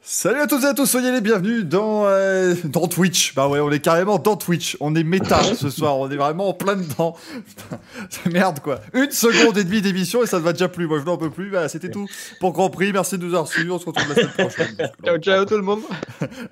Salut 0.00 0.40
à 0.40 0.46
toutes 0.46 0.62
et 0.62 0.66
à 0.66 0.74
tous, 0.74 0.86
soyez 0.86 1.10
les 1.10 1.20
bienvenus 1.20 1.64
dans, 1.64 2.06
euh, 2.06 2.54
dans 2.64 2.86
Twitch. 2.86 3.34
Bah 3.34 3.48
ouais, 3.48 3.60
on 3.60 3.70
est 3.70 3.80
carrément 3.80 4.18
dans 4.18 4.36
Twitch. 4.36 4.76
On 4.80 4.94
est 4.94 5.02
méta 5.02 5.42
ce 5.54 5.68
soir, 5.68 5.98
on 5.98 6.08
est 6.10 6.16
vraiment 6.16 6.48
en 6.48 6.54
plein 6.54 6.76
dedans. 6.76 7.14
Merde 8.30 8.60
quoi. 8.60 8.80
Une 8.94 9.10
seconde 9.10 9.58
et 9.58 9.64
demie 9.64 9.82
d'émission 9.82 10.22
et 10.22 10.26
ça 10.26 10.38
ne 10.38 10.44
va 10.44 10.52
déjà 10.52 10.68
plus. 10.68 10.86
Moi 10.86 11.00
je 11.00 11.04
n'en 11.04 11.18
peux 11.18 11.30
plus. 11.30 11.50
Bah, 11.50 11.68
c'était 11.68 11.90
tout 11.90 12.06
pour 12.40 12.52
Grand 12.52 12.70
Prix. 12.70 12.92
Merci 12.92 13.18
de 13.18 13.24
nous 13.24 13.34
avoir 13.34 13.48
suivis. 13.48 13.70
On 13.70 13.78
se 13.78 13.86
retrouve 13.86 14.08
la 14.08 14.14
semaine 14.14 14.48
prochaine. 14.48 14.76
Ciao, 15.04 15.18
ciao 15.18 15.44
tout 15.44 15.56
le 15.56 15.62
monde. 15.62 15.82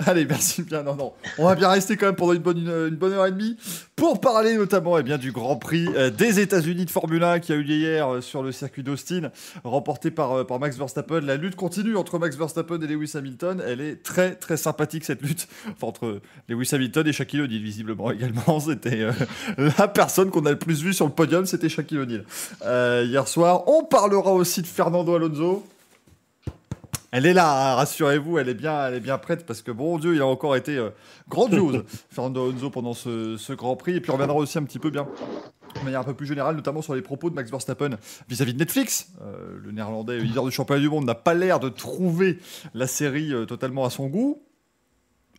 Allez, 0.04 0.26
merci 0.26 0.62
bien. 0.62 0.82
Non, 0.82 0.96
non. 0.96 1.12
On 1.38 1.46
va 1.46 1.54
bien 1.54 1.68
rester 1.68 1.96
quand 1.96 2.06
même 2.06 2.16
pendant 2.16 2.32
une 2.34 2.42
bonne, 2.42 2.58
une, 2.58 2.88
une 2.88 2.96
bonne 2.96 3.12
heure 3.12 3.26
et 3.26 3.32
demie 3.32 3.56
pour 3.96 4.20
parler 4.20 4.56
notamment 4.56 4.98
eh 4.98 5.02
bien, 5.02 5.16
du 5.16 5.32
Grand 5.32 5.56
Prix 5.56 5.88
euh, 5.96 6.10
des 6.10 6.38
États-Unis 6.38 6.84
de 6.84 6.90
Formule 6.90 7.24
1 7.24 7.40
qui 7.40 7.52
a 7.52 7.56
eu 7.56 7.62
lieu 7.62 7.76
hier 7.76 8.08
euh, 8.08 8.20
sur 8.20 8.42
le 8.42 8.52
circuit 8.52 8.82
d'Austin, 8.82 9.30
remporté 9.64 10.10
par, 10.10 10.32
euh, 10.32 10.44
par 10.44 10.60
Max 10.60 10.76
Verstappen. 10.76 11.20
La 11.20 11.36
lutte 11.36 11.56
continue 11.56 11.96
entre 11.96 12.18
Max 12.18 12.36
Verstappen 12.36 12.78
et 12.82 12.86
Lewis 12.86 13.12
Hamilton. 13.14 13.62
Elle 13.66 13.80
est 13.80 14.02
très 14.02 14.34
très 14.34 14.58
sympathique 14.58 15.04
cette 15.06 15.22
lutte 15.22 15.48
enfin, 15.68 15.86
entre 15.86 16.20
Lewis 16.46 16.68
Hamilton 16.72 17.06
et 17.06 17.12
Shaquille 17.14 17.40
O'Neal 17.40 17.62
visiblement 17.62 18.10
également. 18.12 18.60
C'était 18.60 19.08
la 19.56 19.88
personne 19.88 20.30
qu'on 20.30 20.44
a 20.44 20.50
le 20.50 20.58
plus 20.58 20.82
vu 20.82 20.92
sur 20.92 21.06
le 21.06 21.12
podium, 21.12 21.46
c'était 21.46 21.70
Shaquille 21.70 21.98
O'Neal. 21.98 22.24
Hier 23.06 23.26
soir, 23.26 23.66
on 23.66 23.82
parlera 23.82 24.32
aussi 24.32 24.60
de 24.60 24.66
Fernando 24.66 25.14
Alonso. 25.14 25.64
Elle 27.16 27.24
est 27.24 27.32
là, 27.32 27.72
hein, 27.72 27.74
rassurez-vous, 27.76 28.36
elle 28.36 28.50
est 28.50 28.54
bien, 28.54 28.88
elle 28.88 28.92
est 28.92 29.00
bien 29.00 29.16
prête 29.16 29.46
parce 29.46 29.62
que 29.62 29.70
bon 29.70 29.96
Dieu, 29.96 30.14
il 30.14 30.20
a 30.20 30.26
encore 30.26 30.54
été 30.54 30.76
euh, 30.76 30.90
grandiose, 31.30 31.82
Fernando 32.10 32.46
Alonso 32.46 32.68
pendant 32.68 32.92
ce, 32.92 33.38
ce 33.38 33.54
Grand 33.54 33.74
Prix. 33.74 33.96
Et 33.96 34.00
puis 34.02 34.10
on 34.10 34.14
reviendra 34.16 34.36
aussi 34.36 34.58
un 34.58 34.64
petit 34.64 34.78
peu 34.78 34.90
bien 34.90 35.08
de 35.78 35.80
manière 35.82 36.00
un 36.00 36.04
peu 36.04 36.12
plus 36.12 36.26
générale, 36.26 36.56
notamment 36.56 36.82
sur 36.82 36.94
les 36.94 37.00
propos 37.00 37.30
de 37.30 37.34
Max 37.34 37.50
Verstappen 37.50 37.96
vis-à-vis 38.28 38.52
de 38.52 38.58
Netflix. 38.58 39.12
Euh, 39.22 39.58
le 39.64 39.72
néerlandais 39.72 40.18
leader 40.18 40.44
du 40.44 40.50
championnat 40.50 40.82
du 40.82 40.90
monde 40.90 41.06
n'a 41.06 41.14
pas 41.14 41.32
l'air 41.32 41.58
de 41.58 41.70
trouver 41.70 42.38
la 42.74 42.86
série 42.86 43.32
euh, 43.32 43.46
totalement 43.46 43.86
à 43.86 43.90
son 43.90 44.08
goût. 44.08 44.42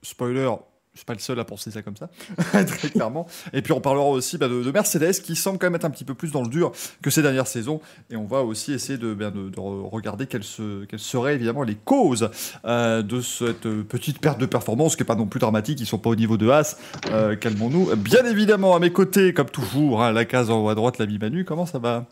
Spoiler, 0.01 0.49
suis 0.97 1.05
pas 1.05 1.13
le 1.13 1.19
seul 1.19 1.39
à 1.39 1.43
penser 1.45 1.71
ça 1.71 1.81
comme 1.81 1.95
ça, 1.97 2.09
très 2.65 2.89
clairement. 2.89 3.27
Et 3.53 3.61
puis 3.61 3.73
on 3.73 3.81
parlera 3.81 4.05
aussi 4.07 4.37
bah, 4.37 4.47
de, 4.47 4.63
de 4.63 4.71
Mercedes 4.71 5.13
qui 5.23 5.35
semble 5.35 5.57
quand 5.59 5.67
même 5.67 5.75
être 5.75 5.85
un 5.85 5.89
petit 5.89 6.03
peu 6.03 6.13
plus 6.13 6.31
dans 6.31 6.41
le 6.43 6.49
dur 6.49 6.71
que 7.01 7.09
ces 7.09 7.21
dernières 7.21 7.47
saisons. 7.47 7.81
Et 8.09 8.15
on 8.15 8.25
va 8.25 8.41
aussi 8.41 8.73
essayer 8.73 8.97
de, 8.97 9.13
bah, 9.13 9.31
de, 9.31 9.49
de 9.49 9.55
re- 9.57 9.89
regarder 9.89 10.27
quelles, 10.27 10.43
se- 10.43 10.85
quelles 10.85 10.99
seraient 10.99 11.35
évidemment 11.35 11.63
les 11.63 11.75
causes 11.75 12.29
euh, 12.65 13.01
de 13.01 13.21
cette 13.21 13.65
euh, 13.65 13.83
petite 13.83 14.19
perte 14.19 14.39
de 14.39 14.45
performance, 14.45 14.95
qui 14.95 15.03
n'est 15.03 15.07
pas 15.07 15.15
non 15.15 15.27
plus 15.27 15.39
dramatique. 15.39 15.79
Ils 15.79 15.85
sont 15.85 15.97
pas 15.97 16.09
au 16.09 16.15
niveau 16.15 16.37
de 16.37 16.49
As. 16.49 16.77
Euh, 17.11 17.35
Calmons-nous. 17.35 17.95
Bien 17.95 18.25
évidemment, 18.25 18.75
à 18.75 18.79
mes 18.79 18.91
côtés, 18.91 19.33
comme 19.33 19.49
toujours, 19.49 20.03
hein, 20.03 20.11
la 20.11 20.25
case 20.25 20.49
en 20.49 20.63
haut 20.63 20.69
à 20.69 20.75
droite, 20.75 20.97
l'ami 20.97 21.17
Manu. 21.19 21.45
Comment 21.45 21.65
ça 21.65 21.79
va? 21.79 22.05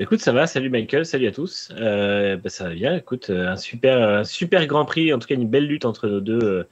Écoute, 0.00 0.20
ça 0.20 0.32
va, 0.32 0.46
salut 0.46 0.70
Michael, 0.70 1.06
salut 1.06 1.28
à 1.28 1.32
tous. 1.32 1.68
Bah, 1.70 2.48
ça 2.48 2.64
va 2.64 2.74
bien, 2.74 2.96
écoute, 2.96 3.30
un 3.30 3.56
super, 3.56 4.20
un 4.20 4.24
super 4.24 4.66
grand 4.66 4.84
prix, 4.84 5.12
en 5.12 5.18
tout 5.18 5.28
cas 5.28 5.34
une 5.34 5.46
belle 5.48 5.66
lutte 5.66 5.84
entre 5.84 6.08
nos 6.08 6.20
deux, 6.20 6.66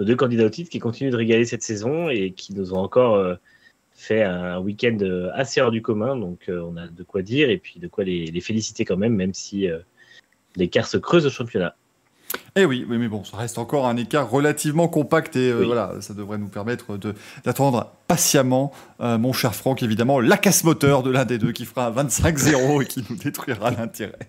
nos 0.00 0.04
deux 0.04 0.16
candidats 0.16 0.46
au 0.46 0.50
titre 0.50 0.70
qui 0.70 0.80
continuent 0.80 1.12
de 1.12 1.16
régaler 1.16 1.44
cette 1.44 1.62
saison 1.62 2.08
et 2.08 2.32
qui 2.32 2.52
nous 2.54 2.74
ont 2.74 2.78
encore 2.78 3.14
euh, 3.14 3.36
fait 3.92 4.24
un 4.24 4.58
week-end 4.58 4.98
euh, 5.02 5.30
assez 5.34 5.60
hors 5.60 5.70
du 5.70 5.82
commun. 5.82 6.16
Donc 6.16 6.48
euh, 6.48 6.60
on 6.60 6.76
a 6.76 6.88
de 6.88 7.02
quoi 7.04 7.22
dire 7.22 7.50
et 7.50 7.58
puis 7.58 7.78
de 7.78 7.86
quoi 7.86 8.02
les, 8.02 8.26
les 8.26 8.40
féliciter 8.40 8.84
quand 8.84 8.96
même, 8.96 9.14
même 9.14 9.34
si 9.34 9.68
l'écart 10.56 10.86
se 10.88 10.96
creuse 10.96 11.26
au 11.26 11.30
championnat. 11.30 11.76
Eh 12.56 12.64
oui, 12.64 12.84
oui, 12.88 12.98
mais 12.98 13.08
bon, 13.08 13.24
ça 13.24 13.36
reste 13.36 13.58
encore 13.58 13.86
un 13.86 13.96
écart 13.96 14.28
relativement 14.28 14.88
compact 14.88 15.36
et 15.36 15.50
euh, 15.50 15.60
Oui. 15.60 15.66
voilà, 15.66 15.94
ça 16.00 16.14
devrait 16.14 16.38
nous 16.38 16.48
permettre 16.48 16.98
d'attendre 17.44 17.92
patiemment 18.08 18.72
euh, 19.00 19.18
mon 19.18 19.32
cher 19.32 19.54
Franck, 19.54 19.82
évidemment, 19.82 20.20
la 20.20 20.36
casse-moteur 20.36 21.02
de 21.02 21.10
l'un 21.10 21.24
des 21.24 21.38
deux 21.38 21.52
qui 21.52 21.64
fera 21.64 21.86
un 21.86 21.92
25-0 21.92 22.82
et 22.82 22.86
qui 22.86 23.04
nous 23.08 23.16
détruira 23.16 23.70
l'intérêt. 23.70 24.28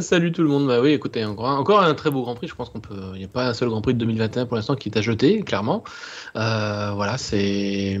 Salut 0.00 0.32
tout 0.32 0.42
le 0.42 0.48
monde. 0.48 0.66
Bah 0.66 0.80
oui, 0.80 0.90
écoutez, 0.90 1.24
encore 1.24 1.80
un, 1.80 1.94
très 1.94 2.10
beau 2.10 2.22
Grand 2.22 2.34
Prix. 2.34 2.48
Je 2.48 2.54
pense 2.54 2.70
qu'on 2.70 2.80
peut. 2.80 2.94
Il 3.14 3.18
n'y 3.18 3.24
a 3.24 3.28
pas 3.28 3.48
un 3.48 3.54
seul 3.54 3.68
Grand 3.68 3.80
Prix 3.80 3.94
de 3.94 3.98
2021 3.98 4.46
pour 4.46 4.56
l'instant 4.56 4.76
qui 4.76 4.88
est 4.88 4.98
à 4.98 5.00
jeter, 5.00 5.42
clairement. 5.42 5.84
Euh, 6.36 6.92
voilà, 6.94 7.18
c'est 7.18 7.98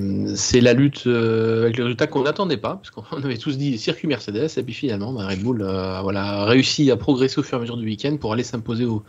la 0.60 0.72
lutte 0.72 1.06
euh, 1.06 1.62
avec 1.64 1.76
le 1.76 1.84
résultat 1.84 2.06
qu'on 2.06 2.22
n'attendait 2.22 2.56
pas, 2.56 2.76
parce 2.76 2.90
qu'on 2.90 3.16
avait 3.24 3.38
tous 3.38 3.56
dit 3.58 3.78
circuit 3.78 4.08
Mercedes, 4.08 4.48
et 4.56 4.62
puis 4.62 4.74
finalement, 4.74 5.12
bah, 5.12 5.26
Red 5.26 5.42
Bull 5.42 5.62
euh, 5.62 6.00
voilà, 6.02 6.44
réussi 6.44 6.90
à 6.90 6.96
progresser 6.96 7.38
au 7.38 7.42
fur 7.42 7.56
et 7.56 7.58
à 7.58 7.60
mesure 7.60 7.76
du 7.76 7.86
week-end 7.86 8.16
pour 8.18 8.32
aller 8.32 8.44
s'imposer 8.44 8.84
au, 8.84 9.02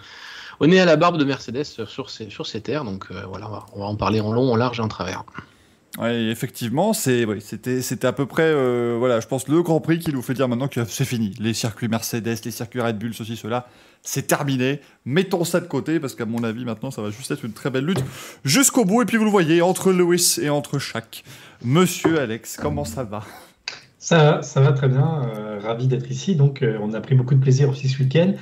au 0.59 0.68
nez 0.68 0.80
à 0.80 0.86
la 0.86 0.96
barbe 0.96 1.18
de 1.18 1.24
Mercedes 1.24 1.64
sur 1.64 2.09
ces, 2.09 2.30
sur 2.30 2.46
ces 2.46 2.62
terres. 2.62 2.84
Donc 2.84 3.08
voilà, 3.30 3.50
on 3.74 3.80
on 3.80 3.80
va 3.81 3.86
en 3.86 3.96
parler 3.96 4.22
en 4.22 4.31
long, 4.31 4.52
en 4.52 4.56
large 4.56 4.80
et 4.80 4.84
en 4.84 4.88
travers. 4.88 5.24
Ouais, 6.00 6.28
effectivement, 6.28 6.94
oui, 7.06 7.41
c'était, 7.41 8.06
à 8.06 8.13
peu 8.13 8.25
près, 8.25 8.46
euh, 8.46 8.96
voilà, 8.97 9.19
je 9.19 9.28
pense, 9.28 9.50
le 9.50 9.62
Grand 9.62 9.81
Prix 9.81 10.00
qui 10.00 10.13
nous 10.13 10.22
fait 10.22 10.34
dire 10.34 10.47
maintenant 10.47 10.69
que 10.69 10.85
c'est 10.85 11.03
fini. 11.03 11.34
Les 11.38 11.53
circuits 11.53 11.90
Mercedes, 11.90 12.38
les 12.46 12.52
circuits 12.52 12.79
Red 12.79 12.97
Bull, 12.97 13.13
ceci, 13.13 13.35
cela, 13.35 13.68
c'est 14.02 14.25
terminé. 14.25 14.79
Mettons 15.03 15.44
ça 15.44 15.59
de 15.59 15.66
côté 15.66 16.00
parce 16.00 16.16
qu'à 16.16 16.25
mon 16.25 16.44
avis, 16.46 16.63
maintenant, 16.63 16.91
ça 16.91 17.02
va 17.02 17.09
juste 17.09 17.29
être 17.31 17.44
une 17.44 17.52
très 17.52 17.69
belle 17.69 17.85
lutte 17.85 18.03
jusqu'au 18.46 18.85
bout. 18.85 19.02
Et 19.02 19.06
puis, 19.06 19.18
vous 19.18 19.25
le 19.25 19.29
voyez, 19.29 19.62
entre 19.62 19.91
Lewis 19.91 20.40
et 20.41 20.50
entre 20.50 20.79
Shaq. 20.79 21.25
Monsieur 21.62 22.22
Alex, 22.22 22.58
comment 22.62 22.85
ça 22.85 23.03
va? 23.03 23.23
Ça, 24.00 24.41
ça 24.44 24.62
va 24.62 24.72
très 24.72 24.88
bien, 24.88 25.23
euh, 25.35 25.59
ravi 25.59 25.88
d'être 25.88 26.09
ici. 26.09 26.38
Donc, 26.38 26.62
euh, 26.62 26.78
on 26.81 26.94
a 26.94 27.02
pris 27.02 27.16
beaucoup 27.16 27.35
de 27.35 27.41
plaisir 27.41 27.69
aussi 27.69 27.90
ce 27.90 28.02
week-end. 28.02 28.34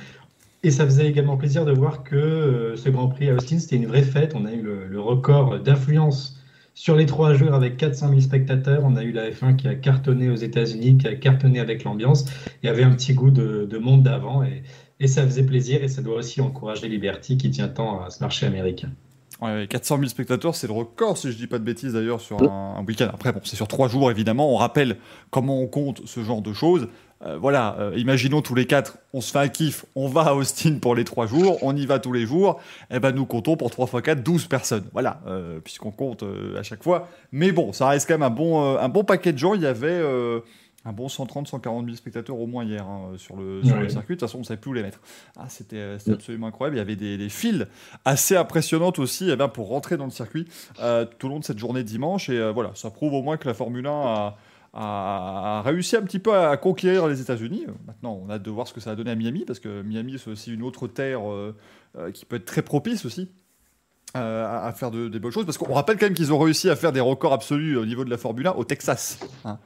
Et 0.62 0.70
ça 0.70 0.84
faisait 0.84 1.08
également 1.08 1.36
plaisir 1.36 1.64
de 1.64 1.72
voir 1.72 2.04
que 2.04 2.74
ce 2.76 2.88
Grand 2.90 3.08
Prix 3.08 3.28
à 3.28 3.34
Austin, 3.34 3.58
c'était 3.58 3.76
une 3.76 3.86
vraie 3.86 4.02
fête. 4.02 4.36
On 4.36 4.46
a 4.46 4.52
eu 4.52 4.62
le 4.62 5.00
record 5.00 5.58
d'influence 5.58 6.39
sur 6.80 6.96
les 6.96 7.04
trois 7.04 7.34
jours 7.34 7.52
avec 7.52 7.76
400 7.76 8.08
000 8.08 8.20
spectateurs. 8.22 8.80
On 8.84 8.96
a 8.96 9.02
eu 9.02 9.12
la 9.12 9.28
F1 9.28 9.56
qui 9.56 9.68
a 9.68 9.74
cartonné 9.74 10.30
aux 10.30 10.36
États-Unis, 10.36 10.96
qui 10.96 11.08
a 11.08 11.14
cartonné 11.14 11.60
avec 11.60 11.84
l'ambiance. 11.84 12.24
Il 12.62 12.66
y 12.66 12.68
avait 12.70 12.84
un 12.84 12.92
petit 12.92 13.12
goût 13.12 13.30
de, 13.30 13.66
de 13.70 13.78
monde 13.78 14.02
d'avant 14.02 14.42
et, 14.42 15.06
ça 15.06 15.22
faisait 15.24 15.42
plaisir. 15.42 15.84
Et 15.84 15.88
ça 15.88 16.00
doit 16.00 16.16
aussi 16.16 16.40
encourager 16.40 16.88
Liberty 16.88 17.36
qui 17.36 17.50
tient 17.50 17.68
tant 17.68 18.02
à 18.02 18.08
ce 18.08 18.22
marché 18.22 18.46
américain. 18.46 18.88
Ouais, 19.42 19.66
400 19.68 19.96
000 19.98 20.08
spectateurs, 20.08 20.54
c'est 20.54 20.68
le 20.68 20.72
record, 20.72 21.18
si 21.18 21.30
je 21.30 21.36
dis 21.36 21.46
pas 21.46 21.58
de 21.58 21.64
bêtises 21.64 21.92
d'ailleurs, 21.92 22.22
sur 22.22 22.42
un, 22.42 22.76
un 22.78 22.84
week-end. 22.86 23.10
Après, 23.12 23.34
bon, 23.34 23.40
c'est 23.44 23.56
sur 23.56 23.68
trois 23.68 23.88
jours 23.88 24.10
évidemment. 24.10 24.50
On 24.50 24.56
rappelle 24.56 24.96
comment 25.28 25.60
on 25.60 25.66
compte 25.66 26.00
ce 26.06 26.24
genre 26.24 26.40
de 26.40 26.54
choses. 26.54 26.88
Euh, 27.26 27.36
voilà, 27.36 27.76
euh, 27.78 27.92
imaginons 27.96 28.40
tous 28.40 28.54
les 28.54 28.66
quatre, 28.66 28.96
on 29.12 29.20
se 29.20 29.30
fait 29.30 29.38
un 29.40 29.48
kiff, 29.48 29.84
on 29.94 30.08
va 30.08 30.22
à 30.22 30.32
Austin 30.34 30.78
pour 30.80 30.94
les 30.94 31.04
trois 31.04 31.26
jours, 31.26 31.58
on 31.62 31.76
y 31.76 31.84
va 31.84 31.98
tous 31.98 32.12
les 32.14 32.24
jours. 32.26 32.60
Et 32.90 32.98
ben 32.98 33.12
nous 33.12 33.26
comptons 33.26 33.56
pour 33.58 33.70
3 33.70 33.86
x 33.88 34.02
4, 34.02 34.22
12 34.22 34.46
personnes. 34.46 34.86
Voilà, 34.92 35.20
euh, 35.26 35.60
puisqu'on 35.60 35.90
compte 35.90 36.24
à 36.58 36.62
chaque 36.62 36.82
fois. 36.82 37.08
Mais 37.32 37.52
bon, 37.52 37.72
ça 37.74 37.88
reste 37.88 38.08
quand 38.08 38.14
même 38.14 38.22
un 38.22 38.30
bon, 38.30 38.76
un 38.78 38.88
bon 38.88 39.04
paquet 39.04 39.32
de 39.34 39.38
gens. 39.38 39.52
Il 39.54 39.60
y 39.60 39.66
avait 39.66 40.00
un 40.86 40.92
bon 40.92 41.10
130, 41.10 41.46
140 41.46 41.84
000 41.84 41.94
spectateurs 41.94 42.38
au 42.38 42.46
moins 42.46 42.64
hier 42.64 42.86
hein, 42.86 43.10
sur, 43.18 43.36
le, 43.36 43.62
sur 43.62 43.76
le 43.76 43.82
Ouais. 43.82 43.88
circuit. 43.90 44.14
De 44.16 44.20
toute 44.20 44.26
façon, 44.28 44.38
on 44.38 44.40
ne 44.40 44.46
savait 44.46 44.58
plus 44.58 44.70
où 44.70 44.74
les 44.74 44.82
mettre. 44.82 45.00
Ah, 45.38 45.44
c'était 45.50 45.96
Mm. 46.06 46.12
absolument 46.14 46.46
incroyable. 46.46 46.76
Il 46.76 46.78
y 46.78 46.82
avait 46.82 46.96
des, 46.96 47.18
des 47.18 47.28
files 47.28 47.68
assez 48.06 48.34
impressionnantes 48.34 48.98
aussi 48.98 49.28
eh 49.30 49.36
ben, 49.36 49.48
pour 49.48 49.68
rentrer 49.68 49.98
dans 49.98 50.06
le 50.06 50.10
circuit 50.10 50.46
euh, 50.80 51.04
tout 51.18 51.26
au 51.26 51.30
long 51.30 51.38
de 51.38 51.44
cette 51.44 51.58
journée 51.58 51.82
de 51.82 51.88
dimanche. 51.88 52.30
Et 52.30 52.38
euh, 52.38 52.50
voilà, 52.50 52.70
ça 52.76 52.88
prouve 52.88 53.12
au 53.12 53.20
moins 53.20 53.36
que 53.36 53.46
la 53.46 53.52
Formule 53.52 53.86
1 53.86 53.90
a, 53.90 54.36
a- 54.72 55.62
réussi 55.64 55.96
un 55.96 56.02
petit 56.02 56.18
peu 56.18 56.34
à 56.34 56.56
conquérir 56.56 57.06
les 57.08 57.20
États-Unis. 57.20 57.66
Maintenant, 57.86 58.20
on 58.24 58.30
a 58.30 58.34
hâte 58.34 58.42
de 58.42 58.50
voir 58.50 58.66
ce 58.68 58.72
que 58.72 58.80
ça 58.80 58.92
a 58.92 58.94
donné 58.94 59.10
à 59.10 59.14
Miami, 59.16 59.44
parce 59.46 59.58
que 59.58 59.82
Miami, 59.82 60.16
c'est 60.22 60.30
aussi 60.30 60.52
une 60.52 60.62
autre 60.62 60.86
terre 60.86 61.30
euh, 61.30 61.54
euh, 61.98 62.10
qui 62.12 62.24
peut 62.24 62.36
être 62.36 62.44
très 62.44 62.62
propice 62.62 63.04
aussi. 63.04 63.30
euh, 64.16 64.66
à, 64.66 64.72
faire 64.72 64.90
de- 64.90 65.06
des 65.08 65.20
bonnes 65.20 65.30
choses 65.30 65.44
parce 65.46 65.56
qu'on 65.56 65.72
rappelle 65.72 65.96
quand 65.96 66.06
même 66.06 66.14
qu'ils 66.14 66.32
ont 66.32 66.38
réussi 66.40 66.68
à 66.68 66.74
faire 66.74 66.90
des 66.90 66.98
records 66.98 67.32
absolus 67.32 67.76
au 67.76 67.86
niveau 67.86 68.04
de 68.04 68.10
la 68.10 68.16
Formule 68.18 68.48
1 68.48 68.52
au 68.54 68.64
Texas. 68.64 69.20
hein. 69.44 69.58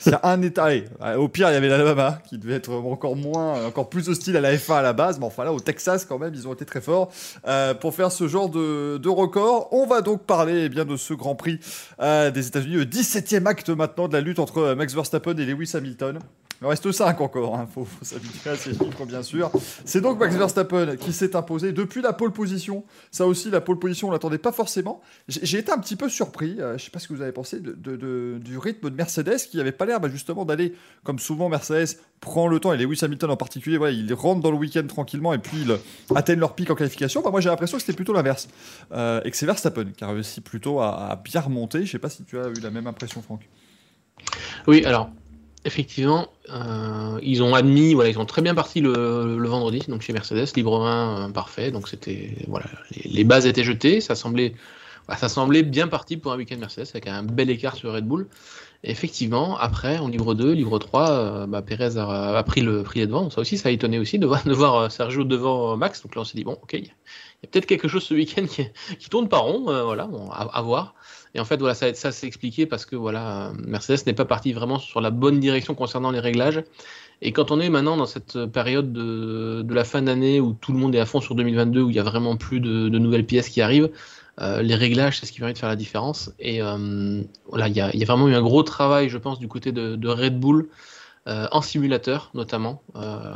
C'est 0.00 0.14
un 0.22 0.42
état. 0.42 0.64
allez, 0.64 0.84
au 1.16 1.28
pire, 1.28 1.50
il 1.50 1.54
y 1.54 1.56
avait 1.56 1.68
l'Alabama 1.68 2.20
qui 2.28 2.38
devait 2.38 2.54
être 2.54 2.72
encore 2.72 3.16
moins, 3.16 3.66
encore 3.66 3.88
plus 3.88 4.08
hostile 4.08 4.36
à 4.36 4.40
la 4.40 4.54
F1 4.54 4.74
à 4.74 4.82
la 4.82 4.92
base, 4.92 5.18
mais 5.18 5.26
enfin 5.26 5.44
là, 5.44 5.52
au 5.52 5.60
Texas, 5.60 6.04
quand 6.04 6.18
même, 6.18 6.34
ils 6.34 6.46
ont 6.46 6.54
été 6.54 6.64
très 6.64 6.80
forts 6.80 7.10
euh, 7.46 7.74
pour 7.74 7.94
faire 7.94 8.12
ce 8.12 8.28
genre 8.28 8.48
de, 8.48 8.98
de 8.98 9.08
record. 9.08 9.68
On 9.72 9.86
va 9.86 10.00
donc 10.00 10.22
parler 10.24 10.64
eh 10.64 10.68
bien, 10.68 10.84
de 10.84 10.96
ce 10.96 11.14
Grand 11.14 11.34
Prix 11.34 11.60
euh, 12.00 12.30
des 12.30 12.46
États-Unis, 12.46 12.76
le 12.76 12.84
17e 12.84 13.46
acte 13.46 13.70
maintenant 13.70 14.08
de 14.08 14.12
la 14.12 14.20
lutte 14.20 14.38
entre 14.38 14.58
euh, 14.58 14.74
Max 14.74 14.94
Verstappen 14.94 15.36
et 15.36 15.44
Lewis 15.44 15.72
Hamilton. 15.74 16.18
Il 16.60 16.66
reste 16.66 16.90
5 16.90 17.20
encore, 17.20 17.56
il 17.60 17.72
faut, 17.72 17.84
faut 17.84 18.04
s'habituer 18.04 18.50
à 18.50 18.56
ces 18.56 18.70
chiffres 18.70 19.06
bien 19.06 19.22
sûr. 19.22 19.50
C'est 19.84 20.00
donc 20.00 20.18
Max 20.18 20.34
Verstappen 20.34 20.96
qui 20.96 21.12
s'est 21.12 21.36
imposé 21.36 21.70
depuis 21.70 22.02
la 22.02 22.12
pole 22.12 22.32
position. 22.32 22.84
Ça 23.12 23.26
aussi, 23.26 23.48
la 23.48 23.60
pole 23.60 23.78
position, 23.78 24.08
on 24.08 24.10
l'attendait 24.10 24.38
pas 24.38 24.50
forcément. 24.50 25.00
J'ai 25.28 25.58
été 25.58 25.70
un 25.70 25.78
petit 25.78 25.94
peu 25.94 26.08
surpris, 26.08 26.56
euh, 26.58 26.76
je 26.76 26.84
sais 26.84 26.90
pas 26.90 26.98
ce 26.98 27.06
que 27.06 27.14
vous 27.14 27.22
avez 27.22 27.30
pensé, 27.30 27.60
de, 27.60 28.38
du 28.38 28.58
rythme 28.58 28.90
de 28.90 28.94
Mercedes 28.96 29.38
qui 29.48 29.60
avait 29.60 29.70
pas 29.70 29.86
l'air 29.86 30.00
bah, 30.00 30.08
justement 30.08 30.44
d'aller, 30.44 30.74
comme 31.04 31.20
souvent 31.20 31.48
Mercedes 31.48 31.96
prend 32.18 32.48
le 32.48 32.58
temps, 32.58 32.72
et 32.72 32.76
Lewis 32.76 32.98
Hamilton 33.02 33.30
en 33.30 33.36
particulier, 33.36 33.78
ils 33.92 34.12
rentrent 34.12 34.40
dans 34.40 34.50
le 34.50 34.56
week-end 34.56 34.84
tranquillement 34.88 35.32
et 35.32 35.38
puis 35.38 35.58
ils 35.58 36.16
atteignent 36.16 36.40
leur 36.40 36.56
pic 36.56 36.68
en 36.72 36.74
qualification. 36.74 37.22
Bah, 37.22 37.30
moi 37.30 37.40
j'ai 37.40 37.50
l'impression 37.50 37.76
que 37.76 37.82
c'était 37.82 37.96
plutôt 37.96 38.12
l'inverse. 38.12 38.48
Euh, 38.90 39.20
et 39.24 39.30
que 39.30 39.36
c'est 39.36 39.46
Verstappen 39.46 39.92
qui 39.96 40.02
a 40.02 40.08
réussi 40.08 40.40
plutôt 40.40 40.80
à, 40.80 41.10
à 41.10 41.16
bien 41.16 41.40
remonter. 41.40 41.86
Je 41.86 41.92
sais 41.92 41.98
pas 42.00 42.10
si 42.10 42.24
tu 42.24 42.36
as 42.36 42.48
eu 42.48 42.60
la 42.60 42.70
même 42.70 42.88
impression, 42.88 43.22
Franck. 43.22 43.48
Oui, 44.66 44.84
alors 44.84 45.10
effectivement, 45.64 46.28
euh, 46.50 47.18
ils 47.22 47.42
ont 47.42 47.54
admis, 47.54 47.94
voilà, 47.94 48.10
ils 48.10 48.18
ont 48.18 48.26
très 48.26 48.42
bien 48.42 48.54
parti 48.54 48.80
le, 48.80 49.46
vendredi, 49.46 49.80
donc 49.88 50.02
chez 50.02 50.12
Mercedes, 50.12 50.46
libre 50.56 50.84
1 50.84 51.30
parfait, 51.32 51.70
donc 51.70 51.88
c'était 51.88 52.34
voilà, 52.46 52.66
les, 53.04 53.24
bases 53.24 53.46
étaient 53.46 53.64
jetées, 53.64 54.00
ça 54.00 54.14
semblait, 54.14 54.54
bah, 55.08 55.16
ça 55.16 55.28
semblait 55.28 55.62
bien 55.62 55.88
parti 55.88 56.16
pour 56.16 56.32
un 56.32 56.36
week-end 56.36 56.56
Mercedes 56.58 56.88
avec 56.90 57.06
un 57.06 57.22
bel 57.22 57.50
écart 57.50 57.76
sur 57.76 57.92
Red 57.92 58.06
Bull. 58.06 58.28
effectivement, 58.84 59.58
après, 59.58 59.98
en 59.98 60.08
livre 60.08 60.34
2, 60.34 60.52
livre 60.52 60.78
3, 60.78 61.10
euh, 61.10 61.46
bah, 61.46 61.62
Pérez 61.62 61.96
a, 61.98 62.42
pris, 62.44 62.60
le, 62.60 62.82
prix 62.82 63.00
les 63.00 63.06
devants. 63.06 63.28
Ça 63.30 63.40
aussi, 63.40 63.58
ça 63.58 63.68
a 63.68 63.72
étonné 63.72 63.98
aussi 63.98 64.18
de 64.18 64.26
voir, 64.26 64.44
de 64.44 64.52
voir 64.52 64.74
euh, 64.76 64.88
Sergio 64.88 65.24
devant 65.24 65.76
Max. 65.76 66.02
Donc 66.02 66.14
là, 66.14 66.20
on 66.20 66.24
s'est 66.24 66.38
dit, 66.38 66.44
bon, 66.44 66.58
ok, 66.62 66.74
il 66.74 66.84
y 66.84 66.88
a, 66.88 67.48
peut-être 67.50 67.66
quelque 67.66 67.88
chose 67.88 68.04
ce 68.04 68.14
week-end 68.14 68.46
qui, 68.46 69.08
tourne 69.10 69.28
pas 69.28 69.38
rond. 69.38 69.62
voilà, 69.62 70.08
à, 70.30 70.62
voir. 70.62 70.94
Et 71.34 71.40
en 71.40 71.44
fait, 71.44 71.58
voilà, 71.58 71.74
ça, 71.74 71.92
s'est 71.94 72.26
expliqué 72.26 72.66
parce 72.66 72.86
que 72.86 72.96
voilà, 72.96 73.52
Mercedes 73.66 74.06
n'est 74.06 74.14
pas 74.14 74.24
parti 74.24 74.52
vraiment 74.52 74.78
sur 74.78 75.00
la 75.00 75.10
bonne 75.10 75.40
direction 75.40 75.74
concernant 75.74 76.10
les 76.10 76.20
réglages. 76.20 76.62
Et 77.20 77.32
quand 77.32 77.50
on 77.50 77.60
est 77.60 77.68
maintenant 77.68 77.96
dans 77.96 78.06
cette 78.06 78.46
période 78.46 78.92
de, 78.92 79.64
la 79.68 79.84
fin 79.84 80.02
d'année 80.02 80.40
où 80.40 80.52
tout 80.52 80.72
le 80.72 80.78
monde 80.78 80.94
est 80.94 81.00
à 81.00 81.06
fond 81.06 81.20
sur 81.20 81.34
2022, 81.34 81.82
où 81.82 81.90
il 81.90 81.96
y 81.96 81.98
a 81.98 82.04
vraiment 82.04 82.36
plus 82.36 82.60
de, 82.60 82.88
nouvelles 82.98 83.26
pièces 83.26 83.48
qui 83.48 83.60
arrivent, 83.60 83.90
euh, 84.40 84.62
les 84.62 84.76
réglages, 84.76 85.18
c'est 85.18 85.26
ce 85.26 85.32
qui 85.32 85.40
permet 85.40 85.52
de 85.52 85.58
faire 85.58 85.68
la 85.68 85.76
différence. 85.76 86.32
Et 86.38 86.62
euh, 86.62 87.22
voilà, 87.48 87.68
il 87.68 87.76
y, 87.76 87.80
a 87.80 88.06
vraiment 88.06 88.28
eu 88.28 88.34
un 88.34 88.42
gros 88.42 88.62
travail, 88.62 89.08
je 89.08 89.18
pense, 89.18 89.40
du 89.40 89.48
côté 89.48 89.72
de, 89.72 90.08
Red 90.08 90.38
Bull 90.38 90.68
en 91.28 91.60
simulateur, 91.60 92.30
notamment. 92.32 92.82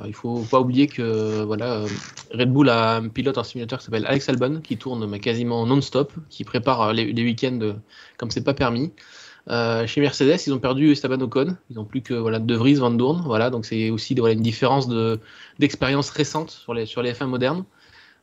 il 0.07 0.15
faut 0.15 0.41
pas 0.51 0.61
oublier 0.61 0.87
que 0.87 1.43
voilà, 1.43 1.85
Red 2.33 2.51
Bull 2.51 2.71
a 2.71 2.97
un 2.97 3.09
pilote 3.09 3.37
en 3.37 3.45
simulateur 3.45 3.79
qui 3.79 3.85
s'appelle 3.85 4.07
Alex 4.07 4.29
Albon, 4.29 4.61
qui 4.63 4.79
tourne 4.79 5.19
quasiment 5.21 5.67
non-stop, 5.67 6.13
qui 6.31 6.45
prépare 6.45 6.93
les, 6.93 7.13
week-ends 7.13 7.75
comme 8.17 8.31
c'est 8.31 8.45
pas 8.45 8.55
permis. 8.55 8.93
Euh, 9.51 9.87
chez 9.87 10.01
Mercedes, 10.01 10.41
ils 10.47 10.53
ont 10.53 10.59
perdu 10.59 10.93
Esteban 10.93 11.21
Ocon. 11.21 11.57
Ils 11.71 11.77
n'ont 11.77 11.85
plus 11.85 12.03
que 12.03 12.15
voilà, 12.15 12.39
De 12.39 12.55
Vries, 12.55 12.75
Van 12.75 12.91
Doorn. 12.91 13.23
Voilà, 13.25 13.51
donc 13.51 13.67
c'est 13.67 13.91
aussi 13.91 14.15
voilà, 14.15 14.35
une 14.35 14.43
différence 14.43 14.89
d'expérience 15.59 16.11
récente 16.11 16.51
sur 16.51 16.75
les, 16.75 16.87
sur 16.87 17.03
les 17.03 17.13
F1 17.13 17.27
modernes. 17.27 17.65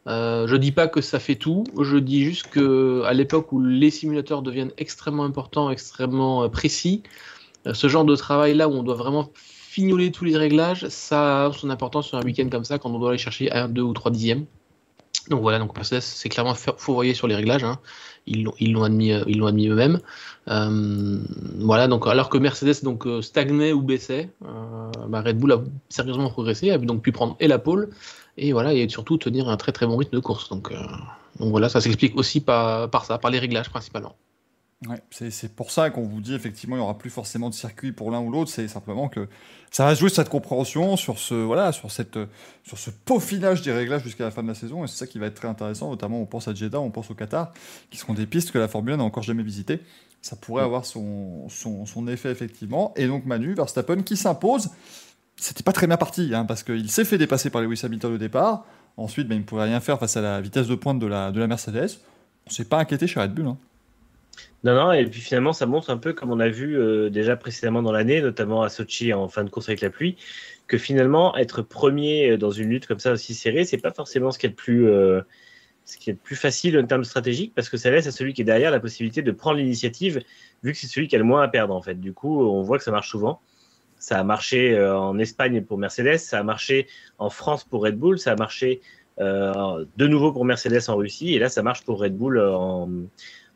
Euh, 0.07 0.47
je 0.47 0.55
dis 0.55 0.71
pas 0.71 0.87
que 0.87 1.01
ça 1.01 1.19
fait 1.19 1.35
tout. 1.35 1.65
Je 1.79 1.97
dis 1.97 2.23
juste 2.23 2.47
que 2.47 3.03
à 3.05 3.13
l'époque 3.13 3.51
où 3.51 3.61
les 3.61 3.91
simulateurs 3.91 4.41
deviennent 4.41 4.71
extrêmement 4.77 5.25
importants, 5.25 5.69
extrêmement 5.69 6.43
euh, 6.43 6.47
précis, 6.47 7.03
euh, 7.67 7.73
ce 7.73 7.87
genre 7.87 8.05
de 8.05 8.15
travail 8.15 8.53
là 8.55 8.69
où 8.69 8.73
on 8.73 8.83
doit 8.83 8.95
vraiment 8.95 9.29
fignoler 9.79 10.11
tous 10.11 10.25
les 10.25 10.35
réglages, 10.35 10.89
ça 10.89 11.45
a 11.45 11.53
son 11.53 11.69
importance 11.69 12.07
sur 12.07 12.17
un 12.17 12.23
week-end 12.23 12.49
comme 12.49 12.65
ça 12.65 12.79
quand 12.79 12.89
on 12.91 12.99
doit 12.99 13.11
aller 13.11 13.17
chercher 13.17 13.49
un, 13.53 13.69
deux 13.69 13.81
ou 13.81 13.93
trois 13.93 14.11
dixièmes. 14.11 14.45
Donc 15.29 15.41
voilà, 15.41 15.57
donc 15.57 15.73
Mercedes 15.75 16.01
c'est 16.01 16.27
clairement 16.27 16.53
fourvoyé 16.53 17.13
sur 17.13 17.27
les 17.27 17.35
réglages. 17.35 17.63
Hein 17.63 17.79
ils 18.27 18.43
l'ont 18.43 18.83
admis 18.83 19.13
euh, 19.13 19.23
ils 19.27 19.41
admis 19.41 19.67
eux-mêmes. 19.69 19.99
Euh, 20.49 21.19
voilà 21.59 21.87
donc 21.87 22.07
alors 22.07 22.29
que 22.29 22.37
Mercedes 22.37 22.83
donc 22.83 23.07
euh, 23.07 23.21
stagnait 23.21 23.71
ou 23.71 23.81
baissait, 23.81 24.29
bah, 25.07 25.21
Red 25.21 25.37
Bull 25.37 25.53
a 25.53 25.61
sérieusement 25.87 26.29
progressé, 26.29 26.71
a 26.71 26.77
donc 26.77 27.01
pu 27.01 27.11
prendre 27.13 27.37
et 27.39 27.47
la 27.47 27.57
pole 27.57 27.89
et 28.37 28.51
voilà 28.51 28.73
et 28.73 28.87
surtout 28.89 29.17
tenir 29.17 29.47
un 29.47 29.57
très 29.57 29.71
très 29.71 29.87
bon 29.87 29.95
rythme 29.95 30.15
de 30.15 30.21
course. 30.21 30.49
Donc 30.49 30.73
voilà 31.39 31.69
ça 31.69 31.79
s'explique 31.79 32.17
aussi 32.17 32.41
par 32.41 33.05
ça, 33.05 33.17
par 33.17 33.31
les 33.31 33.39
réglages 33.39 33.69
principalement. 33.69 34.15
C'est 35.11 35.53
pour 35.53 35.71
ça 35.71 35.89
qu'on 35.89 36.03
vous 36.03 36.21
dit 36.21 36.33
effectivement 36.33 36.77
il 36.77 36.79
n'y 36.79 36.83
aura 36.83 36.97
plus 36.97 37.09
forcément 37.09 37.49
de 37.49 37.53
circuit 37.53 37.91
pour 37.91 38.11
l'un 38.11 38.21
ou 38.21 38.31
l'autre, 38.31 38.49
c'est 38.49 38.69
simplement 38.69 39.09
que 39.09 39.27
ça 39.71 39.83
va 39.83 39.93
jouer 39.93 40.09
cette 40.09 40.29
compréhension 40.29 40.95
sur 40.95 41.19
ce 41.19 41.33
voilà 41.33 41.73
sur 41.73 41.91
cette 41.91 42.17
sur 42.63 42.77
ce 42.77 42.89
peaufinage 42.89 43.61
des 43.61 43.73
réglages 43.73 44.03
jusqu'à 44.03 44.23
la 44.23 44.31
fin 44.31 44.41
de 44.41 44.47
la 44.47 44.53
saison 44.53 44.85
et 44.85 44.87
c'est 44.87 44.95
ça 44.95 45.05
qui 45.05 45.19
va 45.19 45.25
être 45.25 45.35
très 45.35 45.49
intéressant 45.49 45.89
notamment 45.89 46.21
on 46.21 46.25
pense 46.25 46.47
à 46.47 46.53
Jeddah, 46.53 46.79
on 46.79 46.91
pense 46.91 47.11
au 47.11 47.13
Qatar 47.13 47.51
qui 47.89 47.97
seront 47.97 48.13
des 48.13 48.25
pistes 48.25 48.51
que 48.51 48.57
la 48.57 48.69
Formule 48.69 48.93
1 48.93 48.97
n'a 48.97 49.03
encore 49.03 49.23
jamais 49.23 49.43
visitées. 49.43 49.81
Ça 50.21 50.37
pourrait 50.37 50.63
avoir 50.63 50.85
son, 50.85 51.49
son, 51.49 51.85
son, 51.85 52.07
effet 52.07 52.31
effectivement 52.31 52.93
et 52.95 53.07
donc 53.07 53.25
Manu 53.25 53.53
Verstappen 53.53 54.01
qui 54.03 54.15
s'impose. 54.15 54.69
C'était 55.35 55.63
pas 55.63 55.73
très 55.73 55.87
bien 55.87 55.97
parti 55.97 56.33
hein, 56.33 56.45
parce 56.45 56.63
qu'il 56.63 56.89
s'est 56.89 57.05
fait 57.05 57.17
dépasser 57.17 57.49
par 57.49 57.61
Lewis 57.61 57.81
Hamilton 57.83 58.13
au 58.13 58.17
départ. 58.17 58.65
Ensuite, 58.95 59.27
ben, 59.27 59.35
il 59.35 59.39
ne 59.39 59.43
pouvait 59.45 59.63
rien 59.63 59.79
faire 59.79 59.99
face 59.99 60.17
à 60.17 60.21
la 60.21 60.41
vitesse 60.41 60.67
de 60.67 60.75
pointe 60.75 60.99
de 60.99 61.05
la, 61.05 61.31
de 61.31 61.39
la 61.39 61.47
Mercedes. 61.47 61.99
On 62.47 62.49
s'est 62.49 62.65
pas 62.65 62.79
inquiété 62.79 63.07
chez 63.07 63.19
Red 63.19 63.33
Bull. 63.33 63.47
Hein. 63.47 63.57
Non, 64.65 64.75
non, 64.75 64.91
et 64.91 65.05
puis 65.05 65.21
finalement, 65.21 65.53
ça 65.53 65.65
montre 65.65 65.89
un 65.89 65.97
peu 65.97 66.11
comme 66.11 66.31
on 66.31 66.39
a 66.39 66.49
vu 66.49 66.77
euh, 66.77 67.09
déjà 67.09 67.37
précédemment 67.37 67.81
dans 67.81 67.93
l'année, 67.93 68.21
notamment 68.21 68.61
à 68.61 68.69
Sochi 68.69 69.13
en 69.13 69.29
fin 69.29 69.45
de 69.45 69.49
course 69.49 69.69
avec 69.69 69.79
la 69.79 69.89
pluie, 69.89 70.17
que 70.67 70.77
finalement, 70.77 71.35
être 71.37 71.61
premier 71.61 72.37
dans 72.37 72.51
une 72.51 72.69
lutte 72.69 72.85
comme 72.85 72.99
ça 72.99 73.13
aussi 73.13 73.33
serrée, 73.33 73.63
c'est 73.63 73.77
pas 73.77 73.91
forcément 73.91 74.31
ce 74.31 74.39
qui 74.39 74.47
est 74.47 74.49
le 74.49 74.55
plus, 74.55 74.89
euh, 74.89 75.21
ce 75.85 75.97
qui 75.97 76.09
est 76.09 76.13
plus 76.13 76.35
facile 76.35 76.77
en 76.77 76.85
termes 76.85 77.05
stratégiques, 77.05 77.53
parce 77.55 77.69
que 77.69 77.77
ça 77.77 77.89
laisse 77.89 78.05
à 78.07 78.11
celui 78.11 78.33
qui 78.33 78.41
est 78.41 78.45
derrière 78.45 78.69
la 78.69 78.81
possibilité 78.81 79.21
de 79.21 79.31
prendre 79.31 79.57
l'initiative, 79.57 80.21
vu 80.61 80.73
que 80.73 80.77
c'est 80.77 80.87
celui 80.87 81.07
qui 81.07 81.15
a 81.15 81.19
le 81.19 81.25
moins 81.25 81.41
à 81.41 81.47
perdre 81.47 81.73
en 81.73 81.81
fait. 81.81 81.95
Du 81.95 82.11
coup, 82.11 82.43
on 82.45 82.61
voit 82.61 82.77
que 82.77 82.83
ça 82.83 82.91
marche 82.91 83.09
souvent. 83.09 83.39
Ça 83.97 84.19
a 84.19 84.23
marché 84.23 84.77
euh, 84.77 84.97
en 84.97 85.17
Espagne 85.19 85.61
pour 85.61 85.77
Mercedes, 85.77 86.17
ça 86.17 86.39
a 86.39 86.43
marché 86.43 86.87
en 87.17 87.29
France 87.29 87.63
pour 87.63 87.83
Red 87.83 87.97
Bull, 87.97 88.19
ça 88.19 88.33
a 88.33 88.35
marché 88.35 88.81
de 89.17 90.07
nouveau 90.07 90.31
pour 90.31 90.45
Mercedes 90.45 90.87
en 90.87 90.95
Russie, 90.95 91.35
et 91.35 91.39
là, 91.39 91.49
ça 91.49 91.61
marche 91.61 91.83
pour 91.83 91.99
Red 91.99 92.15
Bull 92.15 92.39
en 92.39 92.89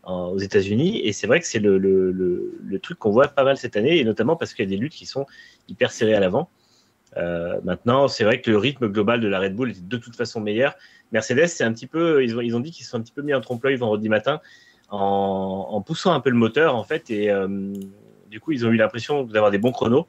aux 0.04 0.38
États-Unis. 0.38 1.02
Et 1.04 1.14
c'est 1.14 1.28
vrai 1.28 1.40
que 1.40 1.46
c'est 1.46 1.60
le, 1.60 1.78
le, 1.78 2.12
le, 2.12 2.80
truc 2.80 3.00
qu'on 3.00 3.12
voit 3.12 3.28
pas 3.28 3.44
mal 3.44 3.58
cette 3.58 3.78
année, 3.78 4.00
et 4.00 4.04
notamment 4.04 4.36
parce 4.36 4.54
qu'il 4.54 4.66
y 4.66 4.68
a 4.68 4.70
des 4.70 4.78
luttes 4.78 4.94
qui 4.94 5.06
sont 5.06 5.26
hyper 5.68 5.92
serrées 5.92 6.16
à 6.16 6.20
l'avant. 6.20 6.50
Euh, 7.18 7.60
maintenant, 7.64 8.08
c'est 8.08 8.24
vrai 8.24 8.42
que 8.42 8.50
le 8.50 8.58
rythme 8.58 8.88
global 8.88 9.22
de 9.22 9.28
la 9.28 9.40
Red 9.40 9.56
Bull 9.56 9.72
est 9.72 9.88
de 9.88 9.98
toute 9.98 10.16
façon 10.16 10.42
meilleur. 10.42 10.76
Mercedes, 11.12 11.48
c'est 11.48 11.64
un 11.64 11.72
petit 11.72 11.88
peu, 11.88 12.24
ils 12.24 12.36
ont, 12.36 12.42
ils 12.42 12.56
ont 12.56 12.60
dit 12.60 12.72
qu'ils 12.72 12.86
sont 12.86 12.98
un 12.98 13.02
petit 13.02 13.14
peu 13.14 13.22
mis 13.22 13.34
en 13.34 13.42
trompe-l'œil 13.42 13.76
vendredi 13.76 14.10
matin 14.10 14.42
en, 14.90 15.68
en, 15.70 15.82
poussant 15.82 16.14
un 16.14 16.20
peu 16.20 16.32
le 16.32 16.36
moteur 16.36 16.76
en 16.76 16.84
fait, 16.84 17.10
et 17.10 17.30
euh, 17.30 17.74
du 18.30 18.40
coup, 18.40 18.52
ils 18.52 18.66
ont 18.66 18.72
eu 18.72 18.78
l'impression 18.78 19.24
d'avoir 19.24 19.52
des 19.52 19.60
bons 19.60 19.72
chronos. 19.72 20.08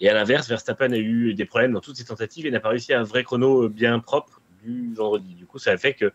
Et 0.00 0.08
à 0.10 0.14
l'inverse, 0.14 0.48
Verstappen 0.48 0.92
a 0.92 0.98
eu 0.98 1.34
des 1.34 1.44
problèmes 1.46 1.72
dans 1.72 1.80
toutes 1.80 1.96
ses 1.96 2.04
tentatives 2.04 2.46
et 2.46 2.50
n'a 2.50 2.60
pas 2.60 2.68
réussi 2.68 2.92
à 2.92 3.00
un 3.00 3.02
vrai 3.02 3.24
chrono 3.24 3.68
bien 3.68 3.98
propre 3.98 4.40
du 4.62 4.92
vendredi. 4.94 5.34
Du 5.34 5.46
coup, 5.46 5.58
ça 5.58 5.72
a 5.72 5.76
fait 5.78 5.94
que 5.94 6.12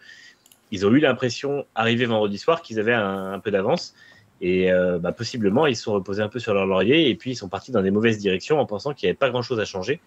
ils 0.71 0.85
ont 0.85 0.91
eu 0.91 0.99
l'impression, 0.99 1.65
arrivé 1.75 2.05
vendredi 2.05 2.37
soir, 2.37 2.61
qu'ils 2.61 2.79
avaient 2.79 2.93
un, 2.93 3.39
peu 3.39 3.51
d'avance. 3.51 3.93
Et 4.39 4.71
euh, 4.71 4.97
bah, 4.97 5.11
possiblement, 5.11 5.67
ils 5.67 5.75
se 5.75 5.83
sont 5.83 5.93
reposés 5.93 6.23
un 6.23 6.29
peu 6.29 6.39
sur 6.39 6.53
leur 6.53 6.65
laurier 6.65 7.09
et 7.09 7.15
puis 7.15 7.31
ils 7.31 7.35
sont 7.35 7.49
partis 7.49 7.71
dans 7.71 7.83
des 7.83 7.91
mauvaises 7.91 8.17
directions 8.17 8.59
en 8.59 8.65
pensant 8.65 8.93
qu'il 8.93 9.05
n'y 9.05 9.11
avait 9.11 9.17
pas 9.17 9.29
grand-chose 9.29 9.59
à 9.59 9.65
changer. 9.65 10.01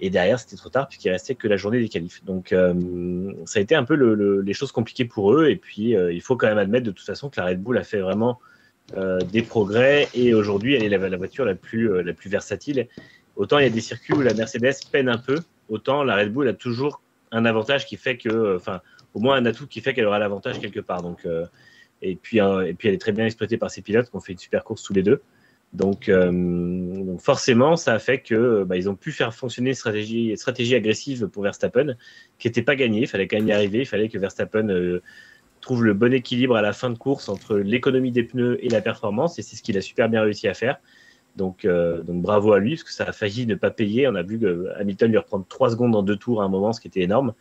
Et 0.00 0.08
derrière, 0.08 0.38
c'était 0.38 0.56
trop 0.56 0.68
tard 0.68 0.88
puisqu'il 0.88 1.10
restait 1.10 1.34
que 1.34 1.48
la 1.48 1.56
journée 1.56 1.80
des 1.80 1.88
qualifs. 1.88 2.24
Donc, 2.24 2.52
euh, 2.52 3.32
ça 3.44 3.58
a 3.58 3.62
été 3.62 3.74
un 3.74 3.84
peu 3.84 3.94
les 4.40 4.52
choses 4.54 4.72
compliquées 4.72 5.04
pour 5.04 5.34
eux. 5.34 5.48
Et 5.48 5.56
puis, 5.56 5.96
euh, 5.96 6.12
il 6.12 6.22
faut 6.22 6.36
quand 6.36 6.46
même 6.46 6.58
admettre 6.58 6.86
de 6.86 6.92
toute 6.92 7.06
façon 7.06 7.28
que 7.28 7.40
la 7.40 7.46
Red 7.46 7.62
Bull 7.62 7.76
a 7.76 7.84
fait 7.84 8.00
vraiment 8.00 8.40
des 9.32 9.42
progrès. 9.42 10.08
Et 10.14 10.32
aujourd'hui, 10.32 10.74
elle 10.74 10.84
est 10.84 11.08
la, 11.08 11.16
voiture 11.16 11.44
la 11.44 11.56
plus, 11.56 12.04
la 12.04 12.12
plus 12.12 12.30
versatile. 12.30 12.86
Autant 13.34 13.58
il 13.58 13.64
y 13.64 13.66
a 13.66 13.70
des 13.70 13.80
circuits 13.80 14.14
où 14.14 14.20
la 14.20 14.32
Mercedes 14.32 14.76
peine 14.92 15.08
un 15.08 15.18
peu, 15.18 15.40
autant 15.68 16.04
la 16.04 16.14
Red 16.14 16.32
Bull 16.32 16.46
a 16.46 16.52
toujours 16.52 17.02
un 17.32 17.44
avantage 17.44 17.86
qui 17.86 17.96
fait 17.96 18.16
que, 18.16 18.58
au 19.16 19.18
moins 19.18 19.36
un 19.36 19.46
atout 19.46 19.66
qui 19.66 19.80
fait 19.80 19.94
qu'elle 19.94 20.04
aura 20.04 20.18
l'avantage 20.18 20.60
quelque 20.60 20.80
part. 20.80 21.02
Donc, 21.02 21.24
euh, 21.24 21.46
et, 22.02 22.16
puis, 22.16 22.38
euh, 22.38 22.66
et 22.66 22.74
puis 22.74 22.88
elle 22.88 22.94
est 22.94 22.98
très 22.98 23.12
bien 23.12 23.24
exploitée 23.24 23.56
par 23.56 23.70
ses 23.70 23.80
pilotes 23.80 24.10
qui 24.10 24.16
ont 24.16 24.20
fait 24.20 24.32
une 24.32 24.38
super 24.38 24.62
course 24.62 24.82
tous 24.82 24.92
les 24.92 25.02
deux. 25.02 25.22
Donc, 25.72 26.10
euh, 26.10 27.16
forcément, 27.18 27.76
ça 27.76 27.94
a 27.94 27.98
fait 27.98 28.20
que 28.20 28.64
bah, 28.64 28.76
ils 28.76 28.90
ont 28.90 28.94
pu 28.94 29.12
faire 29.12 29.34
fonctionner 29.34 29.70
une 29.70 29.74
stratégie, 29.74 30.36
stratégie 30.36 30.74
agressive 30.74 31.28
pour 31.28 31.42
Verstappen, 31.42 31.96
qui 32.38 32.48
n'était 32.48 32.60
pas 32.60 32.76
gagnée. 32.76 33.00
Il 33.00 33.06
fallait 33.06 33.26
quand 33.26 33.38
même 33.38 33.48
y 33.48 33.52
arriver. 33.52 33.80
Il 33.80 33.86
fallait 33.86 34.10
que 34.10 34.18
Verstappen 34.18 35.00
trouve 35.62 35.82
le 35.82 35.94
bon 35.94 36.12
équilibre 36.12 36.54
à 36.54 36.62
la 36.62 36.74
fin 36.74 36.90
de 36.90 36.98
course 36.98 37.30
entre 37.30 37.56
l'économie 37.56 38.12
des 38.12 38.22
pneus 38.22 38.62
et 38.64 38.68
la 38.68 38.82
performance, 38.82 39.38
et 39.38 39.42
c'est 39.42 39.56
ce 39.56 39.62
qu'il 39.62 39.78
a 39.78 39.80
super 39.80 40.10
bien 40.10 40.20
réussi 40.20 40.46
à 40.46 40.54
faire. 40.54 40.78
Donc, 41.36 41.66
donc 41.66 42.22
bravo 42.22 42.52
à 42.52 42.58
lui, 42.58 42.76
parce 42.76 42.84
que 42.84 42.92
ça 42.92 43.04
a 43.04 43.12
failli 43.12 43.46
ne 43.46 43.54
pas 43.54 43.70
payer. 43.70 44.06
On 44.08 44.14
a 44.14 44.22
vu 44.22 44.38
que 44.38 44.68
Hamilton 44.78 45.10
lui 45.10 45.18
reprendre 45.18 45.46
3 45.48 45.70
secondes 45.70 45.96
en 45.96 46.02
deux 46.02 46.16
tours 46.16 46.42
à 46.42 46.44
un 46.44 46.48
moment, 46.48 46.72
ce 46.72 46.80
qui 46.80 46.88
était 46.88 47.02
énorme. 47.02 47.32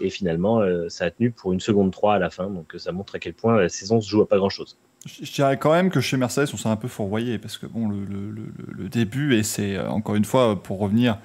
Et 0.00 0.10
finalement, 0.10 0.60
euh, 0.60 0.88
ça 0.88 1.04
a 1.04 1.10
tenu 1.10 1.30
pour 1.30 1.52
une 1.52 1.60
seconde 1.60 1.92
3 1.92 2.14
à 2.14 2.18
la 2.18 2.30
fin. 2.30 2.48
Donc 2.48 2.74
ça 2.78 2.92
montre 2.92 3.14
à 3.14 3.18
quel 3.18 3.34
point 3.34 3.60
la 3.60 3.68
saison 3.68 4.00
se 4.00 4.08
joue 4.08 4.22
à 4.22 4.28
pas 4.28 4.38
grand-chose. 4.38 4.76
Je 5.06 5.30
dirais 5.32 5.56
quand 5.56 5.72
même 5.72 5.90
que 5.90 6.00
chez 6.00 6.16
Mercedes, 6.16 6.48
on 6.52 6.56
s'est 6.56 6.68
un 6.68 6.76
peu 6.76 6.88
fourvoyé 6.88 7.38
parce 7.38 7.56
que 7.56 7.66
bon, 7.66 7.88
le, 7.88 8.88
début, 8.88 9.34
et 9.34 9.42
c'est 9.42 9.76
euh, 9.76 9.88
encore 9.88 10.14
une 10.14 10.24
fois 10.24 10.62
pour 10.62 10.78
revenir 10.78 11.18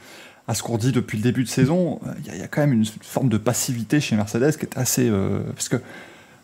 à 0.48 0.54
ce 0.54 0.62
qu'on 0.62 0.78
dit 0.78 0.92
depuis 0.92 1.18
le 1.18 1.24
début 1.24 1.44
de 1.44 1.50
saison, 1.50 2.00
euh, 2.06 2.12
il 2.26 2.38
y, 2.38 2.42
a 2.42 2.48
quand 2.48 2.62
même 2.62 2.74
une 2.74 2.86
forme 2.86 3.30
de 3.30 3.38
passivité 3.38 4.00
chez 4.00 4.16
Mercedes 4.16 4.58
qui 4.58 4.66
est 4.66 4.78
assez. 4.78 5.12
parce 5.56 5.70
que 5.70 5.78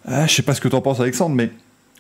je 0.08 0.28
sais 0.28 0.42
pas 0.42 0.56
ce 0.56 0.62
que 0.62 0.68
tu 0.68 0.76
en 0.76 0.82
penses, 0.82 1.00
Alexandre, 1.00 1.36
mais 1.36 1.52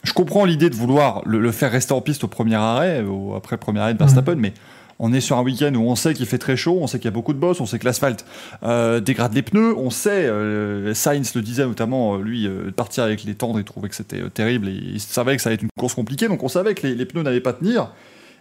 je 0.04 0.14
comprends 0.14 0.46
l'idée 0.46 0.70
de 0.70 0.76
vouloir 0.76 1.22
le, 1.26 1.52
faire 1.52 1.72
rester 1.72 1.94
en 1.94 2.02
piste 2.02 2.24
au 2.24 2.28
premier 2.28 2.56
arrêt, 2.56 3.04
ou 3.04 3.36
après 3.36 3.56
le 3.56 3.60
premier 3.60 3.80
arrêt 3.80 3.94
de 3.94 4.00
Verstappen, 4.00 4.36
mmh. 4.36 4.40
mais 4.40 4.54
on 5.04 5.12
est 5.14 5.20
sur 5.20 5.38
un 5.38 5.42
week-end 5.42 5.74
où 5.74 5.82
on 5.90 5.96
sait 5.96 6.14
qu'il 6.14 6.28
fait 6.28 6.38
très 6.38 6.56
chaud, 6.56 6.78
on 6.80 6.86
sait 6.86 7.00
qu'il 7.00 7.06
y 7.06 7.08
a 7.08 7.12
beaucoup 7.12 7.34
de 7.34 7.40
bosses, 7.40 7.60
on 7.60 7.66
sait 7.66 7.80
que 7.80 7.86
l'asphalte 7.86 8.24
euh, 8.62 9.00
dégrade 9.00 9.34
les 9.34 9.42
pneus, 9.42 9.76
on 9.76 9.90
sait, 9.90 10.28
euh, 10.28 10.94
Sainz 10.94 11.34
le 11.34 11.42
disait 11.42 11.66
notamment, 11.66 12.16
euh, 12.16 12.22
lui, 12.22 12.48
partir 12.76 13.04
avec 13.04 13.24
les 13.24 13.34
tendres, 13.34 13.60
il 13.60 13.66
trouvait 13.66 13.90
que 13.90 13.96
c'était 13.96 14.30
terrible, 14.30 14.70
et 14.70 14.74
il 14.74 15.00
savait 15.00 15.36
que 15.36 15.42
ça 15.42 15.50
allait 15.50 15.56
être 15.56 15.64
une 15.64 15.70
course 15.78 15.96
compliquée, 15.96 16.28
donc 16.28 16.44
on 16.44 16.48
savait 16.48 16.76
que 16.76 16.86
les, 16.86 17.06
pneus 17.08 17.24
n'allaient 17.24 17.42
pas 17.42 17.54
tenir. 17.54 17.92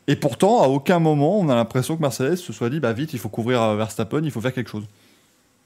Et 0.06 0.16
pourtant, 0.16 0.62
à 0.62 0.68
aucun 0.68 0.98
moment, 0.98 1.40
on 1.40 1.48
a 1.48 1.54
l'impression 1.54 1.96
que 1.96 2.02
Mercedes 2.02 2.36
se 2.36 2.52
soit 2.52 2.68
dit, 2.68 2.78
bah 2.78 2.92
vite, 2.92 3.14
il 3.14 3.18
faut 3.18 3.30
couvrir 3.30 3.74
Verstappen, 3.76 4.20
il 4.22 4.30
faut 4.30 4.42
faire 4.42 4.52
quelque 4.52 4.70
chose. 4.70 4.84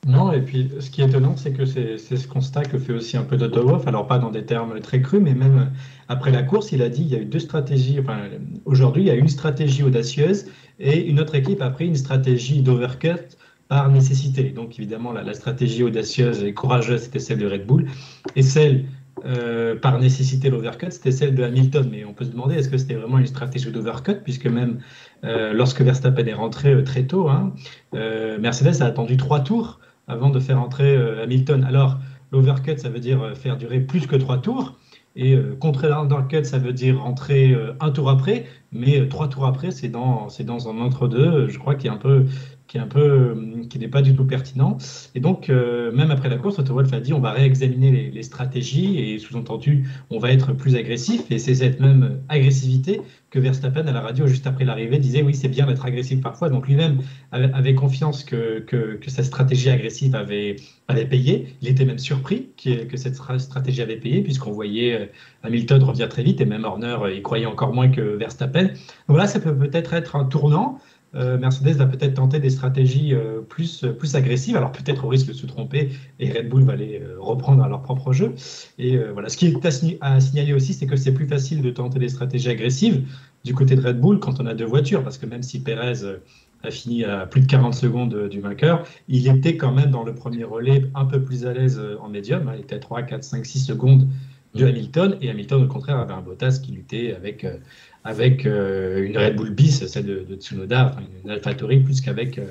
Non, 0.06 0.32
et 0.32 0.42
puis 0.42 0.70
ce 0.80 0.90
qui 0.90 1.00
est 1.00 1.06
étonnant, 1.06 1.34
c'est 1.36 1.52
que 1.52 1.64
c'est 1.64 1.96
ce 1.98 2.28
constat 2.28 2.64
que 2.64 2.78
fait 2.78 2.92
aussi 2.92 3.16
un 3.16 3.22
peu 3.22 3.38
Toto 3.38 3.66
Wolff, 3.66 3.86
alors 3.86 4.06
pas 4.06 4.18
dans 4.18 4.30
des 4.30 4.44
termes 4.44 4.78
très 4.80 5.00
crus, 5.00 5.20
mais 5.20 5.34
même 5.34 5.72
après 6.08 6.30
la 6.30 6.42
course, 6.42 6.72
il 6.72 6.82
a 6.82 6.90
dit 6.90 7.02
il 7.02 7.08
y 7.08 7.16
a 7.16 7.18
eu 7.18 7.24
deux 7.24 7.38
stratégies. 7.38 7.98
Aujourd'hui, 8.66 9.02
il 9.02 9.06
y 9.06 9.10
a 9.10 9.14
une 9.14 9.28
stratégie 9.28 9.82
audacieuse 9.82 10.46
et 10.78 11.06
une 11.06 11.20
autre 11.20 11.34
équipe 11.34 11.62
a 11.62 11.70
pris 11.70 11.86
une 11.86 11.96
stratégie 11.96 12.62
d'overcut 12.62 13.36
par 13.68 13.90
nécessité. 13.90 14.50
Donc 14.50 14.78
évidemment, 14.78 15.12
la, 15.12 15.34
stratégie 15.34 15.82
audacieuse 15.82 16.42
et 16.42 16.52
courageuse, 16.52 17.02
c'était 17.02 17.18
celle 17.18 17.38
de 17.38 17.46
Red 17.46 17.66
Bull, 17.66 17.86
et 18.36 18.42
celle 18.42 18.86
euh, 19.24 19.76
par 19.76 19.98
nécessité 20.00 20.50
l'overcut, 20.50 20.90
c'était 20.90 21.12
celle 21.12 21.34
de 21.34 21.44
Hamilton. 21.44 21.88
Mais 21.90 22.04
on 22.04 22.12
peut 22.12 22.24
se 22.24 22.30
demander 22.30 22.56
est-ce 22.56 22.68
que 22.68 22.76
c'était 22.76 22.94
vraiment 22.94 23.18
une 23.18 23.26
stratégie 23.26 23.70
d'overcut, 23.70 24.16
puisque 24.22 24.46
même 24.46 24.80
euh, 25.24 25.52
lorsque 25.52 25.80
Verstappen 25.80 26.26
est 26.26 26.34
rentré 26.34 26.72
euh, 26.72 26.82
très 26.82 27.04
tôt, 27.04 27.28
hein, 27.28 27.52
Mercedes 27.92 28.82
a 28.82 28.86
attendu 28.86 29.16
trois 29.16 29.40
tours 29.40 29.80
avant 30.08 30.30
de 30.30 30.40
faire 30.40 30.60
entrer 30.60 30.96
Hamilton. 31.22 31.64
Alors, 31.64 31.98
l'overcut, 32.32 32.76
ça 32.76 32.90
veut 32.90 32.98
dire 32.98 33.32
faire 33.36 33.56
durer 33.56 33.80
plus 33.80 34.06
que 34.06 34.16
trois 34.16 34.38
tours. 34.38 34.76
Et 35.16 35.38
contrer 35.60 35.88
l'undercut, 35.88 36.44
ça 36.44 36.58
veut 36.58 36.72
dire 36.72 37.00
rentrer 37.00 37.54
un 37.80 37.90
tour 37.90 38.10
après, 38.10 38.46
mais 38.72 39.06
trois 39.08 39.28
tours 39.28 39.46
après, 39.46 39.70
c'est 39.70 39.88
dans, 39.88 40.26
dans 40.40 40.68
un 40.68 40.78
entre-deux. 40.78 41.48
Je 41.48 41.58
crois 41.58 41.76
qu'il 41.76 41.86
y 41.86 41.88
a 41.88 41.92
un 41.92 41.98
peu 41.98 42.26
qui 42.74 42.78
est 42.78 42.82
un 42.82 42.88
peu, 42.88 43.00
euh, 43.00 43.64
qui 43.70 43.78
n'est 43.78 43.86
pas 43.86 44.02
du 44.02 44.16
tout 44.16 44.24
pertinent. 44.24 44.78
Et 45.14 45.20
donc, 45.20 45.48
euh, 45.48 45.92
même 45.92 46.10
après 46.10 46.28
la 46.28 46.38
course, 46.38 46.58
Otto 46.58 46.74
Wolff 46.74 46.92
a 46.92 46.98
dit 46.98 47.12
on 47.12 47.20
va 47.20 47.30
réexaminer 47.30 48.10
les, 48.10 48.22
stratégies 48.24 48.98
et 48.98 49.18
sous-entendu, 49.20 49.88
on 50.10 50.18
va 50.18 50.32
être 50.32 50.52
plus 50.52 50.74
agressif. 50.74 51.30
Et 51.30 51.38
c'est 51.38 51.54
cette 51.54 51.78
même 51.78 52.18
agressivité 52.28 53.00
que 53.30 53.38
Verstappen 53.38 53.86
à 53.86 53.92
la 53.92 54.00
radio 54.00 54.26
juste 54.26 54.48
après 54.48 54.64
l'arrivée 54.64 54.98
disait 54.98 55.22
oui, 55.22 55.34
c'est 55.34 55.48
bien 55.48 55.66
d'être 55.66 55.84
agressif 55.84 56.20
parfois. 56.20 56.50
Donc 56.50 56.66
lui-même 56.66 56.98
avait, 57.30 57.76
confiance 57.76 58.24
que, 58.24 58.58
que, 58.58 58.98
sa 59.08 59.22
stratégie 59.22 59.70
agressive 59.70 60.16
avait, 60.16 60.56
avait 60.88 61.06
payé. 61.06 61.54
Il 61.62 61.68
était 61.68 61.84
même 61.84 61.98
surpris 61.98 62.48
que, 62.56 62.96
cette 62.96 63.14
stratégie 63.38 63.82
avait 63.82 63.98
payé 63.98 64.20
puisqu'on 64.22 64.50
voyait 64.52 65.00
euh, 65.00 65.06
Hamilton 65.44 65.80
revenir 65.84 66.08
très 66.08 66.24
vite 66.24 66.40
et 66.40 66.44
même 66.44 66.64
Horner 66.64 66.96
y 67.16 67.22
croyait 67.22 67.46
encore 67.46 67.72
moins 67.72 67.88
que 67.88 68.00
Verstappen. 68.00 68.70
Donc 69.08 69.16
là, 69.16 69.28
ça 69.28 69.38
peut 69.38 69.56
peut-être 69.56 69.94
être 69.94 70.16
un 70.16 70.24
tournant. 70.24 70.80
Euh, 71.16 71.38
Mercedes 71.38 71.76
va 71.76 71.86
peut-être 71.86 72.14
tenter 72.14 72.40
des 72.40 72.50
stratégies 72.50 73.14
euh, 73.14 73.40
plus, 73.40 73.84
plus 73.98 74.16
agressives, 74.16 74.56
alors 74.56 74.72
peut-être 74.72 75.04
au 75.04 75.08
risque 75.08 75.28
de 75.28 75.32
se 75.32 75.46
tromper, 75.46 75.90
et 76.18 76.32
Red 76.32 76.48
Bull 76.48 76.64
va 76.64 76.74
les 76.74 77.00
euh, 77.00 77.16
reprendre 77.18 77.62
à 77.62 77.68
leur 77.68 77.82
propre 77.82 78.12
jeu. 78.12 78.34
Et 78.78 78.98
voilà, 79.12 79.28
ce 79.28 79.36
qui 79.36 79.46
est 79.46 79.98
à, 80.00 80.20
signaler 80.20 80.52
aussi, 80.52 80.74
c'est 80.74 80.86
que 80.86 80.96
c'est 80.96 81.14
plus 81.14 81.26
facile 81.26 81.62
de 81.62 81.70
tenter 81.70 81.98
des 81.98 82.08
stratégies 82.08 82.50
agressives 82.50 83.06
du 83.44 83.54
côté 83.54 83.76
de 83.76 83.86
Red 83.86 84.00
Bull 84.00 84.18
quand 84.18 84.40
on 84.40 84.46
a 84.46 84.54
deux 84.54 84.64
voitures, 84.64 85.02
parce 85.02 85.18
que 85.18 85.26
même 85.26 85.42
si 85.42 85.62
Perez 85.62 86.18
a 86.62 86.70
fini 86.70 87.04
à 87.04 87.26
plus 87.26 87.42
de 87.42 87.46
40 87.46 87.74
secondes 87.74 88.28
du 88.28 88.40
vainqueur, 88.40 88.84
il 89.08 89.28
était 89.28 89.56
quand 89.56 89.72
même 89.72 89.90
dans 89.90 90.02
le 90.02 90.14
premier 90.14 90.44
relais 90.44 90.84
un 90.94 91.04
peu 91.04 91.22
plus 91.22 91.46
à 91.46 91.52
l'aise 91.52 91.80
en 92.00 92.08
médium, 92.08 92.48
hein. 92.48 92.54
il 92.56 92.62
était 92.62 92.76
à 92.76 92.78
3, 92.78 93.02
4, 93.02 93.22
5, 93.22 93.46
6 93.46 93.60
secondes 93.60 94.08
de 94.54 94.66
Hamilton, 94.66 95.16
et 95.20 95.30
Hamilton 95.30 95.64
au 95.64 95.66
contraire 95.66 95.98
avait 95.98 96.14
un 96.14 96.22
Bottas 96.22 96.60
qui 96.62 96.72
luttait 96.72 97.14
avec 97.14 97.44
avec 98.04 98.44
euh, 98.44 99.04
une 99.04 99.16
Red 99.16 99.36
Bull 99.36 99.50
bis, 99.50 99.86
celle 99.86 100.04
de, 100.04 100.36
Tsunoda, 100.36 100.92
enfin 100.92 101.02
une 101.24 101.30
AlphaTauri, 101.30 101.80
plus 101.80 102.02
qu'avec 102.02 102.38
euh, 102.38 102.46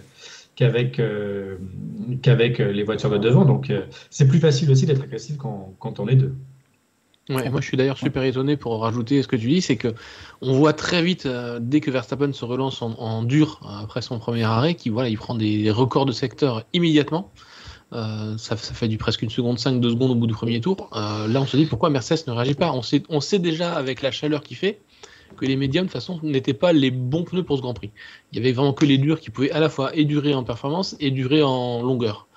qu'avec 0.55 0.99
euh, 0.99 1.57
qu'avec 2.21 2.57
les 2.57 2.83
voitures 2.83 3.11
de 3.11 3.17
devant. 3.17 3.45
Donc 3.45 3.71
c'est 4.09 4.27
plus 4.27 4.39
facile 4.39 4.71
aussi 4.71 4.85
d'être 4.85 5.03
agressif 5.03 5.37
quand, 5.37 5.73
quand, 5.79 5.99
on 5.99 6.07
est 6.07 6.15
deux. 6.15 6.33
Ouais, 7.29 7.49
moi 7.49 7.61
je 7.61 7.67
suis 7.67 7.77
d'ailleurs 7.77 7.97
super 7.97 8.23
étonné 8.23 8.57
pour 8.57 8.81
rajouter 8.81 9.21
ce 9.21 9.27
que 9.27 9.37
tu 9.37 9.47
dis, 9.47 9.61
c'est 9.61 9.77
que 9.77 9.93
on 10.41 10.53
voit 10.53 10.73
très 10.73 11.01
vite 11.01 11.27
dès 11.61 11.79
que 11.79 11.89
Verstappen 11.89 12.33
se 12.33 12.43
relance 12.43 12.81
en, 12.81 13.23
dur 13.23 13.61
après 13.81 14.01
son 14.01 14.19
premier 14.19 14.43
arrêt, 14.43 14.73
qu'il 14.73 14.91
voilà, 14.91 15.07
il 15.07 15.17
prend 15.17 15.35
des 15.35 15.71
records 15.71 16.05
de 16.05 16.11
secteur 16.11 16.65
immédiatement. 16.73 17.31
ça, 17.91 18.37
ça, 18.37 18.57
fait 18.57 18.89
du 18.89 18.97
presque 18.97 19.21
une 19.21 19.29
seconde 19.29 19.57
5, 19.57 19.79
deux 19.79 19.91
secondes 19.91 20.11
au 20.11 20.15
bout 20.15 20.27
du 20.27 20.33
premier 20.33 20.59
tour. 20.59 20.89
là, 20.93 21.39
on 21.39 21.45
se 21.45 21.55
dit 21.55 21.65
pourquoi 21.65 21.89
Mercedes 21.89 22.27
ne 22.27 22.33
réagit 22.33 22.55
pas. 22.55 22.73
On 22.73 22.81
sait, 22.81 23.03
on 23.07 23.21
sait 23.21 23.39
déjà 23.39 23.73
avec 23.73 24.01
la 24.01 24.11
chaleur 24.11 24.43
qu'il 24.43 24.57
fait 24.57 24.81
que 25.35 25.45
les 25.45 25.55
médiums, 25.55 25.85
de 25.85 25.91
toute 25.91 25.99
façon, 25.99 26.19
n'étaient 26.23 26.53
pas 26.53 26.73
les 26.73 26.91
bons 26.91 27.23
pneus 27.23 27.43
pour 27.43 27.57
ce 27.57 27.61
Grand 27.61 27.73
Prix. 27.73 27.91
Il 28.31 28.37
y 28.37 28.41
avait 28.41 28.51
vraiment 28.51 28.73
que 28.73 28.85
les 28.85 28.97
durs 28.97 29.19
qui 29.19 29.29
pouvaient 29.29 29.51
à 29.51 29.59
la 29.59 29.69
fois 29.69 29.95
édurer 29.95 30.33
en 30.33 30.43
performance 30.43 30.95
et 30.99 31.11
durer 31.11 31.43
en 31.43 31.81
longueur. 31.81 32.27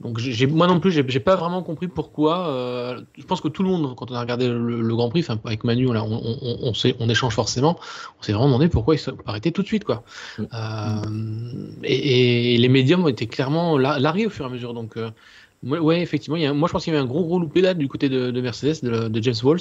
Donc 0.00 0.20
moi 0.50 0.66
non 0.66 0.80
plus, 0.80 0.90
j'ai 0.90 1.20
pas 1.20 1.36
vraiment 1.36 1.62
compris 1.62 1.88
pourquoi. 1.88 2.48
Euh, 2.48 3.00
je 3.16 3.24
pense 3.24 3.40
que 3.40 3.48
tout 3.48 3.62
le 3.62 3.68
monde, 3.68 3.94
quand 3.96 4.10
on 4.10 4.14
a 4.14 4.20
regardé 4.20 4.48
le, 4.48 4.94
Grand 4.94 5.08
Prix, 5.08 5.20
enfin 5.20 5.38
avec 5.44 5.64
Manu, 5.64 5.92
là, 5.92 6.04
on, 6.04 6.72
on, 7.00 7.08
échange 7.08 7.34
forcément. 7.34 7.78
On 8.18 8.22
s'est 8.22 8.32
vraiment 8.32 8.48
demandé 8.48 8.68
pourquoi 8.68 8.96
il 8.96 8.98
s'est 8.98 9.12
arrêté 9.24 9.52
tout 9.52 9.62
de 9.62 9.66
suite, 9.66 9.84
quoi. 9.84 10.02
Mm. 10.38 10.42
Euh, 10.52 11.70
et, 11.84 12.58
les 12.58 12.68
médiums 12.68 13.04
ont 13.04 13.08
été 13.08 13.26
clairement 13.26 13.78
largués 13.78 14.26
au 14.26 14.30
fur 14.30 14.44
et 14.44 14.48
à 14.48 14.50
mesure. 14.50 14.74
Donc 14.74 14.96
euh, 14.96 15.10
ouais, 15.62 16.02
effectivement, 16.02 16.36
moi 16.54 16.68
je 16.68 16.72
pense 16.72 16.84
qu'il 16.84 16.92
y 16.92 16.96
avait 16.96 17.04
un 17.04 17.08
gros 17.08 17.24
gros 17.24 17.38
loupé 17.38 17.60
là 17.62 17.72
du 17.72 17.88
côté 17.88 18.08
de, 18.08 18.40
Mercedes, 18.40 18.82
de, 18.82 19.08
de 19.08 19.22
James 19.22 19.34
Walls. 19.42 19.60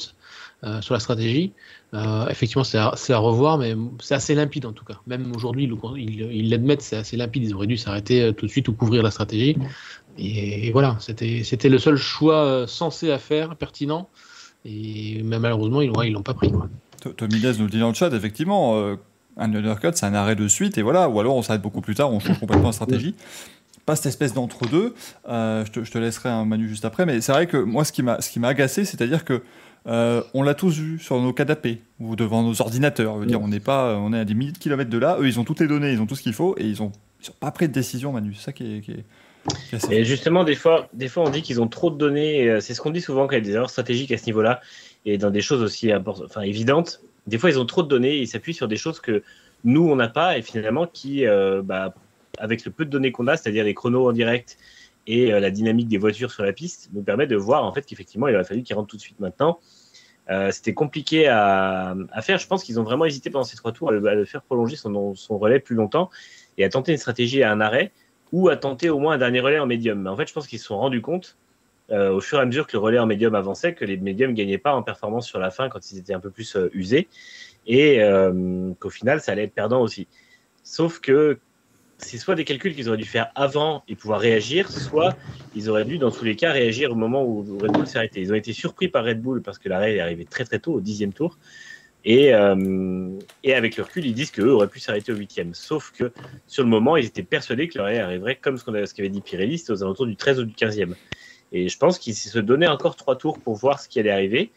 Euh, 0.65 0.79
sur 0.79 0.93
la 0.93 1.01
stratégie. 1.01 1.51
Euh, 1.93 2.25
effectivement, 2.29 2.63
c'est 2.63 2.77
à, 2.77 3.17
revoir, 3.17 3.57
mais 3.57 3.75
c'est 3.99 4.15
assez 4.15 4.33
limpide 4.33 4.65
en 4.65 4.71
tout 4.71 4.85
cas. 4.85 4.93
Même 5.07 5.29
aujourd'hui, 5.35 5.69
ils 5.97 6.49
l'admettent, 6.49 6.81
c'est 6.81 6.95
assez 6.95 7.17
limpide. 7.17 7.43
Ils 7.43 7.53
auraient 7.53 7.67
dû 7.67 7.75
s'arrêter 7.75 8.21
euh, 8.21 8.31
tout 8.31 8.45
de 8.45 8.51
suite 8.51 8.69
ou 8.69 8.73
couvrir 8.73 9.03
la 9.03 9.11
stratégie. 9.11 9.57
Et, 10.17 10.71
voilà, 10.71 10.95
c'était 10.99 11.67
le 11.67 11.79
seul 11.79 11.97
choix 11.97 12.65
sensé 12.65 13.11
à 13.11 13.17
faire, 13.17 13.57
pertinent. 13.57 14.07
Et 14.63 15.21
malheureusement, 15.23 15.81
ils 15.81 15.91
ne 15.91 16.13
l'ont 16.13 16.23
pas 16.23 16.33
pris. 16.33 16.49
Tommy 17.17 17.41
Dez 17.41 17.57
nous 17.59 17.67
dit 17.67 17.79
dans 17.79 17.89
le 17.89 17.93
chat, 17.93 18.13
effectivement, 18.13 18.77
un 19.35 19.53
undercut, 19.53 19.89
c'est 19.95 20.05
un 20.05 20.13
arrêt 20.13 20.37
de 20.37 20.47
suite, 20.47 20.77
et 20.77 20.81
voilà, 20.81 21.09
ou 21.09 21.19
alors 21.19 21.35
on 21.35 21.41
s'arrête 21.41 21.61
beaucoup 21.61 21.81
plus 21.81 21.95
tard, 21.95 22.13
on 22.13 22.21
change 22.21 22.39
complètement 22.39 22.67
la 22.67 22.73
stratégie. 22.73 23.15
Pas 23.85 23.97
cette 23.97 24.05
espèce 24.05 24.33
d'entre-deux. 24.33 24.93
je, 25.27 25.69
te, 25.71 25.97
laisserai 25.97 26.29
un 26.29 26.45
Manu 26.45 26.69
juste 26.69 26.85
après, 26.85 27.05
mais 27.05 27.19
c'est 27.19 27.33
vrai 27.33 27.47
que 27.47 27.57
moi, 27.57 27.83
ce 27.83 27.91
qui 27.91 28.03
m'a 28.03 28.47
agacé, 28.47 28.85
c'est-à-dire 28.85 29.25
que 29.25 29.41
euh, 29.85 30.23
on 30.33 30.43
l'a 30.43 30.53
tous 30.53 30.77
vu 30.77 30.99
sur 30.99 31.19
nos 31.19 31.33
canapés 31.33 31.81
ou 31.99 32.15
devant 32.15 32.43
nos 32.43 32.61
ordinateurs. 32.61 33.17
Veut 33.17 33.25
dire, 33.25 33.41
on 33.41 33.47
n'est 33.47 33.59
pas, 33.59 33.95
on 33.97 34.13
est 34.13 34.19
à 34.19 34.25
des 34.25 34.33
milliers 34.33 34.51
de 34.51 34.57
kilomètres 34.57 34.89
de 34.89 34.97
là. 34.97 35.17
Eux, 35.19 35.27
ils 35.27 35.39
ont 35.39 35.43
toutes 35.43 35.59
les 35.59 35.67
données, 35.67 35.91
ils 35.91 36.01
ont 36.01 36.05
tout 36.05 36.15
ce 36.15 36.21
qu'il 36.21 36.33
faut 36.33 36.55
et 36.57 36.63
ils 36.63 36.81
ont, 36.81 36.91
pas 37.39 37.51
pris 37.51 37.67
de 37.67 37.73
décision, 37.73 38.11
Manu. 38.11 38.33
C'est 38.33 38.45
ça 38.45 38.53
qui 38.53 38.83
est. 38.87 39.91
et 39.91 40.05
justement, 40.05 40.43
des 40.43 40.55
fois, 40.55 40.87
des 40.93 41.09
fois, 41.09 41.23
on 41.25 41.29
dit 41.29 41.41
qu'ils 41.41 41.61
ont 41.61 41.67
trop 41.67 41.89
de 41.89 41.97
données. 41.97 42.49
Euh, 42.49 42.59
c'est 42.61 42.73
ce 42.73 42.81
qu'on 42.81 42.91
dit 42.91 43.01
souvent 43.01 43.27
quand 43.27 43.33
il 43.33 43.39
y 43.39 43.41
a 43.41 43.45
des 43.45 43.51
erreurs 43.51 43.69
stratégiques 43.69 44.11
à 44.11 44.17
ce 44.17 44.25
niveau-là 44.25 44.61
et 45.05 45.17
dans 45.17 45.31
des 45.31 45.41
choses 45.41 45.61
aussi 45.61 45.91
enfin, 45.93 46.41
évidentes. 46.41 47.01
Des 47.27 47.37
fois, 47.37 47.49
ils 47.49 47.59
ont 47.59 47.65
trop 47.65 47.83
de 47.83 47.89
données. 47.89 48.17
Ils 48.17 48.27
s'appuient 48.27 48.53
sur 48.53 48.69
des 48.69 48.77
choses 48.77 49.01
que 49.01 49.23
nous, 49.65 49.89
on 49.89 49.95
n'a 49.95 50.07
pas 50.07 50.37
et 50.37 50.41
finalement 50.41 50.87
qui, 50.87 51.25
euh, 51.25 51.61
bah, 51.61 51.93
avec 52.37 52.65
le 52.65 52.71
peu 52.71 52.85
de 52.85 52.89
données 52.89 53.11
qu'on 53.11 53.27
a, 53.27 53.37
c'est-à-dire 53.37 53.63
les 53.63 53.73
chronos 53.73 54.07
en 54.07 54.13
direct 54.13 54.57
et 55.05 55.31
la 55.31 55.51
dynamique 55.51 55.87
des 55.87 55.97
voitures 55.97 56.31
sur 56.31 56.43
la 56.43 56.53
piste, 56.53 56.89
nous 56.93 57.03
permet 57.03 57.27
de 57.27 57.35
voir 57.35 57.65
en 57.65 57.73
fait 57.73 57.85
qu'effectivement, 57.85 58.27
il 58.27 58.35
aurait 58.35 58.45
fallu 58.45 58.63
qu'ils 58.63 58.75
rentrent 58.75 58.87
tout 58.87 58.97
de 58.97 59.01
suite 59.01 59.19
maintenant. 59.19 59.59
Euh, 60.29 60.51
c'était 60.51 60.73
compliqué 60.73 61.27
à, 61.27 61.95
faire. 62.21 62.37
Je 62.37 62.47
pense 62.47 62.63
qu'ils 62.63 62.79
ont 62.79 62.83
vraiment 62.83 63.05
hésité 63.05 63.29
pendant 63.29 63.43
ces 63.43 63.57
trois 63.57 63.71
tours 63.71 63.89
à 63.89 63.91
le, 63.91 64.25
faire 64.25 64.41
prolonger 64.41 64.75
son, 64.75 65.13
relais 65.29 65.59
plus 65.59 65.75
longtemps 65.75 66.09
et 66.57 66.63
à 66.63 66.69
tenter 66.69 66.91
une 66.91 66.97
stratégie 66.97 67.43
à 67.43 67.51
un 67.51 67.59
arrêt 67.59 67.91
ou 68.31 68.49
à 68.49 68.57
tenter 68.57 68.89
au 68.89 68.99
moins 68.99 69.15
un 69.15 69.17
dernier 69.17 69.41
relais 69.41 69.59
en 69.59 69.65
médium. 69.65 70.01
Mais 70.01 70.09
en 70.09 70.15
fait, 70.15 70.27
je 70.27 70.33
pense 70.33 70.47
qu'ils 70.47 70.59
se 70.59 70.65
sont 70.65 70.77
rendus 70.77 71.01
compte 71.01 71.37
euh, 71.91 72.13
au 72.13 72.21
fur 72.21 72.39
et 72.39 72.41
à 72.41 72.45
mesure 72.45 72.67
que 72.67 72.73
le 72.73 72.79
relais 72.79 72.99
en 72.99 73.05
médium 73.05 73.35
avançait 73.35 73.73
que 73.73 73.83
les 73.83 73.97
médiums 73.97 74.31
ne 74.31 74.35
gagnaient 74.35 74.57
pas 74.57 74.73
en 74.73 74.83
performance 74.83 75.27
sur 75.27 75.39
la 75.39 75.51
fin 75.51 75.67
quand 75.67 75.91
ils 75.91 75.97
étaient 75.97 76.13
un 76.13 76.21
peu 76.21 76.31
plus 76.31 76.55
euh, 76.55 76.69
usés 76.73 77.07
et 77.65 78.01
qu'au 78.81 78.89
final, 78.89 79.21
ça 79.21 79.31
allait 79.31 79.45
être 79.45 79.53
perdant 79.53 79.81
aussi. 79.81 80.09
Sauf 80.63 80.99
que 80.99 81.39
c'est 82.03 82.17
soit 82.17 82.35
des 82.35 82.43
calculs 82.43 82.75
qu'ils 82.75 82.89
auraient 82.89 82.97
dû 82.97 83.05
faire 83.05 83.31
avant 83.35 83.83
et 83.87 83.95
pouvoir 83.95 84.19
réagir, 84.19 84.69
soit 84.71 85.15
ils 85.55 85.69
auraient 85.69 85.85
dû, 85.85 85.97
dans 85.97 86.11
tous 86.11 86.25
les 86.25 86.35
cas, 86.35 86.51
réagir 86.51 86.91
au 86.91 86.95
moment 86.95 87.23
où 87.23 87.39
Red 87.59 87.71
Bull 87.71 87.87
s'est 87.87 87.97
arrêté. 87.97 88.21
Ils 88.21 88.31
ont 88.31 88.35
été 88.35 88.53
surpris 88.53 88.87
par 88.87 89.05
Red 89.05 89.21
Bull 89.21 89.41
parce 89.41 89.57
que 89.57 89.69
l'arrêt 89.69 89.95
est 89.95 89.99
arrivé 89.99 90.25
très 90.25 90.43
très 90.43 90.59
tôt, 90.59 90.73
au 90.73 90.81
dixième 90.81 91.13
tour. 91.13 91.37
Et, 92.05 92.33
euh, 92.33 93.09
et 93.43 93.53
avec 93.53 93.77
le 93.77 93.83
recul, 93.83 94.05
ils 94.05 94.13
disent 94.13 94.31
qu'eux 94.31 94.49
auraient 94.49 94.67
pu 94.67 94.79
s'arrêter 94.79 95.11
au 95.13 95.15
huitième. 95.15 95.53
Sauf 95.53 95.91
que 95.97 96.11
sur 96.47 96.63
le 96.63 96.69
moment, 96.69 96.97
ils 96.97 97.05
étaient 97.05 97.23
persuadés 97.23 97.69
que 97.69 97.77
l'arrêt 97.77 97.99
arriverait 97.99 98.35
comme 98.35 98.57
ce 98.57 98.65
qu'avait 98.65 99.09
dit 99.09 99.21
Pirelli, 99.21 99.57
c'était 99.57 99.71
aux 99.71 99.83
alentours 99.83 100.05
du 100.05 100.15
13 100.15 100.39
ou 100.39 100.45
du 100.45 100.53
15e. 100.53 100.95
Et 101.53 101.69
je 101.69 101.77
pense 101.77 101.99
qu'ils 101.99 102.15
se 102.15 102.39
donnaient 102.39 102.67
encore 102.67 102.95
trois 102.95 103.15
tours 103.15 103.39
pour 103.39 103.55
voir 103.55 103.79
ce 103.79 103.87
qui 103.87 103.99
allait 103.99 104.11
arriver. 104.11 104.51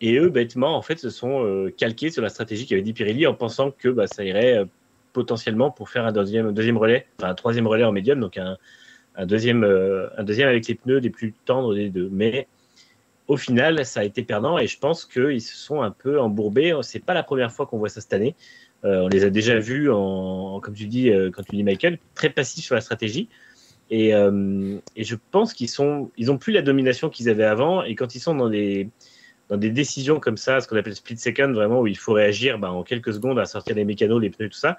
Et 0.00 0.16
eux, 0.16 0.30
bêtement, 0.30 0.76
en 0.76 0.82
fait, 0.82 0.98
se 0.98 1.10
sont 1.10 1.44
euh, 1.44 1.70
calqués 1.70 2.10
sur 2.10 2.22
la 2.22 2.30
stratégie 2.30 2.66
qu'avait 2.66 2.82
dit 2.82 2.94
Pirelli 2.94 3.26
en 3.26 3.34
pensant 3.34 3.70
que 3.70 3.88
bah, 3.88 4.06
ça 4.06 4.24
irait 4.24 4.58
euh, 4.58 4.64
potentiellement 5.12 5.70
pour 5.70 5.88
faire 5.88 6.04
un 6.06 6.12
deuxième, 6.12 6.52
deuxième 6.52 6.76
relais, 6.76 7.06
enfin 7.18 7.30
un 7.30 7.34
troisième 7.34 7.66
relais 7.66 7.84
en 7.84 7.92
médium, 7.92 8.20
donc 8.20 8.38
un, 8.38 8.56
un 9.16 9.26
deuxième, 9.26 9.64
euh, 9.64 10.08
un 10.16 10.24
deuxième 10.24 10.48
avec 10.48 10.66
les 10.66 10.74
pneus 10.74 10.98
les 10.98 11.10
plus 11.10 11.32
tendres 11.44 11.74
des 11.74 11.90
deux. 11.90 12.08
Mais 12.10 12.46
au 13.28 13.36
final, 13.36 13.84
ça 13.86 14.00
a 14.00 14.04
été 14.04 14.22
perdant 14.22 14.58
et 14.58 14.66
je 14.66 14.78
pense 14.78 15.04
qu'ils 15.04 15.42
se 15.42 15.56
sont 15.56 15.82
un 15.82 15.90
peu 15.90 16.20
embourbés. 16.20 16.76
C'est 16.82 17.04
pas 17.04 17.14
la 17.14 17.22
première 17.22 17.52
fois 17.52 17.66
qu'on 17.66 17.78
voit 17.78 17.88
ça 17.88 18.00
cette 18.00 18.12
année. 18.12 18.34
Euh, 18.84 19.02
on 19.02 19.08
les 19.08 19.24
a 19.24 19.30
déjà 19.30 19.58
vus, 19.58 19.90
en, 19.90 20.60
comme 20.60 20.74
tu 20.74 20.86
dis, 20.86 21.10
euh, 21.10 21.30
quand 21.30 21.42
tu 21.42 21.54
dis 21.54 21.62
Michael, 21.62 21.98
très 22.14 22.30
passifs 22.30 22.64
sur 22.64 22.74
la 22.74 22.80
stratégie. 22.80 23.28
Et, 23.92 24.10
et 24.10 25.02
je 25.02 25.16
pense 25.32 25.52
qu'ils 25.52 25.68
sont, 25.68 26.12
ils 26.16 26.30
ont 26.30 26.38
plus 26.38 26.52
la 26.52 26.62
domination 26.62 27.08
qu'ils 27.08 27.28
avaient 27.28 27.42
avant. 27.42 27.82
Et 27.82 27.96
quand 27.96 28.14
ils 28.14 28.20
sont 28.20 28.36
dans 28.36 28.48
des, 28.48 28.88
dans 29.50 29.56
des 29.56 29.70
décisions 29.70 30.20
comme 30.20 30.36
ça, 30.36 30.60
ce 30.60 30.68
qu'on 30.68 30.76
appelle 30.76 30.94
split 30.94 31.18
second, 31.18 31.52
vraiment 31.52 31.80
où 31.80 31.86
il 31.88 31.98
faut 31.98 32.12
réagir 32.12 32.58
ben, 32.58 32.70
en 32.70 32.84
quelques 32.84 33.12
secondes 33.12 33.38
à 33.38 33.44
sortir 33.44 33.74
les 33.74 33.84
mécanos, 33.84 34.22
les 34.22 34.30
pneus, 34.30 34.48
tout 34.48 34.58
ça, 34.58 34.78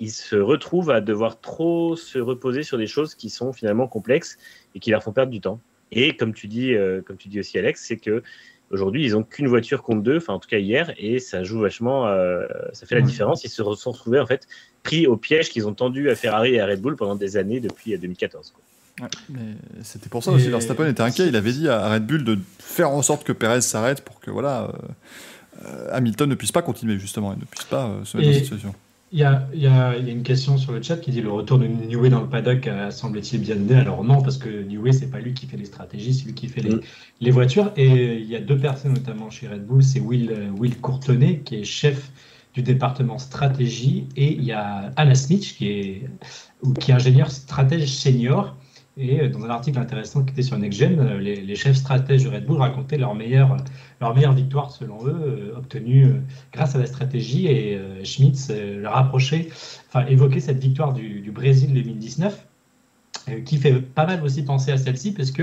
ils 0.00 0.10
se 0.10 0.34
retrouvent 0.34 0.90
à 0.90 1.00
devoir 1.00 1.40
trop 1.40 1.94
se 1.94 2.18
reposer 2.18 2.64
sur 2.64 2.76
des 2.76 2.88
choses 2.88 3.14
qui 3.14 3.30
sont 3.30 3.52
finalement 3.52 3.86
complexes 3.86 4.36
et 4.74 4.80
qui 4.80 4.90
leur 4.90 5.02
font 5.02 5.12
perdre 5.12 5.30
du 5.30 5.40
temps. 5.40 5.60
Et 5.92 6.16
comme 6.16 6.34
tu 6.34 6.48
dis, 6.48 6.74
euh, 6.74 7.02
comme 7.02 7.16
tu 7.16 7.28
dis 7.28 7.38
aussi 7.38 7.56
Alex, 7.56 7.84
c'est 7.86 7.96
que 7.96 8.24
aujourd'hui 8.70 9.04
ils 9.04 9.12
n'ont 9.12 9.22
qu'une 9.22 9.46
voiture 9.46 9.84
contre 9.84 10.02
deux, 10.02 10.16
enfin 10.16 10.34
en 10.34 10.40
tout 10.40 10.48
cas 10.48 10.58
hier, 10.58 10.92
et 10.98 11.20
ça 11.20 11.44
joue 11.44 11.60
vachement, 11.60 12.08
euh, 12.08 12.46
ça 12.72 12.86
fait 12.86 12.96
la 12.96 13.00
différence. 13.02 13.44
Ils 13.44 13.48
se 13.48 13.62
sont 13.62 13.92
retrouvés 13.92 14.18
en 14.18 14.26
fait 14.26 14.48
pris 14.82 15.06
au 15.06 15.16
piège 15.16 15.50
qu'ils 15.50 15.68
ont 15.68 15.74
tendu 15.74 16.10
à 16.10 16.16
Ferrari 16.16 16.54
et 16.54 16.60
à 16.60 16.66
Red 16.66 16.80
Bull 16.80 16.96
pendant 16.96 17.14
des 17.14 17.36
années 17.36 17.60
depuis 17.60 17.96
2014. 17.96 18.54
Mais 19.28 19.56
c'était 19.82 20.08
pour 20.08 20.22
ça 20.22 20.30
aussi. 20.32 20.48
Verstappen 20.48 20.88
était 20.88 21.02
inquiet. 21.02 21.28
Il 21.28 21.36
avait 21.36 21.52
dit 21.52 21.68
à 21.68 21.88
Red 21.88 22.06
Bull 22.06 22.24
de 22.24 22.38
faire 22.58 22.90
en 22.90 23.02
sorte 23.02 23.24
que 23.24 23.32
Perez 23.32 23.60
s'arrête 23.60 24.02
pour 24.02 24.20
que 24.20 24.30
voilà, 24.30 24.72
Hamilton 25.92 26.28
ne 26.28 26.34
puisse 26.34 26.52
pas 26.52 26.62
continuer 26.62 26.98
justement 26.98 27.32
et 27.32 27.36
ne 27.36 27.44
puisse 27.44 27.64
pas 27.64 27.90
se 28.04 28.16
mettre 28.16 28.28
dans 28.28 28.34
cette 28.34 28.44
situation. 28.44 28.74
Il 29.12 29.20
y, 29.20 29.24
a, 29.24 29.46
y 29.54 29.66
y, 29.66 30.10
une 30.10 30.24
question 30.24 30.58
sur 30.58 30.72
le 30.72 30.82
chat 30.82 30.96
qui 30.96 31.12
dit 31.12 31.20
le 31.20 31.30
retour 31.30 31.60
de 31.60 31.68
Newey 31.68 32.10
dans 32.10 32.20
le 32.20 32.28
paddock 32.28 32.68
semble-t-il 32.90 33.42
bien 33.42 33.54
né 33.54 33.76
Alors 33.76 34.02
non, 34.02 34.20
parce 34.20 34.38
que 34.38 34.48
Newey, 34.48 34.92
c'est 34.92 35.06
pas 35.06 35.20
lui 35.20 35.34
qui 35.34 35.46
fait 35.46 35.56
les 35.56 35.66
stratégies, 35.66 36.14
c'est 36.14 36.24
lui 36.24 36.34
qui 36.34 36.48
fait 36.48 36.62
les, 36.62 36.74
mm. 36.74 36.80
les, 37.20 37.30
voitures. 37.30 37.72
Et 37.76 38.16
il 38.16 38.28
y 38.28 38.34
a 38.34 38.40
deux 38.40 38.58
personnes, 38.58 38.94
notamment 38.94 39.30
chez 39.30 39.46
Red 39.46 39.64
Bull, 39.64 39.84
c'est 39.84 40.00
Will, 40.00 40.50
Will 40.58 40.76
Courtenay, 40.78 41.42
qui 41.44 41.56
est 41.56 41.64
chef 41.64 42.10
du 42.54 42.62
département 42.62 43.18
stratégie, 43.18 44.06
et 44.16 44.32
il 44.32 44.44
y 44.44 44.52
a 44.52 44.92
Anna 44.96 45.14
Smith, 45.14 45.54
qui 45.56 45.68
est, 45.68 46.08
qui 46.80 46.92
est 46.92 46.94
ingénieur 46.94 47.30
stratège 47.30 47.88
senior. 47.88 48.56
Et 48.96 49.20
euh, 49.20 49.28
dans 49.28 49.44
un 49.44 49.50
article 49.50 49.78
intéressant 49.78 50.24
qui 50.24 50.32
était 50.32 50.42
sur 50.42 50.56
NextGen, 50.56 51.00
euh, 51.00 51.18
les, 51.18 51.40
les, 51.40 51.56
chefs 51.56 51.76
stratèges 51.76 52.24
de 52.24 52.28
Red 52.28 52.46
Bull 52.46 52.58
racontaient 52.58 52.96
leur 52.96 53.14
meilleure, 53.14 53.56
leur 54.00 54.14
meilleure 54.14 54.32
victoire, 54.32 54.70
selon 54.70 55.04
eux, 55.06 55.50
euh, 55.52 55.56
obtenue 55.56 56.22
grâce 56.52 56.76
à 56.76 56.78
la 56.78 56.86
stratégie. 56.86 57.46
Et 57.48 57.78
Schmitz 58.04 58.52
rapprochait, 58.84 59.48
enfin, 59.88 60.06
évoquait 60.06 60.40
cette 60.40 60.58
victoire 60.58 60.92
du, 60.92 61.30
Brésil 61.32 61.72
2019, 61.72 62.46
qui 63.44 63.56
fait 63.56 63.80
pas 63.80 64.06
mal 64.06 64.22
aussi 64.22 64.44
penser 64.44 64.70
à 64.70 64.76
celle-ci, 64.76 65.12
parce 65.12 65.30
que 65.30 65.42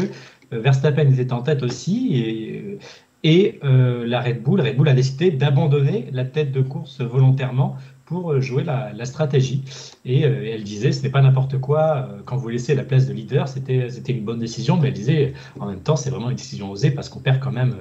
Verstappen 0.51 1.09
était 1.11 1.33
en 1.33 1.41
tête 1.41 1.63
aussi. 1.63 2.15
Et, 2.15 2.79
et 3.23 3.59
la 3.63 4.21
Red 4.21 4.43
Bull, 4.43 4.61
Red 4.61 4.77
Bull 4.77 4.87
a 4.89 4.93
décidé 4.93 5.31
d'abandonner 5.31 6.07
la 6.11 6.25
tête 6.25 6.51
de 6.51 6.61
course 6.61 7.01
volontairement 7.01 7.77
pour 8.11 8.33
euh, 8.33 8.41
jouer 8.41 8.63
la, 8.65 9.05
stratégie. 9.05 9.63
Et 10.03 10.25
euh, 10.25 10.53
elle 10.53 10.63
disait, 10.63 10.91
ce 10.91 11.01
n'est 11.01 11.09
pas 11.09 11.21
n'importe 11.21 11.59
quoi, 11.59 12.09
euh, 12.09 12.19
quand 12.25 12.35
vous 12.35 12.49
laissez 12.49 12.75
la 12.75 12.83
place 12.83 13.07
de 13.07 13.13
leader, 13.13 13.47
c'était 13.47 13.87
une 14.09 14.25
bonne 14.25 14.39
décision, 14.39 14.75
mais 14.75 14.89
elle 14.89 14.93
disait, 14.93 15.33
en 15.57 15.65
même 15.65 15.79
temps, 15.79 15.95
c'est 15.95 16.09
vraiment 16.09 16.29
une 16.29 16.35
décision 16.35 16.69
osée 16.69 16.91
parce 16.91 17.07
qu'on 17.07 17.21
perd 17.21 17.39
quand 17.39 17.53
même 17.53 17.73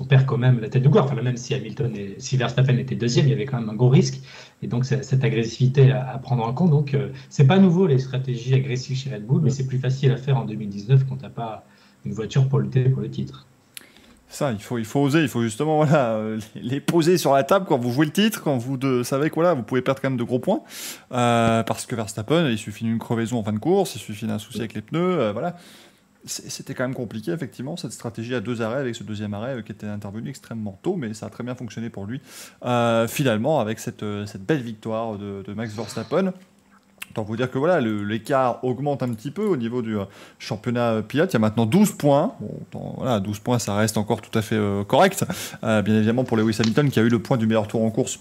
on 0.00 0.04
perd 0.06 0.24
quand 0.24 0.38
même 0.38 0.58
la 0.60 0.68
tête 0.68 0.82
de 0.82 0.88
course. 0.88 1.10
Enfin, 1.10 1.20
même 1.20 1.36
si 1.36 1.52
Hamilton 1.54 1.94
et 1.94 2.14
si 2.18 2.36
Verstappen 2.36 2.78
était 2.78 2.94
deuxième, 2.94 3.26
il 3.26 3.30
y 3.30 3.34
avait 3.34 3.44
quand 3.44 3.60
même 3.60 3.68
un 3.68 3.74
gros 3.74 3.90
risque. 3.90 4.20
Et 4.62 4.66
donc, 4.66 4.86
cette 4.86 5.22
agressivité 5.22 5.92
à, 5.92 6.18
prendre 6.18 6.44
en 6.44 6.54
compte. 6.54 6.70
Donc, 6.70 6.96
c'est 7.28 7.46
pas 7.46 7.58
nouveau 7.58 7.86
les 7.86 7.98
stratégies 7.98 8.54
agressives 8.54 8.96
chez 8.96 9.14
Red 9.14 9.26
Bull, 9.26 9.42
mais 9.42 9.50
c'est 9.50 9.66
plus 9.66 9.78
facile 9.78 10.10
à 10.12 10.16
faire 10.16 10.38
en 10.38 10.44
2019 10.46 11.04
quand 11.08 11.16
t'as 11.16 11.28
pas 11.28 11.66
une 12.06 12.14
voiture 12.14 12.48
pour 12.48 12.60
lutter 12.60 12.84
pour 12.88 13.02
le 13.02 13.10
titre. 13.10 13.46
Ça, 14.32 14.50
il 14.50 14.58
faut, 14.58 14.78
il 14.78 14.86
faut 14.86 15.00
oser, 15.00 15.20
il 15.20 15.28
faut 15.28 15.42
justement 15.42 15.76
voilà, 15.84 16.14
euh, 16.14 16.40
les 16.54 16.80
poser 16.80 17.18
sur 17.18 17.34
la 17.34 17.44
table 17.44 17.66
quand 17.68 17.76
vous 17.76 17.92
jouez 17.92 18.06
le 18.06 18.12
titre, 18.12 18.42
quand 18.42 18.56
vous 18.56 18.78
de, 18.78 19.02
savez 19.02 19.28
que 19.28 19.34
voilà, 19.34 19.52
vous 19.52 19.62
pouvez 19.62 19.82
perdre 19.82 20.00
quand 20.00 20.08
même 20.08 20.18
de 20.18 20.24
gros 20.24 20.38
points. 20.38 20.62
Euh, 21.12 21.62
parce 21.62 21.84
que 21.84 21.94
Verstappen, 21.94 22.48
il 22.48 22.56
suffit 22.56 22.84
d'une 22.84 22.98
crevaison 22.98 23.38
en 23.38 23.44
fin 23.44 23.52
de 23.52 23.58
course, 23.58 23.94
il 23.94 23.98
suffit 23.98 24.26
d'un 24.26 24.38
souci 24.38 24.60
avec 24.60 24.72
les 24.72 24.80
pneus. 24.80 25.20
Euh, 25.20 25.32
voilà. 25.32 25.56
C'était 26.24 26.72
quand 26.72 26.84
même 26.84 26.94
compliqué, 26.94 27.32
effectivement, 27.32 27.76
cette 27.76 27.92
stratégie 27.92 28.34
à 28.34 28.40
deux 28.40 28.62
arrêts, 28.62 28.78
avec 28.78 28.94
ce 28.94 29.02
deuxième 29.02 29.34
arrêt 29.34 29.60
qui 29.64 29.72
était 29.72 29.88
intervenu 29.88 30.30
extrêmement 30.30 30.78
tôt, 30.80 30.94
mais 30.94 31.12
ça 31.14 31.26
a 31.26 31.30
très 31.30 31.42
bien 31.42 31.56
fonctionné 31.56 31.90
pour 31.90 32.06
lui. 32.06 32.20
finalement, 33.08 33.58
avec 33.58 33.80
cette, 33.80 34.04
cette 34.26 34.44
belle 34.46 34.62
victoire 34.62 35.18
de 35.18 35.52
Max 35.52 35.74
Verstappen. 35.74 36.32
Autant 37.10 37.24
vous 37.24 37.36
dire 37.36 37.50
que 37.50 37.58
voilà, 37.58 37.80
l'écart 37.80 38.64
augmente 38.64 39.02
un 39.02 39.08
petit 39.10 39.30
peu 39.30 39.44
au 39.44 39.56
niveau 39.56 39.82
du 39.82 39.98
euh, 39.98 40.04
championnat 40.38 41.02
pilote. 41.02 41.30
Il 41.32 41.34
y 41.34 41.36
a 41.36 41.40
maintenant 41.40 41.66
12 41.66 41.92
points. 41.92 42.34
Bon, 42.72 42.94
voilà, 42.96 43.20
12 43.20 43.38
points, 43.40 43.58
ça 43.58 43.74
reste 43.74 43.98
encore 43.98 44.22
tout 44.22 44.36
à 44.38 44.42
fait 44.42 44.56
euh, 44.56 44.82
correct. 44.84 45.24
Euh, 45.64 45.82
bien 45.82 45.96
évidemment 45.96 46.24
pour 46.24 46.36
Lewis 46.36 46.56
Hamilton 46.60 46.90
qui 46.90 46.98
a 46.98 47.02
eu 47.02 47.08
le 47.08 47.18
point 47.18 47.36
du 47.36 47.46
meilleur 47.46 47.68
tour 47.68 47.84
en 47.84 47.90
course 47.90 48.18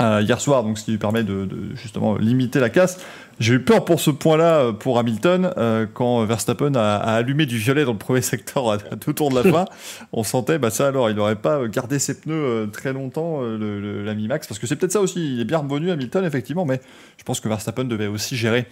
hier 0.00 0.40
soir, 0.40 0.64
donc 0.64 0.78
ce 0.78 0.84
qui 0.84 0.90
lui 0.90 0.98
permet 0.98 1.22
de, 1.22 1.48
justement 1.74 2.16
limiter 2.16 2.60
la 2.60 2.70
casse. 2.70 2.98
J'ai 3.40 3.54
eu 3.54 3.60
peur 3.60 3.84
pour 3.84 4.00
ce 4.00 4.10
point-là 4.10 4.60
euh, 4.60 4.72
pour 4.72 4.98
Hamilton 4.98 5.50
euh, 5.56 5.86
quand 5.92 6.24
Verstappen 6.24 6.74
a, 6.76 6.96
allumé 6.96 7.46
du 7.46 7.58
violet 7.58 7.84
dans 7.84 7.92
le 7.92 7.98
premier 7.98 8.20
secteur 8.22 8.70
à, 8.70 8.78
tout 8.78 9.12
tour 9.12 9.30
de 9.30 9.34
la 9.34 9.42
fin. 9.42 9.64
On 10.12 10.22
sentait, 10.22 10.58
bah 10.58 10.70
ça 10.70 10.86
alors, 10.86 11.10
il 11.10 11.16
n'aurait 11.16 11.36
pas 11.36 11.66
gardé 11.66 11.98
ses 11.98 12.20
pneus 12.20 12.34
euh, 12.34 12.66
très 12.66 12.92
longtemps, 12.92 13.40
l'ami 13.42 14.28
Max, 14.28 14.46
parce 14.46 14.58
que 14.60 14.66
c'est 14.66 14.76
peut-être 14.76 14.92
ça 14.92 15.00
aussi. 15.00 15.34
Il 15.34 15.40
est 15.40 15.44
bien 15.44 15.58
revenu 15.58 15.90
Hamilton 15.90 16.24
effectivement, 16.24 16.64
mais 16.64 16.80
je 17.18 17.24
pense 17.24 17.40
que 17.40 17.48
Verstappen 17.48 17.84
devait 17.84 18.06
aussi 18.06 18.36
gérer 18.36 18.66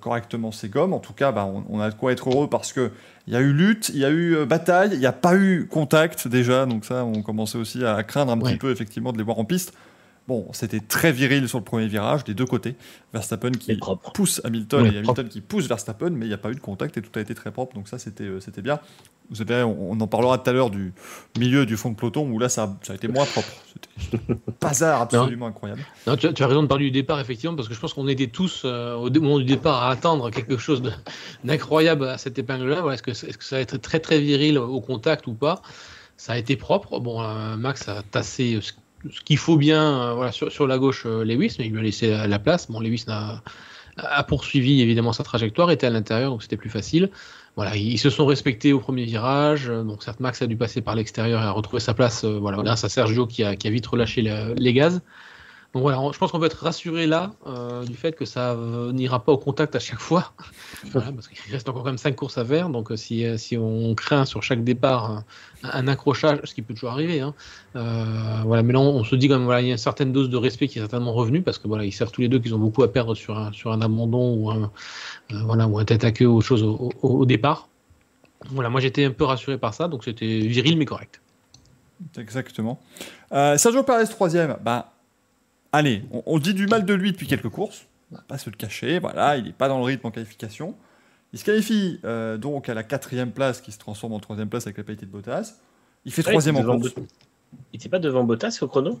correctement 0.00 0.52
ses 0.52 0.70
gommes. 0.70 0.94
En 0.94 1.00
tout 1.00 1.12
cas, 1.12 1.32
bah, 1.32 1.46
on, 1.68 1.80
a 1.80 1.90
de 1.90 1.94
quoi 1.94 2.12
être 2.12 2.30
heureux 2.30 2.48
parce 2.48 2.72
que 2.72 2.90
il 3.26 3.34
y 3.34 3.36
a 3.36 3.40
eu 3.40 3.52
lutte, 3.52 3.90
il 3.90 4.00
y 4.00 4.04
a 4.04 4.10
eu 4.10 4.44
bataille, 4.46 4.90
il 4.94 4.98
n'y 4.98 5.06
a 5.06 5.12
pas 5.12 5.36
eu 5.36 5.66
contact 5.70 6.28
déjà, 6.28 6.64
donc 6.64 6.84
ça, 6.84 7.04
on 7.04 7.22
commençait 7.22 7.58
aussi 7.58 7.84
à 7.84 8.02
craindre 8.02 8.32
un 8.32 8.38
petit 8.38 8.56
peu 8.56 8.70
effectivement 8.70 9.12
de 9.12 9.18
les 9.18 9.24
voir 9.24 9.38
en 9.38 9.44
piste. 9.44 9.74
Bon, 10.30 10.46
c'était 10.52 10.78
très 10.78 11.10
viril 11.10 11.48
sur 11.48 11.58
le 11.58 11.64
premier 11.64 11.88
virage, 11.88 12.22
des 12.22 12.34
deux 12.34 12.46
côtés. 12.46 12.76
Verstappen 13.12 13.50
qui 13.50 13.76
pousse 14.14 14.40
Hamilton 14.44 14.86
et 14.86 14.98
Hamilton 14.98 15.28
qui 15.28 15.40
pousse 15.40 15.66
Verstappen, 15.66 16.10
mais 16.10 16.26
il 16.26 16.28
n'y 16.28 16.34
a 16.34 16.38
pas 16.38 16.52
eu 16.52 16.54
de 16.54 16.60
contact 16.60 16.96
et 16.96 17.02
tout 17.02 17.10
a 17.18 17.20
été 17.20 17.34
très 17.34 17.50
propre, 17.50 17.74
donc 17.74 17.88
ça 17.88 17.98
c'était 17.98 18.22
euh, 18.22 18.38
c'était 18.38 18.62
bien. 18.62 18.78
Vous 19.28 19.34
savez, 19.34 19.64
on, 19.64 20.00
en 20.00 20.06
parlera 20.06 20.38
tout 20.38 20.48
à 20.48 20.52
l'heure 20.52 20.70
du 20.70 20.92
milieu 21.36 21.66
du 21.66 21.76
fond 21.76 21.90
de 21.90 21.96
peloton 21.96 22.30
où 22.30 22.38
là 22.38 22.48
ça, 22.48 22.78
ça 22.82 22.92
a 22.92 22.96
été 22.96 23.08
moins 23.08 23.24
propre. 23.24 23.48
C'était 23.98 24.20
bazar 24.60 25.02
absolument 25.02 25.48
incroyable. 25.48 25.82
tu, 26.16 26.28
as 26.28 26.46
raison 26.46 26.62
de 26.62 26.68
parler 26.68 26.84
du 26.84 26.90
départ 26.92 27.18
effectivement 27.18 27.56
parce 27.56 27.66
que 27.66 27.74
je 27.74 27.80
pense 27.80 27.92
qu'on 27.92 28.06
était 28.06 28.28
tous 28.28 28.62
euh, 28.64 28.94
au 28.94 29.10
moment 29.10 29.40
du 29.40 29.44
départ 29.44 29.82
à 29.82 29.90
attendre 29.90 30.30
quelque 30.30 30.58
chose 30.58 30.80
d'incroyable 31.44 32.06
à 32.06 32.18
cette 32.18 32.38
épingle-là. 32.38 32.84
est-ce 32.92 33.02
que, 33.02 33.10
est 33.10 33.36
que, 33.36 33.42
ça 33.42 33.56
va 33.56 33.62
être 33.62 33.78
très 33.78 33.98
très 33.98 34.20
viril 34.20 34.58
au 34.58 34.80
contact 34.80 35.26
ou 35.26 35.34
pas? 35.34 35.60
Ça 36.16 36.34
a 36.34 36.36
été 36.36 36.54
propre. 36.54 37.00
Bon, 37.00 37.20
euh, 37.20 37.56
Max 37.56 37.88
a 37.88 38.02
tassé 38.02 38.60
ce 39.10 39.20
qu'il 39.20 39.38
faut 39.38 39.56
bien 39.56 39.82
euh, 39.82 40.14
voilà, 40.14 40.32
sur, 40.32 40.50
sur, 40.52 40.66
la 40.66 40.78
gauche 40.78 41.04
euh, 41.06 41.24
Lewis, 41.24 41.56
mais 41.58 41.66
il 41.66 41.72
lui 41.72 41.78
a 41.78 41.82
laissé 41.82 42.10
la, 42.10 42.38
place. 42.38 42.70
Bon, 42.70 42.80
Lewis 42.80 43.04
a, 43.08 43.42
a, 43.96 44.22
poursuivi 44.24 44.80
évidemment 44.82 45.12
sa 45.12 45.24
trajectoire, 45.24 45.70
était 45.70 45.86
à 45.86 45.90
l'intérieur, 45.90 46.30
donc 46.30 46.42
c'était 46.42 46.56
plus 46.56 46.70
facile. 46.70 47.10
Voilà, 47.56 47.76
ils, 47.76 47.98
se 47.98 48.10
sont 48.10 48.26
respectés 48.26 48.72
au 48.72 48.78
premier 48.78 49.04
virage. 49.04 49.66
Donc 49.66 50.02
certes, 50.02 50.20
Max 50.20 50.40
a 50.42 50.46
dû 50.46 50.56
passer 50.56 50.80
par 50.80 50.94
l'extérieur 50.94 51.42
et 51.42 51.44
a 51.44 51.50
retrouvé 51.50 51.80
sa 51.80 51.94
place 51.94 52.24
euh, 52.24 52.38
voilà, 52.38 52.62
grâce 52.62 52.84
à 52.84 52.88
Sergio 52.88 53.26
qui 53.26 53.42
a, 53.42 53.56
qui 53.56 53.66
a 53.66 53.70
vite 53.70 53.86
relâché 53.86 54.22
les 54.56 54.72
gaz. 54.72 55.02
Donc 55.72 55.82
voilà, 55.82 56.00
je 56.12 56.18
pense 56.18 56.32
qu'on 56.32 56.40
peut 56.40 56.46
être 56.46 56.64
rassuré 56.64 57.06
là 57.06 57.30
euh, 57.46 57.84
du 57.84 57.94
fait 57.94 58.16
que 58.16 58.24
ça 58.24 58.56
n'ira 58.92 59.22
pas 59.22 59.30
au 59.30 59.38
contact 59.38 59.76
à 59.76 59.78
chaque 59.78 60.00
fois, 60.00 60.32
parce 60.92 61.28
qu'il 61.28 61.52
reste 61.52 61.68
encore 61.68 61.84
quand 61.84 61.90
même 61.90 61.98
5 61.98 62.16
courses 62.16 62.38
à 62.38 62.44
faire. 62.44 62.70
Donc 62.70 62.90
euh, 62.90 62.96
si, 62.96 63.24
euh, 63.24 63.36
si 63.36 63.56
on 63.56 63.94
craint 63.94 64.24
sur 64.24 64.42
chaque 64.42 64.64
départ 64.64 65.22
un, 65.62 65.86
accrochage, 65.86 66.40
ce 66.42 66.54
qui 66.54 66.62
peut 66.62 66.74
toujours 66.74 66.90
arriver, 66.90 67.20
hein, 67.20 67.34
voilà. 67.74 68.64
Mais 68.64 68.72
là, 68.72 68.80
on, 68.80 69.04
se 69.04 69.14
dit 69.14 69.28
quand 69.28 69.36
même 69.36 69.44
voilà, 69.44 69.60
il 69.60 69.68
y 69.68 69.70
a 69.70 69.72
une 69.72 69.78
certaine 69.78 70.10
dose 70.12 70.28
de 70.28 70.36
respect 70.36 70.66
qui 70.66 70.78
est 70.78 70.82
certainement 70.82 71.12
revenue 71.12 71.42
parce 71.42 71.58
que 71.58 71.68
voilà, 71.68 71.84
ils 71.84 71.92
savent 71.92 72.10
tous 72.10 72.20
les 72.20 72.28
deux 72.28 72.40
qu'ils 72.40 72.54
ont 72.54 72.58
beaucoup 72.58 72.82
à 72.82 72.92
perdre 72.92 73.14
sur 73.14 73.38
un, 73.38 73.52
sur 73.52 73.70
un 73.70 73.80
abandon 73.80 74.34
ou 74.34 74.50
un 74.50 74.72
voilà 75.30 75.68
ou 75.68 75.78
un 75.78 75.84
tête 75.84 76.02
à 76.02 76.10
queue 76.10 76.26
ou 76.26 76.38
autre 76.38 76.46
chose 76.46 76.64
au, 76.64 77.26
départ. 77.26 77.68
Voilà, 78.50 78.70
moi 78.70 78.80
j'étais 78.80 79.04
un 79.04 79.12
peu 79.12 79.24
rassuré 79.24 79.56
par 79.56 79.72
ça, 79.74 79.86
donc 79.86 80.02
c'était 80.02 80.40
viril 80.40 80.76
mais 80.76 80.84
correct. 80.84 81.20
Exactement. 82.18 82.80
Sergio 83.30 83.84
Perez 83.84 84.08
troisième, 84.08 84.56
bah 84.64 84.94
allez, 85.72 86.04
on, 86.26 86.38
dit 86.38 86.54
du 86.54 86.66
mal 86.66 86.84
de 86.84 86.94
lui 86.94 87.12
depuis 87.12 87.26
quelques 87.26 87.48
courses, 87.48 87.86
on 88.12 88.16
va 88.16 88.22
pas 88.22 88.38
se 88.38 88.50
le 88.50 88.56
cacher, 88.56 88.98
voilà, 88.98 89.36
il 89.36 89.44
n'est 89.44 89.52
pas 89.52 89.68
dans 89.68 89.78
le 89.78 89.84
rythme 89.84 90.06
en 90.06 90.10
qualification. 90.10 90.74
Il 91.32 91.38
se 91.38 91.44
qualifie 91.44 92.00
euh, 92.04 92.36
donc 92.38 92.68
à 92.68 92.74
la 92.74 92.82
quatrième 92.82 93.30
place 93.30 93.60
qui 93.60 93.70
se 93.70 93.78
transforme 93.78 94.14
en 94.14 94.18
troisième 94.18 94.48
place 94.48 94.66
avec 94.66 94.78
la 94.78 94.82
pénalité 94.82 95.06
de 95.06 95.12
Bottas. 95.12 95.54
Il 96.04 96.12
fait 96.12 96.22
troisième 96.22 96.56
en 96.56 96.64
course. 96.64 96.92
Il 97.72 97.76
n'était 97.76 97.88
pas 97.88 97.98
devant 97.98 98.24
Bottas 98.24 98.58
au 98.62 98.68
chrono? 98.68 98.98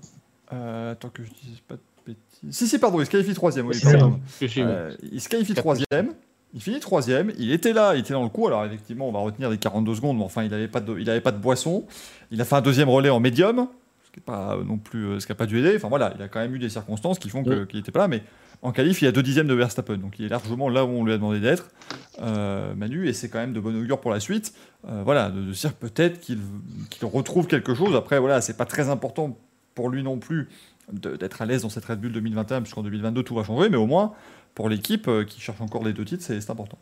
Euh, 0.52 0.92
Attends 0.92 1.08
que 1.08 1.24
je 1.24 1.30
dise 1.30 1.60
pas 1.66 1.74
de 1.74 1.80
bêtises. 2.06 2.56
Si, 2.56 2.68
si, 2.68 2.78
pardon, 2.78 3.00
il 3.00 3.06
se 3.06 3.10
qualifie 3.10 3.34
troisième. 3.34 3.66
Oui, 3.66 3.76
euh, 4.58 4.96
il 5.10 5.20
se 5.20 5.28
qualifie 5.28 5.54
troisième. 5.54 6.14
Il 6.52 6.60
finit 6.60 6.80
troisième. 6.80 7.32
Il 7.38 7.52
était 7.52 7.72
là, 7.72 7.94
il 7.94 8.00
était 8.00 8.12
dans 8.12 8.24
le 8.24 8.28
coup. 8.28 8.46
Alors 8.48 8.64
effectivement, 8.64 9.08
on 9.08 9.12
va 9.12 9.20
retenir 9.20 9.50
les 9.50 9.58
42 9.58 9.94
secondes, 9.94 10.18
mais 10.18 10.24
enfin, 10.24 10.42
il 10.42 10.50
n'avait 10.50 10.68
pas, 10.68 10.80
de, 10.80 11.18
pas 11.20 11.32
de 11.32 11.38
boisson. 11.38 11.84
Il 12.30 12.40
a 12.40 12.44
fait 12.44 12.56
un 12.56 12.60
deuxième 12.60 12.88
relais 12.88 13.10
en 13.10 13.20
médium 13.20 13.68
ce 14.10 14.14
qui 14.14 14.20
pas 14.20 14.58
non 14.66 14.78
plus 14.78 15.06
euh, 15.06 15.20
ce 15.20 15.26
qui 15.26 15.32
n'a 15.32 15.36
pas 15.36 15.46
dû 15.46 15.58
aider. 15.58 15.74
Enfin 15.76 15.88
voilà, 15.88 16.12
il 16.16 16.22
a 16.22 16.28
quand 16.28 16.40
même 16.40 16.54
eu 16.54 16.58
des 16.58 16.68
circonstances 16.68 17.18
qui 17.18 17.28
font 17.28 17.42
qu'il 17.42 17.78
n'était 17.78 17.92
pas 17.92 18.00
là, 18.00 18.08
mais 18.08 18.22
en 18.62 18.72
qualif, 18.72 19.00
il 19.00 19.06
y 19.06 19.08
a 19.08 19.12
deux 19.12 19.22
dixièmes 19.22 19.46
de 19.46 19.54
Verstappen, 19.54 19.96
donc 19.96 20.18
il 20.18 20.26
est 20.26 20.28
largement 20.28 20.68
là 20.68 20.84
où 20.84 20.88
on 20.88 21.04
lui 21.04 21.12
a 21.12 21.16
demandé 21.16 21.40
d'être, 21.40 21.70
euh, 22.20 22.74
Manu, 22.74 23.08
et 23.08 23.12
c'est 23.12 23.28
quand 23.30 23.38
même 23.38 23.52
de 23.54 23.60
bon 23.60 23.74
augure 23.74 24.00
pour 24.00 24.10
la 24.10 24.20
suite. 24.20 24.52
Euh, 24.88 25.02
voilà, 25.04 25.30
de, 25.30 25.40
dire 25.52 25.72
peut-être 25.72 26.20
qu'il 26.20 26.38
retrouve 27.02 27.46
quelque 27.46 27.74
chose. 27.74 27.94
Après, 27.96 28.18
voilà, 28.18 28.40
c'est 28.40 28.56
pas 28.56 28.66
très 28.66 28.90
important 28.90 29.38
pour 29.74 29.88
lui 29.88 30.02
non 30.02 30.18
plus 30.18 30.48
d'être 30.92 31.40
à 31.40 31.46
l'aise 31.46 31.62
dans 31.62 31.70
cette 31.70 31.84
Red 31.84 32.00
Bull 32.00 32.12
2021, 32.12 32.62
puisqu'en 32.62 32.82
2022 32.82 33.22
tout 33.22 33.34
va 33.34 33.44
changer, 33.44 33.68
mais 33.68 33.76
au 33.76 33.86
moins 33.86 34.12
pour 34.54 34.68
l'équipe 34.68 35.08
qui 35.28 35.40
cherche 35.40 35.60
encore 35.60 35.84
les 35.84 35.92
deux 35.92 36.04
titres, 36.04 36.24
c'est 36.24 36.50
important. 36.50 36.78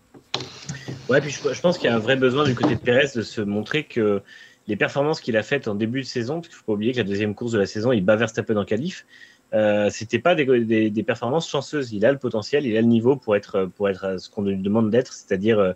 Ouais, 1.10 1.20
puis 1.20 1.30
je, 1.30 1.52
je 1.52 1.60
pense 1.60 1.76
qu'il 1.76 1.90
y 1.90 1.92
a 1.92 1.96
un 1.96 2.00
vrai 2.00 2.16
besoin 2.16 2.44
du 2.44 2.54
côté 2.54 2.74
de 2.74 2.80
Pérez 2.80 3.08
de 3.14 3.22
se 3.22 3.42
montrer 3.42 3.84
que 3.84 4.22
les 4.68 4.76
performances 4.76 5.20
qu'il 5.20 5.36
a 5.36 5.42
faites 5.42 5.66
en 5.66 5.74
début 5.74 6.02
de 6.02 6.06
saison, 6.06 6.36
parce 6.36 6.48
qu'il 6.48 6.56
faut 6.56 6.64
pas 6.64 6.72
oublier 6.74 6.92
que 6.92 6.98
la 6.98 7.04
deuxième 7.04 7.34
course 7.34 7.52
de 7.52 7.58
la 7.58 7.66
saison, 7.66 7.90
il 7.90 8.04
bat 8.04 8.16
Verstappen 8.16 8.56
en 8.56 8.64
qualif, 8.64 9.06
euh, 9.54 9.88
c'était 9.90 10.18
pas 10.18 10.34
des, 10.34 10.90
des, 10.90 11.02
performances 11.02 11.48
chanceuses. 11.48 11.92
Il 11.92 12.04
a 12.04 12.12
le 12.12 12.18
potentiel, 12.18 12.66
il 12.66 12.76
a 12.76 12.82
le 12.82 12.86
niveau 12.86 13.16
pour 13.16 13.34
être, 13.34 13.64
pour 13.76 13.88
être 13.88 14.20
ce 14.20 14.28
qu'on 14.28 14.42
lui 14.42 14.56
demande 14.58 14.90
d'être, 14.90 15.14
c'est-à-dire 15.14 15.58
euh, 15.58 15.72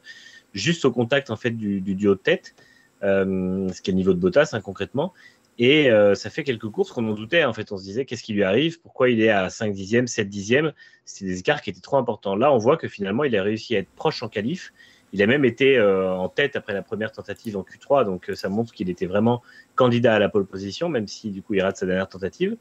juste 0.52 0.84
au 0.84 0.92
contact 0.92 1.30
en 1.30 1.36
fait 1.36 1.52
du, 1.52 1.80
duo 1.80 2.14
de 2.14 2.20
tête, 2.20 2.54
euh, 3.02 3.68
ce 3.72 3.80
qui 3.80 3.90
est 3.90 3.92
le 3.92 3.96
niveau 3.96 4.12
de 4.12 4.18
Bottas 4.18 4.50
hein, 4.52 4.60
concrètement. 4.60 5.14
Et 5.58 5.90
euh, 5.90 6.14
ça 6.14 6.30
fait 6.30 6.44
quelques 6.44 6.68
courses 6.68 6.92
qu'on 6.92 7.08
en 7.08 7.14
doutait. 7.14 7.44
En 7.44 7.52
fait, 7.52 7.72
on 7.72 7.76
se 7.76 7.82
disait 7.84 8.04
qu'est-ce 8.04 8.22
qui 8.22 8.32
lui 8.32 8.42
arrive, 8.42 8.80
pourquoi 8.80 9.10
il 9.10 9.20
est 9.20 9.30
à 9.30 9.50
5 9.50 9.72
dixièmes, 9.72 10.06
7 10.06 10.28
dixièmes? 10.28 10.72
C'était 11.04 11.26
des 11.26 11.40
écarts 11.40 11.62
qui 11.62 11.70
étaient 11.70 11.80
trop 11.80 11.98
importants. 11.98 12.36
Là, 12.36 12.52
on 12.52 12.58
voit 12.58 12.76
que 12.76 12.88
finalement, 12.88 13.24
il 13.24 13.36
a 13.36 13.42
réussi 13.42 13.76
à 13.76 13.80
être 13.80 13.90
proche 13.90 14.22
en 14.22 14.28
qualif 14.28 14.72
Il 15.12 15.22
a 15.22 15.26
même 15.26 15.44
été 15.44 15.80
en 15.80 16.28
tête 16.28 16.56
après 16.56 16.72
la 16.72 16.82
première 16.82 17.12
tentative 17.12 17.56
en 17.56 17.62
Q3, 17.62 18.04
donc 18.04 18.30
ça 18.34 18.48
montre 18.48 18.72
qu'il 18.72 18.88
était 18.88 19.06
vraiment 19.06 19.42
candidat 19.74 20.14
à 20.14 20.18
la 20.18 20.30
pole 20.30 20.46
position, 20.46 20.88
même 20.88 21.06
si 21.06 21.30
du 21.30 21.42
coup 21.42 21.52
il 21.52 21.60
rate 21.60 21.76
sa 21.76 21.84
dernière 21.84 22.08
tentative. 22.08 22.56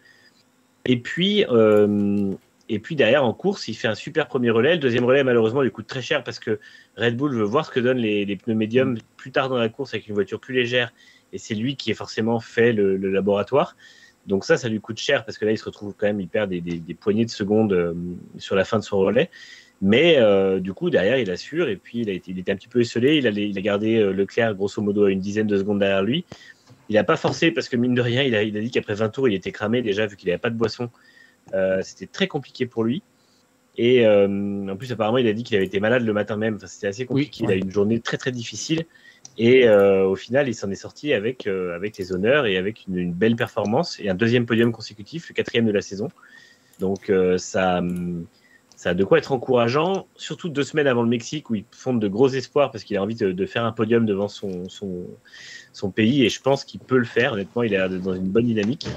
Et 0.83 0.97
puis, 0.97 1.45
et 2.71 2.79
puis 2.79 2.95
derrière, 2.95 3.25
en 3.25 3.33
course, 3.33 3.67
il 3.67 3.73
fait 3.73 3.89
un 3.89 3.95
super 3.95 4.27
premier 4.27 4.49
relais. 4.49 4.75
Le 4.75 4.79
deuxième 4.79 5.03
relais, 5.03 5.25
malheureusement, 5.25 5.61
lui 5.61 5.71
coûte 5.71 5.87
très 5.87 6.01
cher 6.01 6.23
parce 6.23 6.39
que 6.39 6.57
Red 6.95 7.17
Bull 7.17 7.35
veut 7.35 7.43
voir 7.43 7.65
ce 7.65 7.71
que 7.71 7.81
donnent 7.81 7.97
les, 7.97 8.35
pneus 8.37 8.55
médiums 8.55 8.97
plus 9.17 9.33
tard 9.33 9.49
dans 9.49 9.57
la 9.57 9.67
course 9.67 9.93
avec 9.93 10.07
une 10.07 10.13
voiture 10.13 10.39
plus 10.39 10.53
légère. 10.53 10.93
Et 11.33 11.37
c'est 11.37 11.53
lui 11.53 11.75
qui 11.75 11.91
est 11.91 11.95
forcément 11.95 12.39
fait 12.39 12.71
le, 12.71 12.95
laboratoire. 12.95 13.75
Donc 14.25 14.45
ça, 14.45 14.55
ça 14.55 14.69
lui 14.69 14.79
coûte 14.79 14.99
cher 14.99 15.25
parce 15.25 15.37
que 15.37 15.43
là, 15.43 15.51
il 15.51 15.57
se 15.57 15.65
retrouve 15.65 15.93
quand 15.97 16.07
même, 16.07 16.21
il 16.21 16.29
perd 16.29 16.49
des, 16.49 16.93
poignées 16.97 17.25
de 17.25 17.29
secondes 17.29 17.73
euh, 17.73 17.93
sur 18.37 18.55
la 18.55 18.63
fin 18.63 18.79
de 18.79 18.85
son 18.85 18.99
relais. 18.99 19.29
Mais 19.81 20.17
euh, 20.17 20.59
du 20.59 20.73
coup, 20.73 20.89
derrière, 20.89 21.17
il 21.17 21.29
assure. 21.31 21.67
Et 21.67 21.75
puis, 21.75 21.99
il, 22.01 22.09
a 22.09 22.13
été, 22.13 22.31
il 22.31 22.39
était 22.39 22.51
un 22.51 22.55
petit 22.55 22.67
peu 22.67 22.81
esselé. 22.81 23.17
Il 23.17 23.27
a, 23.27 23.31
il 23.31 23.57
a 23.57 23.61
gardé 23.61 23.97
euh, 23.97 24.11
Leclerc, 24.11 24.53
grosso 24.53 24.81
modo, 24.81 25.05
à 25.05 25.11
une 25.11 25.19
dizaine 25.19 25.47
de 25.47 25.57
secondes 25.57 25.79
derrière 25.79 26.03
lui. 26.03 26.23
Il 26.89 26.95
n'a 26.95 27.03
pas 27.03 27.15
forcé 27.15 27.51
parce 27.51 27.67
que, 27.67 27.77
mine 27.77 27.95
de 27.95 28.01
rien, 28.01 28.21
il 28.21 28.35
a, 28.35 28.43
il 28.43 28.55
a 28.57 28.61
dit 28.61 28.69
qu'après 28.69 28.93
20 28.93 29.09
tours, 29.09 29.27
il 29.27 29.33
était 29.33 29.51
cramé 29.51 29.81
déjà, 29.81 30.05
vu 30.05 30.15
qu'il 30.17 30.27
n'avait 30.27 30.37
pas 30.39 30.49
de 30.49 30.55
boisson. 30.57 30.89
Euh, 31.53 31.79
c'était 31.83 32.05
très 32.05 32.27
compliqué 32.27 32.65
pour 32.65 32.83
lui. 32.83 33.01
Et 33.77 34.05
euh, 34.05 34.67
en 34.69 34.75
plus, 34.75 34.91
apparemment, 34.91 35.17
il 35.17 35.27
a 35.27 35.33
dit 35.33 35.43
qu'il 35.43 35.55
avait 35.55 35.65
été 35.65 35.79
malade 35.79 36.03
le 36.03 36.13
matin 36.13 36.37
même. 36.37 36.55
Enfin, 36.55 36.67
c'était 36.67 36.87
assez 36.87 37.05
compliqué. 37.05 37.45
Il 37.45 37.51
a 37.51 37.55
eu 37.55 37.59
une 37.59 37.71
journée 37.71 37.99
très 37.99 38.17
très 38.17 38.31
difficile. 38.31 38.83
Et 39.37 39.67
euh, 39.67 40.05
au 40.05 40.15
final, 40.15 40.47
il 40.49 40.53
s'en 40.53 40.69
est 40.69 40.75
sorti 40.75 41.13
avec, 41.13 41.47
avec 41.47 41.97
les 41.97 42.11
honneurs 42.11 42.45
et 42.45 42.57
avec 42.57 42.85
une, 42.87 43.13
belle 43.13 43.35
performance 43.35 43.99
et 43.99 44.09
un 44.09 44.15
deuxième 44.15 44.45
podium 44.45 44.71
consécutif, 44.71 45.29
le 45.29 45.33
quatrième 45.33 45.65
de 45.65 45.71
la 45.71 45.81
saison. 45.81 46.09
Donc 46.79 47.11
ça, 47.37 47.81
ça 48.81 48.89
a 48.89 48.93
de 48.95 49.03
quoi 49.03 49.19
être 49.19 49.31
encourageant, 49.31 50.07
surtout 50.15 50.49
deux 50.49 50.63
semaines 50.63 50.87
avant 50.87 51.03
le 51.03 51.07
Mexique 51.07 51.51
où 51.51 51.53
il 51.53 51.65
fonde 51.69 52.01
de 52.01 52.07
gros 52.07 52.29
espoirs 52.29 52.71
parce 52.71 52.83
qu'il 52.83 52.97
a 52.97 53.03
envie 53.03 53.13
de, 53.13 53.45
faire 53.45 53.63
un 53.63 53.71
podium 53.71 54.07
devant 54.07 54.27
son, 54.27 54.67
son, 54.69 55.05
son 55.71 55.91
pays 55.91 56.25
et 56.25 56.29
je 56.29 56.41
pense 56.41 56.65
qu'il 56.65 56.79
peut 56.79 56.97
le 56.97 57.05
faire. 57.05 57.33
Honnêtement, 57.33 57.61
il 57.61 57.75
est 57.75 57.89
dans 57.99 58.15
une 58.15 58.31
bonne 58.31 58.47
dynamique. 58.47 58.87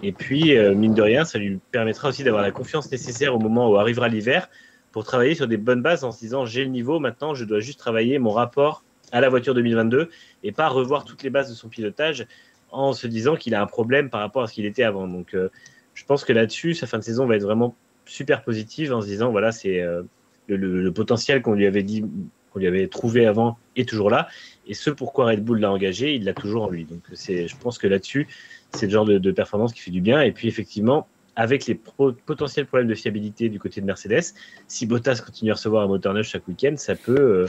Et 0.00 0.12
puis, 0.12 0.56
euh, 0.56 0.76
mine 0.76 0.94
de 0.94 1.02
rien, 1.02 1.24
ça 1.24 1.40
lui 1.40 1.58
permettra 1.72 2.10
aussi 2.10 2.22
d'avoir 2.22 2.40
la 2.40 2.52
confiance 2.52 2.88
nécessaire 2.92 3.34
au 3.34 3.40
moment 3.40 3.68
où 3.68 3.74
arrivera 3.74 4.06
l'hiver 4.06 4.48
pour 4.92 5.02
travailler 5.02 5.34
sur 5.34 5.48
des 5.48 5.56
bonnes 5.56 5.82
bases 5.82 6.04
en 6.04 6.12
se 6.12 6.20
disant 6.20 6.46
j'ai 6.46 6.62
le 6.62 6.70
niveau, 6.70 7.00
maintenant 7.00 7.34
je 7.34 7.44
dois 7.44 7.58
juste 7.58 7.80
travailler 7.80 8.20
mon 8.20 8.30
rapport 8.30 8.84
à 9.10 9.20
la 9.20 9.28
voiture 9.28 9.54
2022 9.54 10.08
et 10.44 10.52
pas 10.52 10.68
revoir 10.68 11.04
toutes 11.04 11.24
les 11.24 11.30
bases 11.30 11.50
de 11.50 11.54
son 11.56 11.68
pilotage 11.68 12.28
en 12.68 12.92
se 12.92 13.08
disant 13.08 13.34
qu'il 13.34 13.56
a 13.56 13.60
un 13.60 13.66
problème 13.66 14.08
par 14.08 14.20
rapport 14.20 14.44
à 14.44 14.46
ce 14.46 14.52
qu'il 14.52 14.66
était 14.66 14.84
avant. 14.84 15.08
Donc, 15.08 15.34
euh, 15.34 15.48
je 15.94 16.04
pense 16.04 16.24
que 16.24 16.32
là-dessus, 16.32 16.74
sa 16.74 16.86
fin 16.86 16.98
de 16.98 17.02
saison 17.02 17.26
va 17.26 17.34
être 17.34 17.42
vraiment 17.42 17.76
super 18.06 18.42
positive 18.42 18.92
en 18.92 19.02
se 19.02 19.06
disant 19.06 19.30
voilà, 19.30 19.52
c'est 19.52 19.80
euh, 19.80 20.02
le, 20.48 20.90
potentiel 20.90 21.42
qu'on 21.42 21.54
lui 21.54 21.66
avait 21.66 21.82
dit, 21.82 22.04
qu'on 22.52 22.60
lui 22.60 22.66
avait 22.66 22.88
trouvé 22.88 23.26
avant 23.26 23.58
est 23.76 23.88
toujours 23.88 24.10
là. 24.10 24.28
Et 24.66 24.74
ce 24.74 24.90
pourquoi 24.90 25.26
Red 25.26 25.44
Bull 25.44 25.60
l'a 25.60 25.70
engagé, 25.70 26.14
il 26.14 26.24
l'a 26.24 26.34
toujours 26.34 26.64
en 26.64 26.70
lui. 26.70 26.84
Donc, 26.84 27.02
c'est, 27.12 27.48
je 27.48 27.56
pense 27.56 27.78
que 27.78 27.86
là-dessus, 27.86 28.26
c'est 28.72 28.86
le 28.86 28.92
genre 28.92 29.04
de, 29.04 29.30
performance 29.30 29.72
qui 29.72 29.80
fait 29.80 29.90
du 29.90 30.00
bien. 30.00 30.22
Et 30.22 30.32
puis 30.32 30.48
effectivement, 30.48 31.06
avec 31.34 31.66
les 31.66 31.74
potentiels 31.74 32.66
problèmes 32.66 32.88
de 32.88 32.94
fiabilité 32.94 33.48
du 33.48 33.58
côté 33.58 33.80
de 33.80 33.86
Mercedes, 33.86 34.34
si 34.68 34.86
Bottas 34.86 35.20
continue 35.24 35.50
à 35.50 35.54
recevoir 35.54 35.84
un 35.84 35.88
moteur 35.88 36.14
neuf 36.14 36.28
chaque 36.28 36.48
week-end, 36.48 36.74
ça 36.76 36.94
peut, 36.94 37.18
euh, 37.18 37.46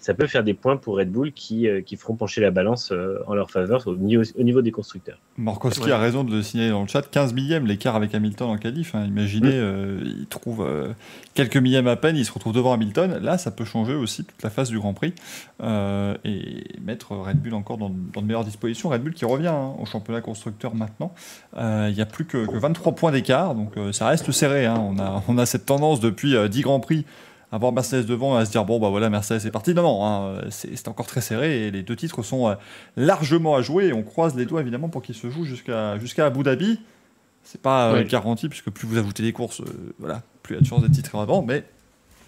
ça 0.00 0.14
peut 0.14 0.26
faire 0.26 0.42
des 0.42 0.54
points 0.54 0.76
pour 0.78 0.96
Red 0.96 1.12
Bull 1.12 1.32
qui, 1.32 1.68
euh, 1.68 1.82
qui 1.82 1.96
feront 1.96 2.16
pencher 2.16 2.40
la 2.40 2.50
balance 2.50 2.90
euh, 2.90 3.18
en 3.26 3.34
leur 3.34 3.50
faveur 3.50 3.86
au 3.86 3.94
niveau, 3.94 4.24
au 4.36 4.42
niveau 4.42 4.62
des 4.62 4.72
constructeurs. 4.72 5.18
Markowski 5.36 5.90
a 5.92 5.98
raison 5.98 6.24
de 6.24 6.34
le 6.34 6.42
signaler 6.42 6.70
dans 6.70 6.80
le 6.80 6.88
chat 6.88 7.02
15 7.02 7.34
millièmes 7.34 7.66
l'écart 7.66 7.96
avec 7.96 8.14
Hamilton 8.14 8.48
en 8.48 8.56
qualif. 8.56 8.94
Hein. 8.94 9.04
Imaginez, 9.06 9.50
mm. 9.50 9.62
euh, 9.62 10.00
il 10.02 10.26
trouve 10.26 10.66
quelques 11.34 11.58
millièmes 11.58 11.86
à 11.86 11.96
peine, 11.96 12.16
il 12.16 12.24
se 12.24 12.32
retrouve 12.32 12.54
devant 12.54 12.72
Hamilton. 12.72 13.18
Là, 13.18 13.36
ça 13.36 13.50
peut 13.50 13.64
changer 13.64 13.94
aussi 13.94 14.24
toute 14.24 14.42
la 14.42 14.48
phase 14.48 14.70
du 14.70 14.78
Grand 14.78 14.94
Prix 14.94 15.14
et 15.62 16.64
mettre 16.80 17.12
Red 17.12 17.38
Bull 17.38 17.54
encore 17.54 17.76
dans, 17.76 17.90
de 17.90 18.20
meilleures 18.20 18.44
dispositions. 18.44 18.88
Red 18.88 19.02
Bull 19.02 19.12
qui 19.12 19.26
revient 19.26 19.48
hein, 19.48 19.74
au 19.78 19.84
championnat 19.84 20.22
constructeur 20.22 20.74
maintenant. 20.74 21.12
Il 21.56 21.94
n'y 21.94 22.00
a 22.00 22.06
plus 22.06 22.24
que, 22.24 22.38
23 22.38 22.94
points 22.94 23.12
d'écart, 23.12 23.54
donc 23.54 23.74
ça 23.92 24.06
reste 24.08 24.30
serré. 24.32 24.66
Hein. 24.66 24.78
On, 24.78 24.98
a, 24.98 25.22
on 25.28 25.36
a 25.36 25.46
cette 25.46 25.66
tendance 25.66 26.00
depuis 26.00 26.34
10 26.48 26.62
Grands 26.62 26.80
Prix 26.80 27.04
avoir 27.52 27.72
Mercedes 27.72 28.06
devant 28.06 28.36
à 28.36 28.44
se 28.44 28.50
dire 28.50 28.64
bon 28.64 28.78
bah 28.78 28.88
voilà 28.88 29.10
Mercedes 29.10 29.46
est 29.46 29.50
parti. 29.50 29.74
Non 29.74 29.82
non, 29.82 30.06
hein, 30.06 30.40
c'est 30.50 30.88
encore 30.88 31.06
très 31.06 31.20
serré 31.20 31.66
et 31.66 31.70
les 31.70 31.82
deux 31.82 31.96
titres 31.96 32.22
sont 32.22 32.48
euh, 32.48 32.54
largement 32.96 33.56
à 33.56 33.62
jouer. 33.62 33.86
Et 33.86 33.92
on 33.92 34.02
croise 34.02 34.34
les 34.36 34.46
doigts 34.46 34.60
évidemment 34.60 34.88
pour 34.88 35.02
qu'ils 35.02 35.14
se 35.14 35.30
jouent 35.30 35.44
jusqu'à 35.44 35.98
jusqu'à 35.98 36.26
Abu 36.26 36.42
Dhabi. 36.42 36.80
C'est 37.42 37.60
pas 37.60 37.92
euh, 37.92 38.04
garanti 38.04 38.48
puisque 38.48 38.70
plus 38.70 38.86
vous 38.86 38.98
ajoutez 38.98 39.22
des 39.22 39.32
courses, 39.32 39.60
euh, 39.60 39.94
voilà, 39.98 40.22
plus 40.42 40.54
il 40.54 40.56
y 40.56 40.58
a 40.58 40.62
de 40.62 40.66
chances 40.66 40.82
d'être 40.82 40.92
titré 40.92 41.18
avant, 41.18 41.42
mais 41.42 41.64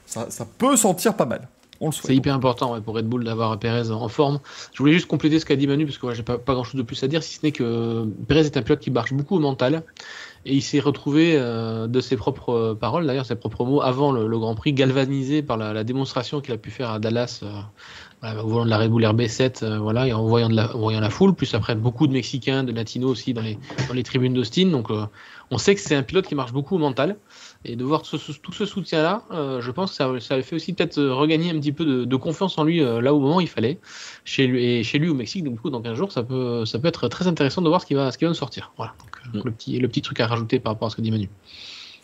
ça, 0.06 0.30
ça 0.30 0.46
peut 0.58 0.76
sentir 0.76 1.14
pas 1.14 1.26
mal. 1.26 1.48
C'est 1.90 2.14
hyper 2.14 2.34
important 2.34 2.80
pour 2.80 2.94
Red 2.94 3.06
Bull 3.06 3.24
d'avoir 3.24 3.58
Perez 3.58 3.90
en 3.90 4.08
forme. 4.08 4.38
Je 4.72 4.78
voulais 4.78 4.92
juste 4.92 5.06
compléter 5.06 5.40
ce 5.40 5.46
qu'a 5.46 5.56
dit 5.56 5.66
Manu 5.66 5.84
parce 5.84 5.98
que 5.98 6.14
j'ai 6.14 6.22
pas, 6.22 6.38
pas 6.38 6.54
grand 6.54 6.64
chose 6.64 6.76
de 6.76 6.82
plus 6.82 7.02
à 7.02 7.08
dire 7.08 7.22
si 7.22 7.36
ce 7.36 7.40
n'est 7.42 7.52
que 7.52 8.06
Perez 8.28 8.46
est 8.46 8.56
un 8.56 8.62
pilote 8.62 8.80
qui 8.80 8.90
marche 8.90 9.12
beaucoup 9.12 9.36
au 9.36 9.40
mental 9.40 9.82
et 10.44 10.54
il 10.54 10.62
s'est 10.62 10.80
retrouvé 10.80 11.36
euh, 11.36 11.86
de 11.86 12.00
ses 12.00 12.16
propres 12.16 12.76
paroles, 12.78 13.06
d'ailleurs 13.06 13.26
ses 13.26 13.36
propres 13.36 13.64
mots, 13.64 13.80
avant 13.80 14.10
le, 14.10 14.38
Grand 14.38 14.54
Prix, 14.54 14.72
galvanisé 14.72 15.42
par 15.42 15.56
la, 15.56 15.84
démonstration 15.84 16.40
qu'il 16.40 16.52
a 16.52 16.56
pu 16.56 16.70
faire 16.70 16.90
à 16.90 16.98
Dallas 16.98 17.42
euh, 17.44 18.42
volant 18.42 18.64
de 18.64 18.70
la 18.70 18.78
Red 18.78 18.90
Bull 18.90 19.04
RB7, 19.04 19.64
euh, 19.64 19.78
voilà, 19.78 20.08
et 20.08 20.12
en 20.12 20.26
voyant, 20.26 20.48
de 20.48 20.56
la, 20.56 20.66
voyant 20.66 21.00
la 21.00 21.10
foule, 21.10 21.34
plus 21.34 21.54
après 21.54 21.76
beaucoup 21.76 22.08
de 22.08 22.12
Mexicains, 22.12 22.64
de 22.64 22.72
Latinos 22.72 23.10
aussi 23.10 23.34
dans 23.34 23.42
les, 23.42 23.58
dans 23.86 23.94
les 23.94 24.02
tribunes 24.02 24.34
d'Austin. 24.34 24.66
Donc 24.66 24.88
on 25.50 25.58
sait 25.58 25.74
que 25.74 25.80
c'est 25.80 25.94
un 25.94 26.02
pilote 26.02 26.26
qui 26.26 26.34
marche 26.34 26.52
beaucoup 26.52 26.74
au 26.74 26.78
mental. 26.78 27.16
Et 27.64 27.77
de 27.77 27.85
voir 27.85 28.03
tout 28.03 28.18
ce, 28.18 28.66
soutien-là, 28.66 29.22
je 29.31 29.70
pense 29.70 29.90
que 29.90 29.96
ça, 29.96 30.11
ça 30.20 30.42
fait 30.42 30.57
aussi 30.57 30.72
peut-être 30.72 31.01
regagner 31.03 31.51
un 31.51 31.61
petit 31.61 31.72
peu 31.72 32.07
de, 32.07 32.16
confiance 32.16 32.59
en 32.59 32.64
lui 32.64 32.81
là 32.81 33.14
au 33.14 33.20
moment 33.20 33.37
où 33.37 33.40
il 33.40 33.48
fallait, 33.48 33.79
chez 34.25 34.46
lui, 34.46 34.64
et 34.64 34.83
chez 34.83 34.98
lui 34.98 35.09
au 35.09 35.14
Mexique. 35.14 35.44
Donc, 35.44 35.55
du 35.55 35.61
coup, 35.61 35.70
dans 35.70 35.81
15 35.81 35.96
jours, 35.96 36.12
ça 36.12 36.22
peut, 36.22 36.64
ça 36.66 36.79
peut 36.79 36.88
être 36.88 37.09
très 37.09 37.27
intéressant 37.27 37.62
de 37.62 37.68
voir 37.68 37.81
ce 37.81 37.87
qui 37.87 37.94
va, 37.94 38.11
ce 38.11 38.18
qui 38.18 38.25
va 38.25 38.31
nous 38.31 38.35
sortir. 38.35 38.72
Voilà. 38.77 38.94
Mm. 39.33 39.40
le, 39.44 39.51
petit, 39.51 39.79
le 39.79 39.88
petit 39.88 40.03
truc 40.03 40.20
à 40.20 40.27
rajouter 40.27 40.59
par 40.59 40.72
rapport 40.72 40.87
à 40.87 40.90
ce 40.90 40.96
que 40.96 41.03
dit 41.03 41.11
Manu. 41.11 41.29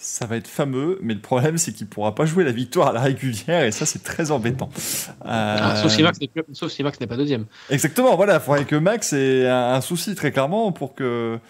Ça 0.01 0.27
va 0.27 0.37
être 0.37 0.47
fameux, 0.47 0.99
mais 1.03 1.13
le 1.13 1.21
problème 1.21 1.59
c'est 1.59 1.73
qu'il 1.73 1.87
ne 1.87 1.91
pourra 1.91 2.15
pas 2.15 2.25
jouer 2.25 2.45
la 2.45 2.53
victoire 2.53 2.89
à 2.89 2.93
la 2.93 3.01
régulière 3.01 3.65
et 3.65 3.73
ça 3.73 3.85
c'est 3.85 4.05
très 4.05 4.31
embêtant. 4.31 4.71
Ah, 5.25 5.75
sauf 5.83 5.91
si 5.91 6.03
Max 6.85 7.01
n'est 7.01 7.07
pas 7.09 7.17
deuxième. 7.17 7.47
Exactement, 7.69 8.15
voilà, 8.15 8.35
il 8.35 8.41
faudrait 8.41 8.65
que 8.65 8.77
Max 8.77 9.13
ait 9.13 9.49
un, 9.49 9.81
souci 9.81 10.15
très 10.15 10.31
clairement 10.31 10.71
pour 10.71 10.95
que 10.95 11.41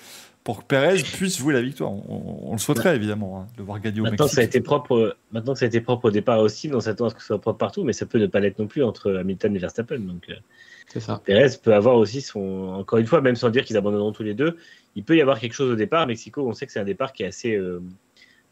pour 0.49 0.61
que 0.61 0.65
Perez 0.65 1.03
puisse 1.03 1.37
jouer 1.37 1.53
la 1.53 1.61
victoire. 1.61 1.93
On, 1.93 2.53
le 2.53 2.59
souhaiterait 2.59 2.97
évidemment, 2.97 3.43
hein, 3.43 3.47
de 3.59 3.63
voir 3.63 3.81
gagner 3.81 4.01
au 4.01 4.05
maintenant, 4.05 4.27
Ça 4.27 4.41
a 4.41 4.45
été 4.45 4.63
propre, 4.63 5.15
maintenant 5.31 5.53
que 5.53 5.59
ça 5.59 5.67
a 5.67 5.69
été 5.69 5.83
propre 5.83 6.07
au 6.07 6.11
départ 6.11 6.39
aussi, 6.39 6.71
on 6.73 6.81
s'attend 6.81 7.05
à 7.05 7.11
ce 7.11 7.17
que 7.17 7.21
ce 7.21 7.27
soit 7.27 7.39
propre 7.39 7.59
partout, 7.59 7.85
mais 7.85 7.93
ça 7.93 8.07
peut 8.07 8.19
ne 8.19 8.27
pas 8.27 8.41
l'être 8.41 8.59
non 8.59 8.67
plus 8.67 8.83
entre 8.83 9.13
Hamilton 9.13 9.55
et 9.55 9.59
Verstappen. 9.59 9.99
Donc, 9.99 10.25
euh, 10.31 11.01
ça. 11.01 11.21
Perez 11.23 11.51
peut 11.63 11.75
avoir 11.75 11.97
aussi 11.97 12.23
son. 12.23 12.77
Encore 12.79 12.99
une 12.99 13.05
fois, 13.05 13.21
même 13.21 13.37
sans 13.37 13.51
dire 13.51 13.63
qu'ils 13.63 13.77
abandonneront 13.77 14.13
tous 14.13 14.23
les 14.23 14.33
deux, 14.33 14.57
il 14.97 15.05
peut 15.05 15.19
y 15.19 15.21
avoir 15.21 15.39
quelque 15.39 15.53
chose 15.53 15.71
au 15.71 15.77
départ. 15.77 16.07
Mexico, 16.07 16.49
on 16.49 16.55
sait 16.55 16.65
que 16.65 16.73
c'est 16.73 16.81
un 16.81 16.85
départ 16.85 17.13
qui 17.13 17.25
est 17.25 17.27
assez, 17.27 17.55
euh, 17.55 17.83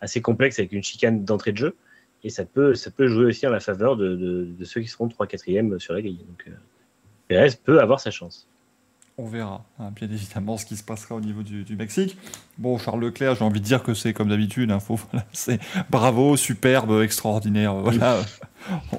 assez 0.03 0.21
complexe 0.21 0.59
avec 0.59 0.73
une 0.73 0.83
chicane 0.83 1.25
d'entrée 1.25 1.53
de 1.53 1.57
jeu. 1.57 1.77
Et 2.25 2.29
ça 2.29 2.45
peut, 2.45 2.75
ça 2.75 2.91
peut 2.91 3.09
jouer 3.09 3.25
aussi 3.25 3.47
en 3.47 3.51
la 3.51 3.61
faveur 3.61 3.97
de, 3.97 4.17
de, 4.17 4.65
ceux 4.67 4.83
qui 4.83 4.89
seront 4.89 5.09
3-4e 5.09 5.79
sur 5.79 5.95
la 5.95 6.03
grille. 6.03 6.27
Donc, 6.29 6.45
euh, 6.47 6.51
Perez 7.29 7.53
peut 7.65 7.81
avoir 7.81 8.01
sa 8.01 8.11
chance. 8.11 8.47
On 9.19 9.25
verra, 9.25 9.65
hein, 9.79 9.93
bien 9.97 10.09
évidemment, 10.11 10.59
ce 10.59 10.67
qui 10.67 10.77
se 10.77 10.85
passera 10.85 11.15
au 11.15 11.23
niveau 11.23 11.43
du, 11.43 11.65
Mexique. 11.75 12.19
Bon, 12.59 12.77
Charles 12.77 13.01
Leclerc, 13.01 13.37
j'ai 13.37 13.45
envie 13.45 13.61
de 13.61 13.65
dire 13.65 13.83
que 13.83 13.95
c'est 13.95 14.13
comme 14.13 14.29
d'habitude, 14.29 14.71
hein, 14.71 14.79
c'est 15.33 15.59
bravo, 15.89 16.37
superbe, 16.37 17.01
extraordinaire. 17.03 17.75
Voilà. 17.83 18.19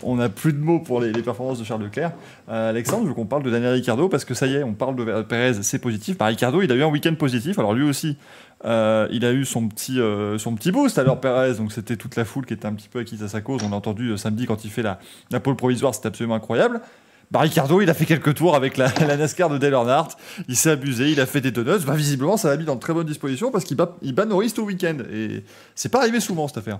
on 0.01 0.15
n'a 0.15 0.29
plus 0.29 0.53
de 0.53 0.57
mots 0.57 0.79
pour 0.79 1.01
les, 1.01 1.11
performances 1.11 1.59
de 1.59 1.63
Charles 1.63 1.83
Leclerc. 1.83 2.13
Euh, 2.49 2.71
Alexandre, 2.71 3.07
je 3.07 3.13
qu'on 3.13 3.27
parle 3.27 3.43
de 3.43 3.51
Daniel 3.51 3.73
Ricciardo, 3.73 4.09
parce 4.09 4.25
que 4.25 4.33
ça 4.33 4.47
y 4.47 4.55
est, 4.55 4.63
on 4.63 4.73
parle 4.73 4.95
de 4.95 5.21
Perez, 5.21 5.61
c'est 5.61 5.77
positif. 5.77 6.17
Bah, 6.17 6.25
Ricciardo, 6.25 6.63
il 6.63 6.71
a 6.71 6.75
eu 6.75 6.81
un 6.81 6.87
week-end 6.87 7.13
positif, 7.13 7.59
alors 7.59 7.75
lui 7.75 7.83
aussi, 7.83 8.17
euh, 8.65 9.07
il 9.11 9.23
a 9.23 9.33
eu 9.33 9.45
son 9.45 9.67
petit, 9.67 9.99
euh, 9.99 10.39
son 10.39 10.55
petit 10.55 10.71
boost 10.71 10.97
alors 10.97 11.21
Perez, 11.21 11.55
donc 11.55 11.71
c'était 11.71 11.95
toute 11.95 12.15
la 12.15 12.25
foule 12.25 12.47
qui 12.47 12.53
était 12.53 12.65
un 12.65 12.73
petit 12.73 12.89
peu 12.89 12.97
acquise 12.97 13.21
à 13.21 13.27
sa 13.27 13.41
cause. 13.41 13.61
On 13.63 13.69
l'a 13.69 13.75
entendu 13.75 14.17
samedi 14.17 14.47
quand 14.47 14.65
il 14.65 14.71
fait 14.71 14.81
la, 14.81 14.99
la 15.29 15.39
pole 15.39 15.57
provisoire, 15.57 15.93
c'était 15.93 16.07
absolument 16.07 16.35
incroyable. 16.35 16.81
Bah, 17.29 17.41
Ricardo, 17.41 17.81
il 17.81 17.89
a 17.89 17.93
fait 17.93 18.05
quelques 18.05 18.35
tours 18.35 18.55
avec 18.55 18.77
la, 18.77 18.89
NASCAR 19.17 19.49
de 19.49 19.57
Dale 19.57 19.73
Earnhardt. 19.73 20.15
Il 20.47 20.55
s'est 20.55 20.71
abusé, 20.71 21.11
il 21.11 21.19
a 21.19 21.25
fait 21.25 21.41
des 21.41 21.51
donuts. 21.51 21.85
Bah, 21.85 21.95
visiblement, 21.95 22.37
ça 22.37 22.49
l'a 22.49 22.57
mis 22.57 22.65
dans 22.65 22.75
de 22.75 22.79
très 22.79 22.93
bonnes 22.93 23.07
dispositions 23.07 23.51
parce 23.51 23.65
qu'il 23.65 23.77
bat, 23.77 23.95
il 24.01 24.13
bat 24.13 24.25
Norris 24.25 24.53
week-end. 24.57 24.97
Et 25.11 25.43
c'est 25.75 25.89
pas 25.89 25.99
arrivé 25.99 26.19
souvent 26.19 26.47
cette 26.47 26.57
affaire. 26.57 26.79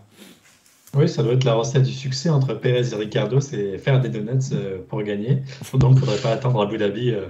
Oui, 0.94 1.10
ça 1.10 1.22
doit 1.22 1.34
être 1.34 1.44
la 1.44 1.54
recette 1.54 1.84
du 1.84 1.92
succès 1.92 2.30
entre 2.30 2.54
Perez 2.54 2.94
et 2.94 2.96
Ricardo, 2.96 3.42
c'est 3.42 3.78
faire 3.78 4.00
des 4.00 4.10
donuts 4.10 4.54
euh, 4.54 4.78
pour 4.88 5.04
gagner. 5.04 5.44
Donc, 5.74 5.92
il 5.92 5.96
ne 5.96 6.00
faudrait 6.00 6.18
pas 6.18 6.32
attendre 6.32 6.62
Abu 6.62 6.78
Dhabi 6.78 7.12
euh, 7.12 7.26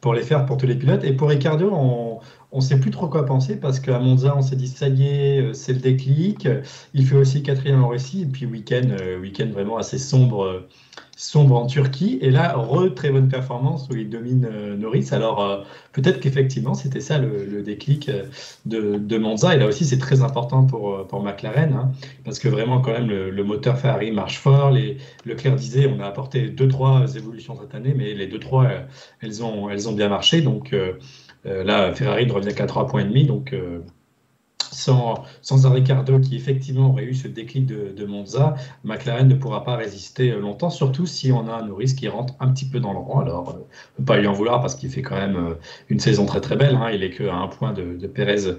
pour 0.00 0.14
les 0.14 0.22
faire 0.22 0.46
pour 0.46 0.56
tous 0.56 0.66
les 0.66 0.76
pilotes. 0.76 1.04
Et 1.04 1.12
pour 1.12 1.28
Ricardo, 1.28 1.70
on 1.72 2.20
ne 2.58 2.64
sait 2.64 2.78
plus 2.78 2.90
trop 2.90 3.08
quoi 3.08 3.24
penser 3.26 3.56
parce 3.56 3.80
qu'à 3.80 3.98
Monza, 3.98 4.34
on 4.36 4.42
s'est 4.42 4.56
dit 4.56 4.68
ça 4.68 4.88
y 4.88 5.06
est, 5.06 5.42
euh, 5.42 5.52
c'est 5.52 5.72
le 5.72 5.80
déclic. 5.80 6.48
Il 6.94 7.06
fait 7.06 7.16
aussi 7.16 7.42
quatrième 7.42 7.82
en 7.82 7.88
récit. 7.88 8.22
Et 8.22 8.26
puis, 8.26 8.46
week-end 8.46 8.96
week 9.20 9.42
vraiment 9.52 9.76
assez 9.76 9.98
sombre 9.98 10.66
sombre 11.16 11.56
en 11.56 11.66
Turquie. 11.66 12.18
Et 12.20 12.30
là, 12.30 12.54
re 12.56 12.94
très 12.94 13.10
bonne 13.10 13.28
performance 13.28 13.88
où 13.90 13.96
il 13.96 14.10
domine 14.10 14.46
euh, 14.50 14.76
Norris. 14.76 15.08
Alors 15.12 15.42
euh, 15.42 15.62
peut-être 15.92 16.20
qu'effectivement 16.20 16.74
c'était 16.74 17.00
ça 17.00 17.18
le, 17.18 17.62
déclic 17.62 18.10
euh, 18.10 18.26
de, 18.66 19.18
Monza. 19.18 19.54
Et 19.54 19.58
là 19.58 19.66
aussi 19.66 19.86
c'est 19.86 19.98
très 19.98 20.22
important 20.22 20.64
pour, 20.64 21.06
pour 21.06 21.22
McLaren 21.22 21.72
hein, 21.72 21.92
parce 22.24 22.38
que 22.38 22.48
vraiment 22.48 22.80
quand 22.80 22.92
même 22.92 23.08
le, 23.08 23.44
moteur 23.44 23.78
Ferrari 23.78 24.12
marche 24.12 24.38
fort. 24.38 24.70
Les, 24.70 24.98
Leclerc 25.24 25.56
disait 25.56 25.86
on 25.86 26.00
a 26.00 26.06
apporté 26.06 26.48
deux 26.50 26.68
trois 26.68 27.16
évolutions 27.16 27.56
cette 27.58 27.74
année, 27.74 27.94
mais 27.96 28.12
les 28.12 28.26
deux 28.26 28.38
trois 28.38 28.68
elles 29.20 29.42
ont 29.42 29.70
elles 29.70 29.88
ont 29.88 29.92
bien 29.92 30.10
marché. 30.10 30.42
Donc 30.42 30.74
là 31.46 31.94
Ferrari 31.94 32.26
ne 32.26 32.32
revient 32.32 32.54
qu'à 32.54 32.66
trois 32.66 32.86
points 32.86 33.02
et 33.02 33.04
demi. 33.04 33.24
Donc 33.24 33.54
sans, 34.76 35.24
sans 35.42 35.66
un 35.66 35.70
Ricardo 35.70 36.18
qui 36.20 36.36
effectivement 36.36 36.90
aurait 36.90 37.04
eu 37.04 37.14
ce 37.14 37.28
déclic 37.28 37.66
de, 37.66 38.04
Monza, 38.06 38.54
McLaren 38.84 39.26
ne 39.26 39.34
pourra 39.34 39.64
pas 39.64 39.76
résister 39.76 40.30
longtemps, 40.32 40.70
surtout 40.70 41.06
si 41.06 41.32
on 41.32 41.48
a 41.48 41.54
un 41.54 41.66
Norris 41.66 41.94
qui 41.96 42.08
rentre 42.08 42.34
un 42.40 42.48
petit 42.48 42.66
peu 42.66 42.78
dans 42.78 42.92
le 42.92 42.98
rang. 42.98 43.20
Alors, 43.20 43.50
euh, 43.50 43.52
ne 43.54 43.96
peut 43.96 44.04
pas 44.04 44.18
lui 44.18 44.26
en 44.26 44.32
vouloir 44.32 44.60
parce 44.60 44.74
qu'il 44.74 44.90
fait 44.90 45.02
quand 45.02 45.16
même 45.16 45.36
euh, 45.36 45.54
une 45.88 45.98
saison 45.98 46.26
très 46.26 46.40
très 46.40 46.56
belle. 46.56 46.76
Hein. 46.76 46.90
Il 46.92 47.02
est 47.02 47.10
qu'à 47.10 47.34
un 47.34 47.48
point 47.48 47.72
de, 47.72 47.96
de 47.96 48.06
Pérez 48.06 48.56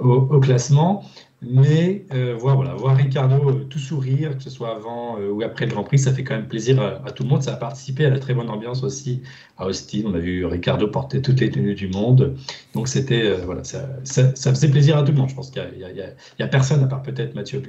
au 0.00 0.40
classement. 0.40 1.04
Mais 1.42 2.04
euh, 2.12 2.36
voilà, 2.38 2.74
voir 2.74 2.96
Ricardo 2.96 3.48
euh, 3.48 3.64
tout 3.64 3.78
sourire, 3.78 4.36
que 4.36 4.42
ce 4.42 4.50
soit 4.50 4.76
avant 4.76 5.18
euh, 5.18 5.30
ou 5.30 5.42
après 5.42 5.64
le 5.64 5.72
Grand 5.72 5.84
Prix, 5.84 5.98
ça 5.98 6.12
fait 6.12 6.22
quand 6.22 6.34
même 6.34 6.48
plaisir 6.48 6.80
à, 6.82 7.10
tout 7.12 7.22
le 7.22 7.30
monde. 7.30 7.42
Ça 7.42 7.54
a 7.54 7.56
participé 7.56 8.04
à 8.04 8.10
la 8.10 8.18
très 8.18 8.34
bonne 8.34 8.50
ambiance 8.50 8.82
aussi 8.82 9.22
à 9.56 9.66
Austin. 9.66 10.02
On 10.04 10.14
a 10.14 10.18
vu 10.18 10.44
Ricardo 10.44 10.86
porter 10.88 11.22
toutes 11.22 11.40
les 11.40 11.50
tenues 11.50 11.74
du 11.74 11.88
monde. 11.88 12.36
Donc 12.74 12.88
c'était 12.88 13.38
voilà, 13.38 13.64
ça, 13.64 13.88
ça, 14.04 14.32
faisait 14.34 14.68
plaisir 14.68 14.98
à 14.98 15.02
tout 15.02 15.12
le 15.12 15.18
monde. 15.18 15.30
Je 15.30 15.34
pense 15.34 15.50
qu'il 15.50 15.62
n'y 15.62 16.42
a, 16.42 16.48
personne, 16.48 16.84
à 16.84 16.86
part 16.86 17.02
peut-être 17.02 17.34
Mathieu, 17.34 17.62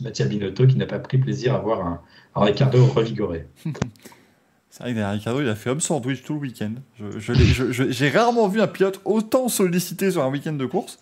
Mathieu 0.00 0.24
Binotto, 0.24 0.66
qui 0.66 0.76
n'a 0.76 0.86
pas 0.86 0.98
pris 0.98 1.18
plaisir 1.18 1.54
à 1.54 1.58
voir 1.58 1.86
un, 1.86 2.00
Ricardo 2.34 2.82
revigoré. 2.86 3.46
C'est 4.70 4.84
vrai 4.84 4.94
que 4.94 5.12
Ricardo, 5.12 5.42
il 5.42 5.48
a 5.50 5.54
fait 5.54 5.68
homme 5.68 5.82
sandwich 5.82 6.22
tout 6.22 6.32
le 6.32 6.40
week-end. 6.40 6.72
J'ai 7.18 8.08
rarement 8.08 8.48
vu 8.48 8.62
un 8.62 8.66
pilote 8.66 9.02
autant 9.04 9.48
sollicité 9.48 10.10
sur 10.10 10.24
un 10.24 10.30
week-end 10.30 10.54
de 10.54 10.64
course. 10.64 10.98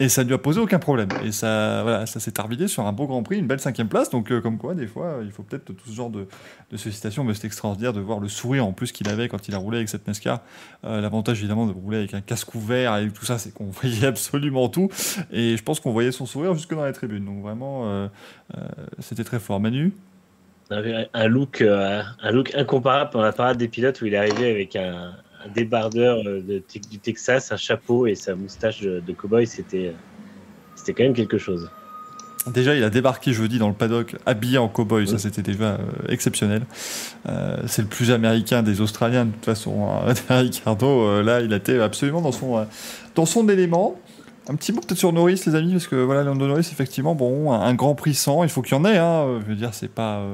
Et 0.00 0.08
ça 0.08 0.22
ne 0.22 0.28
lui 0.28 0.34
a 0.34 0.38
posé 0.38 0.60
aucun 0.60 0.78
problème. 0.78 1.08
Et 1.24 1.30
ça, 1.30 1.82
voilà, 1.82 2.06
ça 2.06 2.20
s'est 2.20 2.30
terminé 2.30 2.68
sur 2.68 2.86
un 2.86 2.92
beau 2.92 3.06
Grand 3.06 3.22
Prix, 3.22 3.38
une 3.38 3.46
belle 3.46 3.60
cinquième 3.60 3.88
place. 3.88 4.08
Donc, 4.08 4.32
euh, 4.32 4.40
comme 4.40 4.56
quoi, 4.56 4.74
des 4.74 4.86
fois, 4.86 5.18
il 5.22 5.30
faut 5.30 5.42
peut-être 5.42 5.66
tout 5.66 5.74
ce 5.86 5.94
genre 5.94 6.08
de, 6.08 6.26
de 6.70 6.76
sollicitations. 6.78 7.22
Mais 7.22 7.34
c'est 7.34 7.46
extraordinaire 7.46 7.92
de 7.92 8.00
voir 8.00 8.18
le 8.18 8.28
sourire 8.28 8.64
en 8.64 8.72
plus 8.72 8.92
qu'il 8.92 9.08
avait 9.10 9.28
quand 9.28 9.46
il 9.48 9.54
a 9.54 9.58
roulé 9.58 9.76
avec 9.76 9.90
cette 9.90 10.06
NASCAR. 10.06 10.40
Euh, 10.84 11.02
l'avantage, 11.02 11.38
évidemment, 11.40 11.66
de 11.66 11.72
rouler 11.72 11.98
avec 11.98 12.14
un 12.14 12.22
casque 12.22 12.54
ouvert 12.54 12.96
et 12.96 13.10
tout 13.10 13.26
ça, 13.26 13.36
c'est 13.38 13.52
qu'on 13.52 13.66
voyait 13.70 14.06
absolument 14.06 14.70
tout. 14.70 14.88
Et 15.30 15.56
je 15.58 15.62
pense 15.62 15.80
qu'on 15.80 15.92
voyait 15.92 16.12
son 16.12 16.24
sourire 16.24 16.54
jusque 16.54 16.74
dans 16.74 16.86
les 16.86 16.92
tribunes. 16.92 17.26
Donc, 17.26 17.42
vraiment, 17.42 17.82
euh, 17.84 18.08
c'était 19.00 19.24
très 19.24 19.38
fort. 19.38 19.60
Manu? 19.60 19.92
On 20.70 20.76
avait 20.76 21.08
un 21.12 21.26
look, 21.26 21.62
un 21.62 22.30
look 22.30 22.54
incomparable 22.54 23.10
pendant 23.10 23.24
la 23.24 23.32
parade 23.32 23.58
des 23.58 23.66
pilotes 23.68 24.00
où 24.00 24.06
il 24.06 24.14
est 24.14 24.16
arrivé 24.16 24.50
avec 24.50 24.76
un, 24.76 25.12
un 25.44 25.48
débardeur 25.48 26.18
euh, 26.26 26.40
de, 26.40 26.62
du 26.90 26.98
Texas, 26.98 27.52
un 27.52 27.56
chapeau 27.56 28.06
et 28.06 28.14
sa 28.14 28.34
moustache 28.34 28.80
de, 28.80 29.00
de 29.00 29.12
cowboy, 29.12 29.46
c'était, 29.46 29.88
euh, 29.88 29.92
c'était 30.76 30.92
quand 30.92 31.04
même 31.04 31.14
quelque 31.14 31.38
chose. 31.38 31.70
Déjà, 32.46 32.74
il 32.74 32.82
a 32.82 32.88
débarqué 32.88 33.34
jeudi 33.34 33.58
dans 33.58 33.68
le 33.68 33.74
paddock 33.74 34.16
habillé 34.24 34.56
en 34.56 34.68
cowboy, 34.68 35.06
ça 35.06 35.18
c'était 35.18 35.42
déjà 35.42 35.74
euh, 35.74 35.78
exceptionnel. 36.08 36.62
c'est 37.66 37.82
le 37.82 37.88
plus 37.88 38.10
américain 38.10 38.62
des 38.62 38.80
Australiens, 38.80 39.26
de 39.26 39.32
toute 39.32 39.44
façon. 39.44 39.88
Hein. 39.90 40.14
Ricardo, 40.40 41.20
là, 41.22 41.42
il 41.42 41.52
était 41.52 41.78
absolument 41.80 42.22
dans 42.22 42.32
son, 42.32 42.66
dans 43.14 43.26
son 43.26 43.46
élément. 43.50 44.00
Un 44.48 44.54
petit 44.54 44.72
mot 44.72 44.80
peut-être 44.80 44.98
sur 44.98 45.12
Norris, 45.12 45.42
les 45.46 45.54
amis, 45.54 45.72
parce 45.72 45.86
que 45.86 45.96
voilà, 45.96 46.22
Lando 46.24 46.46
Norris, 46.46 46.68
effectivement, 46.72 47.14
bon, 47.14 47.52
un, 47.52 47.74
grand 47.74 47.94
prix 47.94 48.14
sans, 48.14 48.42
il 48.42 48.48
faut 48.48 48.62
qu'il 48.62 48.74
y 48.74 48.80
en 48.80 48.86
ait. 48.86 48.96
Hein, 48.96 49.40
je 49.42 49.46
veux 49.50 49.54
dire, 49.54 49.74
c'est 49.74 49.92
pas. 49.92 50.24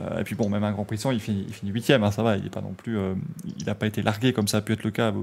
Euh, 0.00 0.20
et 0.20 0.24
puis 0.24 0.34
bon, 0.34 0.48
même 0.48 0.64
un 0.64 0.72
Grand 0.72 0.84
Prix 0.84 0.98
sans, 0.98 1.12
il 1.12 1.20
finit, 1.20 1.44
il 1.46 1.54
finit 1.54 1.70
8 1.70 1.90
hein, 1.90 2.10
ça 2.10 2.22
va, 2.22 2.36
il 2.36 2.44
n'a 2.44 2.50
pas 2.50 2.60
non 2.60 2.72
plus, 2.72 2.98
euh, 2.98 3.14
il 3.58 3.66
n'a 3.66 3.74
pas 3.74 3.86
été 3.86 4.02
largué 4.02 4.32
comme 4.32 4.48
ça 4.48 4.56
a 4.58 4.60
pu 4.60 4.72
être 4.72 4.82
le 4.82 4.90
cas 4.90 5.12
euh, 5.12 5.22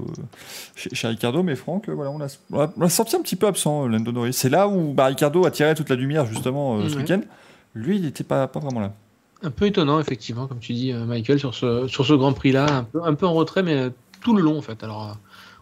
chez, 0.74 1.08
Ricardo, 1.08 1.42
mais 1.42 1.56
Franck, 1.56 1.88
voilà, 1.90 2.10
on 2.10 2.18
l'a 2.18 2.88
senti 2.88 3.16
un 3.16 3.20
petit 3.20 3.36
peu 3.36 3.46
absent, 3.46 3.86
Lando 3.86 4.12
Norris. 4.12 4.32
C'est 4.32 4.48
là 4.48 4.68
où 4.68 4.92
bah, 4.94 5.06
Ricardo 5.06 5.44
a 5.44 5.50
tiré 5.50 5.74
toute 5.74 5.90
la 5.90 5.96
lumière 5.96 6.26
justement 6.26 6.88
ce 6.88 6.96
week-end. 6.96 7.20
Lui, 7.74 7.96
il 7.96 8.02
n'était 8.02 8.24
pas, 8.24 8.48
pas 8.48 8.60
vraiment 8.60 8.80
là. 8.80 8.92
Un 9.42 9.50
peu 9.50 9.66
étonnant, 9.66 9.98
effectivement, 9.98 10.46
comme 10.46 10.60
tu 10.60 10.72
dis, 10.72 10.92
Michael, 10.92 11.38
sur 11.38 11.54
ce, 11.54 11.86
sur 11.88 12.06
ce 12.06 12.12
Grand 12.12 12.32
Prix-là, 12.32 12.66
un 12.70 12.84
peu, 12.84 13.02
un 13.02 13.14
peu 13.14 13.26
en 13.26 13.32
retrait, 13.32 13.62
mais 13.62 13.88
tout 14.20 14.34
le 14.34 14.42
long 14.42 14.58
en 14.58 14.62
fait. 14.62 14.84
Alors, 14.84 15.16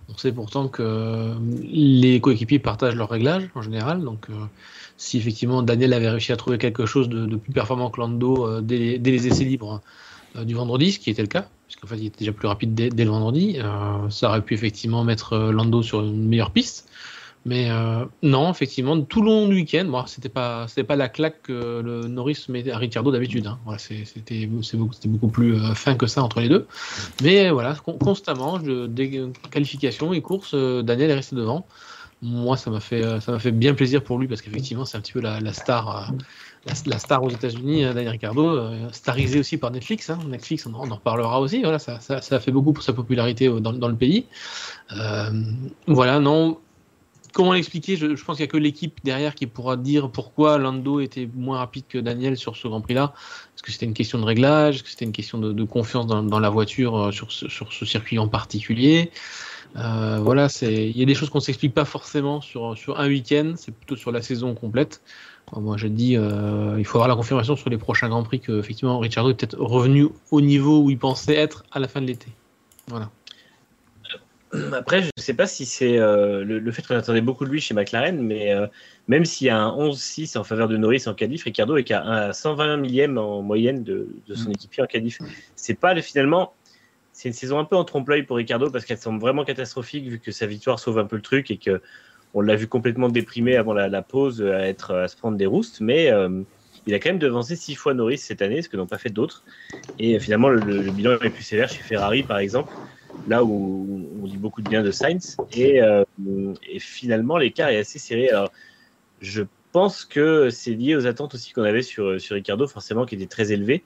on 0.08 0.16
sait 0.16 0.32
pourtant 0.32 0.68
que 0.68 1.34
les 1.62 2.20
coéquipiers 2.20 2.58
partagent 2.58 2.96
leur 2.96 3.08
réglage 3.08 3.48
en 3.54 3.62
général, 3.62 4.02
donc 4.02 4.26
si 5.00 5.16
effectivement 5.16 5.62
Daniel 5.62 5.94
avait 5.94 6.10
réussi 6.10 6.30
à 6.30 6.36
trouver 6.36 6.58
quelque 6.58 6.84
chose 6.84 7.08
de, 7.08 7.34
plus 7.34 7.52
performant 7.52 7.88
que 7.88 8.00
Lando 8.00 8.46
euh, 8.46 8.60
dès, 8.60 8.98
les 8.98 9.26
essais 9.26 9.44
libres 9.44 9.80
euh, 10.36 10.44
du 10.44 10.54
vendredi, 10.54 10.92
ce 10.92 10.98
qui 10.98 11.08
était 11.08 11.22
le 11.22 11.28
cas, 11.28 11.48
puisqu'en 11.66 11.86
fait 11.86 11.96
il 11.96 12.06
était 12.06 12.18
déjà 12.18 12.32
plus 12.32 12.46
rapide 12.46 12.74
dès, 12.74 13.04
le 13.04 13.10
vendredi, 13.10 13.56
euh, 13.58 14.10
ça 14.10 14.28
aurait 14.28 14.42
pu 14.42 14.52
effectivement 14.52 15.02
mettre 15.02 15.38
Lando 15.38 15.82
sur 15.82 16.02
une 16.02 16.28
meilleure 16.28 16.50
piste. 16.50 16.86
Mais 17.46 17.70
non, 18.22 18.50
effectivement, 18.50 19.00
tout 19.00 19.22
le 19.22 19.28
long 19.28 19.48
du 19.48 19.54
week-end, 19.54 19.86
bon, 19.86 20.04
c'était 20.04 20.28
pas, 20.28 20.66
pas 20.86 20.96
la 20.96 21.08
claque 21.08 21.40
que 21.40 21.80
le 21.80 22.06
Norris 22.06 22.44
met 22.50 22.70
à 22.70 22.76
Ricciardo 22.76 23.10
d'habitude. 23.10 23.46
Hein. 23.46 23.58
Voilà, 23.64 23.78
c'était, 23.78 24.44
beaucoup, 24.44 24.94
beaucoup, 25.06 25.28
plus 25.28 25.56
fin 25.74 25.94
que 25.94 26.06
ça 26.06 26.22
entre 26.22 26.42
les 26.42 26.50
deux. 26.50 26.66
Mais 27.22 27.48
voilà, 27.48 27.74
constamment, 27.98 28.58
des 28.58 29.22
qualifications 29.50 30.12
et 30.12 30.20
courses, 30.20 30.54
Daniel 30.54 31.12
est 31.12 31.14
resté 31.14 31.34
devant 31.34 31.66
moi, 32.22 32.56
ça 32.56 32.70
m'a 32.70 32.80
fait, 32.80 33.02
euh, 33.02 33.20
ça 33.20 33.32
m'a 33.32 33.38
fait 33.38 33.50
bien 33.50 33.74
plaisir 33.74 34.02
pour 34.02 34.18
lui 34.18 34.28
parce 34.28 34.42
qu'effectivement, 34.42 34.84
c'est 34.84 34.98
un 34.98 35.00
petit 35.00 35.12
peu 35.12 35.20
la, 35.20 35.52
star, 35.52 36.10
euh, 36.10 36.16
la, 36.86 36.98
star 36.98 37.22
aux 37.22 37.30
États-Unis, 37.30 37.84
hein, 37.84 37.94
Daniel 37.94 38.12
Ricardo, 38.12 38.46
euh, 38.46 38.88
starisé 38.92 39.40
aussi 39.40 39.56
par 39.56 39.70
Netflix. 39.70 40.10
Hein. 40.10 40.18
Netflix, 40.28 40.66
on, 40.66 40.74
en 40.74 40.94
reparlera 40.94 41.40
aussi. 41.40 41.62
Voilà, 41.62 41.78
ça, 41.78 41.98
a 42.08 42.40
fait 42.40 42.52
beaucoup 42.52 42.74
pour 42.74 42.84
sa 42.84 42.92
popularité 42.92 43.48
dans, 43.48 43.88
le 43.88 43.96
pays. 43.96 44.26
voilà, 45.86 46.20
non. 46.20 46.58
Comment 47.32 47.52
l'expliquer? 47.52 47.94
Je, 47.96 48.06
pense 48.24 48.36
qu'il 48.36 48.44
n'y 48.44 48.48
a 48.48 48.52
que 48.52 48.56
l'équipe 48.56 48.98
derrière 49.04 49.36
qui 49.36 49.46
pourra 49.46 49.76
dire 49.76 50.10
pourquoi 50.10 50.58
Lando 50.58 50.98
était 50.98 51.28
moins 51.36 51.58
rapide 51.58 51.84
que 51.88 51.96
Daniel 51.96 52.36
sur 52.36 52.56
ce 52.56 52.66
Grand 52.66 52.80
Prix-là. 52.80 53.14
Est-ce 53.54 53.62
que 53.62 53.70
c'était 53.70 53.86
une 53.86 53.94
question 53.94 54.18
de 54.18 54.24
réglage? 54.24 54.82
Que 54.82 54.90
c'était 54.90 55.04
une 55.04 55.12
question 55.12 55.38
de, 55.38 55.64
confiance 55.64 56.08
dans, 56.08 56.24
dans, 56.24 56.40
la 56.40 56.50
voiture 56.50 57.14
sur 57.14 57.30
ce 57.30 57.84
circuit 57.86 58.18
en 58.18 58.26
particulier? 58.26 59.12
Euh, 59.76 60.18
voilà, 60.20 60.48
il 60.62 60.96
y 60.96 61.02
a 61.02 61.06
des 61.06 61.14
choses 61.14 61.30
qu'on 61.30 61.38
ne 61.38 61.42
s'explique 61.42 61.74
pas 61.74 61.84
forcément 61.84 62.40
sur, 62.40 62.76
sur 62.76 62.98
un 62.98 63.08
week-end, 63.08 63.54
c'est 63.56 63.72
plutôt 63.72 63.96
sur 63.96 64.10
la 64.10 64.22
saison 64.22 64.54
complète. 64.54 65.00
moi, 65.56 65.76
je 65.76 65.86
dis, 65.86 66.16
euh, 66.16 66.74
il 66.78 66.84
faut 66.84 66.98
avoir 66.98 67.08
la 67.08 67.14
confirmation 67.14 67.56
sur 67.56 67.70
les 67.70 67.78
prochains 67.78 68.08
Grands 68.08 68.24
Prix 68.24 68.40
que 68.40 68.58
effectivement 68.58 68.98
Ricciardo 68.98 69.30
est 69.30 69.34
peut-être 69.34 69.58
revenu 69.58 70.08
au 70.30 70.40
niveau 70.40 70.82
où 70.82 70.90
il 70.90 70.98
pensait 70.98 71.36
être 71.36 71.64
à 71.72 71.78
la 71.78 71.88
fin 71.88 72.00
de 72.00 72.06
l'été. 72.06 72.28
Voilà. 72.88 73.10
Euh, 74.54 74.72
après, 74.72 75.02
je 75.02 75.10
ne 75.16 75.22
sais 75.22 75.34
pas 75.34 75.46
si 75.46 75.64
c'est 75.64 75.98
le, 75.98 76.72
fait 76.72 76.84
qu'on 76.84 76.96
attendait 76.96 77.20
beaucoup 77.20 77.44
de 77.44 77.50
lui 77.50 77.60
chez 77.60 77.72
McLaren, 77.72 78.20
mais 78.20 78.52
même 79.06 79.24
s'il 79.24 79.46
y 79.46 79.50
a 79.50 79.56
un 79.56 79.70
11-6 79.70 80.36
en 80.36 80.42
faveur 80.42 80.66
de 80.66 80.76
Norris 80.76 81.04
en 81.06 81.14
qualif, 81.14 81.44
Ricciardo 81.44 81.76
est 81.76 81.84
qu'à 81.84 82.32
120 82.32 82.76
millième 82.78 83.18
en 83.18 83.42
moyenne 83.42 83.84
de, 83.84 84.08
son 84.34 84.48
mm. 84.48 84.52
équipier 84.52 84.82
en 84.82 84.86
qualif. 84.86 85.20
C'est 85.54 85.78
pas 85.78 85.94
finalement 86.02 86.54
c'est 87.20 87.28
une 87.28 87.34
saison 87.34 87.58
un 87.58 87.66
peu 87.66 87.76
en 87.76 87.84
trompe-l'œil 87.84 88.22
pour 88.22 88.38
Ricardo 88.38 88.70
parce 88.70 88.86
qu'elle 88.86 88.96
semble 88.96 89.20
vraiment 89.20 89.44
catastrophique 89.44 90.06
vu 90.06 90.18
que 90.20 90.32
sa 90.32 90.46
victoire 90.46 90.78
sauve 90.78 90.98
un 90.98 91.04
peu 91.04 91.16
le 91.16 91.22
truc 91.22 91.50
et 91.50 91.58
que 91.58 91.82
on 92.32 92.40
l'a 92.40 92.56
vu 92.56 92.66
complètement 92.66 93.10
déprimé 93.10 93.56
avant 93.56 93.74
la, 93.74 94.02
pause 94.02 94.40
à 94.40 94.66
être 94.66 94.94
à 94.94 95.06
se 95.06 95.18
prendre 95.18 95.36
des 95.36 95.44
roustes, 95.44 95.82
mais 95.82 96.10
euh, 96.10 96.42
il 96.86 96.94
a 96.94 96.98
quand 96.98 97.10
même 97.10 97.18
devancé 97.18 97.56
six 97.56 97.74
fois 97.74 97.92
Norris 97.92 98.16
cette 98.16 98.40
année, 98.40 98.62
ce 98.62 98.70
que 98.70 98.78
n'ont 98.78 98.86
pas 98.86 98.96
fait 98.96 99.10
d'autres. 99.10 99.44
Et 99.98 100.18
finalement, 100.18 100.48
le, 100.48 100.60
bilan 100.92 101.18
est 101.20 101.28
plus 101.28 101.42
sévère 101.42 101.68
chez 101.68 101.82
Ferrari, 101.82 102.22
par 102.22 102.38
exemple, 102.38 102.72
là 103.28 103.44
où 103.44 104.08
on 104.22 104.26
dit 104.26 104.38
beaucoup 104.38 104.62
de 104.62 104.70
bien 104.70 104.82
de 104.82 104.90
Sainz. 104.90 105.36
Et, 105.52 105.82
euh, 105.82 106.04
et 106.66 106.78
finalement, 106.78 107.36
l'écart 107.36 107.68
est 107.68 107.78
assez 107.78 107.98
serré. 107.98 108.30
Alors, 108.30 108.50
je 109.20 109.42
pense 109.72 110.06
que 110.06 110.48
c'est 110.48 110.72
lié 110.72 110.96
aux 110.96 111.06
attentes 111.06 111.34
aussi 111.34 111.52
qu'on 111.52 111.64
avait 111.64 111.82
sur, 111.82 112.18
sur 112.18 112.34
Ricardo, 112.34 112.66
forcément, 112.66 113.04
qui 113.04 113.16
étaient 113.16 113.26
très 113.26 113.52
élevées. 113.52 113.82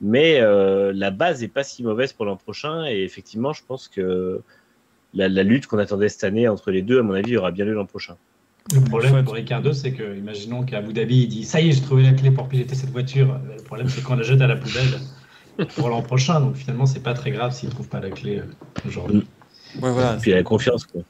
Mais 0.00 0.40
euh, 0.40 0.92
la 0.94 1.10
base 1.10 1.40
n'est 1.40 1.48
pas 1.48 1.64
si 1.64 1.82
mauvaise 1.82 2.12
pour 2.12 2.24
l'an 2.24 2.36
prochain. 2.36 2.86
Et 2.86 3.02
effectivement, 3.02 3.52
je 3.52 3.62
pense 3.66 3.88
que 3.88 4.40
la, 5.14 5.28
lutte 5.28 5.66
qu'on 5.66 5.78
attendait 5.78 6.08
cette 6.08 6.24
année 6.24 6.48
entre 6.48 6.70
les 6.70 6.82
deux, 6.82 7.00
à 7.00 7.02
mon 7.02 7.14
avis, 7.14 7.36
aura 7.36 7.50
bien 7.50 7.64
lieu 7.64 7.74
l'an 7.74 7.86
prochain. 7.86 8.16
Le 8.74 8.80
problème 8.82 9.24
pour 9.24 9.34
Ricardo, 9.34 9.72
c'est 9.72 9.92
que, 9.92 10.16
imaginons 10.16 10.62
qu'à 10.62 10.78
Abu 10.78 10.92
Dhabi, 10.92 11.22
il 11.22 11.28
dit 11.28 11.44
Ça 11.44 11.60
y 11.60 11.70
est, 11.70 11.72
j'ai 11.72 11.80
trouvé 11.80 12.02
la 12.02 12.12
clé 12.12 12.30
pour 12.30 12.48
piloter 12.48 12.74
cette 12.74 12.90
voiture. 12.90 13.40
Le 13.56 13.62
problème, 13.62 13.88
c'est 13.88 14.02
qu'on 14.02 14.14
la 14.14 14.22
jette 14.22 14.42
à 14.42 14.46
la 14.46 14.56
poubelle 14.56 15.00
pour 15.76 15.88
l'an 15.88 16.02
prochain. 16.02 16.40
Donc 16.40 16.56
finalement, 16.56 16.86
c'est 16.86 17.02
pas 17.02 17.14
très 17.14 17.30
grave 17.30 17.52
s'il 17.52 17.68
ne 17.68 17.74
trouve 17.74 17.88
pas 17.88 18.00
la 18.00 18.10
clé 18.10 18.38
euh, 18.38 18.86
aujourd'hui. 18.86 19.26
Ouais, 19.82 19.90
voilà, 19.90 20.16
Puis 20.20 20.30
il 20.30 20.34
a 20.34 20.38
la 20.38 20.42
confiance. 20.42 20.84
Quoi. 20.86 21.02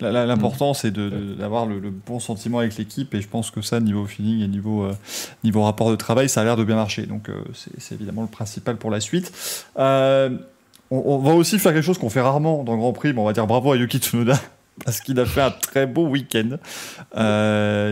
L'important, 0.00 0.74
c'est 0.74 0.90
d'avoir 0.90 1.66
le, 1.66 1.78
bon 1.90 2.18
sentiment 2.18 2.58
avec 2.58 2.76
l'équipe, 2.76 3.14
et 3.14 3.20
je 3.20 3.28
pense 3.28 3.50
que 3.50 3.62
ça, 3.62 3.80
niveau 3.80 4.06
feeling 4.06 4.42
et 4.42 4.48
niveau, 4.48 4.84
euh, 4.84 4.92
niveau 5.44 5.62
rapport 5.62 5.90
de 5.90 5.96
travail, 5.96 6.28
ça 6.28 6.40
a 6.40 6.44
l'air 6.44 6.56
de 6.56 6.64
bien 6.64 6.74
marcher. 6.74 7.06
Donc, 7.06 7.28
euh, 7.28 7.34
c'est 7.78 7.94
évidemment 7.94 8.22
le 8.22 8.28
principal 8.28 8.76
pour 8.76 8.90
la 8.90 9.00
suite. 9.00 9.32
Euh, 9.78 10.30
on, 10.90 11.18
va 11.18 11.32
aussi 11.32 11.58
faire 11.58 11.72
quelque 11.72 11.84
chose 11.84 11.98
qu'on 11.98 12.10
fait 12.10 12.20
rarement 12.20 12.64
dans 12.64 12.72
le 12.72 12.78
Grand 12.78 12.92
Prix, 12.92 13.12
mais 13.12 13.20
on 13.20 13.24
va 13.24 13.32
dire 13.32 13.46
bravo 13.46 13.72
à 13.72 13.76
Yuki 13.76 13.98
Tsunoda 13.98 14.38
parce 14.84 15.00
qu'il 15.00 15.18
a 15.18 15.26
fait 15.26 15.40
un 15.40 15.50
très 15.50 15.86
beau 15.86 16.08
week-end. 16.08 16.58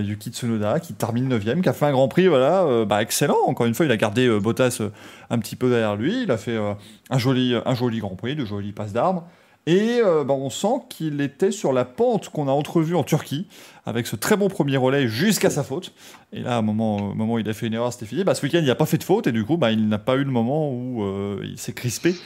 Yuki 0.03 0.31
Tsunoda 0.31 0.81
qui 0.81 0.95
termine 0.95 1.29
9 1.29 1.63
qui 1.63 1.69
a 1.69 1.73
fait 1.73 1.87
un 1.87 1.93
Grand 1.93 2.09
Prix 2.09 2.27
voilà, 2.27 2.85
bah, 2.85 3.01
excellent. 3.01 3.39
Encore 3.47 3.67
une 3.67 3.75
fois, 3.75 3.87
il 3.87 3.93
a 3.93 3.97
gardé 3.97 4.29
Bottas 4.41 4.83
un 5.31 5.39
petit 5.39 5.57
peu 5.57 5.71
derrière 5.71 5.97
lui. 5.97 6.25
Il 6.25 6.31
a 6.33 6.37
fait 6.37 6.57
un, 6.57 7.19
joli, 7.19 7.55
un 7.65 7.75
joli 7.75 8.01
Grand 8.01 8.17
Prix, 8.17 8.35
de 8.35 8.45
jolies 8.45 8.73
passes 8.73 8.93
d'armes. 8.93 9.23
Et 9.67 10.01
euh, 10.03 10.25
bah, 10.25 10.35
on 10.35 10.51
sent 10.51 10.83
qu'il 10.89 11.21
était 11.21 11.53
sur 11.53 11.73
la 11.73 11.85
pente 11.85 12.29
qu'on 12.31 12.49
a 12.49 12.51
entrevue 12.51 12.97
en 12.97 13.05
Turquie, 13.05 13.47
avec 13.87 14.09
ce 14.09 14.17
très 14.17 14.37
bon 14.37 14.49
premier 14.49 14.77
relais 14.77 15.07
jusqu'à 15.07 15.51
sa 15.51 15.63
faute. 15.63 15.93
Et 16.33 16.41
là, 16.41 16.59
au 16.59 16.63
moment, 16.63 17.15
moment 17.15 17.35
où 17.35 17.39
il 17.39 17.49
a 17.49 17.53
fait 17.55 17.69
une 17.69 17.75
erreur, 17.75 17.93
c'était 17.93 18.07
fini. 18.07 18.25
Bah, 18.25 18.35
ce 18.35 18.43
week-end, 18.43 18.59
il 18.61 18.67
n'a 18.67 18.75
pas 18.75 18.87
fait 18.87 18.99
de 18.99 19.05
faute, 19.05 19.29
et 19.29 19.33
du 19.33 19.45
coup, 19.45 19.57
bah, 19.57 19.71
il 19.71 19.89
n'a 19.89 19.99
pas 19.99 20.17
eu 20.17 20.25
le 20.25 20.31
moment 20.33 20.69
où 20.73 21.05
euh, 21.05 21.41
il 21.45 21.59
s'est 21.59 21.73
crispé. 21.75 22.17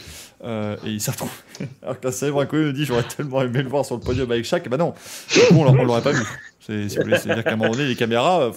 euh, 0.45 0.77
et 0.87 0.91
il 0.91 1.01
s'est 1.01 1.11
retrouvé. 1.11 1.33
Alors 1.83 2.01
que 2.01 2.07
la 2.07 2.13
célèbre 2.13 2.41
inconnu 2.41 2.65
nous 2.67 2.73
dit 2.73 2.85
J'aurais 2.87 3.03
tellement 3.03 3.43
aimé 3.43 3.63
le 3.63 3.69
voir 3.69 3.85
sur 3.85 3.97
le 3.97 4.01
podium 4.03 4.31
avec 4.31 4.45
Shaq. 4.47 4.65
Et 4.67 4.69
bah 4.71 4.77
non, 4.79 4.95
du 5.33 5.41
coup, 5.41 5.55
on 5.61 5.65
l'a- 5.65 5.71
on 5.73 5.85
l'aurait 5.85 6.03
pas 6.03 6.13
vu. 6.13 6.23
C'est-à-dire 6.67 7.45
qu'à 7.45 7.53
un 7.53 7.57
moment 7.57 7.71
donné, 7.73 7.87
les 7.87 7.95
caméras, 7.97 8.43
euh, 8.43 8.51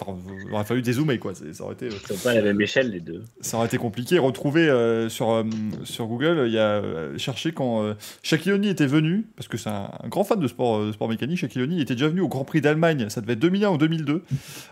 il 0.47 0.53
aurait 0.53 0.63
fallu 0.63 0.81
dézoomer, 0.81 1.19
quoi. 1.19 1.33
Ça 1.35 1.63
aurait 1.63 1.73
été. 1.75 1.87
euh, 1.87 1.91
sont 2.07 2.15
pas 2.23 2.31
à 2.31 2.35
la 2.35 2.41
même 2.41 2.59
échelle, 2.61 2.91
les 2.91 2.99
deux. 2.99 3.23
ça 3.41 3.57
aurait 3.57 3.67
été 3.67 3.77
compliqué. 3.77 4.17
Retrouver 4.19 4.67
euh, 4.69 5.09
sur, 5.09 5.31
euh, 5.31 5.43
sur 5.83 6.07
Google, 6.07 6.43
il 6.47 6.53
y 6.53 6.57
a 6.59 6.69
euh, 6.81 7.17
cherché 7.17 7.51
quand 7.51 7.93
Shaquille 8.23 8.53
O'Neal 8.53 8.71
était 8.71 8.87
venu, 8.87 9.27
parce 9.35 9.47
que 9.47 9.57
c'est 9.57 9.69
un, 9.69 9.89
un 10.03 10.07
grand 10.07 10.23
fan 10.23 10.39
de 10.39 10.47
sport, 10.47 10.85
de 10.85 10.91
sport 10.91 11.07
mécanique. 11.09 11.43
Était 11.43 11.93
déjà 11.95 12.07
venu 12.07 12.21
au 12.21 12.27
Grand 12.27 12.43
Prix 12.45 12.61
d'Allemagne, 12.61 13.07
ça 13.09 13.21
devait 13.21 13.33
être 13.33 13.39
2001 13.39 13.69
ou 13.69 13.77
2002. 13.77 14.23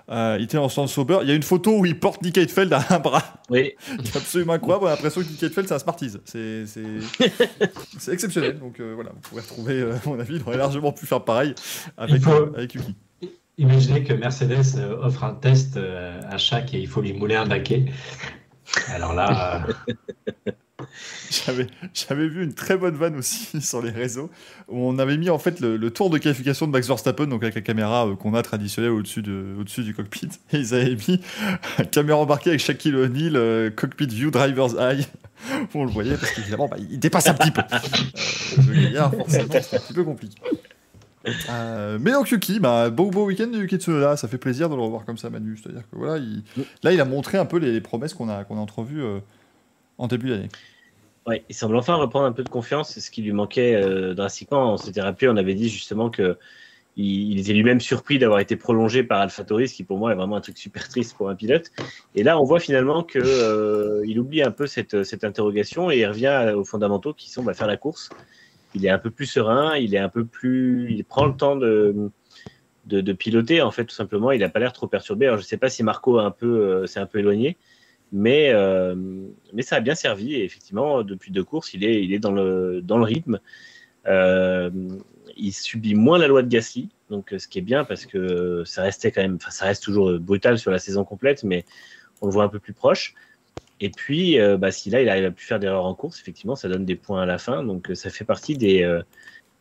Euh, 0.10 0.36
il 0.40 0.44
était 0.46 0.58
en 0.58 0.70
stand 0.70 0.88
sober. 0.90 1.20
Il 1.22 1.28
y 1.30 1.32
a 1.32 1.36
une 1.36 1.44
photo 1.44 1.78
où 1.80 1.86
il 1.86 2.00
porte 2.00 2.22
Nick 2.24 2.38
Heidfeld 2.38 2.72
à 2.74 2.84
un 2.90 3.00
bras. 3.00 3.24
Oui, 3.50 3.74
C'est 4.04 4.16
absolument 4.18 4.54
incroyable. 4.54 4.86
On 4.86 4.88
a 4.88 4.92
l'impression 4.92 5.22
que 5.22 5.28
Nick 5.28 5.44
Heidfeld, 5.44 5.68
c'est 5.68 5.74
un 5.76 5.80
Smarties. 5.80 6.14
C'est 6.26 6.66
c'est- 6.66 6.82
c'est 8.00 8.14
exceptionnel. 8.14 8.58
Donc 8.60 8.80
voilà, 8.82 9.12
vous 9.14 9.20
pouvez 9.22 9.42
retrouver, 9.42 9.82
à 9.84 10.00
mon 10.10 10.20
avis, 10.20 10.36
il 10.38 10.42
aurait 10.42 10.58
largement 10.58 10.92
pu 10.92 11.06
faire 11.06 11.24
pareil 11.24 11.54
avec, 11.98 12.22
avec 12.56 12.74
Yuki. 12.74 12.96
Imaginez 13.58 14.04
que 14.04 14.14
Mercedes 14.14 14.78
euh, 14.78 14.98
offre 15.02 15.24
un 15.24 15.34
test 15.34 15.78
euh, 15.78 16.22
à 16.30 16.38
chaque 16.38 16.74
et 16.74 16.80
il 16.80 16.88
faut 16.88 17.02
lui 17.02 17.14
mouler 17.14 17.36
un 17.36 17.46
baquet. 17.46 17.86
Alors 18.90 19.14
là, 19.14 19.66
euh, 19.68 20.54
J'avais, 21.94 22.28
vu 22.28 22.44
une 22.44 22.54
très 22.54 22.78
bonne 22.78 22.96
vanne 22.96 23.16
aussi 23.16 23.62
sur 23.62 23.82
les 23.82 23.90
réseaux 23.90 24.30
où 24.68 24.88
on 24.88 25.00
avait 25.00 25.18
mis 25.18 25.30
en 25.30 25.40
fait 25.40 25.60
le, 25.60 25.78
le 25.78 25.92
tour 25.92 26.10
de 26.10 26.18
qualification 26.18 26.68
de 26.68 26.72
Max 26.72 26.88
Verstappen, 26.88 27.28
donc 27.28 27.44
avec 27.44 27.56
la 27.56 27.62
caméra 27.62 28.08
euh, 28.08 28.16
qu'on 28.16 28.34
a 28.34 28.42
traditionnelle 28.42 28.92
au-dessus, 28.92 29.22
de, 29.22 29.56
au-dessus 29.60 29.84
du 29.84 29.94
cockpit. 29.94 30.30
Et 30.54 30.58
ils 30.58 30.74
avaient 30.74 30.96
mis 31.08 31.22
caméra 31.92 32.20
embarquée 32.20 32.52
avec 32.52 32.62
Shaquille 32.62 32.96
O'Neal, 32.96 33.36
euh, 33.36 33.70
cockpit 33.70 34.08
view, 34.08 34.32
driver's 34.32 34.76
eye. 34.80 35.06
on 35.74 35.86
le 35.86 35.92
voyait 35.92 36.16
parce 36.16 36.32
qu'évidemment, 36.32 36.68
bah, 36.68 36.78
il 36.80 37.00
dépasse 37.00 37.28
un 37.28 37.34
petit 37.34 37.52
peu. 37.52 37.62
Euh, 37.62 38.62
le 38.68 38.74
gaillard, 38.74 39.14
forcément, 39.14 39.54
c'est 39.62 39.78
un 39.78 39.80
petit 39.80 39.94
peu 39.94 40.04
compliqué. 40.04 40.38
Euh, 41.50 41.98
mais 42.02 42.12
donc 42.12 42.30
Yuki, 42.32 42.60
bah, 42.60 42.90
beau, 42.90 43.10
beau 43.10 43.26
week-end 43.26 43.48
de 43.48 43.58
Yuki 43.58 43.78
Tsunoda, 43.78 44.16
ça 44.18 44.28
fait 44.28 44.38
plaisir 44.38 44.70
de 44.70 44.76
le 44.76 44.82
revoir 44.82 45.06
comme 45.06 45.18
ça 45.18 45.30
Manu, 45.30 45.58
c'est-à-dire 45.58 45.84
que 45.90 45.96
voilà, 45.98 46.18
il- 46.18 46.44
là 46.84 46.94
il 46.94 47.02
a 47.02 47.06
montré 47.06 47.38
un 47.38 47.46
peu 47.46 47.58
les, 47.58 47.72
les 47.72 47.82
promesses 47.82 48.14
qu'on 48.14 48.30
a, 48.30 48.44
qu'on 48.44 48.58
a 48.58 48.60
entrevues 48.60 49.04
euh, 49.04 49.20
en 49.98 50.08
début 50.08 50.30
d'année. 50.30 50.50
Ouais, 51.26 51.44
il 51.50 51.56
semble 51.56 51.76
enfin 51.76 51.96
reprendre 51.96 52.26
un 52.26 52.32
peu 52.32 52.44
de 52.44 52.50
confiance. 52.50 52.92
C'est 52.92 53.02
ce 53.02 53.12
qui 53.12 53.22
lui 53.22 53.34
manquait 53.34 53.76
euh, 53.76 54.14
drastiquement. 54.14 54.74
On 54.74 54.78
s'était 54.78 55.02
rappelé, 55.02 55.28
on 55.28 55.36
avait 55.36 55.56
dit 55.56 55.68
justement 55.70 56.10
que 56.10 56.38
il, 56.96 57.34
il 57.34 57.40
était 57.40 57.54
lui-même 57.54 57.82
surpris 57.82 58.18
d'avoir 58.20 58.40
été 58.40 58.56
prolongé 58.56 59.04
par 59.04 59.20
AlphaTauri, 59.22 59.68
ce 59.68 59.74
qui 59.76 59.84
pour 59.84 59.98
moi 59.98 60.14
est 60.14 60.16
vraiment 60.16 60.38
un 60.38 60.42
truc 60.42 60.58
super 60.58 60.88
triste 60.88 61.16
pour 61.18 61.30
un 61.30 61.36
pilote. 61.36 61.72
Et 62.16 62.24
là, 62.24 62.40
on 62.40 62.44
voit 62.44 62.60
finalement 62.62 63.04
que 63.04 63.20
euh, 63.22 64.04
il 64.08 64.20
oublie 64.20 64.42
un 64.42 64.52
peu 64.52 64.66
cette, 64.68 65.04
cette 65.04 65.24
interrogation 65.26 65.92
et 65.92 66.00
il 66.00 66.06
revient 66.06 66.54
aux 66.56 66.64
fondamentaux 66.64 67.14
qui 67.14 67.30
sont 67.30 67.44
bah, 67.44 67.54
faire 67.54 67.68
la 67.68 67.78
course. 67.78 68.10
Il 68.78 68.86
est 68.86 68.90
un 68.90 69.00
peu 69.00 69.10
plus 69.10 69.26
serein, 69.26 69.76
il 69.76 69.96
est 69.96 70.00
un 70.00 70.10
peu 70.10 70.24
plus, 70.24 70.92
il 70.92 71.04
prend 71.04 71.26
le 71.26 71.36
temps 71.36 71.56
de 71.56 73.14
piloter 73.14 73.62
en 73.62 73.72
fait 73.72 73.86
tout 73.86 73.96
simplement. 73.96 74.32
Il 74.32 74.40
n'a 74.40 74.50
pas 74.50 74.60
l'air 74.60 74.72
trop 74.72 74.88
perturbé. 74.88 75.26
Alors 75.26 75.40
je 75.40 75.44
sais 75.44 75.58
pas 75.58 75.70
si 75.70 75.82
Marco 75.84 76.20
un 76.20 76.32
peu 76.32 76.46
euh, 76.46 76.86
s'est 76.86 77.00
un 77.00 77.08
peu 77.08 77.20
éloigné, 77.20 77.58
mais 78.12 78.52
euh, 78.52 78.96
mais 79.54 79.64
ça 79.64 79.78
a 79.78 79.80
bien 79.80 79.96
servi 79.96 80.36
et 80.36 80.44
effectivement 80.44 81.04
depuis 81.04 81.32
deux 81.32 81.44
courses 81.44 81.74
il 81.74 81.84
est 81.84 82.20
dans 82.20 82.32
le 82.32 83.04
rythme. 83.04 83.40
Euh, 84.06 84.70
il 85.36 85.52
subit 85.52 85.96
moins 85.96 86.18
la 86.18 86.28
loi 86.28 86.44
de 86.44 86.48
Gasly, 86.48 86.90
donc 87.10 87.34
ce 87.38 87.48
qui 87.48 87.60
est 87.60 87.62
bien 87.74 87.84
parce 87.84 88.06
que 88.06 88.64
ça 88.64 88.90
ça 88.92 89.66
reste 89.66 89.84
toujours 89.84 90.20
brutal 90.20 90.58
sur 90.60 90.72
la 90.72 90.80
saison 90.80 91.04
complète, 91.04 91.44
mais 91.44 91.66
on 92.22 92.28
le 92.28 92.32
voit 92.32 92.44
un 92.44 92.50
peu 92.50 92.60
plus 92.60 92.74
proche. 92.74 93.16
Et 93.80 93.90
puis, 93.90 94.40
euh, 94.40 94.58
bah, 94.58 94.72
si 94.72 94.90
là 94.90 95.02
il 95.02 95.10
arrive 95.10 95.26
à 95.26 95.32
plus 95.32 95.46
faire 95.46 95.60
d'erreurs 95.60 95.86
en 95.86 95.94
course, 95.94 96.20
effectivement, 96.20 96.56
ça 96.56 96.68
donne 96.68 96.86
des 96.86 96.96
points 96.96 97.22
à 97.22 97.26
la 97.26 97.38
fin. 97.38 97.64
Donc, 97.64 97.92
euh, 97.92 97.96
ça 97.96 98.10
fait 98.10 98.26
partie 98.26 98.58
des, 98.58 98.84
euh, 98.84 99.04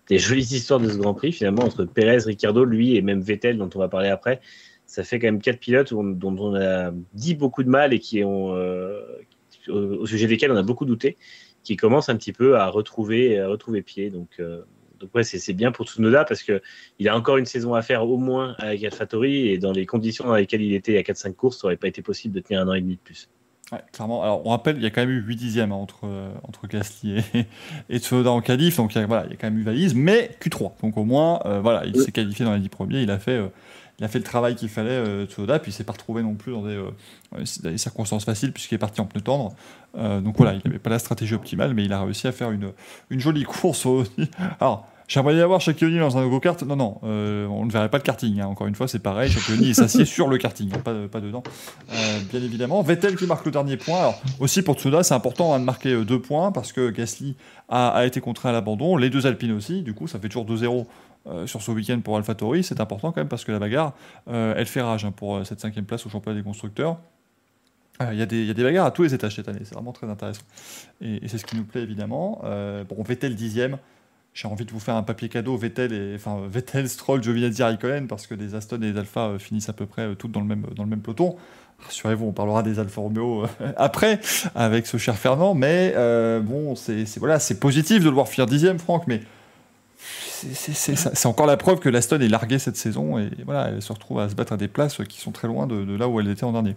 des 0.08 0.18
jolies 0.18 0.54
histoires 0.54 0.80
de 0.80 0.88
ce 0.88 0.96
Grand 0.96 1.14
Prix, 1.14 1.32
finalement, 1.32 1.64
entre 1.64 1.84
Perez, 1.84 2.18
Ricciardo, 2.26 2.64
lui 2.64 2.96
et 2.96 3.02
même 3.02 3.20
Vettel, 3.20 3.58
dont 3.58 3.70
on 3.74 3.78
va 3.78 3.88
parler 3.88 4.08
après. 4.08 4.40
Ça 4.86 5.02
fait 5.02 5.18
quand 5.18 5.26
même 5.26 5.40
quatre 5.40 5.58
pilotes 5.58 5.92
dont 5.92 6.36
on 6.38 6.54
a 6.54 6.92
dit 7.12 7.34
beaucoup 7.34 7.64
de 7.64 7.68
mal 7.68 7.92
et 7.92 7.98
qui 7.98 8.22
ont, 8.22 8.54
euh, 8.54 9.02
au, 9.68 10.06
sujet 10.06 10.26
desquels 10.28 10.52
on 10.52 10.56
a 10.56 10.62
beaucoup 10.62 10.84
douté, 10.84 11.16
qui 11.64 11.76
commencent 11.76 12.08
un 12.08 12.16
petit 12.16 12.32
peu 12.32 12.56
à 12.56 12.68
retrouver, 12.68 13.40
à 13.40 13.48
retrouver 13.48 13.82
pied. 13.82 14.10
Donc, 14.10 14.28
euh, 14.38 14.62
donc 15.00 15.14
ouais, 15.14 15.24
c'est 15.24 15.52
bien 15.52 15.72
pour 15.72 15.86
Tsunoda 15.86 16.24
parce 16.24 16.42
que 16.42 16.62
il 16.98 17.08
a 17.08 17.16
encore 17.16 17.36
une 17.36 17.44
saison 17.46 17.74
à 17.74 17.82
faire 17.82 18.08
au 18.08 18.16
moins 18.16 18.54
avec 18.58 18.84
AlphaTauri 18.84 19.48
et 19.48 19.58
dans 19.58 19.72
les 19.72 19.86
conditions 19.86 20.24
dans 20.24 20.36
lesquelles 20.36 20.62
il 20.62 20.72
était 20.72 20.96
a 20.96 21.02
4-5 21.02 21.34
courses, 21.34 21.60
ça 21.60 21.66
aurait 21.66 21.76
pas 21.76 21.88
été 21.88 22.00
possible 22.00 22.34
de 22.34 22.40
tenir 22.40 22.60
un 22.60 22.68
an 22.68 22.74
et 22.74 22.80
demi 22.80 22.94
de 22.94 23.00
plus. 23.00 23.28
Ouais, 23.72 23.80
clairement. 23.92 24.22
Alors, 24.22 24.46
on 24.46 24.50
rappelle, 24.50 24.76
il 24.76 24.82
y 24.82 24.86
a 24.86 24.90
quand 24.90 25.00
même 25.00 25.10
eu 25.10 25.20
8 25.20 25.36
dixièmes 25.36 25.72
hein, 25.72 25.76
entre, 25.76 26.04
euh, 26.04 26.30
entre 26.44 26.68
Gasly 26.68 27.18
et, 27.18 27.46
et 27.90 27.98
Tsunoda 27.98 28.30
en 28.30 28.40
qualif. 28.40 28.76
Donc, 28.76 28.94
il 28.94 29.00
y, 29.00 29.02
a, 29.02 29.06
voilà, 29.06 29.24
il 29.26 29.30
y 29.30 29.34
a 29.34 29.36
quand 29.36 29.48
même 29.48 29.58
eu 29.58 29.64
valise, 29.64 29.94
mais 29.94 30.30
Q3. 30.40 30.72
Donc, 30.82 30.96
au 30.96 31.04
moins, 31.04 31.40
euh, 31.46 31.60
voilà, 31.60 31.84
il 31.84 32.00
s'est 32.00 32.12
qualifié 32.12 32.44
dans 32.44 32.54
les 32.54 32.60
10 32.60 32.68
premiers. 32.68 33.02
Il 33.02 33.10
a 33.10 33.18
fait, 33.18 33.32
euh, 33.32 33.48
il 33.98 34.04
a 34.04 34.08
fait 34.08 34.18
le 34.18 34.24
travail 34.24 34.54
qu'il 34.54 34.68
fallait, 34.68 34.90
euh, 34.90 35.26
Tsunoda. 35.26 35.58
Puis, 35.58 35.72
il 35.72 35.74
s'est 35.74 35.82
pas 35.82 35.94
retrouvé 35.94 36.22
non 36.22 36.34
plus 36.34 36.52
dans 36.52 36.62
des, 36.62 37.76
circonstances 37.76 38.24
faciles, 38.24 38.52
puisqu'il 38.52 38.76
est 38.76 38.78
parti 38.78 39.00
en 39.00 39.06
pneu 39.06 39.20
tendre. 39.20 39.52
Donc, 39.94 40.36
voilà, 40.36 40.52
il 40.54 40.60
n'avait 40.64 40.78
pas 40.78 40.90
la 40.90 41.00
stratégie 41.00 41.34
optimale, 41.34 41.74
mais 41.74 41.84
il 41.84 41.92
a 41.92 42.02
réussi 42.02 42.28
à 42.28 42.32
faire 42.32 42.52
une, 42.52 42.70
une 43.10 43.18
jolie 43.18 43.44
course. 43.44 43.86
Alors, 44.60 44.86
J'aimerais 45.08 45.36
y 45.36 45.40
avoir 45.40 45.60
O'Neal 45.66 46.00
dans 46.00 46.18
un 46.18 46.26
go-kart. 46.28 46.60
Non, 46.64 46.74
non, 46.74 47.00
euh, 47.04 47.46
on 47.46 47.64
ne 47.64 47.70
verrait 47.70 47.88
pas 47.88 47.98
le 47.98 48.02
karting. 48.02 48.40
hein. 48.40 48.46
Encore 48.46 48.66
une 48.66 48.74
fois, 48.74 48.88
c'est 48.88 48.98
pareil. 48.98 49.32
Il 49.60 49.72
s'assied 49.74 50.04
sur 50.04 50.26
le 50.26 50.36
karting, 50.36 50.70
hein, 50.74 50.78
pas, 50.84 50.94
pas 51.10 51.20
dedans. 51.20 51.44
Euh, 51.92 52.18
bien 52.30 52.42
évidemment. 52.42 52.82
Vettel 52.82 53.14
qui 53.16 53.24
marque 53.26 53.46
le 53.46 53.52
dernier 53.52 53.76
point. 53.76 53.98
Alors, 54.00 54.20
aussi 54.40 54.62
pour 54.62 54.74
Tsunoda, 54.74 55.04
c'est 55.04 55.14
important 55.14 55.54
hein, 55.54 55.60
de 55.60 55.64
marquer 55.64 55.92
euh, 55.92 56.04
deux 56.04 56.20
points 56.20 56.50
parce 56.50 56.72
que 56.72 56.90
Gasly 56.90 57.36
a, 57.68 57.90
a 57.90 58.04
été 58.04 58.20
contraint 58.20 58.48
à 58.50 58.52
l'abandon. 58.52 58.96
Les 58.96 59.08
deux 59.08 59.26
Alpines 59.28 59.52
aussi. 59.52 59.82
Du 59.82 59.94
coup, 59.94 60.08
ça 60.08 60.18
fait 60.18 60.28
toujours 60.28 60.44
2-0 60.46 60.86
euh, 61.28 61.46
sur 61.46 61.62
ce 61.62 61.70
week-end 61.70 62.00
pour 62.02 62.16
AlphaTauri. 62.16 62.64
C'est 62.64 62.80
important 62.80 63.12
quand 63.12 63.20
même 63.20 63.28
parce 63.28 63.44
que 63.44 63.52
la 63.52 63.60
bagarre, 63.60 63.92
elle 64.26 64.66
fait 64.66 64.82
rage 64.82 65.06
pour 65.14 65.46
cette 65.46 65.60
cinquième 65.60 65.84
place 65.84 66.04
au 66.04 66.08
championnat 66.10 66.36
des 66.38 66.44
constructeurs. 66.44 66.96
Il 68.12 68.18
y, 68.18 68.22
a 68.22 68.26
des- 68.26 68.40
il 68.42 68.46
y 68.46 68.50
a 68.50 68.54
des 68.54 68.62
bagarres 68.64 68.86
à 68.86 68.90
tous 68.90 69.04
les 69.04 69.14
étages 69.14 69.36
cette 69.36 69.48
année, 69.48 69.60
c'est 69.64 69.74
vraiment 69.74 69.92
très 69.92 70.06
intéressant. 70.10 70.42
Et, 71.00 71.24
et 71.24 71.28
c'est 71.28 71.38
ce 71.38 71.46
qui 71.46 71.56
nous 71.56 71.64
plaît 71.64 71.80
évidemment. 71.80 72.42
Bon, 72.88 73.02
Vettel 73.02 73.34
dixième, 73.34 73.78
j'ai 74.36 74.48
envie 74.48 74.66
de 74.66 74.70
vous 74.70 74.80
faire 74.80 74.96
un 74.96 75.02
papier 75.02 75.30
cadeau 75.30 75.56
Vettel, 75.56 75.92
et, 75.94 76.14
enfin, 76.14 76.40
Vettel, 76.50 76.88
Stroll, 76.90 77.22
Giovinazzi, 77.22 77.62
Raikkonen, 77.62 78.06
parce 78.06 78.26
que 78.26 78.34
des 78.34 78.54
Aston 78.54 78.76
et 78.82 78.92
des 78.92 78.98
Alpha 78.98 79.28
euh, 79.28 79.38
finissent 79.38 79.70
à 79.70 79.72
peu 79.72 79.86
près 79.86 80.02
euh, 80.02 80.14
toutes 80.14 80.32
dans 80.32 80.40
le 80.40 80.46
même, 80.46 80.66
dans 80.76 80.82
le 80.84 80.90
même 80.90 81.00
peloton. 81.00 81.36
Rassurez-vous, 81.86 82.26
on 82.26 82.32
parlera 82.32 82.62
des 82.62 82.78
Alfa 82.78 83.00
Romeo 83.00 83.44
euh, 83.44 83.72
après, 83.78 84.20
avec 84.54 84.86
ce 84.86 84.98
cher 84.98 85.16
Fernand, 85.16 85.54
mais 85.54 85.94
euh, 85.96 86.40
bon, 86.40 86.74
c'est 86.76 87.04
voilà, 87.18 87.38
c'est 87.38 87.58
positif 87.58 88.00
de 88.04 88.08
le 88.10 88.14
voir 88.14 88.28
finir 88.28 88.46
dixième, 88.46 88.78
Franck, 88.78 89.04
mais 89.06 89.22
c'est- 89.96 91.26
encore 91.26 91.46
la 91.46 91.56
preuve 91.56 91.80
que 91.80 91.88
l'Aston 91.88 92.20
est 92.20 92.28
larguée 92.28 92.58
cette 92.58 92.76
saison, 92.76 93.18
et 93.18 93.30
voilà, 93.44 93.68
elle 93.68 93.82
se 93.82 93.92
retrouve 93.92 94.20
à 94.20 94.28
se 94.28 94.34
battre 94.34 94.52
à 94.52 94.56
des 94.58 94.68
places 94.68 94.98
qui 95.08 95.18
sont 95.20 95.32
très 95.32 95.48
loin 95.48 95.66
de, 95.66 95.84
de 95.84 95.96
là 95.96 96.08
où 96.08 96.20
elle 96.20 96.28
était 96.28 96.44
en 96.44 96.52
dernier. 96.52 96.76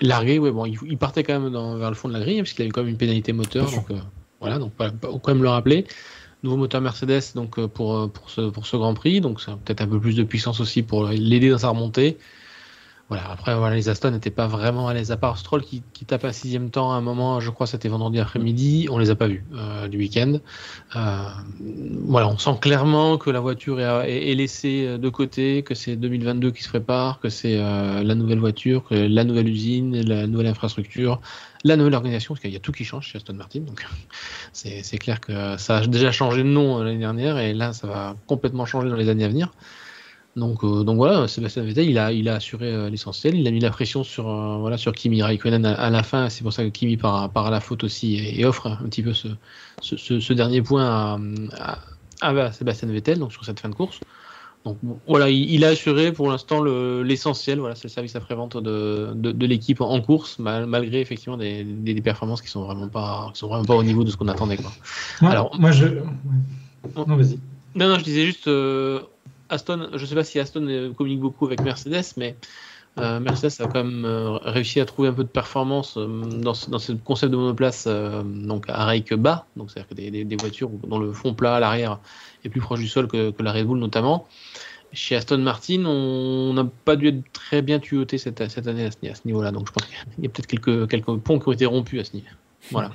Largué, 0.00 0.38
ouais, 0.38 0.50
bon, 0.52 0.66
il, 0.66 0.78
il 0.86 0.98
partait 0.98 1.24
quand 1.24 1.40
même 1.40 1.52
dans- 1.52 1.76
vers 1.78 1.88
le 1.90 1.96
fond 1.96 2.08
de 2.08 2.12
la 2.12 2.20
grille, 2.20 2.38
hein, 2.38 2.42
parce 2.42 2.52
qu'il 2.52 2.62
avait 2.62 2.70
quand 2.70 2.82
même 2.82 2.90
une 2.90 2.96
pénalité 2.98 3.32
moteur. 3.32 3.70
Donc, 3.70 3.90
euh, 3.90 3.94
voilà, 4.40 4.58
donc 4.58 4.72
voilà, 4.76 4.92
faut 5.02 5.18
quand 5.18 5.32
même 5.32 5.42
le 5.42 5.48
rappeler. 5.48 5.86
Nouveau 6.42 6.56
moteur 6.56 6.80
Mercedes 6.80 7.22
donc, 7.34 7.58
euh, 7.58 7.66
pour, 7.66 7.96
euh, 7.96 8.08
pour, 8.08 8.30
ce, 8.30 8.76
Grand 8.76 8.94
Prix, 8.94 9.20
donc 9.20 9.40
ça 9.40 9.58
peut-être 9.64 9.80
un 9.80 9.86
peu 9.86 9.98
plus 9.98 10.14
de 10.14 10.22
puissance 10.22 10.60
aussi 10.60 10.82
pour 10.82 11.06
l'aider 11.06 11.50
dans 11.50 11.58
sa 11.58 11.70
remontée. 11.70 12.18
Voilà, 13.08 13.30
après, 13.30 13.54
les 13.74 13.88
Aston 13.88 14.10
n'étaient 14.10 14.30
pas 14.30 14.48
vraiment 14.48 14.88
à 14.88 14.94
l'aise, 14.94 15.12
à 15.12 15.16
part 15.16 15.38
Stroll 15.38 15.62
qui, 15.62 15.80
tape 16.08 16.24
un 16.24 16.32
sixième 16.32 16.70
temps 16.70 16.92
à 16.92 16.96
un 16.96 17.00
moment, 17.00 17.38
je 17.38 17.50
crois 17.50 17.68
c'était 17.68 17.88
vendredi 17.88 18.18
après-midi, 18.18 18.88
on 18.90 18.98
les 18.98 19.10
a 19.10 19.14
pas 19.14 19.28
vus 19.28 19.44
euh, 19.54 19.86
du 19.86 19.96
week-end. 19.96 20.40
Voilà, 20.92 22.26
on 22.26 22.36
sent 22.36 22.58
clairement 22.60 23.16
que 23.16 23.30
la 23.30 23.38
voiture 23.38 23.80
est, 23.80 24.34
laissée 24.34 24.98
de 24.98 25.08
côté, 25.08 25.62
que 25.62 25.76
c'est 25.76 25.94
2022 25.94 26.50
qui 26.50 26.64
se 26.64 26.68
prépare, 26.68 27.20
que 27.20 27.28
c'est 27.28 27.56
la 27.56 28.14
nouvelle 28.16 28.40
voiture, 28.40 28.84
que 28.88 28.94
la 28.94 29.22
nouvelle 29.22 29.48
usine, 29.48 30.00
la 30.02 30.26
nouvelle 30.26 30.48
infrastructure, 30.48 31.20
la 31.66 31.76
nouvelle 31.76 31.94
organisation, 31.94 32.34
parce 32.34 32.42
qu'il 32.42 32.52
y 32.52 32.56
a 32.56 32.60
tout 32.60 32.72
qui 32.72 32.84
change 32.84 33.08
chez 33.08 33.16
Aston 33.16 33.34
Martin. 33.34 33.60
Donc 33.60 33.84
c'est 34.52 34.98
clair 34.98 35.20
que 35.20 35.56
ça 35.56 35.78
a 35.78 35.86
déjà 35.86 36.12
changé 36.12 36.42
de 36.42 36.48
nom 36.48 36.80
euh, 36.80 36.84
l'année 36.84 36.98
dernière 36.98 37.38
et 37.38 37.54
là 37.54 37.72
ça 37.72 37.86
va 37.86 38.16
complètement 38.26 38.66
changer 38.66 38.88
dans 38.88 38.96
les 38.96 39.08
années 39.08 39.24
à 39.24 39.28
venir. 39.28 39.52
Donc, 40.36 40.64
euh, 40.64 40.84
voilà, 40.86 41.28
Sébastien 41.28 41.62
Vettel, 41.62 41.88
il 41.88 42.28
a, 42.28 42.34
assuré 42.34 42.70
euh, 42.70 42.90
l'essentiel. 42.90 43.36
Il 43.36 43.48
a 43.48 43.50
mis 43.50 43.58
la 43.58 43.70
pression 43.70 44.04
sur, 44.04 44.24
voilà, 44.58 44.76
sur 44.76 44.92
Kimi 44.92 45.22
Raikkonen 45.22 45.64
à, 45.64 45.88
la 45.88 46.02
fin. 46.02 46.28
C'est 46.28 46.42
pour 46.42 46.52
ça 46.52 46.62
que 46.62 46.68
Kimi 46.68 46.98
part, 46.98 47.30
à 47.34 47.50
la 47.50 47.60
faute 47.60 47.84
aussi 47.84 48.16
et, 48.16 48.44
offre 48.44 48.66
un 48.66 48.86
petit 48.90 49.02
peu 49.02 49.14
ce, 49.14 50.32
dernier 50.34 50.60
point 50.60 50.84
à, 50.84 51.78
à, 52.20 52.52
Sébastien 52.52 52.86
Vettel, 52.88 53.18
donc 53.18 53.32
sur 53.32 53.46
cette 53.46 53.60
fin 53.60 53.70
de 53.70 53.74
course. 53.74 53.98
Donc 54.66 54.78
voilà, 55.06 55.30
il, 55.30 55.64
a 55.64 55.68
assuré 55.68 56.10
pour 56.10 56.28
l'instant 56.28 56.60
l'essentiel. 56.64 57.60
voilà, 57.60 57.76
c'est 57.76 57.84
le 57.84 57.88
service 57.88 58.16
après-vente 58.16 58.56
de, 58.56 59.12
de, 59.14 59.46
l'équipe 59.46 59.80
en 59.80 60.00
course, 60.00 60.40
malgré 60.40 61.00
effectivement 61.00 61.36
des, 61.36 61.62
des, 61.62 62.00
performances 62.00 62.42
qui 62.42 62.48
sont 62.48 62.64
vraiment 62.64 62.88
pas, 62.88 63.30
qui 63.32 63.38
sont 63.38 63.46
vraiment 63.46 63.64
pas 63.64 63.76
au 63.76 63.84
niveau 63.84 64.02
de 64.02 64.10
ce 64.10 64.16
qu'on 64.16 64.26
attendait. 64.26 64.56
Quoi. 64.56 64.72
Alors, 65.20 65.56
moi 65.60 65.70
je. 65.70 65.86
Non, 66.96 67.04
vas-y. 67.04 67.38
Non, 67.76 67.88
non, 67.90 67.98
je 68.00 68.04
disais 68.04 68.26
juste 68.26 68.48
euh, 68.48 69.02
Aston. 69.50 69.88
Je 69.94 70.04
sais 70.04 70.16
pas 70.16 70.24
si 70.24 70.40
Aston 70.40 70.66
euh, 70.66 70.92
communique 70.92 71.20
beaucoup 71.20 71.46
avec 71.46 71.60
Mercedes, 71.60 72.14
mais 72.16 72.34
euh, 72.98 73.20
Mercedes 73.20 73.52
a 73.60 73.68
quand 73.68 73.84
même 73.84 74.04
réussi 74.42 74.80
à 74.80 74.84
trouver 74.84 75.10
un 75.10 75.12
peu 75.12 75.22
de 75.22 75.28
performance 75.28 75.96
dans, 75.96 76.54
dans, 76.68 76.78
ce 76.80 76.92
concept 76.92 77.30
de 77.30 77.36
monoplace 77.36 77.86
donc 77.86 78.68
à 78.68 78.84
rake 78.84 79.14
bas, 79.14 79.46
donc 79.56 79.70
c'est-à-dire 79.70 79.88
que 79.88 79.94
des, 79.94 80.24
des, 80.24 80.36
voitures 80.36 80.70
dont 80.70 80.98
le 80.98 81.12
fond 81.12 81.34
plat 81.34 81.54
à 81.54 81.60
l'arrière 81.60 82.00
est 82.44 82.48
plus 82.48 82.60
proche 82.60 82.80
du 82.80 82.88
sol 82.88 83.06
que, 83.06 83.30
que, 83.30 83.42
la 83.44 83.52
Red 83.52 83.66
Bull 83.66 83.78
notamment. 83.78 84.26
Chez 84.92 85.16
Aston 85.16 85.38
Martin, 85.38 85.84
on 85.84 86.52
n'a 86.54 86.66
pas 86.84 86.96
dû 86.96 87.08
être 87.08 87.22
très 87.32 87.62
bien 87.62 87.78
tuyauté 87.78 88.18
cette, 88.18 88.40
année 88.40 88.86
à 88.86 88.90
ce, 88.90 89.26
niveau-là, 89.26 89.52
donc 89.52 89.66
je 89.68 89.72
pense 89.72 89.86
qu'il 89.86 90.24
y 90.24 90.26
a 90.26 90.30
peut-être 90.30 90.88
quelques, 90.88 91.16
ponts 91.18 91.38
qui 91.38 91.48
ont 91.48 91.52
été 91.52 91.66
rompus 91.66 92.00
à 92.00 92.04
ce 92.04 92.14
niveau. 92.14 92.28
Voilà. 92.70 92.90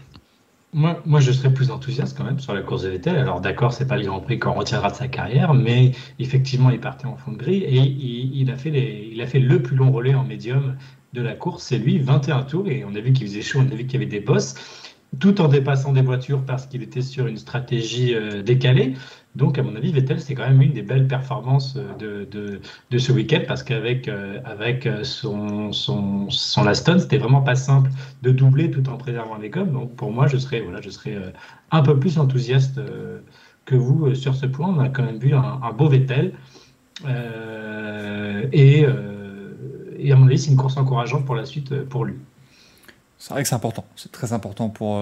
Moi, 0.73 1.19
je 1.19 1.33
serais 1.33 1.53
plus 1.53 1.69
enthousiaste 1.69 2.17
quand 2.17 2.23
même 2.23 2.39
sur 2.39 2.53
la 2.53 2.61
course 2.61 2.83
de 2.83 2.89
Vettel. 2.89 3.17
Alors, 3.17 3.41
d'accord, 3.41 3.73
c'est 3.73 3.87
pas 3.87 3.97
le 3.97 4.05
Grand 4.05 4.21
Prix 4.21 4.39
qu'on 4.39 4.53
retiendra 4.53 4.89
de 4.89 4.95
sa 4.95 5.09
carrière, 5.09 5.53
mais 5.53 5.91
effectivement, 6.17 6.69
il 6.69 6.79
partait 6.79 7.07
en 7.07 7.17
fond 7.17 7.33
de 7.33 7.37
grille 7.37 7.63
et 7.63 7.75
il, 7.75 8.49
a, 8.49 8.55
fait 8.55 8.69
les, 8.69 9.09
il 9.11 9.21
a 9.21 9.27
fait 9.27 9.39
le 9.39 9.61
plus 9.61 9.75
long 9.75 9.91
relais 9.91 10.13
en 10.13 10.23
médium 10.23 10.77
de 11.11 11.21
la 11.21 11.33
course. 11.33 11.63
C'est 11.63 11.77
lui, 11.77 11.99
21 11.99 12.43
tours, 12.43 12.69
et 12.69 12.85
on 12.85 12.95
a 12.95 13.01
vu 13.01 13.11
qu'il 13.11 13.27
faisait 13.27 13.41
chaud, 13.41 13.59
on 13.59 13.69
a 13.69 13.75
vu 13.75 13.85
qu'il 13.85 13.93
y 13.93 13.95
avait 13.97 14.05
des 14.05 14.21
bosses, 14.21 14.55
tout 15.19 15.41
en 15.41 15.49
dépassant 15.49 15.91
des 15.91 16.01
voitures 16.01 16.43
parce 16.45 16.67
qu'il 16.67 16.81
était 16.83 17.01
sur 17.01 17.27
une 17.27 17.37
stratégie 17.37 18.15
euh, 18.15 18.41
décalée. 18.41 18.93
Donc, 19.35 19.57
à 19.57 19.63
mon 19.63 19.75
avis, 19.75 19.93
Vettel, 19.93 20.19
c'est 20.19 20.35
quand 20.35 20.47
même 20.47 20.61
une 20.61 20.73
des 20.73 20.81
belles 20.81 21.07
performances 21.07 21.77
euh, 21.77 22.25
de, 22.25 22.59
de, 22.89 22.97
ce 22.97 23.13
week-end 23.13 23.41
parce 23.47 23.63
qu'avec 23.63 24.09
euh, 24.09 24.41
avec 24.43 24.85
euh, 24.85 25.05
son, 25.05 25.71
son, 25.71 26.29
son 26.29 26.67
Aston, 26.67 26.99
c'était 26.99 27.17
vraiment 27.17 27.41
pas 27.41 27.55
simple 27.55 27.89
de 28.23 28.31
doubler 28.31 28.69
tout 28.71 28.87
en 28.89 28.97
préservant 28.97 29.37
les 29.37 29.49
coms. 29.49 29.71
Donc, 29.71 29.95
pour 29.95 30.11
moi, 30.11 30.27
je 30.27 30.35
serais, 30.35 30.59
voilà, 30.59 30.81
je 30.81 30.89
serais 30.89 31.15
un 31.71 31.81
peu 31.81 31.97
plus 31.97 32.17
enthousiaste 32.19 32.81
que 33.65 33.75
vous 33.75 34.13
sur 34.15 34.35
ce 34.35 34.45
point. 34.47 34.67
On 34.67 34.79
a 34.79 34.89
quand 34.89 35.03
même 35.03 35.17
vu 35.17 35.33
un, 35.33 35.71
beau 35.71 35.87
Vettel. 35.87 36.33
et, 38.51 38.85
et, 39.97 40.11
à 40.11 40.15
mon 40.17 40.25
avis, 40.27 40.39
c'est 40.39 40.51
une 40.51 40.57
course 40.57 40.75
encourageante 40.75 41.25
pour 41.25 41.35
la 41.35 41.45
suite 41.45 41.83
pour 41.85 42.03
lui. 42.03 42.15
C'est 43.17 43.33
vrai 43.33 43.43
que 43.43 43.47
c'est 43.47 43.55
important. 43.55 43.85
C'est 43.95 44.11
très 44.11 44.33
important 44.33 44.67
pour, 44.67 45.01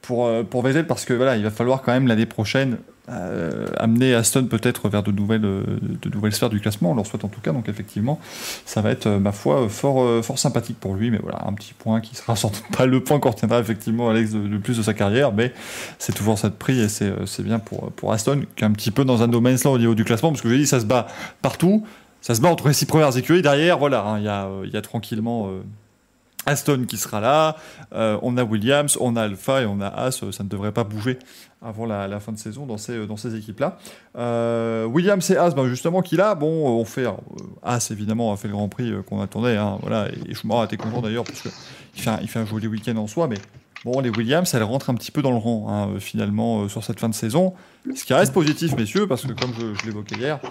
pour, 0.00 0.30
pour 0.46 0.62
Vettel 0.62 0.86
parce 0.86 1.04
que 1.04 1.12
voilà, 1.12 1.36
il 1.36 1.42
va 1.42 1.50
falloir 1.50 1.82
quand 1.82 1.92
même 1.92 2.06
l'année 2.06 2.24
prochaine 2.24 2.78
euh, 3.08 3.68
amener 3.76 4.14
Aston 4.14 4.46
peut-être 4.46 4.88
vers 4.88 5.04
de 5.04 5.12
nouvelles, 5.12 5.44
euh, 5.44 5.62
de 6.02 6.08
nouvelles 6.10 6.34
sphères 6.34 6.50
du 6.50 6.60
classement, 6.60 6.90
on 6.90 6.94
leur 6.96 7.06
souhaite 7.06 7.24
en 7.24 7.28
tout 7.28 7.40
cas, 7.40 7.52
donc 7.52 7.68
effectivement, 7.68 8.18
ça 8.64 8.80
va 8.80 8.90
être, 8.90 9.06
euh, 9.06 9.18
ma 9.20 9.30
foi, 9.30 9.68
fort, 9.68 10.24
fort 10.24 10.38
sympathique 10.40 10.78
pour 10.80 10.94
lui, 10.94 11.12
mais 11.12 11.20
voilà, 11.22 11.46
un 11.46 11.52
petit 11.52 11.72
point 11.72 12.00
qui 12.00 12.16
sera 12.16 12.34
sans 12.34 12.48
doute 12.48 12.64
pas 12.76 12.86
le 12.86 13.02
point 13.02 13.20
qu'on 13.20 13.30
retiendra 13.30 13.60
effectivement 13.60 14.10
Alex 14.10 14.32
le 14.32 14.58
plus 14.58 14.76
de 14.76 14.82
sa 14.82 14.92
carrière, 14.92 15.32
mais 15.32 15.52
c'est 15.98 16.14
toujours 16.14 16.36
ça 16.36 16.48
de 16.48 16.54
prix 16.54 16.80
et 16.80 16.88
c'est 16.88 17.42
bien 17.42 17.60
pour, 17.60 17.92
pour 17.92 18.12
Aston, 18.12 18.42
qui 18.56 18.64
est 18.64 18.66
un 18.66 18.72
petit 18.72 18.90
peu 18.90 19.04
dans 19.04 19.22
un 19.22 19.28
domaine 19.28 19.56
là 19.64 19.70
au 19.70 19.78
niveau 19.78 19.94
du 19.94 20.04
classement, 20.04 20.30
parce 20.30 20.42
que 20.42 20.50
je 20.50 20.56
dit, 20.56 20.66
ça 20.66 20.80
se 20.80 20.86
bat 20.86 21.06
partout, 21.42 21.86
ça 22.20 22.34
se 22.34 22.40
bat 22.40 22.48
entre 22.48 22.66
les 22.66 22.74
six 22.74 22.86
premières 22.86 23.16
écuries, 23.16 23.42
derrière, 23.42 23.78
voilà, 23.78 24.04
hein, 24.04 24.18
il 24.18 24.24
y, 24.24 24.28
a, 24.28 24.48
y 24.64 24.76
a 24.76 24.82
tranquillement... 24.82 25.48
Aston 26.46 26.84
qui 26.86 26.96
sera 26.96 27.20
là, 27.20 27.56
on 27.92 28.36
a 28.36 28.44
Williams, 28.44 28.96
on 29.00 29.16
a 29.16 29.22
Alpha 29.22 29.62
et 29.62 29.66
on 29.66 29.80
a 29.80 29.88
As, 29.88 30.30
ça 30.30 30.44
ne 30.44 30.48
devrait 30.48 30.72
pas 30.72 30.84
bouger 30.84 31.18
avant 31.66 31.86
la, 31.86 32.20
fin 32.20 32.32
de 32.32 32.38
saison 32.38 32.66
dans 32.66 32.76
ces, 32.76 33.34
équipes-là. 33.34 33.78
Euh, 34.16 34.84
Williams 34.84 35.28
et 35.30 35.36
As, 35.36 35.54
ben 35.54 35.66
justement, 35.66 36.02
qui 36.02 36.16
là, 36.16 36.34
bon, 36.34 36.68
on 36.78 36.84
fait. 36.84 37.06
Euh, 37.06 37.12
As, 37.62 37.90
évidemment, 37.90 38.32
a 38.32 38.36
fait 38.36 38.48
le 38.48 38.54
Grand 38.54 38.68
Prix 38.68 38.92
euh, 38.92 39.02
qu'on 39.02 39.20
attendait. 39.20 39.56
Hein, 39.56 39.78
voilà, 39.80 40.08
et 40.08 40.34
Schumacher 40.34 40.60
a 40.60 40.64
été 40.64 40.76
content 40.76 41.00
d'ailleurs, 41.00 41.24
parce 41.24 41.42
qu'il 41.42 42.28
fait, 42.28 42.38
un, 42.38 42.46
joli 42.46 42.66
week-end 42.66 42.96
en 42.96 43.06
soi, 43.06 43.26
mais 43.26 43.38
bon, 43.84 44.00
les 44.00 44.10
Williams, 44.10 44.52
elles 44.54 44.62
rentrent 44.62 44.90
un 44.90 44.94
petit 44.94 45.10
peu 45.10 45.22
dans 45.22 45.32
le 45.32 45.38
rang, 45.38 45.66
hein, 45.68 45.98
finalement, 45.98 46.68
sur 46.68 46.84
cette 46.84 47.00
fin 47.00 47.08
de 47.08 47.14
saison. 47.14 47.54
Ce 47.94 48.04
qui 48.04 48.14
reste 48.14 48.32
positif, 48.32 48.76
messieurs, 48.76 49.06
parce 49.06 49.22
que 49.22 49.32
comme 49.32 49.52
je 49.58 49.86
l'évoquais 49.86 50.16
hier, 50.16 50.38
euh, 50.44 50.48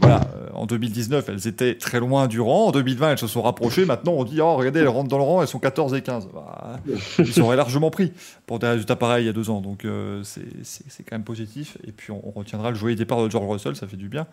voilà, 0.00 0.20
euh, 0.36 0.48
en 0.54 0.66
2019, 0.66 1.28
elles 1.28 1.46
étaient 1.46 1.76
très 1.76 2.00
loin 2.00 2.26
du 2.26 2.40
rang. 2.40 2.68
En 2.68 2.72
2020, 2.72 3.12
elles 3.12 3.18
se 3.18 3.26
sont 3.26 3.42
rapprochées. 3.42 3.84
Maintenant, 3.84 4.12
on 4.12 4.24
dit, 4.24 4.40
oh, 4.40 4.56
regardez, 4.56 4.80
elles 4.80 4.88
rentrent 4.88 5.08
dans 5.08 5.18
le 5.18 5.24
rang, 5.24 5.42
elles 5.42 5.48
sont 5.48 5.58
14 5.58 5.94
et 5.94 6.02
15. 6.02 6.28
Bah, 6.32 6.80
ils 7.18 7.40
auraient 7.40 7.56
largement 7.56 7.90
pris 7.90 8.12
pour 8.46 8.58
des 8.58 8.68
résultats 8.68 8.96
pareils 8.96 9.24
il 9.24 9.26
y 9.26 9.30
a 9.30 9.32
deux 9.32 9.50
ans. 9.50 9.60
Donc, 9.60 9.84
euh, 9.84 10.22
c'est 10.24 11.02
quand 11.04 11.16
même 11.16 11.24
positif. 11.24 11.78
Et 11.86 11.92
puis, 11.92 12.12
on, 12.12 12.30
retiendra 12.30 12.70
le 12.70 12.76
joyeux 12.76 12.96
départ 12.96 13.22
de 13.22 13.30
George 13.30 13.48
Russell. 13.48 13.76
Ça 13.76 13.86
fait 13.86 13.96
du 13.96 14.08
bien 14.08 14.26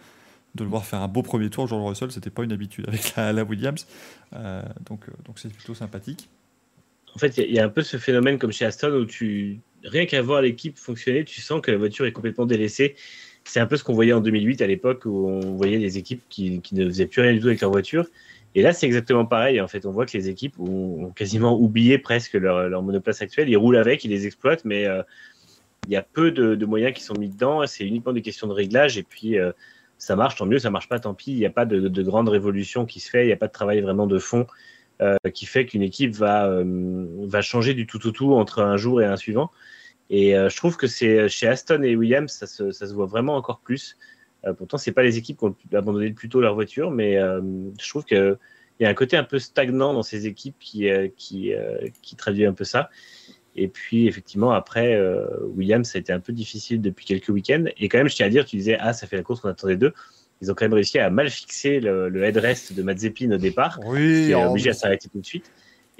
de 0.55 0.63
le 0.63 0.69
voir 0.69 0.83
faire 0.83 1.01
un 1.01 1.07
beau 1.07 1.21
premier 1.21 1.49
tour. 1.49 1.67
George 1.67 1.83
Russell, 1.83 2.11
c'était 2.11 2.31
pas 2.31 2.43
une 2.43 2.51
habitude 2.51 2.87
avec 2.87 3.13
la, 3.15 3.43
Williams. 3.43 3.85
donc, 4.89 5.05
donc 5.25 5.37
c'est 5.37 5.53
plutôt 5.53 5.75
sympathique. 5.75 6.27
En 7.15 7.19
fait, 7.19 7.37
il 7.37 7.53
y, 7.53 7.59
a 7.59 7.65
un 7.65 7.69
peu 7.69 7.81
ce 7.81 7.97
phénomène 7.97 8.37
comme 8.37 8.51
chez 8.51 8.65
Aston 8.65 8.91
où 8.91 9.05
tu, 9.05 9.59
rien 9.83 10.05
qu'à 10.05 10.21
voir 10.21 10.41
l'équipe 10.41 10.77
fonctionner, 10.77 11.23
tu 11.25 11.41
sens 11.41 11.61
que 11.61 11.71
la 11.71 11.77
voiture 11.77 12.05
est 12.05 12.11
complètement 12.11 12.45
délaissée 12.45 12.95
c'est 13.49 13.59
un 13.59 13.65
peu 13.65 13.77
ce 13.77 13.83
qu'on 13.83 13.93
voyait 13.93 14.13
en 14.13 14.21
2008 14.21 14.61
à 14.61 14.67
l'époque 14.67 15.05
où 15.05 15.27
on 15.27 15.55
voyait 15.55 15.79
des 15.79 15.97
équipes 15.97 16.21
qui, 16.29 16.61
ne 16.71 16.85
faisaient 16.85 17.07
plus 17.07 17.21
rien 17.21 17.33
du 17.33 17.39
tout 17.39 17.47
avec 17.47 17.61
leur 17.61 17.71
voiture. 17.71 18.05
Et 18.53 18.61
là, 18.61 18.73
c'est 18.73 18.85
exactement 18.85 19.25
pareil. 19.25 19.59
En 19.59 19.67
fait, 19.67 19.87
on 19.87 19.91
voit 19.91 20.05
que 20.05 20.15
les 20.15 20.29
équipes 20.29 20.59
ont, 20.59 21.11
quasiment 21.15 21.59
oublié 21.59 21.97
presque 21.97 22.33
leur, 22.33 22.81
monoplace 22.83 23.23
actuelle. 23.23 23.49
Ils 23.49 23.57
roulent 23.57 23.77
avec, 23.77 24.03
ils 24.03 24.11
les 24.11 24.27
exploitent, 24.27 24.65
mais 24.65 24.85
euh, 24.85 25.01
il 25.87 25.93
y 25.93 25.95
a 25.95 26.03
peu 26.03 26.31
de, 26.31 26.65
moyens 26.65 26.93
qui 26.93 27.01
sont 27.01 27.15
mis 27.15 27.29
dedans. 27.29 27.65
C'est 27.65 27.85
uniquement 27.85 28.13
des 28.13 28.21
questions 28.21 28.45
de 28.45 28.53
réglage. 28.53 28.99
Et 28.99 29.03
puis, 29.03 29.39
euh, 29.39 29.51
ça 29.97 30.15
marche, 30.15 30.35
tant 30.35 30.45
mieux. 30.45 30.59
Ça 30.59 30.69
marche 30.69 30.87
pas, 30.87 30.99
tant 30.99 31.15
pis. 31.15 31.31
Il 31.31 31.39
n'y 31.39 31.45
a 31.47 31.51
pas 31.51 31.65
de, 31.65 31.87
de, 31.87 32.03
grande 32.03 32.29
révolution 32.29 32.85
qui 32.85 32.99
se 32.99 33.09
fait. 33.09 33.23
Il 33.23 33.27
n'y 33.27 33.33
a 33.33 33.37
pas 33.37 33.47
de 33.47 33.53
travail 33.53 33.81
vraiment 33.81 34.05
de 34.05 34.19
fond 34.19 34.45
euh, 35.01 35.15
qui 35.33 35.47
fait 35.47 35.65
qu'une 35.65 35.81
équipe 35.81 36.13
va, 36.13 36.61
changer 37.41 37.73
du 37.73 37.87
tout 37.87 38.05
au 38.05 38.11
tout 38.11 38.33
entre 38.33 38.61
un 38.61 38.77
jour 38.77 39.01
et 39.01 39.05
un 39.05 39.15
suivant. 39.15 39.49
Et 40.09 40.35
euh, 40.35 40.49
je 40.49 40.57
trouve 40.57 40.77
que 40.77 40.87
c'est 40.87 41.29
chez 41.29 41.47
Aston 41.47 41.83
et 41.83 41.95
Williams, 41.95 42.31
ça 42.31 42.47
se, 42.47 42.71
ça 42.71 42.87
se 42.87 42.93
voit 42.93 43.05
vraiment 43.05 43.35
encore 43.35 43.59
plus. 43.59 43.97
Euh, 44.45 44.53
pourtant, 44.53 44.77
c'est 44.77 44.91
pas 44.91 45.03
les 45.03 45.17
équipes 45.17 45.37
qui 45.37 45.45
ont 45.45 45.55
abandonné 45.73 46.11
plus 46.11 46.29
tôt 46.29 46.41
leur 46.41 46.55
voiture, 46.55 46.91
mais 46.91 47.17
euh, 47.17 47.41
je 47.79 47.89
trouve 47.89 48.05
qu'il 48.05 48.37
y 48.79 48.85
a 48.85 48.89
un 48.89 48.93
côté 48.93 49.17
un 49.17 49.23
peu 49.23 49.37
stagnant 49.37 49.93
dans 49.93 50.03
ces 50.03 50.25
équipes 50.25 50.55
qui, 50.59 50.89
qui, 51.17 51.53
qui 52.01 52.15
traduit 52.15 52.45
un 52.45 52.53
peu 52.53 52.63
ça. 52.63 52.89
Et 53.55 53.67
puis, 53.67 54.07
effectivement, 54.07 54.51
après, 54.51 54.97
Williams, 55.55 55.89
ça 55.89 55.97
a 55.97 55.99
été 55.99 56.13
un 56.13 56.19
peu 56.19 56.31
difficile 56.31 56.81
depuis 56.81 57.05
quelques 57.05 57.29
week-ends. 57.29 57.65
Et 57.77 57.89
quand 57.89 57.97
même, 57.97 58.07
je 58.07 58.15
tiens 58.15 58.27
à 58.27 58.29
dire, 58.29 58.45
tu 58.45 58.55
disais, 58.55 58.77
ah, 58.79 58.93
ça 58.93 59.05
fait 59.05 59.17
la 59.17 59.23
course 59.23 59.41
qu'on 59.41 59.49
attendait 59.49 59.75
d'eux. 59.75 59.93
Ils 60.41 60.49
ont 60.49 60.53
quand 60.53 60.65
même 60.65 60.73
réussi 60.73 60.97
à 60.99 61.09
mal 61.09 61.29
fixer 61.29 61.81
le, 61.81 62.07
le 62.07 62.23
headrest 62.23 62.73
de 62.73 62.81
Mazepin 62.81 63.31
au 63.31 63.37
départ, 63.37 63.79
oui, 63.85 64.27
qui 64.27 64.31
est 64.31 64.35
obligé 64.35 64.69
à 64.69 64.73
s'arrêter 64.73 65.09
tout 65.09 65.19
de 65.19 65.25
suite. 65.25 65.51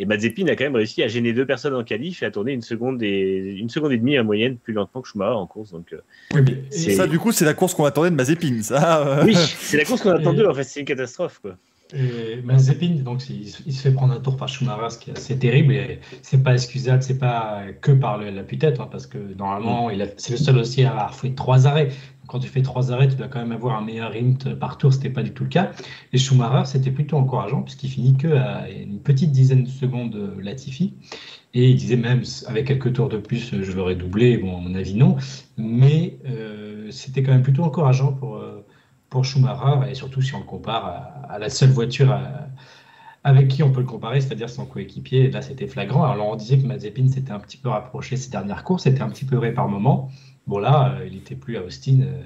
Et 0.02 0.06
Mazepin 0.06 0.48
a 0.48 0.56
quand 0.56 0.64
même 0.64 0.78
réussi 0.78 1.04
à 1.04 1.10
gêner 1.10 1.34
deux 1.34 1.46
personnes 1.46 1.76
en 1.76 1.84
qualif 1.84 2.24
et 2.24 2.26
à 2.26 2.32
tourner 2.32 2.54
une 2.54 2.62
seconde 2.62 3.04
et, 3.04 3.58
une 3.60 3.70
seconde 3.70 3.92
et 3.92 3.98
demie 3.98 4.18
en 4.18 4.24
moyenne 4.24 4.56
plus 4.56 4.72
lentement 4.74 5.02
que 5.02 5.10
Schumacher 5.10 5.36
en 5.36 5.46
course. 5.46 5.72
Donc, 5.72 5.92
euh, 5.92 5.98
oui, 6.34 6.42
mais 6.46 6.96
ça, 6.96 7.06
du 7.06 7.20
coup, 7.20 7.34
c'est 7.34 7.44
la 7.44 7.54
course 7.54 7.74
qu'on 7.74 7.84
attendait 7.84 8.10
de 8.10 8.16
Mazepin. 8.16 8.62
Ça, 8.62 9.06
euh. 9.06 9.24
Oui, 9.26 9.36
c'est 9.36 9.76
la 9.76 9.84
course 9.84 10.02
qu'on 10.02 10.12
attendait. 10.12 10.46
En 10.46 10.54
fait, 10.54 10.64
c'est 10.64 10.80
une 10.80 10.86
catastrophe. 10.86 11.40
Quoi. 11.42 11.58
Et 11.94 12.42
Mazepin, 12.44 13.02
donc, 13.04 13.30
il, 13.30 13.50
se 13.50 13.82
fait 13.82 13.92
prendre 13.92 14.14
un 14.14 14.22
tour 14.22 14.38
par 14.38 14.48
Schumacher, 14.48 14.90
ce 14.90 15.00
qui 15.00 15.10
est 15.10 15.18
assez 15.18 15.38
terrible. 15.38 15.74
Et 15.74 16.00
c'est 16.22 16.42
pas 16.42 16.54
excusable, 16.54 17.04
c'est 17.04 17.20
pas 17.20 17.64
que 17.82 17.92
par 17.92 18.20
la 18.20 18.44
tête 18.44 18.80
hein, 18.80 18.88
parce 18.90 19.06
que 19.06 19.18
normalement, 19.38 19.90
c'est 20.16 20.32
le 20.32 20.38
seul 20.38 20.60
aussi 20.60 20.86
à 20.86 20.92
avoir 20.92 21.14
fait 21.14 21.32
trois 21.32 21.68
arrêts 21.68 21.90
quand 22.30 22.40
tu 22.40 22.48
fais 22.48 22.62
trois 22.62 22.92
arrêts, 22.92 23.08
tu 23.08 23.16
dois 23.16 23.28
quand 23.28 23.40
même 23.40 23.52
avoir 23.52 23.76
un 23.76 23.82
meilleur 23.82 24.12
int 24.12 24.56
par 24.56 24.78
tour, 24.78 24.94
ce 24.94 24.98
n'était 24.98 25.10
pas 25.10 25.24
du 25.24 25.32
tout 25.32 25.44
le 25.44 25.50
cas. 25.50 25.72
Et 26.14 26.20
Schumacher, 26.20 26.66
c'était 26.66 26.92
plutôt 26.92 27.18
encourageant, 27.18 27.64
puisqu'il 27.64 27.90
finit 27.90 28.16
que 28.16 28.28
à 28.28 28.70
une 28.70 29.00
petite 29.00 29.32
dizaine 29.32 29.64
de 29.64 29.70
secondes 29.70 30.16
euh, 30.16 30.40
Latifi. 30.40 30.94
Et 31.56 31.72
il 31.72 31.76
disait 31.76 31.96
même, 31.96 32.22
avec 32.46 32.68
quelques 32.68 32.94
tours 32.94 33.10
de 33.10 33.18
plus, 33.18 33.62
je 33.62 33.72
l'aurais 33.72 33.96
doublé. 33.96 34.38
Bon, 34.38 34.58
à 34.58 34.62
mon 34.62 34.76
avis, 34.76 34.94
non. 34.94 35.18
Mais 35.58 36.20
euh, 36.28 36.92
c'était 36.92 37.24
quand 37.24 37.32
même 37.32 37.42
plutôt 37.42 37.64
encourageant 37.64 38.14
pour, 38.14 38.36
euh, 38.36 38.64
pour 39.10 39.26
Schumacher, 39.26 39.90
et 39.90 39.96
surtout 39.96 40.22
si 40.22 40.36
on 40.36 40.40
le 40.40 40.46
compare 40.46 41.26
à, 41.28 41.40
la 41.40 41.50
seule 41.50 41.72
voiture 41.72 42.16
avec 43.24 43.48
qui 43.48 43.64
on 43.64 43.72
peut 43.72 43.82
le 43.82 43.88
comparer, 43.88 44.22
c'est-à-dire 44.22 44.50
son 44.50 44.66
coéquipier. 44.66 45.32
Là, 45.32 45.42
c'était 45.42 45.68
flagrant. 45.68 46.04
Alors, 46.04 46.28
on 46.28 46.36
disait 46.36 46.60
que 46.60 46.68
Mazepin 46.68 47.08
s'était 47.08 47.32
un 47.32 47.40
petit 47.40 47.58
peu 47.58 47.70
rapproché 47.70 48.18
ces 48.18 48.30
dernières 48.30 48.64
courses, 48.64 48.84
c'était 48.84 49.02
un 49.02 49.10
petit 49.10 49.26
peu 49.26 49.36
vrai 49.36 49.52
par 49.52 49.68
moment. 49.68 50.10
Bon, 50.50 50.58
là, 50.58 50.96
euh, 50.96 51.06
il 51.06 51.14
n'était 51.14 51.36
plus 51.36 51.58
à 51.58 51.64
Austin, 51.64 52.00
euh, 52.02 52.24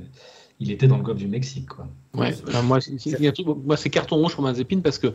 il 0.62 0.72
était 0.72 0.88
dans 0.88 0.96
le 0.96 1.04
golfe 1.04 1.18
du 1.18 1.28
Mexique. 1.28 1.68
Quoi. 1.68 1.88
Ouais, 2.16 2.34
moi, 2.64 2.80
c'est 2.80 3.90
carton 3.90 4.16
rouge 4.16 4.34
pour 4.34 4.46
Mazepin 4.46 4.80
parce 4.80 4.98
que 4.98 5.14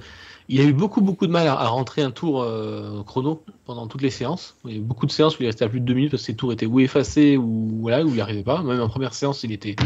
il 0.50 0.60
a 0.60 0.64
eu 0.64 0.74
beaucoup, 0.74 1.00
beaucoup 1.00 1.26
de 1.26 1.32
mal 1.32 1.46
à, 1.46 1.68
rentrer 1.68 2.02
un 2.02 2.10
tour 2.10 2.42
euh, 2.42 3.02
chrono 3.04 3.42
pendant 3.64 3.86
toutes 3.86 4.02
les 4.02 4.10
séances. 4.10 4.56
Il 4.66 4.72
y 4.72 4.74
a 4.74 4.76
eu 4.76 4.82
beaucoup 4.82 5.06
de 5.06 5.10
séances 5.10 5.38
où 5.38 5.42
il 5.42 5.46
restait 5.46 5.64
à 5.64 5.70
plus 5.70 5.80
de 5.80 5.86
deux 5.86 5.94
minutes 5.94 6.10
parce 6.10 6.22
que 6.22 6.26
ses 6.26 6.36
tours 6.36 6.52
étaient 6.52 6.66
ou 6.66 6.80
effacés 6.80 7.38
ou 7.38 7.78
voilà, 7.80 8.04
où 8.04 8.08
il 8.08 8.14
n'y 8.14 8.20
arrivait 8.20 8.42
pas. 8.42 8.62
Même 8.62 8.78
en 8.78 8.90
première 8.90 9.14
séance, 9.14 9.42
il 9.42 9.52
était 9.52 9.76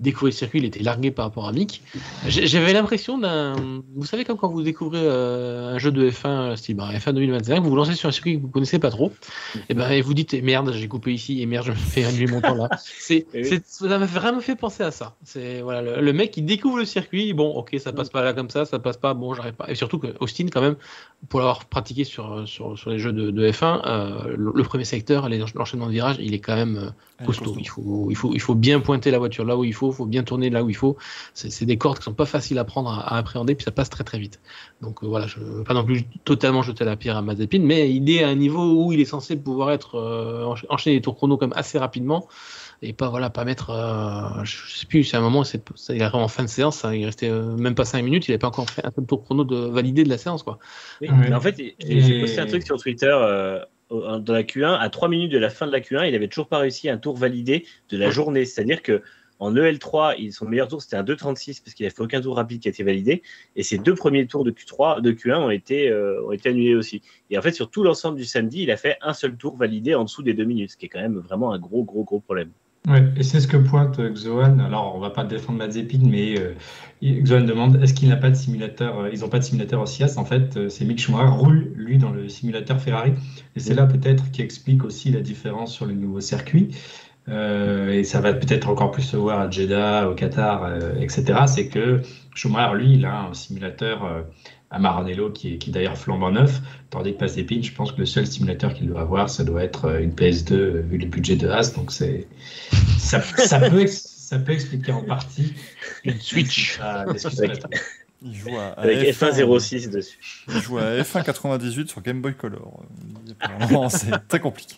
découvrir 0.00 0.32
le 0.32 0.36
circuit, 0.36 0.58
il 0.60 0.64
était 0.64 0.82
largué 0.82 1.10
par 1.10 1.24
rapport 1.24 1.48
à 1.48 1.52
Mick. 1.52 1.82
J'avais 2.26 2.72
l'impression 2.72 3.18
d'un. 3.18 3.56
Vous 3.94 4.06
savez, 4.06 4.24
comme 4.24 4.36
quand 4.36 4.48
vous 4.48 4.62
découvrez 4.62 5.00
euh, 5.02 5.74
un 5.74 5.78
jeu 5.78 5.90
de 5.90 6.08
F1, 6.10 6.56
style 6.56 6.76
bah, 6.76 6.90
F1 6.92 7.14
2025, 7.14 7.60
vous 7.62 7.70
vous 7.70 7.76
lancez 7.76 7.94
sur 7.94 8.08
un 8.08 8.12
circuit 8.12 8.36
que 8.36 8.42
vous 8.42 8.48
connaissez 8.48 8.78
pas 8.78 8.90
trop, 8.90 9.12
et 9.68 9.74
ben 9.74 9.90
et 9.90 10.00
vous 10.00 10.14
dites 10.14 10.34
eh, 10.34 10.42
merde, 10.42 10.72
j'ai 10.72 10.88
coupé 10.88 11.12
ici, 11.12 11.42
et 11.42 11.46
merde, 11.46 11.66
je 11.66 11.72
me 11.72 11.76
fais 11.76 12.04
annuler 12.04 12.26
mon 12.26 12.40
temps 12.40 12.54
là. 12.54 12.68
C'est, 12.78 13.26
ça 13.64 13.98
m'a 13.98 14.06
vraiment 14.06 14.40
fait 14.40 14.56
penser 14.56 14.82
à 14.82 14.90
ça. 14.90 15.16
C'est 15.24 15.60
voilà, 15.62 16.00
le, 16.00 16.12
mec 16.12 16.30
qui 16.30 16.42
découvre 16.42 16.78
le 16.78 16.84
circuit, 16.84 17.32
bon, 17.32 17.50
ok, 17.50 17.76
ça 17.78 17.92
passe 17.92 18.10
pas 18.10 18.22
là 18.22 18.32
comme 18.32 18.50
ça, 18.50 18.64
ça 18.64 18.78
passe 18.78 18.96
pas, 18.96 19.14
bon, 19.14 19.34
j'arrive 19.34 19.54
pas. 19.54 19.70
Et 19.70 19.74
surtout 19.74 19.98
que 19.98 20.08
Austin, 20.20 20.46
quand 20.52 20.60
même, 20.60 20.76
pour 21.28 21.40
l'avoir 21.40 21.64
pratiqué 21.64 22.04
sur, 22.04 22.46
sur, 22.46 22.78
sur 22.78 22.90
les 22.90 22.98
jeux 22.98 23.12
de, 23.12 23.30
de 23.30 23.50
F1, 23.50 23.82
euh, 23.84 24.36
le, 24.36 24.62
premier 24.62 24.84
secteur, 24.84 25.28
l'enchaînement 25.54 25.86
de 25.86 25.92
virages, 25.92 26.16
il 26.20 26.34
est 26.34 26.38
quand 26.38 26.54
même 26.54 26.92
euh, 27.20 27.24
costaud. 27.24 27.56
Il 27.58 27.68
faut, 27.68 28.08
il 28.10 28.16
faut, 28.16 28.34
il 28.34 28.40
faut 28.40 28.54
bien 28.54 28.80
pointer 28.80 29.10
la 29.10 29.18
voiture 29.18 29.44
là 29.44 29.56
où 29.56 29.64
il 29.64 29.74
faut 29.74 29.87
il 29.92 29.96
faut 29.96 30.06
bien 30.06 30.22
tourner 30.22 30.50
là 30.50 30.62
où 30.62 30.70
il 30.70 30.76
faut. 30.76 30.96
C'est 31.34 31.64
des 31.64 31.76
cordes 31.76 31.98
qui 31.98 32.04
sont 32.04 32.14
pas 32.14 32.26
faciles 32.26 32.58
à 32.58 32.64
prendre, 32.64 32.90
à, 32.90 33.16
appréhender, 33.16 33.54
puis 33.54 33.64
ça 33.64 33.70
passe 33.70 33.90
très 33.90 34.04
très 34.04 34.18
vite. 34.18 34.40
Donc 34.80 35.02
euh, 35.02 35.06
voilà, 35.06 35.26
je 35.26 35.40
ne 35.40 35.44
veux 35.44 35.64
pas 35.64 35.74
non 35.74 35.84
plus 35.84 36.04
totalement 36.24 36.62
jeter 36.62 36.84
la 36.84 36.96
pierre 36.96 37.16
à 37.16 37.22
Mazepin, 37.22 37.60
mais 37.60 37.90
il 37.90 38.08
est 38.10 38.22
à 38.22 38.28
un 38.28 38.34
niveau 38.34 38.84
où 38.84 38.92
il 38.92 39.00
est 39.00 39.04
censé 39.04 39.36
pouvoir 39.36 39.70
être 39.70 39.96
euh, 39.96 40.44
enchaîner 40.68 40.96
les 40.96 41.02
tours 41.02 41.16
chrono 41.16 41.36
comme 41.36 41.52
assez 41.56 41.78
rapidement 41.78 42.28
et 42.80 42.92
pas 42.92 43.08
voilà 43.08 43.28
pas 43.28 43.44
mettre 43.44 43.70
euh, 43.70 44.44
je 44.44 44.78
sais 44.78 44.86
plus 44.86 45.02
c'est 45.02 45.16
un 45.16 45.20
moment 45.20 45.42
c'est 45.42 45.60
il 45.88 46.00
est 46.00 46.14
en 46.14 46.28
fin 46.28 46.44
de 46.44 46.48
séance 46.48 46.84
hein, 46.84 46.94
il 46.94 47.04
restait 47.06 47.28
même 47.28 47.74
pas 47.74 47.84
5 47.84 48.02
minutes 48.02 48.28
il 48.28 48.30
n'avait 48.30 48.38
pas 48.38 48.46
encore 48.46 48.70
fait 48.70 48.86
un 48.86 48.92
seul 48.92 49.04
tour 49.04 49.24
chrono 49.24 49.42
de 49.42 49.56
valider 49.56 50.04
de 50.04 50.08
la 50.08 50.16
séance 50.16 50.44
quoi 50.44 50.60
en 51.08 51.40
fait 51.40 51.56
j'ai 51.56 52.20
posté 52.20 52.38
un 52.38 52.46
truc 52.46 52.62
sur 52.62 52.76
Twitter 52.76 53.10
dans 53.90 54.32
la 54.32 54.42
Q1 54.44 54.78
à 54.78 54.88
3 54.90 55.08
minutes 55.08 55.32
de 55.32 55.38
la 55.38 55.50
fin 55.50 55.66
de 55.66 55.72
la 55.72 55.80
Q1 55.80 56.08
il 56.08 56.14
avait 56.14 56.28
toujours 56.28 56.46
pas 56.46 56.58
réussi 56.58 56.88
un 56.88 56.98
tour 56.98 57.16
validé 57.16 57.66
de 57.90 57.96
la 57.96 58.10
journée 58.10 58.44
c'est 58.44 58.60
à 58.60 58.64
dire 58.64 58.80
que 58.82 59.02
en 59.38 59.54
EL3, 59.54 60.30
son 60.32 60.46
meilleur 60.46 60.68
tour, 60.68 60.82
c'était 60.82 60.96
un 60.96 61.04
2,36 61.04 61.62
parce 61.62 61.74
qu'il 61.74 61.86
n'a 61.86 61.90
fait 61.90 62.02
aucun 62.02 62.20
tour 62.20 62.36
rapide 62.36 62.60
qui 62.60 62.68
a 62.68 62.70
été 62.70 62.82
validé. 62.82 63.22
Et 63.56 63.62
ses 63.62 63.78
deux 63.78 63.94
premiers 63.94 64.26
tours 64.26 64.44
de 64.44 64.50
Q3, 64.50 65.00
de 65.00 65.12
Q1 65.12 65.36
ont 65.36 65.50
été, 65.50 65.90
euh, 65.90 66.24
ont 66.26 66.32
été 66.32 66.48
annulés 66.48 66.74
aussi. 66.74 67.02
Et 67.30 67.38
en 67.38 67.42
fait, 67.42 67.52
sur 67.52 67.70
tout 67.70 67.82
l'ensemble 67.82 68.16
du 68.16 68.24
samedi, 68.24 68.62
il 68.62 68.70
a 68.70 68.76
fait 68.76 68.96
un 69.00 69.12
seul 69.12 69.36
tour 69.36 69.56
validé 69.56 69.94
en 69.94 70.04
dessous 70.04 70.22
des 70.22 70.34
deux 70.34 70.44
minutes, 70.44 70.72
ce 70.72 70.76
qui 70.76 70.86
est 70.86 70.88
quand 70.88 71.00
même 71.00 71.18
vraiment 71.18 71.52
un 71.52 71.58
gros, 71.58 71.84
gros, 71.84 72.04
gros 72.04 72.20
problème. 72.20 72.50
Ouais, 72.88 73.04
et 73.16 73.22
c'est 73.22 73.40
ce 73.40 73.46
que 73.46 73.56
pointe 73.56 74.00
Xoan. 74.00 74.60
Alors, 74.60 74.94
on 74.96 74.98
va 74.98 75.10
pas 75.10 75.24
défendre 75.24 75.58
Mazepin, 75.58 76.00
mais 76.04 76.38
euh, 76.38 76.54
Xoan 77.02 77.44
demande 77.44 77.82
est-ce 77.82 77.92
qu'il 77.92 78.08
n'a 78.08 78.16
pas 78.16 78.30
de 78.30 78.36
simulateur 78.36 79.00
euh, 79.00 79.10
Ils 79.12 79.20
n'ont 79.20 79.28
pas 79.28 79.40
de 79.40 79.44
simulateur 79.44 79.82
OCS. 79.82 80.16
En 80.16 80.24
fait, 80.24 80.68
c'est 80.68 80.84
Mick 80.84 80.98
Schumacher 80.98 81.28
roule 81.28 81.72
lui 81.74 81.98
dans 81.98 82.10
le 82.10 82.28
simulateur 82.28 82.80
Ferrari, 82.80 83.12
et 83.56 83.60
c'est 83.60 83.74
là 83.74 83.86
peut-être 83.86 84.30
qui 84.30 84.42
explique 84.42 84.84
aussi 84.84 85.10
la 85.10 85.20
différence 85.20 85.74
sur 85.74 85.86
le 85.86 85.92
nouveau 85.92 86.20
circuit. 86.20 86.70
Euh, 87.28 87.90
et 87.90 88.04
ça 88.04 88.20
va 88.20 88.32
peut-être 88.32 88.68
encore 88.68 88.90
plus 88.90 89.02
se 89.02 89.16
voir 89.16 89.40
à 89.40 89.50
Jeddah, 89.50 90.08
au 90.08 90.14
Qatar, 90.14 90.64
euh, 90.64 90.94
etc. 91.00 91.40
C'est 91.46 91.68
que 91.68 92.00
Schumacher, 92.34 92.76
lui, 92.76 92.94
il 92.94 93.04
a 93.04 93.22
un 93.22 93.34
simulateur 93.34 94.04
euh, 94.04 94.22
à 94.70 94.78
Maranello 94.78 95.30
qui 95.30 95.54
est, 95.54 95.58
qui 95.58 95.70
d'ailleurs 95.70 95.98
flambant 95.98 96.30
neuf, 96.30 96.60
tandis 96.90 97.14
que 97.14 97.20
Mazepin, 97.20 97.60
je 97.62 97.72
pense 97.72 97.92
que 97.92 97.98
le 97.98 98.06
seul 98.06 98.26
simulateur 98.26 98.72
qu'il 98.74 98.88
doit 98.88 99.02
avoir, 99.02 99.28
ça 99.28 99.44
doit 99.44 99.62
être 99.62 100.00
une 100.00 100.12
PS2 100.12 100.80
vu 100.80 100.98
le 100.98 101.06
budget 101.06 101.36
de 101.36 101.48
Haas. 101.48 101.72
Donc 101.74 101.92
c'est 101.92 102.26
ça, 102.98 103.20
ça, 103.20 103.60
peut, 103.70 103.86
ça 103.86 104.38
peut 104.38 104.52
expliquer 104.52 104.92
en 104.92 105.02
partie 105.02 105.54
une 106.04 106.18
Switch. 106.20 106.78
Il 108.20 108.34
joue 108.34 108.56
à, 108.56 108.72
Avec 108.76 109.14
F1 109.14 109.60
06 109.60 109.90
dessus. 109.90 110.18
Il 110.48 110.60
joue 110.60 110.78
à 110.78 110.96
F1 111.00 111.24
98 111.24 111.88
sur 111.88 112.02
Game 112.02 112.20
Boy 112.20 112.34
Color. 112.34 112.82
C'est 113.88 114.28
très 114.28 114.40
compliqué. 114.40 114.76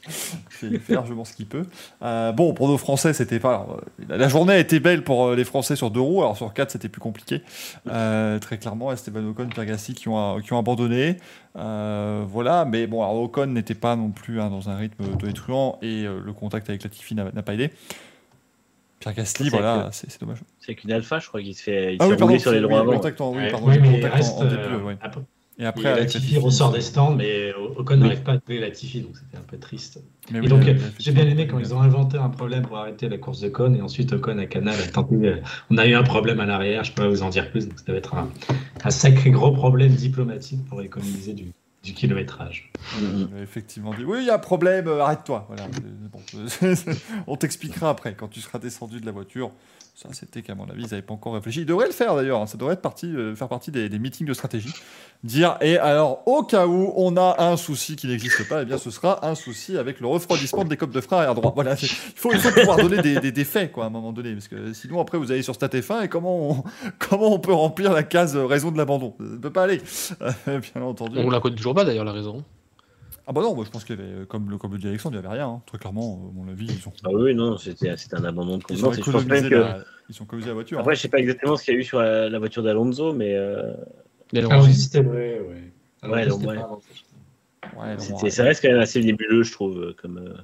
Il 0.62 0.78
fait, 0.78 0.94
largement 0.94 1.24
ce 1.24 1.34
qu'il 1.34 1.46
peut. 1.46 1.64
Euh, 2.02 2.32
bon, 2.32 2.52
pour 2.52 2.68
nos 2.68 2.78
Français, 2.78 3.12
c'était 3.12 3.38
pas. 3.38 3.66
Euh, 3.70 4.16
la 4.16 4.28
journée 4.28 4.54
a 4.54 4.58
été 4.58 4.80
belle 4.80 5.02
pour 5.02 5.26
euh, 5.26 5.36
les 5.36 5.44
Français 5.44 5.76
sur 5.76 5.90
deux 5.90 6.00
roues. 6.00 6.20
Alors 6.20 6.36
sur 6.36 6.52
quatre, 6.52 6.70
c'était 6.70 6.88
plus 6.88 7.00
compliqué. 7.00 7.42
très 7.86 8.58
clairement, 8.58 8.92
Esteban 8.92 9.26
Ocon, 9.26 9.48
Pierre 9.48 9.66
Gasly 9.66 9.94
qui 9.94 10.08
ont, 10.08 10.40
qui 10.40 10.52
ont 10.52 10.58
abandonné. 10.58 11.16
voilà, 11.54 12.64
mais 12.64 12.86
bon, 12.86 13.02
alors 13.02 13.20
Ocon 13.20 13.46
n'était 13.46 13.74
pas 13.74 13.96
non 13.96 14.10
plus 14.10 14.40
hein, 14.40 14.50
dans 14.50 14.68
un 14.68 14.76
rythme 14.76 15.04
tonitruant 15.18 15.78
et 15.82 16.02
le 16.02 16.32
contact 16.32 16.68
avec 16.68 16.82
Latifi 16.82 17.14
n'a 17.14 17.42
pas 17.42 17.54
aidé. 17.54 17.70
Pierre 19.00 19.14
Gasly, 19.14 19.48
voilà, 19.48 19.88
c'est 19.92 20.20
dommage. 20.20 20.40
C'est 20.58 20.74
qu'une 20.74 20.92
alpha, 20.92 21.18
je 21.18 21.28
crois 21.28 21.40
qu'il 21.40 21.54
se 21.54 21.62
fait, 21.62 21.94
il 21.94 21.96
ah 22.00 22.06
oui, 22.06 22.38
sur 22.38 22.52
les 22.52 22.60
droits 22.60 22.80
avant. 22.80 22.92
Contact 22.92 23.20
en, 23.22 23.32
oui, 23.34 23.50
pardon, 23.50 23.66
ouais, 23.66 23.78
mais 23.78 24.06
reste, 24.06 24.34
en, 24.36 24.44
début, 24.44 24.74
ouais. 24.84 24.98
Et 25.60 25.66
après, 25.66 25.92
et 25.92 26.00
Latifi 26.00 26.38
ressort 26.38 26.72
des 26.72 26.80
stands, 26.80 27.14
mais 27.14 27.52
Ocon 27.76 27.94
oui. 27.94 28.00
n'arrive 28.00 28.22
pas 28.22 28.32
à 28.32 28.38
trouver 28.38 28.60
Latifi, 28.60 29.02
donc 29.02 29.16
c'était 29.16 29.36
un 29.36 29.46
peu 29.46 29.58
triste. 29.58 30.02
Mais 30.32 30.38
et 30.38 30.48
donc, 30.48 30.62
j'ai 30.98 31.12
bien 31.12 31.26
aimé 31.26 31.46
quand 31.46 31.58
ils 31.58 31.74
ont 31.74 31.82
inventé 31.82 32.16
un 32.16 32.30
problème 32.30 32.62
pour 32.62 32.78
arrêter 32.78 33.10
la 33.10 33.18
course 33.18 33.40
de 33.40 33.48
Ocon, 33.48 33.74
et 33.74 33.82
ensuite 33.82 34.12
Ocon 34.14 34.38
à 34.38 34.46
Canal 34.46 34.74
a 34.80 34.86
tenté. 34.86 35.14
Euh, 35.16 35.36
on 35.70 35.76
a 35.76 35.86
eu 35.86 35.94
un 35.94 36.02
problème 36.02 36.40
à 36.40 36.46
l'arrière, 36.46 36.82
je 36.82 36.92
peux 36.92 37.02
pas 37.02 37.08
vous 37.08 37.22
en 37.22 37.28
dire 37.28 37.50
plus, 37.50 37.68
donc 37.68 37.78
ça 37.78 37.92
va 37.92 37.98
être 37.98 38.14
un, 38.14 38.30
un 38.82 38.90
sacré 38.90 39.30
gros 39.30 39.52
problème 39.52 39.92
diplomatique 39.92 40.64
pour 40.64 40.80
économiser 40.80 41.34
du, 41.34 41.52
du 41.82 41.92
kilométrage. 41.92 42.72
Mmh. 42.98 43.42
Effectivement, 43.42 43.92
dit 43.92 44.04
oui, 44.04 44.18
il 44.20 44.26
y 44.26 44.30
a 44.30 44.36
un 44.36 44.38
problème, 44.38 44.88
euh, 44.88 45.02
arrête-toi. 45.02 45.46
Voilà. 45.48 45.68
bon, 46.10 46.20
on 47.26 47.36
t'expliquera 47.36 47.90
après 47.90 48.14
quand 48.14 48.28
tu 48.28 48.40
seras 48.40 48.58
descendu 48.58 49.00
de 49.00 49.06
la 49.06 49.12
voiture. 49.12 49.50
Ça, 50.00 50.08
c'était 50.12 50.40
qu'à 50.40 50.54
mon 50.54 50.64
avis, 50.64 50.84
ils 50.84 50.90
n'avaient 50.90 51.02
pas 51.02 51.12
encore 51.12 51.34
réfléchi. 51.34 51.60
Ils 51.60 51.66
devraient 51.66 51.86
le 51.86 51.92
faire 51.92 52.16
d'ailleurs. 52.16 52.40
Hein. 52.40 52.46
Ça 52.46 52.56
devrait 52.56 52.78
euh, 53.04 53.36
faire 53.36 53.48
partie 53.48 53.70
des, 53.70 53.98
meetings 53.98 54.26
de 54.26 54.32
stratégie. 54.32 54.72
Dire, 55.24 55.58
et 55.60 55.76
alors, 55.76 56.22
au 56.26 56.42
cas 56.42 56.66
où 56.66 56.94
on 56.96 57.18
a 57.18 57.36
un 57.44 57.58
souci 57.58 57.96
qui 57.96 58.06
n'existe 58.06 58.48
pas, 58.48 58.62
eh 58.62 58.64
bien, 58.64 58.78
ce 58.78 58.90
sera 58.90 59.28
un 59.28 59.34
souci 59.34 59.76
avec 59.76 60.00
le 60.00 60.06
refroidissement 60.06 60.64
des 60.64 60.78
copes 60.78 60.92
de 60.92 61.02
frein 61.02 61.18
arrière 61.18 61.34
droit. 61.34 61.52
Voilà, 61.54 61.74
il 61.74 61.86
faut, 61.86 62.32
il 62.32 62.38
faut 62.38 62.50
pouvoir 62.50 62.78
donner 62.78 63.02
des, 63.02 63.44
faits, 63.44 63.76
à 63.76 63.84
un 63.84 63.90
moment 63.90 64.12
donné. 64.12 64.32
Parce 64.32 64.48
que 64.48 64.72
sinon, 64.72 65.02
après, 65.02 65.18
vous 65.18 65.30
allez 65.32 65.42
sur 65.42 65.52
StatF1 65.52 66.04
et 66.04 66.08
comment 66.08 66.50
on, 66.50 66.64
comment 66.98 67.34
on 67.34 67.38
peut 67.38 67.52
remplir 67.52 67.92
la 67.92 68.02
case 68.02 68.34
raison 68.38 68.70
de 68.70 68.78
l'abandon? 68.78 69.14
Ça 69.18 69.24
ne 69.24 69.36
peut 69.36 69.52
pas 69.52 69.64
aller, 69.64 69.82
bien 70.46 70.82
entendu. 70.82 71.18
On 71.18 71.28
la 71.28 71.40
connaît 71.40 71.56
toujours 71.56 71.74
pas 71.74 71.84
d'ailleurs, 71.84 72.06
la 72.06 72.12
raison. 72.12 72.42
Ah 73.26 73.32
bah 73.32 73.42
non, 73.42 73.54
moi 73.54 73.64
je 73.64 73.70
pense 73.70 73.84
qu'il 73.84 73.98
y 73.98 74.02
avait, 74.02 74.26
comme 74.26 74.50
le, 74.50 74.58
comme 74.58 74.72
le 74.72 74.78
dit 74.78 74.88
Alexandre, 74.88 75.16
il 75.16 75.20
n'y 75.20 75.26
avait 75.26 75.36
rien. 75.36 75.48
Hein. 75.48 75.62
Très 75.66 75.78
clairement, 75.78 76.30
à 76.32 76.36
mon 76.36 76.50
avis, 76.50 76.66
ils 76.66 76.88
ont. 76.88 76.92
Ah 77.04 77.10
oui, 77.12 77.34
non, 77.34 77.56
c'était 77.56 77.90
un 78.12 78.24
abandon 78.24 78.58
de 78.58 78.64
confiance. 78.64 78.96
Ils, 78.96 79.04
que... 79.04 79.54
la... 79.54 79.84
ils 80.08 80.14
sont 80.14 80.26
la 80.32 80.52
voiture. 80.52 80.78
Après, 80.80 80.92
hein. 80.92 80.94
je 80.94 81.00
sais 81.00 81.08
pas 81.08 81.18
exactement 81.18 81.56
ce 81.56 81.64
qu'il 81.64 81.74
y 81.74 81.76
a 81.76 81.80
eu 81.80 81.84
sur 81.84 82.00
la, 82.00 82.28
la 82.28 82.38
voiture 82.38 82.62
d'Alonso, 82.62 83.12
mais. 83.12 83.34
Euh... 83.34 83.72
Ah 84.50 84.60
oui, 84.62 84.74
c'était 84.74 85.00
ouais, 85.00 85.40
ouais. 85.40 85.72
Alors, 86.02 86.16
ouais, 86.16 86.26
donc, 86.26 86.42
ouais. 86.42 86.58
ouais 87.76 88.30
ça 88.30 88.44
reste 88.44 88.62
quand 88.62 88.70
même 88.70 88.80
assez 88.80 89.02
nébuleux, 89.02 89.42
je 89.42 89.52
trouve. 89.52 89.94
Comme, 90.00 90.18
euh... 90.18 90.34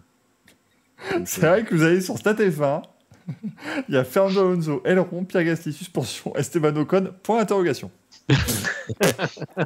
C'est 1.25 1.47
vrai 1.47 1.65
que 1.65 1.75
vous 1.75 1.83
allez 1.83 2.01
sur 2.01 2.15
StatF1. 2.15 2.83
il 3.89 3.95
y 3.95 3.99
a 3.99 4.05
Fernando 4.05 4.41
Alonso, 4.41 4.83
Elron, 4.85 5.25
Pierre 5.25 5.45
Gasly, 5.45 5.73
suspension, 5.73 6.35
Esteban 6.37 6.77
Ocon, 6.77 7.11
point 7.23 7.39
d'interrogation. 7.39 7.91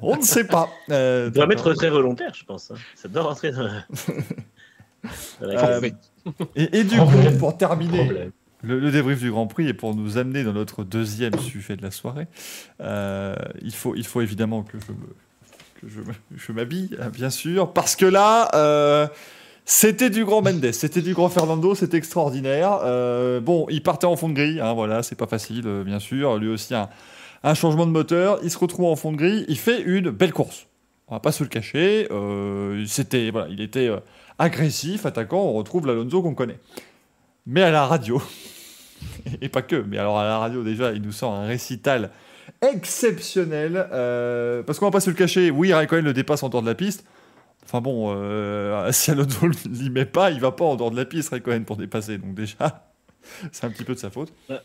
On 0.03 0.17
ne 0.17 0.23
sait 0.23 0.45
pas. 0.45 0.69
Euh, 0.91 1.27
ça 1.27 1.31
doit 1.31 1.47
mettre 1.47 1.73
très 1.75 1.91
volontaire, 1.91 2.33
je 2.35 2.45
pense. 2.45 2.71
Hein. 2.71 2.77
Ça 2.95 3.09
doit 3.09 3.23
rentrer 3.23 3.53
dans 3.53 3.63
la. 3.63 3.87
euh, 5.43 5.91
et, 6.57 6.79
et, 6.79 6.85
du 6.85 6.99
coup, 6.99 7.39
pour 7.39 7.57
terminer 7.57 8.33
le, 8.63 8.79
le, 8.79 8.91
débrief 8.91 9.21
du 9.21 9.31
Grand 9.31 9.47
Prix 9.47 9.69
et 9.69 9.75
pour 9.75 9.95
nous 9.95 10.19
amener 10.19 10.45
dans 10.45 10.53
notre 10.53 10.85
deuxième 10.85 11.39
sujet 11.39 11.77
de 11.77 11.83
la 11.83 11.91
soirée, 11.91 12.27
euh, 12.81 13.35
il, 13.63 13.75
faut, 13.75 13.95
il 13.95 14.07
faut 14.07 14.21
évidemment 14.21 14.63
que 14.63 14.79
je 14.79 14.93
me, 14.93 15.09
que 15.81 16.37
je, 16.37 16.53
m'habille, 16.53 16.97
hein, 17.01 17.09
bien 17.09 17.31
sûr, 17.31 17.73
parce 17.73 17.97
que 17.97 18.07
là, 18.07 18.51
euh, 18.55 19.07
c'était 19.65 20.11
du 20.11 20.25
grand 20.25 20.43
Mendes, 20.43 20.73
c'était 20.73 21.03
du 21.03 21.15
grand 21.15 21.29
Fernando, 21.29 21.75
c'était 21.75 21.97
extraordinaire. 21.97 22.81
Euh, 22.83 23.41
bon, 23.41 23.67
il 23.71 23.83
partait 23.83 24.07
en 24.07 24.17
fond 24.17 24.29
de 24.29 24.35
grille, 24.35 24.61
hein, 24.61 24.73
voilà, 24.73 25.03
c'est 25.03 25.17
pas 25.17 25.27
facile, 25.27 25.65
euh, 25.67 25.85
bien 25.85 25.99
sûr. 25.99 26.39
Lui 26.39 26.49
aussi, 26.49 26.75
un, 26.75 27.55
changement 27.55 27.87
de 27.87 27.93
moteur, 27.93 28.41
il 28.43 28.51
se 28.51 28.59
retrouve 28.59 28.87
en 28.87 28.97
fond 28.97 29.13
de 29.13 29.17
grille, 29.17 29.45
il 29.49 29.59
fait 29.59 29.81
une 29.83 30.11
belle 30.11 30.33
course. 30.33 30.67
On 31.09 31.15
va 31.15 31.21
pas 31.21 31.33
se 31.33 31.43
le 31.43 31.49
cacher, 31.49 32.09
euh, 32.11 32.85
c'était, 32.87 33.31
voilà, 33.31 33.49
il 33.51 33.61
était 33.61 33.91
agressif, 34.39 35.07
attaquant, 35.07 35.43
on 35.43 35.53
retrouve 35.53 35.87
l'Alonso 35.87 36.23
qu'on 36.23 36.35
connaît. 36.35 36.59
Mais 37.47 37.63
à 37.63 37.71
la 37.71 37.87
radio, 37.87 38.23
et 39.41 39.49
pas 39.49 39.63
que, 39.63 39.77
mais 39.77 39.99
alors 39.99 40.19
à 40.19 40.25
la 40.25 40.39
radio 40.39 40.63
déjà, 40.63 40.93
il 40.93 41.03
nous 41.03 41.13
sort 41.13 41.33
un 41.33 41.47
récital 41.47 42.11
exceptionnel, 42.63 43.87
parce 44.67 44.79
qu'on 44.79 44.87
va 44.87 44.91
pas 44.91 45.01
se 45.01 45.11
le 45.11 45.17
cacher, 45.17 45.51
oui, 45.51 45.73
Raikkonen 45.73 46.05
le 46.05 46.13
dépasse 46.13 46.43
en 46.43 46.49
dehors 46.49 46.63
de 46.63 46.69
la 46.69 46.75
piste, 46.75 47.05
Enfin 47.65 47.81
bon, 47.81 48.13
euh, 48.15 48.89
si 48.93 49.11
Alonso 49.11 49.47
ne 49.47 49.75
l'y 49.75 49.91
met 49.91 50.07
pas, 50.07 50.31
il 50.31 50.41
va 50.41 50.53
pas 50.53 50.65
en 50.65 50.77
dehors 50.77 50.91
de 50.91 50.97
la 50.97 51.05
piste, 51.05 51.31
Raikkonen, 51.31 51.65
pour 51.65 51.77
dépasser. 51.77 52.19
Donc 52.19 52.35
déjà, 52.35 52.91
c'est 53.53 53.65
un 53.65 53.71
petit 53.71 53.85
peu 53.85 53.95
de 53.95 53.99
sa 53.99 54.11
faute. 54.11 54.33
Ouais. 54.49 54.59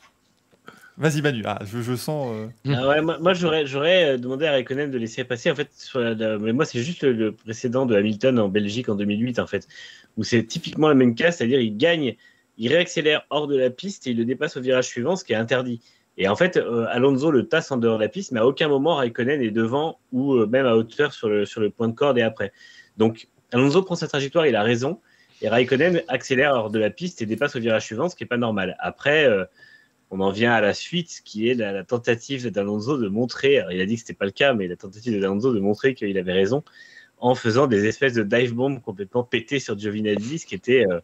Vas-y 0.97 1.21
Manu, 1.21 1.41
ah, 1.45 1.59
je, 1.65 1.81
je 1.81 1.93
sens. 1.93 2.29
Euh... 2.31 2.73
Ah 2.73 2.87
ouais, 2.87 3.01
moi, 3.01 3.17
moi 3.19 3.33
j'aurais, 3.33 3.65
euh, 4.13 4.17
demandé 4.17 4.45
à 4.45 4.51
Raikkonen 4.51 4.89
de 4.89 4.97
laisser 4.97 5.25
passer. 5.25 5.51
En 5.51 5.55
fait, 5.55 5.69
sur 5.73 5.99
la, 5.99 6.37
mais 6.37 6.53
moi 6.53 6.63
c'est 6.63 6.81
juste 6.81 7.03
le, 7.03 7.11
le, 7.11 7.31
précédent 7.33 7.85
de 7.85 7.95
Hamilton 7.95 8.39
en 8.39 8.47
Belgique 8.47 8.87
en 8.87 8.95
2008 8.95 9.39
en 9.39 9.47
fait, 9.47 9.67
où 10.15 10.23
c'est 10.23 10.43
typiquement 10.45 10.87
le 10.87 10.95
même 10.95 11.13
cas, 11.13 11.33
c'est-à-dire 11.33 11.59
il 11.59 11.75
gagne, 11.75 12.15
il 12.57 12.69
réaccélère 12.69 13.25
hors 13.29 13.47
de 13.47 13.57
la 13.57 13.69
piste 13.69 14.07
et 14.07 14.11
il 14.11 14.17
le 14.17 14.23
dépasse 14.23 14.55
au 14.55 14.61
virage 14.61 14.85
suivant, 14.85 15.17
ce 15.17 15.25
qui 15.25 15.33
est 15.33 15.37
interdit. 15.37 15.81
Et 16.17 16.27
en 16.29 16.35
fait, 16.35 16.55
euh, 16.57 16.85
Alonso 16.89 17.29
le 17.29 17.47
tasse 17.47 17.71
en 17.71 17.77
dehors 17.77 17.97
de 17.97 18.03
la 18.03 18.09
piste, 18.09 18.31
mais 18.31 18.39
à 18.39 18.47
aucun 18.47 18.69
moment 18.69 18.95
Raikkonen 18.95 19.41
est 19.41 19.51
devant 19.51 19.99
ou 20.13 20.33
euh, 20.35 20.47
même 20.47 20.65
à 20.65 20.75
hauteur 20.75 21.11
sur 21.11 21.27
le, 21.27 21.45
sur 21.45 21.59
le 21.59 21.69
point 21.69 21.89
de 21.89 21.93
corde 21.93 22.17
et 22.17 22.21
après. 22.21 22.53
Donc 22.97 23.27
Alonso 23.51 23.81
prend 23.83 23.95
sa 23.95 24.07
trajectoire, 24.07 24.47
il 24.47 24.55
a 24.55 24.63
raison, 24.63 24.99
et 25.41 25.49
Raikkonen 25.49 26.03
accélère 26.07 26.53
hors 26.53 26.69
de 26.69 26.79
la 26.79 26.89
piste 26.89 27.21
et 27.21 27.25
dépasse 27.25 27.55
au 27.55 27.59
virage 27.59 27.85
suivant, 27.85 28.09
ce 28.09 28.15
qui 28.15 28.23
est 28.23 28.27
pas 28.27 28.37
normal. 28.37 28.75
Après 28.79 29.27
on 30.11 30.19
en 30.19 30.31
vient 30.31 30.53
à 30.53 30.61
la 30.61 30.73
suite, 30.73 31.21
qui 31.25 31.49
est 31.49 31.55
la, 31.55 31.83
tentative 31.83 32.49
d'Alonso 32.49 32.97
de 32.97 33.07
montrer, 33.07 33.61
il 33.71 33.81
a 33.81 33.85
dit 33.85 33.95
que 33.95 34.01
c'était 34.01 34.13
pas 34.13 34.25
le 34.25 34.31
cas, 34.31 34.53
mais 34.53 34.67
la 34.67 34.75
tentative 34.75 35.19
d'Alonso 35.19 35.53
de 35.53 35.59
montrer 35.59 35.95
qu'il 35.95 36.17
avait 36.17 36.33
raison 36.33 36.63
en 37.17 37.35
faisant 37.35 37.67
des 37.67 37.85
espèces 37.85 38.13
de 38.13 38.23
dive 38.23 38.53
bombs 38.53 38.79
complètement 38.79 39.23
pétées 39.23 39.59
sur 39.59 39.77
Giovinazzi, 39.77 40.39
ce 40.39 40.45
qui 40.45 40.55
était, 40.55 40.85
euh, 40.89 40.99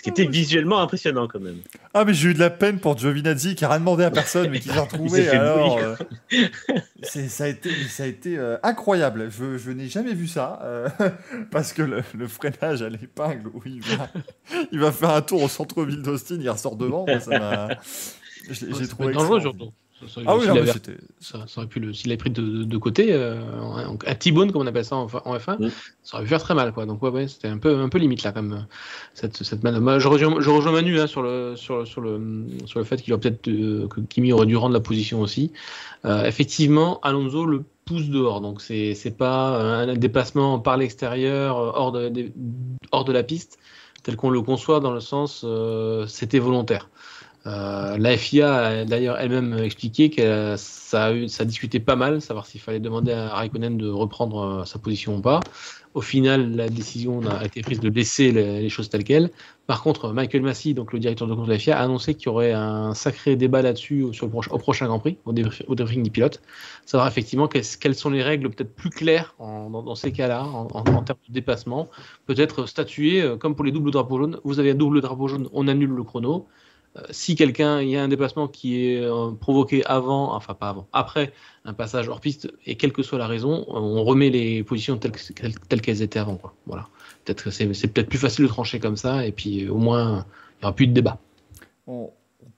ce 0.00 0.02
qui 0.04 0.08
était 0.08 0.24
visuellement 0.26 0.80
impressionnant 0.80 1.28
quand 1.28 1.40
même. 1.40 1.58
Ah, 1.92 2.06
mais 2.06 2.14
j'ai 2.14 2.30
eu 2.30 2.34
de 2.34 2.38
la 2.38 2.48
peine 2.48 2.80
pour 2.80 2.96
Giovinazzi 2.96 3.54
qui 3.54 3.66
a 3.66 3.68
rien 3.68 3.80
demandé 3.80 4.02
à 4.02 4.10
personne, 4.10 4.48
mais 4.48 4.58
qui 4.58 4.70
s'est 4.70 4.78
retrouvé. 4.78 5.28
alors, 5.28 5.76
euh, 5.76 5.94
c'est- 7.02 7.28
ça 7.28 7.44
a 7.44 7.48
été, 7.48 7.70
ça 7.88 8.04
a 8.04 8.06
été 8.06 8.38
euh, 8.38 8.56
incroyable. 8.62 9.30
Je, 9.30 9.58
je 9.58 9.70
n'ai 9.70 9.88
jamais 9.88 10.14
vu 10.14 10.26
ça 10.26 10.58
euh, 10.62 10.88
parce 11.50 11.74
que 11.74 11.82
le, 11.82 12.02
le 12.16 12.28
freinage 12.28 12.80
à 12.80 12.88
l'épingle 12.88 13.48
où 13.48 13.60
il 13.66 13.82
va, 13.82 14.08
il 14.72 14.80
va 14.80 14.90
faire 14.90 15.10
un 15.10 15.20
tour 15.22 15.42
au 15.42 15.48
centre-ville 15.48 16.00
d'Austin, 16.00 16.38
il 16.40 16.48
ressort 16.48 16.76
devant. 16.76 17.04
moi, 17.06 17.20
ça 17.20 17.38
m'a. 17.38 17.68
J'ai 18.50 18.88
trouvé 18.88 19.12
dangereux 19.12 19.40
surtout. 19.40 19.70
Ça- 20.08 20.20
Ah 20.26 20.34
oui, 20.34 20.42
s'il 20.42 20.50
non, 20.50 20.56
avait- 20.56 20.72
c'était. 20.72 20.96
ça, 21.20 21.44
ça 21.46 21.60
aurait 21.60 21.68
pu 21.68 21.78
le, 21.80 21.92
s'il 21.92 22.10
avait 22.10 22.16
pris 22.16 22.30
de, 22.30 22.40
de- 22.42 22.64
de 22.64 22.76
côté, 22.78 23.12
euh, 23.12 23.40
un, 23.60 23.96
un 24.06 24.14
T-bone 24.14 24.50
comme 24.52 24.62
on 24.62 24.66
appelle 24.66 24.84
ça 24.84 24.96
en, 24.96 25.08
en 25.24 25.36
F1, 25.36 25.58
Mm. 25.58 25.70
ça 26.02 26.16
aurait 26.16 26.24
pu 26.24 26.28
faire 26.30 26.42
très 26.42 26.54
mal 26.54 26.72
quoi. 26.72 26.86
Donc 26.86 27.02
ouais, 27.02 27.10
ouais 27.10 27.28
c'était 27.28 27.48
un 27.48 27.58
peu, 27.58 27.78
un 27.78 27.88
peu 27.88 27.98
limite 27.98 28.22
là 28.22 28.32
comme 28.32 28.66
cette, 29.14 29.42
cette 29.42 29.62
manœuvre. 29.62 29.98
Je 29.98 30.08
rejoins, 30.08 30.40
je 30.40 30.48
rejoins 30.50 30.72
Manu 30.72 30.98
hein, 31.00 31.06
sur 31.06 31.22
le, 31.22 31.54
sur, 31.56 31.86
sur 31.86 32.00
le, 32.00 32.46
sur 32.66 32.78
le 32.78 32.84
fait 32.84 33.02
qu'il 33.02 33.12
aurait 33.12 33.20
peut-être 33.20 33.48
euh, 33.48 33.88
que 33.88 34.00
Kimi 34.00 34.32
aurait 34.32 34.46
dû 34.46 34.56
rendre 34.56 34.74
la 34.74 34.80
position 34.80 35.20
aussi. 35.20 35.52
Euh, 36.04 36.24
effectivement, 36.24 36.98
Alonso 37.02 37.44
le 37.44 37.64
pousse 37.84 38.08
dehors, 38.08 38.40
donc 38.40 38.60
c'est, 38.62 38.94
c'est 38.94 39.10
pas 39.16 39.58
un 39.82 39.94
déplacement 39.96 40.58
par 40.60 40.76
l'extérieur 40.76 41.58
euh, 41.58 41.72
hors 41.74 41.92
de, 41.92 42.08
des- 42.08 42.32
hors 42.92 43.04
de 43.04 43.12
la 43.12 43.22
piste 43.22 43.58
tel 44.02 44.16
qu'on 44.16 44.30
le 44.30 44.40
conçoit 44.40 44.80
dans 44.80 44.92
le 44.92 45.00
sens 45.00 45.42
euh, 45.44 46.06
c'était 46.06 46.38
volontaire. 46.38 46.88
Euh, 47.46 47.96
la 47.96 48.16
FIA 48.16 48.54
a 48.54 48.84
d'ailleurs 48.84 49.18
elle-même 49.18 49.56
expliqué 49.58 50.10
que 50.10 50.56
ça 50.58 51.06
a, 51.06 51.28
ça 51.28 51.42
a 51.42 51.46
discuté 51.46 51.80
pas 51.80 51.96
mal, 51.96 52.20
savoir 52.20 52.46
s'il 52.46 52.60
fallait 52.60 52.80
demander 52.80 53.12
à 53.12 53.28
Raikkonen 53.34 53.78
de 53.78 53.88
reprendre 53.88 54.40
euh, 54.42 54.64
sa 54.64 54.78
position 54.78 55.16
ou 55.16 55.20
pas. 55.22 55.40
Au 55.94 56.02
final, 56.02 56.54
la 56.54 56.68
décision 56.68 57.20
a 57.26 57.44
été 57.44 57.62
prise 57.62 57.80
de 57.80 57.88
laisser 57.88 58.30
les, 58.30 58.68
choses 58.68 58.90
telles 58.90 59.02
quelles. 59.02 59.30
Par 59.66 59.82
contre, 59.82 60.12
Michael 60.12 60.42
Massey, 60.42 60.72
donc 60.72 60.92
le 60.92 61.00
directeur 61.00 61.26
de 61.26 61.34
course 61.34 61.48
de 61.48 61.52
la 61.52 61.58
FIA, 61.58 61.78
a 61.78 61.82
annoncé 61.82 62.14
qu'il 62.14 62.26
y 62.26 62.28
aurait 62.28 62.52
un 62.52 62.94
sacré 62.94 63.34
débat 63.34 63.60
là-dessus 63.60 64.04
au, 64.04 64.58
prochain 64.58 64.86
Grand 64.86 65.00
Prix, 65.00 65.18
au, 65.24 65.32
débrief- 65.32 65.64
au 65.66 65.74
débriefing 65.74 66.04
des 66.04 66.10
pilotes. 66.10 66.42
Savoir 66.86 67.08
effectivement 67.08 67.48
quelles, 67.48 67.94
sont 67.94 68.10
les 68.10 68.22
règles 68.22 68.50
peut-être 68.50 68.72
plus 68.72 68.90
claires 68.90 69.34
dans, 69.40 69.94
ces 69.96 70.12
cas-là, 70.12 70.44
en, 70.44 70.68
en- 70.72 70.94
en 70.94 71.02
termes 71.02 71.18
de 71.28 71.32
dépassement. 71.32 71.88
Peut-être 72.26 72.66
statuer, 72.66 73.22
euh, 73.22 73.36
comme 73.36 73.56
pour 73.56 73.64
les 73.64 73.72
doubles 73.72 73.90
drapeaux 73.90 74.18
jaunes, 74.18 74.38
vous 74.44 74.60
avez 74.60 74.70
un 74.70 74.74
double 74.74 75.00
drapeau 75.00 75.26
jaune, 75.26 75.48
on 75.52 75.66
annule 75.66 75.90
le 75.90 76.04
chrono. 76.04 76.46
Euh, 76.96 77.02
si 77.10 77.36
quelqu'un, 77.36 77.80
il 77.80 77.88
y 77.88 77.96
a 77.96 78.02
un 78.02 78.08
déplacement 78.08 78.48
qui 78.48 78.84
est 78.84 79.04
euh, 79.04 79.30
provoqué 79.30 79.84
avant, 79.86 80.34
enfin 80.34 80.54
pas 80.54 80.70
avant, 80.70 80.88
après 80.92 81.32
un 81.64 81.72
passage 81.72 82.08
hors 82.08 82.20
piste, 82.20 82.52
et 82.66 82.74
quelle 82.76 82.92
que 82.92 83.02
soit 83.04 83.18
la 83.18 83.28
raison, 83.28 83.60
euh, 83.68 83.78
on 83.78 84.02
remet 84.02 84.28
les 84.30 84.64
positions 84.64 84.96
telles, 84.96 85.12
que- 85.12 85.32
telles- 85.32 85.58
telles 85.60 85.80
qu'elles 85.80 86.02
étaient 86.02 86.18
avant. 86.18 86.40
Voilà. 86.66 86.88
Peut-être 87.24 87.50
c'est 87.50 87.66
peut-être 87.92 88.08
plus 88.08 88.18
facile 88.18 88.44
de 88.44 88.48
trancher 88.48 88.80
comme 88.80 88.96
ça, 88.96 89.24
et 89.24 89.30
puis 89.30 89.68
au 89.68 89.76
moins 89.76 90.26
il 90.56 90.62
n'y 90.62 90.64
aura 90.64 90.74
plus 90.74 90.88
de 90.88 90.92
débat. 90.92 91.18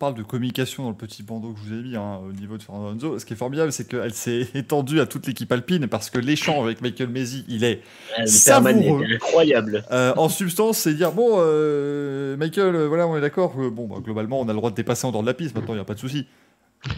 Parle 0.03 0.14
de 0.14 0.24
communication 0.24 0.82
dans 0.82 0.88
le 0.88 0.96
petit 0.96 1.22
bandeau 1.22 1.53
que 1.53 1.61
je 1.61 1.64
vous 1.68 1.78
ai 1.78 1.80
mis 1.80 1.94
hein, 1.94 2.18
au 2.28 2.32
niveau 2.32 2.59
de 2.59 2.62
Fernando 2.64 2.88
Alonso. 2.88 3.20
Ce 3.20 3.24
qui 3.24 3.34
est 3.34 3.36
formidable, 3.36 3.70
c'est 3.70 3.86
qu'elle 3.86 4.12
s'est 4.12 4.48
étendue 4.55 4.98
à 4.98 5.07
toute 5.07 5.28
l'équipe 5.28 5.53
alpine 5.53 5.86
parce 5.86 6.11
que 6.11 6.18
l'échange 6.18 6.64
avec 6.64 6.80
Michael 6.80 7.09
Mesi, 7.09 7.44
il 7.46 7.62
est 7.62 7.82
Savoureux. 8.26 9.05
incroyable. 9.14 9.84
Euh, 9.92 10.12
en 10.16 10.28
substance, 10.28 10.78
c'est 10.78 10.94
dire 10.94 11.12
bon, 11.12 11.34
euh, 11.36 12.36
Michael, 12.36 12.74
euh, 12.74 12.88
voilà, 12.88 13.07
on 13.07 13.16
est 13.16 13.20
d'accord. 13.20 13.55
que, 13.55 13.68
bon, 13.68 13.86
bah, 13.86 13.98
globalement, 14.03 14.40
on 14.40 14.48
a 14.48 14.53
le 14.53 14.59
droit 14.59 14.70
de 14.70 14.74
dépasser 14.74 15.07
en 15.07 15.12
dehors 15.12 15.22
de 15.22 15.28
la 15.28 15.34
piste. 15.34 15.55
Maintenant, 15.55 15.74
il 15.74 15.76
n'y 15.76 15.82
a 15.82 15.84
pas 15.84 15.94
de 15.94 16.00
souci. 16.00 16.26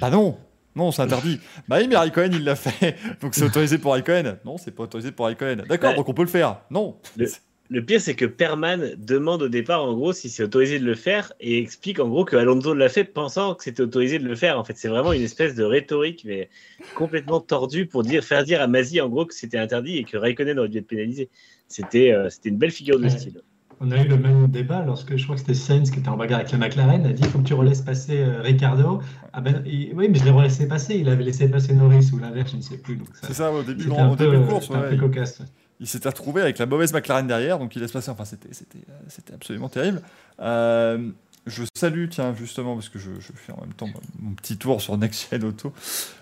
Bah 0.01 0.09
non, 0.09 0.39
non, 0.75 0.91
c'est 0.91 1.03
interdit. 1.03 1.41
bah 1.69 1.77
oui, 1.81 1.89
mais 1.89 1.97
Raikkonen, 1.97 2.33
il 2.33 2.45
l'a 2.45 2.57
fait. 2.57 2.97
Donc 3.21 3.35
c'est 3.35 3.45
autorisé 3.45 3.77
pour 3.77 3.93
Raikkonen. 3.93 4.39
Non, 4.47 4.57
c'est 4.57 4.71
pas 4.71 4.85
autorisé 4.85 5.13
pour 5.13 5.27
Raikkonen. 5.27 5.67
D'accord, 5.69 5.95
donc 5.95 6.09
on 6.09 6.15
peut 6.15 6.23
le 6.23 6.29
faire. 6.29 6.61
Non. 6.71 6.97
Le- 7.19 7.29
Le 7.71 7.83
pire, 7.83 8.01
c'est 8.01 8.15
que 8.15 8.27
Perman 8.27 8.95
demande 8.99 9.43
au 9.43 9.49
départ, 9.49 9.83
en 9.83 9.95
gros, 9.95 10.13
si 10.13 10.29
c'est 10.29 10.43
autorisé 10.43 10.79
de 10.79 10.85
le 10.85 10.95
faire 10.95 11.33
et 11.41 11.59
explique, 11.59 11.99
en 11.99 12.09
gros, 12.09 12.25
que 12.27 12.37
Alonso 12.37 12.75
l'a 12.75 12.91
fait 12.91 13.05
pensant 13.05 13.55
que 13.55 13.65
c'était 13.65 13.83
autorisé 13.83 14.19
de 14.19 14.25
le 14.29 14.35
faire. 14.35 14.59
En 14.59 14.65
fait, 14.65 14.77
c'est 14.77 14.89
vraiment 14.89 15.13
une 15.15 15.23
espèce 15.23 15.55
de 15.55 15.65
rhétorique, 15.65 16.25
mais 16.27 16.51
complètement 16.95 17.41
tordue 17.41 17.87
pour 17.87 18.03
dire, 18.03 18.23
faire 18.23 18.45
dire 18.45 18.61
à 18.61 18.67
Mazi, 18.67 19.01
en 19.01 19.09
gros, 19.09 19.25
que 19.25 19.35
c'était 19.35 19.59
interdit 19.59 19.97
et 19.97 20.05
que 20.05 20.19
Raikkonen 20.19 20.59
aurait 20.59 20.69
dû 20.69 20.79
être 20.79 20.87
pénalisé. 20.87 21.31
C'était 21.69 22.13
euh, 22.13 22.29
c'était 22.29 22.51
une 22.51 22.59
belle 22.59 22.71
figure 22.71 22.99
de 22.99 23.05
Ouais. 23.05 23.11
style. 23.11 23.41
On 23.81 23.91
a 23.91 24.01
eu 24.03 24.07
le 24.07 24.17
même 24.19 24.47
débat 24.47 24.85
lorsque 24.87 25.17
je 25.17 25.25
crois 25.25 25.35
que 25.35 25.41
c'était 25.41 25.55
Sainz 25.55 25.91
qui 25.91 25.99
était 25.99 26.09
en 26.09 26.17
bagarre 26.17 26.41
avec 26.41 26.53
la 26.53 26.59
McLaren, 26.59 27.05
a 27.07 27.13
dit 27.13 27.23
il 27.25 27.29
faut 27.29 27.39
que 27.41 27.45
tu 27.49 27.55
relaisses 27.55 27.81
passer 27.83 28.19
euh, 28.19 28.41
Ricardo. 28.43 29.01
Ah 29.33 29.41
ben, 29.41 29.63
il- 29.67 29.93
oui, 29.95 30.09
mais 30.11 30.19
je 30.19 30.25
l'ai 30.25 30.31
relaissé 30.31 30.69
passer, 30.69 30.95
il 30.97 31.09
avait 31.09 31.25
laissé 31.25 31.49
passer 31.49 31.75
Norris 31.75 32.11
ou 32.13 32.19
l'inverse, 32.19 32.53
je 32.53 32.57
ne 32.57 32.61
sais 32.63 32.77
plus. 32.79 33.01
C'est 33.23 33.35
ça, 33.35 33.51
au 33.51 33.63
début, 33.63 33.87
grand- 33.87 34.05
un 34.05 34.13
au 34.13 34.17
peu, 34.17 34.27
début 34.27 34.37
de 34.45 34.47
course, 34.49 34.67
c'était 34.67 34.77
un 34.77 34.83
ouais, 34.83 34.89
peu 34.91 34.95
il- 34.95 35.01
cocasse. 35.01 35.43
Il 35.85 35.89
s'était 35.89 36.09
retrouvé 36.09 36.41
avec 36.41 36.57
la 36.57 36.65
mauvaise 36.65 36.95
McLaren 36.95 37.27
derrière, 37.27 37.59
donc 37.59 37.77
il 37.77 37.83
laisse 37.83 37.93
passer. 37.93 38.11
Enfin, 38.11 38.25
c'était, 38.25 38.49
euh, 38.89 39.35
absolument 39.35 39.69
terrible. 39.69 40.01
Euh, 40.41 41.11
je 41.47 41.63
salue, 41.77 42.07
tiens, 42.09 42.35
justement, 42.35 42.75
parce 42.75 42.89
que 42.89 42.99
je, 42.99 43.11
fais 43.35 43.53
en 43.53 43.61
même 43.61 43.75
temps 43.75 43.87
mon, 44.19 44.33
petit 44.33 44.57
tour 44.57 44.81
sur 44.81 44.97
Next 44.97 45.29
Gen 45.31 45.45
Auto. 45.45 45.75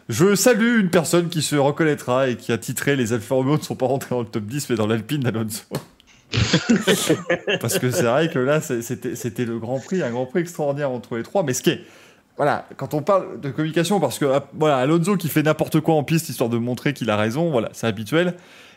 Je 0.08 0.34
salue 0.34 0.80
une 0.80 0.90
personne 0.90 1.28
qui 1.28 1.42
se 1.42 1.54
reconnaîtra 1.54 2.28
et 2.28 2.36
qui 2.36 2.50
a 2.50 2.58
titré 2.58 2.96
Les 2.96 3.12
Alfa 3.12 3.36
Romeo 3.36 3.56
ne 3.56 3.62
sont 3.62 3.76
pas 3.76 3.86
rentrés 3.86 4.16
dans 4.16 4.22
le 4.22 4.26
top 4.26 4.46
10, 4.46 4.70
mais 4.70 4.74
dans 4.74 4.88
l'Alpine 4.88 5.20
d'Alonso. 5.20 5.62
parce 7.60 7.78
que 7.78 7.92
c'est 7.92 8.02
vrai 8.02 8.30
que 8.30 8.40
là, 8.40 8.60
c'était, 8.60 9.14
c'était 9.14 9.44
le 9.44 9.60
Grand 9.60 9.78
Prix, 9.78 10.02
un 10.02 10.10
Grand 10.10 10.26
Prix 10.26 10.40
extraordinaire 10.40 10.90
entre 10.90 11.16
les 11.16 11.22
trois. 11.22 11.44
Mais 11.44 11.54
ce 11.54 11.62
qui 11.62 11.70
est. 11.70 11.84
Voilà, 12.36 12.66
quand 12.76 12.94
on 12.94 13.02
parle 13.02 13.40
de 13.40 13.50
communication, 13.50 14.00
parce 14.00 14.18
que 14.18 14.24
voilà, 14.54 14.78
Alonso 14.78 15.16
qui 15.16 15.28
fait 15.28 15.42
n'importe 15.42 15.80
quoi 15.80 15.94
en 15.94 16.02
piste 16.02 16.30
histoire 16.30 16.48
de 16.48 16.56
montrer 16.56 16.94
qu'il 16.94 17.10
a 17.10 17.16
raison, 17.16 17.50
voilà, 17.50 17.68
c'est 17.72 17.86
habituel. 17.86 18.34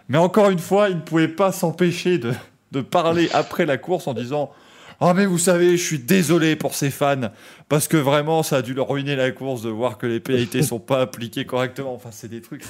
Mais 0.09 0.17
encore 0.17 0.49
une 0.49 0.59
fois, 0.59 0.89
il 0.89 0.97
ne 0.97 1.01
pouvait 1.01 1.27
pas 1.27 1.51
s'empêcher 1.51 2.17
de, 2.17 2.31
de 2.71 2.81
parler 2.81 3.29
après 3.33 3.65
la 3.65 3.77
course 3.77 4.07
en 4.07 4.13
disant 4.13 4.51
Ah, 4.99 5.13
mais 5.13 5.25
vous 5.25 5.37
savez, 5.39 5.77
je 5.77 5.83
suis 5.83 5.99
désolé 5.99 6.55
pour 6.55 6.75
ces 6.75 6.91
fans, 6.91 7.31
parce 7.69 7.87
que 7.87 7.97
vraiment, 7.97 8.43
ça 8.43 8.57
a 8.57 8.61
dû 8.61 8.73
leur 8.73 8.87
ruiner 8.89 9.15
la 9.15 9.31
course 9.31 9.61
de 9.61 9.69
voir 9.69 9.97
que 9.97 10.05
les 10.07 10.19
pénalités 10.19 10.61
sont 10.61 10.79
pas 10.79 11.01
appliquées 11.01 11.45
correctement. 11.45 11.93
Enfin, 11.93 12.09
c'est 12.11 12.29
des 12.29 12.41
trucs. 12.41 12.63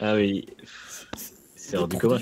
Ah 0.00 0.14
oui, 0.14 0.46
c'est 1.56 1.76
hors 1.76 1.88
du 1.88 1.96
commun. 1.98 2.18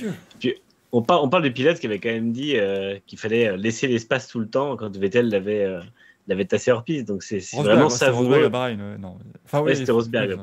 On, 0.92 1.02
par- 1.02 1.22
on 1.22 1.28
parle 1.28 1.42
du 1.42 1.52
pilote 1.52 1.78
qui 1.78 1.86
avait 1.86 1.98
quand 1.98 2.08
même 2.08 2.32
dit 2.32 2.56
euh, 2.56 2.96
qu'il 3.06 3.18
fallait 3.18 3.48
euh, 3.48 3.56
laisser 3.56 3.86
l'espace 3.86 4.28
tout 4.28 4.38
le 4.40 4.48
temps 4.48 4.76
quand 4.76 4.96
Vettel 4.96 5.28
l'avait 5.28 5.64
euh, 5.64 5.80
l'avait 6.26 6.44
tassé 6.46 6.70
hors 6.70 6.84
piste. 6.84 7.06
Donc 7.06 7.22
c'est 7.22 7.36
Rosberg, 7.36 7.64
vraiment 7.64 7.76
ouais, 7.76 7.82
Rosberg 7.84 8.14
savoureux. 8.14 8.48
Bahreïn, 8.48 8.80
ouais, 8.80 8.98
non. 8.98 9.18
Enfin, 9.44 9.60
Ouais, 9.60 9.74
c'était 9.74 9.92
Rosberg. 9.92 10.38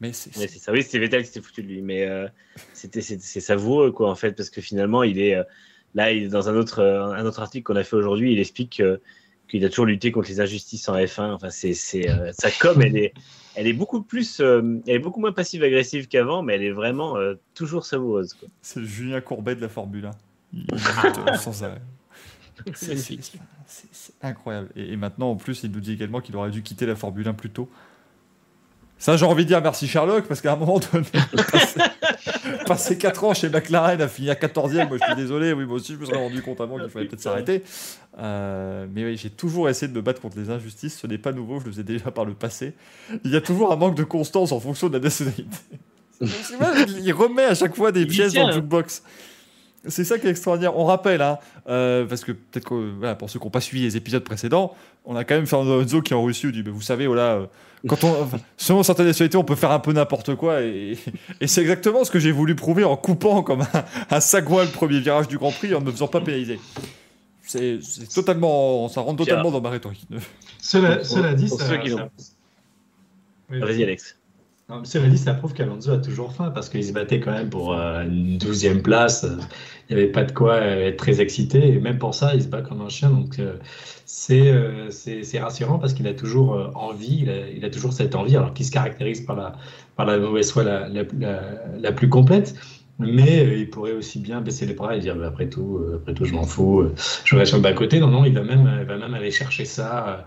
Mais 0.00 0.12
c'est. 0.12 0.32
Ça. 0.32 0.72
Oui, 0.72 0.82
c'était 0.82 0.98
Vettel 1.00 1.22
qui 1.22 1.28
s'était 1.28 1.40
foutu 1.40 1.62
de 1.62 1.68
lui, 1.68 1.82
mais 1.82 2.06
euh, 2.06 2.28
c'était 2.72 3.00
c'est 3.00 3.40
savoureux 3.40 3.90
quoi 3.90 4.10
en 4.10 4.14
fait 4.14 4.32
parce 4.32 4.48
que 4.50 4.60
finalement 4.60 5.02
il 5.02 5.18
est 5.20 5.34
euh, 5.34 5.42
là 5.94 6.12
il 6.12 6.24
est 6.24 6.28
dans 6.28 6.48
un 6.48 6.54
autre 6.54 6.78
euh, 6.80 7.06
un 7.12 7.26
autre 7.26 7.40
article 7.40 7.64
qu'on 7.64 7.76
a 7.76 7.82
fait 7.84 7.96
aujourd'hui. 7.96 8.32
Il 8.32 8.38
explique 8.38 8.76
que- 8.78 9.00
qu'il 9.48 9.64
a 9.64 9.68
toujours 9.70 9.86
lutté 9.86 10.12
contre 10.12 10.28
les 10.28 10.40
injustices 10.40 10.88
en 10.88 10.96
F1. 10.96 11.32
Enfin 11.32 11.50
c'est 11.50 11.74
c'est 11.74 12.08
euh, 12.08 12.30
sa 12.38 12.50
com 12.52 12.80
elle 12.80 12.96
est 12.96 13.12
elle 13.56 13.66
est 13.66 13.72
beaucoup 13.72 14.02
plus 14.02 14.38
euh, 14.40 14.78
elle 14.86 14.94
est 14.96 14.98
beaucoup 15.00 15.18
moins 15.20 15.32
passive 15.32 15.64
agressive 15.64 16.06
qu'avant, 16.06 16.42
mais 16.42 16.54
elle 16.54 16.62
est 16.62 16.70
vraiment 16.70 17.16
euh, 17.16 17.34
toujours 17.54 17.84
savoureuse. 17.84 18.34
Quoi. 18.34 18.48
C'est 18.62 18.84
Julien 18.84 19.20
Courbet 19.20 19.56
de 19.56 19.60
la 19.62 19.68
Formule 19.68 20.06
1. 20.06 20.10
Il 20.52 20.66
sans 21.40 21.64
arrêt. 21.64 21.80
C'est 23.66 24.14
incroyable. 24.22 24.68
Et, 24.76 24.92
et 24.92 24.96
maintenant, 24.96 25.30
en 25.30 25.36
plus, 25.36 25.62
il 25.62 25.70
nous 25.70 25.80
dit 25.80 25.92
également 25.92 26.20
qu'il 26.20 26.36
aurait 26.36 26.50
dû 26.50 26.62
quitter 26.62 26.86
la 26.86 26.96
Formule 26.96 27.26
1 27.28 27.34
plus 27.34 27.50
tôt. 27.50 27.68
Ça, 28.98 29.16
j'ai 29.16 29.24
envie 29.24 29.44
de 29.44 29.48
dire 29.48 29.62
merci 29.62 29.86
Sherlock, 29.86 30.26
parce 30.26 30.40
qu'à 30.40 30.52
un 30.52 30.56
moment 30.56 30.80
donné, 30.92 31.06
passer, 31.52 31.80
passer 32.66 32.98
4 32.98 33.24
ans 33.24 33.34
chez 33.34 33.48
McLaren 33.48 34.00
à 34.00 34.08
finir 34.08 34.34
14e, 34.34 34.88
moi 34.88 34.98
je 35.00 35.04
suis 35.04 35.14
désolé, 35.14 35.52
oui, 35.52 35.66
moi 35.66 35.76
aussi 35.76 35.94
je 35.94 35.98
me 35.98 36.04
serais 36.04 36.18
rendu 36.18 36.42
compte 36.42 36.60
avant 36.60 36.78
qu'il 36.78 36.88
fallait 36.88 37.06
peut-être 37.06 37.20
s'arrêter. 37.20 37.62
Euh, 38.18 38.86
mais 38.92 39.04
oui, 39.04 39.16
j'ai 39.16 39.30
toujours 39.30 39.68
essayé 39.68 39.90
de 39.90 39.96
me 39.96 40.02
battre 40.02 40.20
contre 40.20 40.36
les 40.36 40.50
injustices, 40.50 40.98
ce 40.98 41.06
n'est 41.06 41.18
pas 41.18 41.30
nouveau, 41.30 41.60
je 41.60 41.66
le 41.66 41.70
faisais 41.70 41.84
déjà 41.84 42.10
par 42.10 42.24
le 42.24 42.34
passé. 42.34 42.74
Il 43.24 43.30
y 43.30 43.36
a 43.36 43.40
toujours 43.40 43.72
un 43.72 43.76
manque 43.76 43.94
de 43.94 44.04
constance 44.04 44.50
en 44.50 44.58
fonction 44.58 44.88
de 44.88 44.94
la 44.94 45.00
nationalité. 45.00 45.46
Il 46.20 47.12
remet 47.12 47.44
à 47.44 47.54
chaque 47.54 47.76
fois 47.76 47.92
des 47.92 48.00
Il 48.00 48.08
pièces 48.08 48.32
tient, 48.32 48.48
dans 48.48 48.56
le 48.56 48.56
hein. 48.56 48.86
C'est 49.88 50.04
ça 50.04 50.18
qui 50.18 50.26
est 50.26 50.30
extraordinaire. 50.30 50.76
On 50.76 50.84
rappelle, 50.84 51.22
hein, 51.22 51.38
euh, 51.68 52.04
parce 52.06 52.24
que 52.24 52.32
peut-être 52.32 52.68
que 52.68 52.74
voilà, 52.98 53.14
pour 53.14 53.28
ceux 53.30 53.38
qui 53.38 53.46
n'ont 53.46 53.50
pas 53.50 53.60
suivi 53.60 53.82
les 53.84 53.96
épisodes 53.96 54.22
précédents, 54.24 54.74
on 55.04 55.16
a 55.16 55.24
quand 55.24 55.34
même 55.34 55.46
Fernando 55.46 55.74
Alonso 55.78 56.02
qui 56.02 56.14
en 56.14 56.22
Russie 56.22 56.50
dit 56.52 56.62
mais 56.64 56.70
vous 56.70 56.82
savez, 56.82 57.06
voilà, 57.06 57.34
euh, 57.34 57.46
quand 57.86 58.04
on, 58.04 58.22
enfin, 58.22 58.38
selon 58.56 58.82
certaines 58.82 59.06
nationalités, 59.06 59.36
on 59.38 59.44
peut 59.44 59.54
faire 59.56 59.70
un 59.72 59.78
peu 59.80 59.92
n'importe 59.92 60.34
quoi. 60.34 60.62
Et, 60.62 60.98
et 61.40 61.46
c'est 61.46 61.60
exactement 61.62 62.04
ce 62.04 62.10
que 62.10 62.18
j'ai 62.18 62.32
voulu 62.32 62.54
prouver 62.54 62.84
en 62.84 62.96
coupant 62.96 63.42
comme 63.42 63.62
un, 63.62 63.84
un 64.10 64.20
sagouin 64.20 64.64
le 64.64 64.70
premier 64.70 65.00
virage 65.00 65.28
du 65.28 65.38
Grand 65.38 65.52
Prix 65.52 65.74
en 65.74 65.80
ne 65.80 65.86
me 65.86 65.90
faisant 65.92 66.08
pas 66.08 66.20
pénaliser. 66.20 66.60
C'est 67.42 67.78
c'est 67.82 68.08
totalement, 68.12 68.88
ça 68.88 69.00
rentre 69.00 69.24
totalement 69.24 69.50
dans 69.50 69.60
ma 69.62 69.70
rhétorique. 69.70 70.06
Cela, 70.60 70.96
dit, 71.34 71.48
pour 71.48 71.58
ça, 71.60 71.66
ceux 71.68 71.78
qui 71.78 71.90
ça- 71.90 72.10
Vas-y 73.48 73.82
Alex. 73.84 74.17
Non, 74.68 74.84
Cela 74.84 75.08
dit, 75.08 75.16
ça 75.16 75.32
prouve 75.32 75.54
qu'Alonso 75.54 75.92
a 75.92 75.98
toujours 75.98 76.32
faim 76.32 76.50
parce 76.54 76.68
qu'il 76.68 76.84
se 76.84 76.92
battait 76.92 77.20
quand 77.20 77.32
même 77.32 77.48
pour 77.48 77.72
euh, 77.72 78.02
une 78.04 78.36
douzième 78.36 78.82
place. 78.82 79.26
Il 79.88 79.96
n'y 79.96 80.02
avait 80.02 80.12
pas 80.12 80.24
de 80.24 80.32
quoi 80.32 80.60
être 80.60 80.98
très 80.98 81.22
excité. 81.22 81.72
Et 81.72 81.78
même 81.80 81.98
pour 81.98 82.14
ça, 82.14 82.34
il 82.34 82.42
se 82.42 82.48
bat 82.48 82.60
comme 82.60 82.82
un 82.82 82.90
chien. 82.90 83.08
Donc 83.08 83.38
euh, 83.38 83.56
c'est 84.04 84.50
euh, 84.50 84.90
rassurant 85.40 85.78
parce 85.78 85.94
qu'il 85.94 86.06
a 86.06 86.14
toujours 86.14 86.54
euh, 86.54 86.70
envie, 86.74 87.20
il 87.22 87.30
a, 87.30 87.48
il 87.48 87.64
a 87.64 87.70
toujours 87.70 87.94
cette 87.94 88.14
envie, 88.14 88.36
alors 88.36 88.52
qu'il 88.52 88.66
se 88.66 88.70
caractérise 88.70 89.22
par 89.22 89.36
la, 89.36 89.52
par 89.96 90.04
la 90.04 90.18
mauvaise 90.18 90.50
foi 90.52 90.64
la, 90.64 90.88
la, 90.88 91.04
la, 91.78 91.92
plus 91.92 92.10
complète. 92.10 92.54
Mais 92.98 93.40
euh, 93.46 93.56
il 93.56 93.70
pourrait 93.70 93.92
aussi 93.92 94.18
bien 94.18 94.40
baisser 94.42 94.66
les 94.66 94.74
bras 94.74 94.96
et 94.96 95.00
dire 95.00 95.16
bah, 95.16 95.28
après 95.28 95.48
tout, 95.48 95.80
après 95.94 96.12
tout, 96.12 96.26
je 96.26 96.34
m'en 96.34 96.44
fous, 96.44 96.84
je 97.24 97.36
vais 97.36 97.46
sur 97.46 97.56
le 97.56 97.62
bas 97.62 97.72
côté. 97.72 98.00
Non, 98.00 98.08
non, 98.08 98.24
il 98.26 98.34
va 98.34 98.42
même, 98.42 98.70
il 98.80 98.86
va 98.86 98.98
même 98.98 99.14
aller 99.14 99.30
chercher 99.30 99.64
ça. 99.64 100.24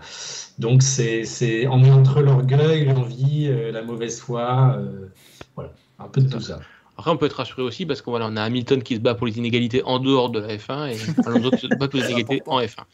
Donc 0.58 0.82
c'est 0.82 1.24
c'est 1.24 1.66
en 1.66 1.82
entre 1.84 2.20
l'orgueil, 2.22 2.84
l'envie, 2.84 3.46
euh, 3.48 3.72
la 3.72 3.82
mauvaise 3.82 4.20
foi, 4.20 4.76
euh, 4.78 5.06
voilà, 5.54 5.72
un 5.98 6.08
peu 6.08 6.20
de 6.20 6.28
tout 6.30 6.40
ça. 6.40 6.60
Après, 6.98 7.10
on 7.10 7.16
peut 7.16 7.26
être 7.26 7.32
rassuré 7.36 7.62
aussi 7.62 7.86
parce 7.86 8.02
qu'on 8.02 8.10
voilà, 8.12 8.26
on 8.30 8.36
a 8.36 8.42
Hamilton 8.42 8.82
qui 8.82 8.94
se 8.96 9.00
bat 9.00 9.14
pour 9.14 9.26
les 9.26 9.38
inégalités 9.38 9.82
en 9.84 9.98
dehors 9.98 10.30
de 10.30 10.40
la 10.40 10.56
F1 10.56 10.90
et 10.92 10.96
Alonso 11.26 11.50
qui 11.52 11.60
se 11.60 11.66
bat 11.68 11.88
pour 11.88 11.98
les 11.98 12.04
inégalités 12.10 12.42
en 12.46 12.60
F1. 12.60 12.84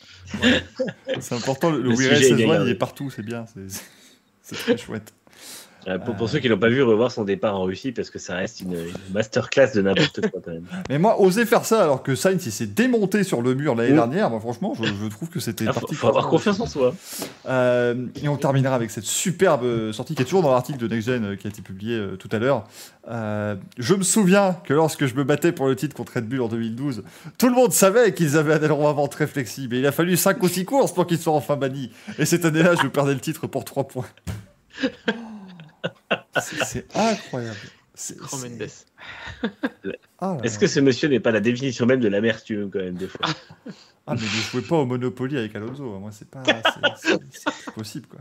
C'est 1.20 1.34
important, 1.34 1.70
le, 1.70 1.78
Le 1.82 1.90
le 1.90 1.96
sujet 1.96 2.10
WRS 2.10 2.22
est 2.22 2.34
bien 2.36 2.46
S1, 2.60 2.64
il 2.66 2.70
est 2.70 2.74
partout, 2.76 3.10
c'est 3.10 3.24
bien. 3.24 3.44
c'est- 3.46 3.82
C'est 4.42 4.54
très 4.56 4.78
chouette. 4.78 5.12
Euh, 5.88 5.98
pour, 5.98 6.14
pour 6.16 6.28
ceux 6.28 6.38
qui 6.38 6.48
l'ont 6.48 6.58
pas 6.58 6.68
vu, 6.68 6.82
revoir 6.82 7.10
son 7.10 7.24
départ 7.24 7.58
en 7.58 7.62
Russie 7.64 7.92
parce 7.92 8.10
que 8.10 8.18
ça 8.18 8.34
reste 8.36 8.60
une, 8.60 8.74
une 8.74 9.12
masterclass 9.14 9.72
de 9.74 9.82
n'importe 9.82 10.20
quoi 10.30 10.40
quand 10.44 10.50
même. 10.52 10.64
Mais 10.90 10.98
moi, 10.98 11.20
oser 11.20 11.46
faire 11.46 11.64
ça 11.64 11.82
alors 11.82 12.02
que 12.02 12.14
Sainz 12.14 12.44
il 12.44 12.52
s'est 12.52 12.66
démonté 12.66 13.24
sur 13.24 13.40
le 13.42 13.54
mur 13.54 13.74
l'année 13.74 13.94
dernière, 13.94 14.28
moi 14.30 14.40
franchement, 14.40 14.74
je, 14.74 14.84
je 14.84 15.08
trouve 15.08 15.28
que 15.30 15.40
c'était 15.40 15.64
Ah, 15.66 15.72
faut, 15.72 15.80
parti. 15.80 15.94
faut 15.94 16.08
avoir 16.08 16.28
confiance 16.28 16.60
en 16.60 16.66
soi. 16.66 16.94
Euh, 17.48 18.06
et 18.22 18.28
on 18.28 18.36
terminera 18.36 18.74
avec 18.74 18.90
cette 18.90 19.04
superbe 19.04 19.64
euh, 19.64 19.92
sortie 19.92 20.14
qui 20.14 20.22
est 20.22 20.24
toujours 20.26 20.42
dans 20.42 20.52
l'article 20.52 20.78
de 20.78 20.88
Next 20.88 21.08
Gen 21.08 21.24
euh, 21.24 21.36
qui 21.36 21.46
a 21.46 21.50
été 21.50 21.62
publié 21.62 21.96
euh, 21.96 22.16
tout 22.16 22.28
à 22.32 22.38
l'heure. 22.38 22.64
Euh, 23.10 23.56
je 23.78 23.94
me 23.94 24.02
souviens 24.02 24.56
que 24.64 24.74
lorsque 24.74 25.06
je 25.06 25.14
me 25.14 25.24
battais 25.24 25.52
pour 25.52 25.66
le 25.66 25.74
titre 25.76 25.96
contre 25.96 26.12
Red 26.16 26.28
Bull 26.28 26.42
en 26.42 26.48
2012, 26.48 27.02
tout 27.38 27.48
le 27.48 27.54
monde 27.54 27.72
savait 27.72 28.12
qu'ils 28.12 28.36
avaient 28.36 28.52
un 28.52 28.60
aileron 28.62 28.88
avant 28.88 29.08
très 29.08 29.26
flexible. 29.26 29.76
Et 29.76 29.78
il 29.78 29.86
a 29.86 29.92
fallu 29.92 30.16
5 30.16 30.42
ou 30.42 30.48
6 30.48 30.64
courses 30.66 30.92
pour 30.92 31.06
qu'ils 31.06 31.18
soient 31.18 31.32
enfin 31.32 31.56
bannis. 31.56 31.90
Et 32.18 32.26
cette 32.26 32.44
année-là, 32.44 32.74
je 32.82 32.86
perdais 32.88 33.14
le 33.14 33.20
titre 33.20 33.46
pour 33.46 33.64
3 33.64 33.88
points. 33.88 34.06
C'est 36.40 36.64
c'est 36.64 36.96
incroyable. 36.96 37.56
C'est- 37.94 38.16
Mendes. 38.32 38.68
Ah 40.20 40.36
Est-ce 40.44 40.58
que 40.58 40.68
ce 40.68 40.78
monsieur 40.78 41.08
n'est 41.08 41.18
pas 41.20 41.32
la 41.32 41.40
définition 41.40 41.84
même 41.86 41.98
de 42.00 42.06
l'amertume 42.08 42.70
quand 42.70 42.78
même 42.78 42.94
des 42.94 43.08
fois? 43.08 43.26
Ah, 44.06 44.14
mais 44.14 44.20
ne 44.22 44.26
jouez 44.26 44.62
pas 44.62 44.76
au 44.76 44.86
Monopoly 44.86 45.36
avec 45.36 45.54
Alonso. 45.56 45.92
hein. 45.94 45.98
Moi, 45.98 46.10
c'est 46.12 46.30
pas. 46.30 46.42
c'est- 46.96 47.70
possible, 47.72 48.06
quoi. 48.06 48.20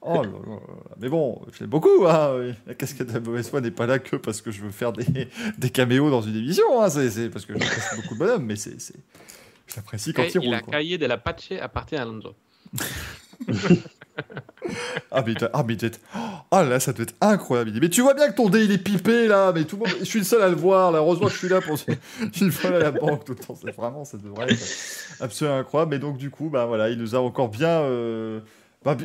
Oh 0.00 0.22
là 0.22 0.22
là 0.22 0.38
là 0.46 0.54
là. 0.54 0.96
Mais 0.98 1.08
bon, 1.08 1.40
je 1.52 1.60
l'aime 1.60 1.68
beaucoup. 1.70 2.06
Hein. 2.06 2.54
La 2.66 2.74
casquette 2.74 3.08
de 3.08 3.12
la 3.12 3.20
mauvaise 3.20 3.48
foi 3.48 3.60
n'est 3.60 3.70
pas 3.70 3.86
là 3.86 3.98
que 3.98 4.16
parce 4.16 4.40
que 4.42 4.50
je 4.50 4.62
veux 4.62 4.70
faire 4.70 4.92
des, 4.92 5.28
des 5.58 5.70
caméos 5.70 6.10
dans 6.10 6.22
une 6.22 6.36
émission. 6.36 6.82
Hein. 6.82 6.88
C'est 6.90 7.28
parce 7.28 7.44
que 7.46 7.52
j'apprécie 7.58 7.96
beaucoup 7.96 8.14
le 8.14 8.18
bonhomme, 8.18 8.44
mais 8.46 8.56
c'est. 8.56 8.76
Je 9.66 9.76
l'apprécie 9.76 10.12
quand 10.14 10.22
il 10.24 10.30
il 10.34 10.38
roule. 10.46 10.54
a 10.54 10.60
quoi. 10.62 10.72
cahier 10.72 10.98
de 10.98 11.06
la 11.06 11.16
Pache 11.18 11.52
appartient 11.60 11.96
à 11.96 12.02
Alonso. 12.02 12.34
Ah, 15.10 15.22
mais, 15.26 15.34
ah, 15.52 15.62
mais 15.66 15.76
oh 16.50 16.62
là, 16.62 16.80
ça 16.80 16.92
doit 16.92 17.02
être 17.04 17.14
incroyable. 17.20 17.72
Mais 17.80 17.88
tu 17.88 18.00
vois 18.00 18.14
bien 18.14 18.28
que 18.30 18.34
ton 18.34 18.48
dé 18.48 18.64
il 18.64 18.72
est 18.72 18.78
pipé 18.78 19.28
là, 19.28 19.52
mais 19.52 19.64
tout 19.64 19.76
le 19.76 19.80
monde, 19.80 19.96
je 20.00 20.04
suis 20.04 20.18
le 20.18 20.24
seul 20.24 20.42
à 20.42 20.48
le 20.48 20.56
voir. 20.56 20.90
Là, 20.90 20.98
heureusement 20.98 21.26
que 21.26 21.32
je 21.32 21.38
suis 21.38 21.48
là 21.48 21.60
pour 21.60 21.78
une 22.40 22.50
fois 22.50 22.70
à 22.74 22.78
la 22.78 22.90
banque 22.90 23.24
tout 23.24 23.34
le 23.38 23.44
temps. 23.44 23.54
C'est 23.54 23.74
vraiment, 23.74 24.04
ça 24.04 24.16
devrait 24.16 24.52
être 24.52 24.66
absolument 25.20 25.58
incroyable. 25.58 25.90
Mais 25.90 25.98
donc 25.98 26.16
du 26.16 26.30
coup, 26.30 26.48
bah 26.48 26.66
voilà, 26.66 26.88
il 26.90 26.98
nous 26.98 27.14
a 27.14 27.18
encore 27.18 27.48
bien, 27.48 27.68
euh, 27.68 28.40
bah, 28.84 28.96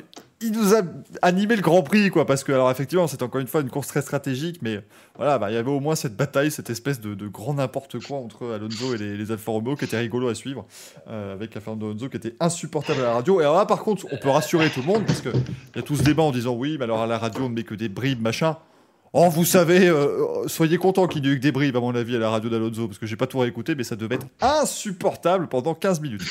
il 0.42 0.52
nous 0.52 0.74
a 0.74 0.82
animé 1.22 1.56
le 1.56 1.62
Grand 1.62 1.82
Prix 1.84 2.10
quoi, 2.10 2.26
parce 2.26 2.44
que 2.44 2.52
alors 2.52 2.72
effectivement, 2.72 3.08
c'est 3.08 3.22
encore 3.24 3.42
une 3.42 3.48
fois 3.48 3.62
une 3.62 3.70
course 3.70 3.88
très 3.88 4.02
stratégique, 4.02 4.60
mais 4.62 4.82
voilà, 5.18 5.38
bah, 5.38 5.52
il 5.52 5.56
y 5.56 5.58
avait 5.58 5.70
au 5.70 5.80
moins 5.80 5.96
cette 5.96 6.16
bataille, 6.16 6.50
cette 6.50 6.70
espèce 6.70 7.02
de, 7.02 7.28
grand 7.28 7.56
n'importe 7.56 8.00
quoi 8.00 8.18
entre 8.18 8.54
Alonso 8.54 8.96
et 8.96 8.98
les, 8.98 9.18
les 9.18 9.32
Alfa 9.32 9.52
Romeo 9.52 9.76
qui 9.76 9.86
était 9.86 9.98
rigolo 9.98 10.30
à 10.30 10.36
suivre, 10.36 10.66
euh, 11.10 11.34
avec 11.34 11.54
la 11.56 11.62
Fernando 11.62 11.88
Alonso 11.88 12.10
qui 12.10 12.18
était 12.18 12.36
insupportable 12.40 13.02
à 13.02 13.04
la 13.04 13.14
radio. 13.14 13.42
Et 13.42 13.44
alors 13.44 13.58
là, 13.58 13.66
par 13.66 13.84
contre, 13.84 14.06
on 14.12 14.18
peut 14.18 14.30
rassurer 14.30 14.70
tout 14.70 14.80
le 14.80 14.88
monde 14.88 15.06
parce 15.06 15.22
que 15.22 15.30
il 15.30 15.76
y 15.76 15.80
a 15.80 15.82
tout 15.82 15.96
ce 15.96 16.04
débat 16.04 16.24
en 16.24 16.32
disant 16.32 16.54
oui, 16.54 16.78
mais 16.78 16.86
alors 16.86 17.02
à 17.02 17.08
la 17.08 17.18
radio, 17.18 17.44
on 17.44 17.50
ne 17.50 17.56
met 17.56 17.64
que 17.64 17.76
des 17.76 17.90
bribes, 17.90 18.22
machin. 18.22 18.58
Oh, 19.12 19.28
vous 19.30 19.46
savez, 19.46 19.88
euh, 19.88 20.48
soyez 20.48 20.78
content 20.78 21.08
qu'il 21.08 21.24
n'y 21.24 21.30
ait 21.30 21.32
eu 21.32 21.38
que 21.38 21.42
des 21.42 21.52
bribes, 21.52 21.76
à 21.76 21.80
mon 21.80 21.96
avis, 21.96 22.16
à 22.16 22.20
la 22.20 22.30
radio 22.30 22.50
d'Alonso, 22.50 22.88
parce 22.88 23.00
que 23.00 23.08
j'ai 23.08 23.16
pas 23.16 23.26
tout 23.26 23.40
réécouté, 23.40 23.74
mais 23.74 23.84
ça 23.84 23.96
devait 23.96 24.16
être 24.16 24.28
insupportable 24.40 25.48
pendant 25.48 25.74
15 25.74 26.00
minutes. 26.00 26.22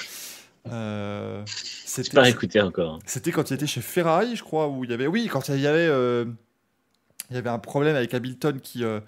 Euh, 0.70 1.42
c'était, 1.46 2.14
pas 2.14 2.28
écouté 2.28 2.60
encore. 2.60 2.98
c'était 3.06 3.30
quand 3.32 3.50
il 3.50 3.54
était 3.54 3.66
chez 3.66 3.80
Ferrari, 3.80 4.36
je 4.36 4.42
crois, 4.42 4.68
où 4.68 4.84
il 4.84 4.90
y 4.90 4.94
avait. 4.94 5.06
Oui, 5.06 5.28
quand 5.30 5.48
il 5.48 5.60
y 5.60 5.66
avait, 5.66 5.86
euh, 5.86 6.24
il 7.30 7.36
y 7.36 7.38
avait 7.38 7.50
un 7.50 7.58
problème 7.58 7.96
avec 7.96 8.12
Hamilton 8.14 8.60
qui. 8.60 8.84
Euh, 8.84 9.00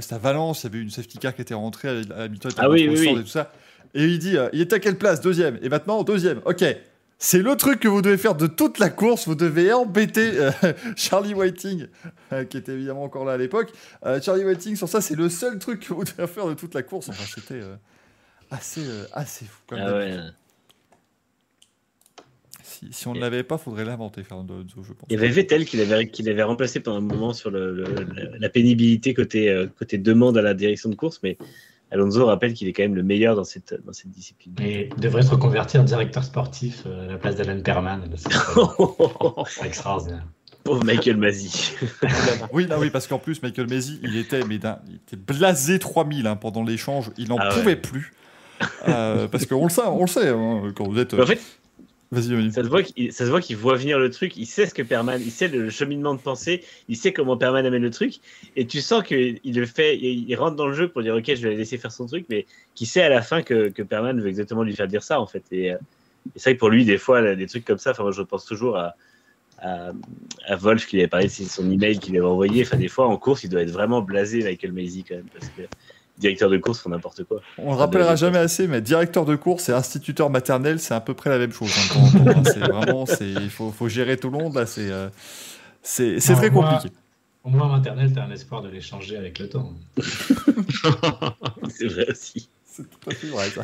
c'était 0.00 0.14
à 0.14 0.18
Valence, 0.18 0.62
il 0.62 0.66
y 0.66 0.70
avait 0.70 0.82
une 0.82 0.90
safety 0.90 1.18
car 1.18 1.34
qui 1.34 1.42
était 1.42 1.54
rentrée, 1.54 1.88
Hamilton 1.88 2.50
était 2.50 2.60
Ah 2.60 2.70
oui, 2.70 2.88
oui, 2.88 2.96
oui. 2.98 3.08
et 3.08 3.22
tout 3.22 3.26
ça. 3.26 3.52
Et 3.94 4.06
il 4.06 4.18
dit 4.18 4.36
il 4.52 4.60
était 4.60 4.76
à 4.76 4.78
quelle 4.80 4.98
place 4.98 5.20
Deuxième? 5.20 5.58
Et 5.62 5.68
maintenant, 5.68 6.02
deuxième. 6.02 6.40
Ok. 6.46 6.64
C'est 7.18 7.40
le 7.40 7.56
truc 7.56 7.80
que 7.80 7.88
vous 7.88 8.02
devez 8.02 8.18
faire 8.18 8.34
de 8.34 8.46
toute 8.46 8.78
la 8.78 8.90
course. 8.90 9.26
Vous 9.26 9.34
devez 9.34 9.72
embêter 9.72 10.32
euh, 10.38 10.50
Charlie 10.96 11.32
Whiting, 11.32 11.86
euh, 12.32 12.44
qui 12.44 12.56
était 12.56 12.72
évidemment 12.72 13.04
encore 13.04 13.24
là 13.24 13.32
à 13.32 13.36
l'époque. 13.36 13.72
Euh, 14.04 14.20
Charlie 14.20 14.44
Whiting, 14.44 14.76
sur 14.76 14.88
ça, 14.88 15.00
c'est 15.00 15.14
le 15.14 15.28
seul 15.28 15.58
truc 15.58 15.80
que 15.80 15.94
vous 15.94 16.04
devez 16.04 16.26
faire 16.26 16.46
de 16.46 16.54
toute 16.54 16.74
la 16.74 16.82
course. 16.82 17.08
Enfin, 17.08 17.24
c'était 17.34 17.62
assez, 18.50 18.84
assez 19.12 19.44
fou. 19.46 19.62
Comme 19.66 19.78
Ah 19.80 19.94
ouais. 19.94 20.18
Si, 22.90 22.98
si 23.00 23.08
on 23.08 23.14
ne 23.14 23.20
l'avait 23.20 23.42
pas, 23.42 23.58
faudrait 23.58 23.84
l'inventer, 23.84 24.22
Fernando 24.22 24.54
Alonso, 24.54 24.82
je 24.82 24.92
pense. 24.92 25.06
Il 25.10 25.14
y 25.14 25.16
avait 25.18 25.28
Vettel 25.28 25.64
qui 25.64 25.76
l'avait 25.76 26.06
qui 26.08 26.22
l'avait 26.22 26.42
remplacé 26.42 26.80
pendant 26.80 26.98
un 26.98 27.00
moment 27.00 27.32
sur 27.32 27.50
le, 27.50 27.72
le- 27.74 27.84
le- 27.84 28.30
la 28.38 28.48
pénibilité 28.48 29.14
côté, 29.14 29.48
euh, 29.50 29.66
côté 29.78 29.98
demande 29.98 30.36
à 30.38 30.42
la 30.42 30.54
direction 30.54 30.90
de 30.90 30.94
course, 30.94 31.20
mais 31.22 31.36
Alonso 31.90 32.26
rappelle 32.26 32.54
qu'il 32.54 32.66
est 32.68 32.72
quand 32.72 32.82
même 32.82 32.94
le 32.96 33.02
meilleur 33.02 33.36
dans 33.36 33.44
cette, 33.44 33.74
dans 33.86 33.92
cette 33.92 34.10
discipline. 34.10 34.54
Et 34.60 34.88
il 34.96 35.00
devrait 35.00 35.22
se 35.22 35.30
reconvertir 35.30 35.80
en 35.80 35.84
directeur 35.84 36.24
sportif 36.24 36.82
euh, 36.86 37.04
à 37.08 37.12
la 37.12 37.18
place 37.18 37.36
d'Alan 37.36 37.60
Perman. 37.60 38.02
C'est 38.16 39.66
extraordinaire. 39.66 40.24
Pauvre 40.64 40.82
Michael 40.84 41.18
Masi. 41.18 41.72
Oui, 42.52 42.66
non, 42.66 42.76
oui, 42.78 42.90
parce 42.90 43.06
qu'en 43.06 43.18
plus, 43.18 43.42
Michael 43.42 43.68
Messi, 43.68 44.00
il 44.02 44.16
était, 44.16 44.44
mais 44.44 44.58
d'un- 44.58 44.78
il 44.88 44.94
était 44.96 45.16
blasé 45.16 45.78
3000 45.78 46.26
hein, 46.26 46.36
pendant 46.36 46.62
l'échange. 46.64 47.10
Il 47.18 47.28
n'en 47.28 47.36
Ah 47.38 47.48
ouais. 47.50 47.54
pouvait 47.60 47.76
plus. 47.76 48.12
Euh, 48.88 49.28
parce 49.28 49.44
qu'on 49.46 49.64
le 49.64 49.70
sait, 49.70 49.82
on 49.84 50.00
le 50.02 50.06
sait, 50.06 50.28
hein, 50.30 50.72
quand 50.74 50.88
vous 50.88 50.98
êtes. 50.98 51.12
Mais 51.14 51.22
en 51.22 51.26
fait, 51.26 51.40
Vas-y, 52.14 52.30
Manu. 52.30 52.52
ça 52.52 52.62
se 52.62 53.30
voit 53.30 53.40
qu'il 53.40 53.56
voit 53.56 53.74
venir 53.74 53.98
le 53.98 54.08
truc, 54.08 54.36
il 54.36 54.46
sait 54.46 54.66
ce 54.66 54.74
que 54.74 54.82
Perman, 54.82 55.20
il 55.20 55.32
sait 55.32 55.48
le 55.48 55.68
cheminement 55.68 56.14
de 56.14 56.20
pensée, 56.20 56.62
il 56.88 56.96
sait 56.96 57.12
comment 57.12 57.36
Perman 57.36 57.66
amène 57.66 57.82
le 57.82 57.90
truc, 57.90 58.20
et 58.54 58.66
tu 58.68 58.80
sens 58.80 59.02
qu'il 59.02 59.40
le 59.44 59.66
fait, 59.66 59.98
il 59.98 60.32
rentre 60.36 60.54
dans 60.54 60.68
le 60.68 60.74
jeu 60.74 60.88
pour 60.88 61.02
dire 61.02 61.16
ok, 61.16 61.34
je 61.34 61.48
vais 61.48 61.56
laisser 61.56 61.76
faire 61.76 61.90
son 61.90 62.06
truc, 62.06 62.26
mais 62.28 62.46
qui 62.76 62.86
sait 62.86 63.02
à 63.02 63.08
la 63.08 63.20
fin 63.20 63.42
que, 63.42 63.68
que 63.68 63.82
Perman 63.82 64.20
veut 64.20 64.28
exactement 64.28 64.62
lui 64.62 64.76
faire 64.76 64.86
dire 64.86 65.02
ça 65.02 65.20
en 65.20 65.26
fait. 65.26 65.42
Et, 65.50 65.72
euh, 65.72 65.76
et 66.26 66.38
c'est 66.38 66.50
vrai 66.50 66.54
que 66.54 66.60
pour 66.60 66.70
lui, 66.70 66.84
des 66.84 66.98
fois, 66.98 67.34
des 67.34 67.46
trucs 67.46 67.64
comme 67.64 67.78
ça, 67.78 67.90
enfin 67.90 68.04
moi 68.04 68.12
je 68.12 68.22
pense 68.22 68.44
toujours 68.44 68.76
à, 68.76 68.94
à, 69.58 69.90
à 70.46 70.56
Wolf 70.56 70.86
qui 70.86 70.98
avait 70.98 71.08
parlé 71.08 71.26
de 71.26 71.32
son 71.32 71.68
email 71.68 71.98
qu'il 71.98 72.16
avait 72.16 72.26
envoyé. 72.26 72.62
Enfin, 72.62 72.76
des 72.76 72.88
fois 72.88 73.08
en 73.08 73.16
course, 73.16 73.42
il 73.42 73.50
doit 73.50 73.62
être 73.62 73.72
vraiment 73.72 74.02
blasé, 74.02 74.44
Michael 74.44 74.70
Maisy 74.70 75.02
quand 75.02 75.16
même, 75.16 75.26
directeur 76.18 76.48
de 76.50 76.56
course 76.58 76.78
font 76.80 76.90
n'importe 76.90 77.24
quoi. 77.24 77.40
On 77.58 77.70
le 77.72 77.76
rappellera 77.76 78.12
de- 78.12 78.16
jamais 78.18 78.38
assez, 78.38 78.66
mais 78.68 78.80
directeur 78.80 79.24
de 79.24 79.34
course 79.36 79.68
et 79.68 79.72
instituteur 79.72 80.30
maternel, 80.30 80.78
c'est 80.80 80.94
à 80.94 81.00
peu 81.00 81.14
près 81.14 81.30
la 81.30 81.38
même 81.38 81.52
chose. 81.52 81.70
hein, 81.76 82.10
hein. 82.36 82.42
C'est 82.44 82.60
vraiment, 82.60 83.06
c'est, 83.06 83.28
il 83.28 83.50
faut, 83.50 83.70
faut 83.72 83.88
gérer 83.88 84.16
tout 84.16 84.30
le 84.30 84.38
monde 84.38 84.54
là. 84.54 84.66
C'est, 84.66 84.90
euh, 84.90 85.08
c'est, 85.82 86.20
c'est 86.20 86.32
Non, 86.34 86.38
très 86.38 86.50
moi- 86.50 86.70
compliqué. 86.74 86.94
Au 87.42 87.50
moins, 87.50 87.66
en 87.66 87.68
maternelle, 87.76 88.10
tu 88.10 88.18
as 88.18 88.24
un 88.24 88.30
espoir 88.30 88.62
de 88.62 88.70
les 88.70 88.80
changer 88.80 89.18
avec 89.18 89.38
le 89.38 89.50
temps. 89.50 89.70
c'est 91.68 91.86
vrai 91.88 92.06
aussi. 92.10 92.48
C'est 92.76 92.90
tout 92.90 93.08
à 93.08 93.14
fait 93.14 93.26
vrai, 93.28 93.48
ça. 93.50 93.62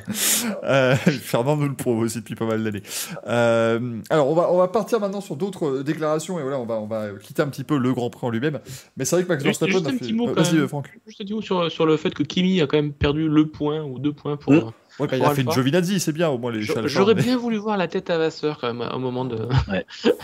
Euh, 0.63 0.95
Fernand 1.21 1.57
nous 1.57 1.69
le 1.69 1.75
prouve 1.75 1.99
aussi 1.99 2.19
depuis 2.19 2.37
pas 2.37 2.47
mal 2.47 2.63
d'années. 2.63 2.83
Euh, 3.27 3.99
alors, 4.09 4.29
on 4.31 4.35
va, 4.35 4.53
on 4.53 4.59
va 4.59 4.69
partir 4.69 5.01
maintenant 5.01 5.21
sur 5.21 5.35
d'autres 5.35 5.67
euh, 5.79 5.83
déclarations 5.83 6.39
et 6.39 6.43
voilà, 6.43 6.59
on 6.61 6.65
va, 6.67 6.77
on 6.77 6.87
va 6.87 7.09
quitter 7.21 7.43
un 7.43 7.49
petit 7.49 7.65
peu 7.65 7.77
le 7.77 7.93
Grand 7.93 8.09
Prix 8.11 8.25
en 8.27 8.31
lui-même. 8.31 8.61
Mais 8.97 9.05
c'est 9.05 9.17
vrai 9.17 9.25
que 9.25 9.29
Max 9.29 9.43
Juste- 9.43 9.61
Verstappen 9.65 9.85
a 9.85 9.89
un 9.89 9.93
fait. 9.93 9.99
petit 9.99 10.13
mot, 10.13 10.29
Euh, 10.29 10.35
quand 10.35 10.43
Vas-y, 10.43 10.69
Franck. 10.69 10.91
Juste 11.09 11.21
un 11.21 11.25
petit 11.25 11.35
mot 11.35 11.43
sur, 11.43 11.71
sur 11.73 11.87
le 11.87 11.97
fait 11.97 12.15
que 12.15 12.23
Kimi 12.23 12.61
a 12.61 12.69
quand 12.69 12.77
même 12.77 12.93
perdu 12.93 13.29
le 13.29 13.47
point 13.49 13.83
ou 13.83 13.99
deux 13.99 14.13
points 14.13 14.37
pour. 14.37 14.53
Mm. 14.53 14.57
euh, 14.59 14.63
Ouais, 15.01 15.07
bah, 15.09 15.17
il 15.17 15.23
a 15.25 15.35
fait 15.35 15.43
une. 15.43 15.51
Giovinazzi, 15.51 15.99
c'est 15.99 16.13
bien 16.13 16.29
au 16.29 16.39
moins 16.39 16.53
les 16.53 16.63
J'aurais 16.63 17.15
mais- 17.15 17.23
bien 17.23 17.37
voulu 17.37 17.57
voir 17.57 17.77
la 17.77 17.89
tête 17.89 18.11
à 18.11 18.19
Vasseur 18.19 18.59
quand 18.61 18.73
même 18.73 18.89
au 18.95 18.99
moment 19.01 19.25
de. 19.25 19.49
Ouais. 19.69 19.85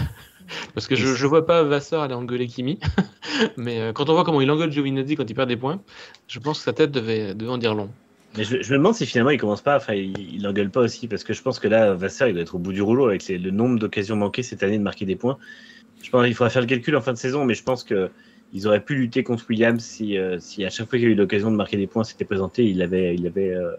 Parce 0.74 0.86
que 0.86 0.94
je, 0.94 1.08
je 1.14 1.26
vois 1.26 1.44
pas 1.44 1.64
Vasseur 1.64 2.02
aller 2.02 2.14
engueuler 2.14 2.46
Kimi, 2.46 2.78
mais 3.56 3.80
euh, 3.80 3.92
quand 3.92 4.08
on 4.10 4.12
voit 4.12 4.22
comment 4.22 4.40
il 4.40 4.48
engueule 4.48 4.70
Giovinazzi 4.70 5.16
quand 5.16 5.28
il 5.28 5.34
perd 5.34 5.48
des 5.48 5.56
points, 5.56 5.80
je 6.28 6.38
pense 6.38 6.58
que 6.58 6.64
sa 6.64 6.72
tête 6.72 6.92
devait, 6.92 7.34
devait 7.34 7.50
en 7.50 7.58
dire 7.58 7.74
long. 7.74 7.90
Mais 8.36 8.44
je, 8.44 8.56
me 8.56 8.78
demande 8.78 8.94
si 8.94 9.06
finalement 9.06 9.30
il 9.30 9.38
commence 9.38 9.62
pas, 9.62 9.76
enfin 9.76 9.94
il, 9.94 10.42
l'engueule 10.42 10.70
pas 10.70 10.80
aussi, 10.80 11.08
parce 11.08 11.24
que 11.24 11.32
je 11.32 11.42
pense 11.42 11.58
que 11.58 11.68
là, 11.68 11.94
Vasseur 11.94 12.28
il 12.28 12.34
doit 12.34 12.42
être 12.42 12.54
au 12.54 12.58
bout 12.58 12.72
du 12.72 12.82
rouleau 12.82 13.06
avec 13.06 13.26
le 13.28 13.50
nombre 13.50 13.78
d'occasions 13.78 14.16
manquées 14.16 14.42
cette 14.42 14.62
année 14.62 14.78
de 14.78 14.82
marquer 14.82 15.06
des 15.06 15.16
points. 15.16 15.38
Je 16.02 16.10
pense 16.10 16.24
qu'il 16.24 16.34
faudra 16.34 16.50
faire 16.50 16.62
le 16.62 16.68
calcul 16.68 16.94
en 16.96 17.00
fin 17.00 17.12
de 17.12 17.18
saison, 17.18 17.44
mais 17.44 17.54
je 17.54 17.62
pense 17.62 17.82
que 17.82 18.10
ils 18.52 18.66
auraient 18.66 18.84
pu 18.84 18.94
lutter 18.94 19.22
contre 19.24 19.44
Williams 19.48 19.82
si, 19.82 20.16
euh, 20.16 20.36
à 20.36 20.70
chaque 20.70 20.88
fois 20.88 20.98
qu'il 20.98 21.02
y 21.02 21.06
a 21.06 21.08
eu 21.08 21.14
l'occasion 21.14 21.50
de 21.50 21.56
marquer 21.56 21.76
des 21.76 21.86
points 21.86 22.04
s'était 22.04 22.24
présenté, 22.24 22.64
il 22.64 22.78
l'avait 22.78 23.14
il 23.14 23.26
avait, 23.26 23.54
euh, 23.54 23.72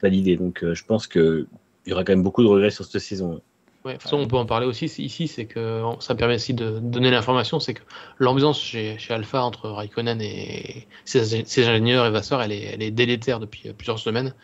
validé. 0.00 0.36
Donc 0.36 0.64
euh, 0.64 0.74
je 0.74 0.84
pense 0.84 1.06
que 1.06 1.46
il 1.86 1.90
y 1.90 1.92
aura 1.92 2.04
quand 2.04 2.12
même 2.12 2.22
beaucoup 2.22 2.42
de 2.42 2.48
regrets 2.48 2.70
sur 2.70 2.84
cette 2.84 3.00
saison. 3.00 3.40
Ouais, 3.84 3.92
de 3.92 3.96
toute 3.96 4.02
façon, 4.02 4.18
on 4.18 4.26
peut 4.26 4.36
en 4.36 4.44
parler 4.44 4.66
aussi 4.66 4.84
ici, 4.84 5.26
c'est 5.26 5.46
que 5.46 5.82
ça 6.00 6.14
permet 6.14 6.34
aussi 6.34 6.52
de 6.52 6.78
donner 6.80 7.10
l'information, 7.10 7.60
c'est 7.60 7.72
que 7.72 7.82
l'ambiance 8.18 8.60
chez, 8.60 8.98
chez 8.98 9.14
Alpha 9.14 9.42
entre 9.42 9.70
Raikkonen 9.70 10.20
et 10.20 10.86
ses, 11.06 11.44
ses 11.46 11.66
ingénieurs 11.66 12.04
et 12.04 12.10
Vasseur, 12.10 12.42
elle 12.42 12.52
est, 12.52 12.64
elle 12.74 12.82
est 12.82 12.90
délétère 12.90 13.40
depuis 13.40 13.72
plusieurs 13.72 13.98
semaines 13.98 14.34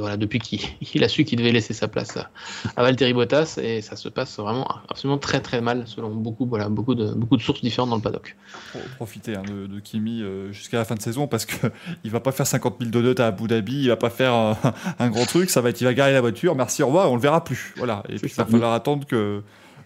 voilà, 0.00 0.16
depuis 0.16 0.38
qu'il 0.40 1.04
a 1.04 1.08
su 1.08 1.24
qu'il 1.24 1.38
devait 1.38 1.52
laisser 1.52 1.74
sa 1.74 1.88
place 1.88 2.16
à, 2.16 2.30
à, 2.76 2.82
Valtteri 2.82 3.12
Bottas 3.12 3.58
et 3.62 3.80
ça 3.80 3.96
se 3.96 4.08
passe 4.08 4.38
vraiment 4.38 4.66
absolument 4.88 5.18
très 5.18 5.40
très 5.40 5.60
mal 5.60 5.84
selon 5.86 6.10
beaucoup, 6.10 6.46
voilà, 6.46 6.68
beaucoup, 6.68 6.94
de, 6.94 7.12
beaucoup 7.12 7.36
de 7.36 7.42
sources 7.42 7.62
différentes 7.62 7.90
dans 7.90 7.96
le 7.96 8.02
paddock. 8.02 8.36
Faut 8.72 8.78
profiter 8.96 9.36
hein, 9.36 9.42
de, 9.46 9.66
de, 9.66 9.80
Kimi 9.80 10.22
euh, 10.22 10.52
jusqu'à 10.52 10.78
la 10.78 10.84
fin 10.84 10.94
de 10.94 11.02
saison 11.02 11.26
parce 11.26 11.46
qu'il 11.46 11.70
ne 12.04 12.10
va 12.10 12.20
pas 12.20 12.32
faire 12.32 12.46
50 12.46 12.76
000 12.80 12.90
donuts 12.90 13.20
à 13.20 13.28
Abu 13.28 13.46
Dhabi, 13.46 13.82
il 13.82 13.88
va 13.88 13.96
pas 13.96 14.10
faire 14.10 14.32
un, 14.34 14.56
un, 14.98 15.10
grand 15.10 15.26
truc, 15.26 15.50
ça 15.50 15.60
va 15.60 15.70
être, 15.70 15.80
il 15.80 15.84
va 15.84 15.94
garer 15.94 16.12
la 16.12 16.20
voiture, 16.20 16.54
merci, 16.54 16.82
au 16.82 16.86
revoir, 16.86 17.10
on 17.10 17.16
le 17.16 17.20
verra 17.22 17.44
plus. 17.44 17.74
Voilà. 17.76 18.02
Et 18.08 18.16
puis 18.16 18.30
il 18.30 18.34
va 18.34 18.46
falloir 18.46 18.72
attendre 18.72 19.06
que 19.06 19.42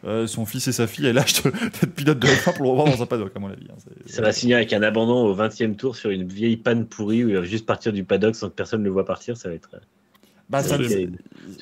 euh, 0.07 0.27
son 0.27 0.47
fils 0.47 0.69
et 0.69 0.73
sa 0.73 0.87
fille 0.87 1.07
aient 1.07 1.13
l'âge 1.13 1.43
d'être 1.43 1.95
pilote 1.95 2.19
de 2.19 2.29
F1 2.29 2.55
pour 2.55 2.65
le 2.65 2.71
revoir 2.71 2.87
dans 2.87 3.03
un 3.03 3.07
paddock, 3.07 3.33
à 3.35 3.39
mon 3.41 3.49
avis. 3.49 3.67
Hein. 3.71 3.77
Ça 4.07 4.23
va 4.23 4.33
signer 4.33 4.55
avec 4.55 4.73
un 4.73 4.83
abandon 4.83 5.27
au 5.27 5.35
20e 5.35 5.75
tour 5.75 5.97
sur 5.97 6.11
une 6.11 6.29
vieille 6.29 6.57
panne 6.57 6.87
pourrie 6.87 7.25
où 7.25 7.29
il 7.29 7.37
va 7.37 7.43
juste 7.43 7.67
partir 7.67 7.93
du 7.93 8.05
paddock 8.05 8.37
sans 8.37 8.49
que 8.49 8.55
personne 8.55 8.81
ne 8.81 8.85
le 8.85 8.93
voit 8.93 9.05
partir. 9.05 9.37
Ça 9.37 9.49
va 9.49 9.57
être. 9.57 9.71
Bah, 10.49 10.63
c'est 10.63 10.79
le, 10.79 11.11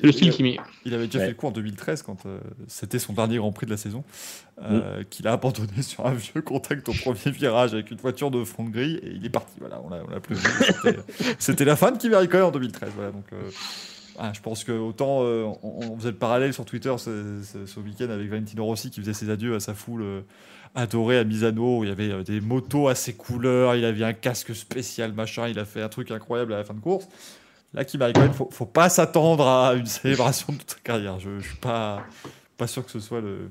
le, 0.03 0.11
style 0.11 0.29
Kimi. 0.29 0.59
Il 0.85 0.93
avait 0.93 1.07
déjà 1.07 1.19
ouais. 1.19 1.25
fait 1.25 1.31
le 1.31 1.37
coup 1.37 1.47
en 1.47 1.51
2013 1.51 2.03
quand 2.03 2.25
euh, 2.27 2.39
c'était 2.67 2.99
son 2.99 3.13
dernier 3.13 3.37
Grand 3.37 3.51
Prix 3.51 3.65
de 3.65 3.71
la 3.71 3.77
saison, 3.77 4.03
euh, 4.61 5.01
mm. 5.01 5.05
qu'il 5.05 5.27
a 5.27 5.33
abandonné 5.33 5.69
sur 5.81 6.05
un 6.05 6.13
vieux 6.13 6.41
contact 6.43 6.87
au 6.87 6.93
premier 6.93 7.31
virage 7.31 7.73
avec 7.73 7.89
une 7.89 7.97
voiture 7.97 8.29
de 8.29 8.43
front 8.43 8.65
gris 8.65 8.95
et 8.97 9.09
il 9.09 9.25
est 9.25 9.29
parti. 9.29 9.53
Voilà, 9.59 9.81
on 9.83 9.89
l'a 9.89 10.19
plus 10.19 10.35
vu. 10.85 10.95
C'était 11.39 11.65
la 11.65 11.75
fin 11.75 11.91
de 11.91 11.97
Kimi 11.97 12.13
Raikkonen 12.13 12.45
en 12.45 12.51
2013. 12.51 12.89
Voilà, 12.95 13.11
donc, 13.11 13.25
euh, 13.33 13.49
ah, 14.19 14.31
je 14.33 14.41
pense 14.41 14.63
que 14.63 14.71
autant 14.71 15.21
on, 15.21 15.57
on, 15.63 15.97
faisait 15.97 16.11
le 16.11 16.17
parallèle 16.17 16.53
sur 16.53 16.63
Twitter 16.63 16.93
ce, 16.99 17.41
ce, 17.43 17.65
ce 17.65 17.79
week-end 17.79 18.09
avec 18.09 18.29
Valentino 18.29 18.65
Rossi 18.65 18.91
qui 18.91 19.01
faisait 19.01 19.13
ses 19.13 19.31
adieux 19.31 19.55
à 19.55 19.59
sa 19.59 19.73
foule 19.73 20.23
adorée 20.75 21.17
à 21.17 21.23
Misano 21.23 21.79
où 21.79 21.83
il 21.83 21.89
y 21.89 21.91
avait 21.91 22.23
des 22.23 22.39
motos 22.39 22.87
à 22.87 22.95
ses 22.95 23.13
couleurs, 23.13 23.75
il 23.75 23.83
avait 23.83 24.03
un 24.03 24.13
casque 24.13 24.53
spécial, 24.53 25.11
machin, 25.13 25.47
il 25.47 25.57
a 25.57 25.65
fait 25.65 25.81
un 25.81 25.89
truc 25.89 26.11
incroyable 26.11 26.53
à 26.53 26.57
la 26.57 26.63
fin 26.63 26.73
de 26.73 26.79
course. 26.79 27.07
Là, 27.75 27.83
Kimi 27.83 28.03
Raikkonen, 28.03 28.31
faut, 28.31 28.49
faut 28.51 28.65
pas 28.65 28.87
s'attendre 28.87 29.45
à 29.47 29.73
une 29.73 29.85
célébration 29.85 30.53
de 30.53 30.57
toute 30.57 30.71
sa 30.71 30.77
carrière. 30.81 31.19
Je, 31.19 31.39
je 31.39 31.47
suis 31.47 31.57
pas, 31.57 32.03
pas 32.57 32.67
sûr 32.67 32.85
que 32.85 32.91
ce 32.91 33.01
soit 33.01 33.19
le, 33.19 33.49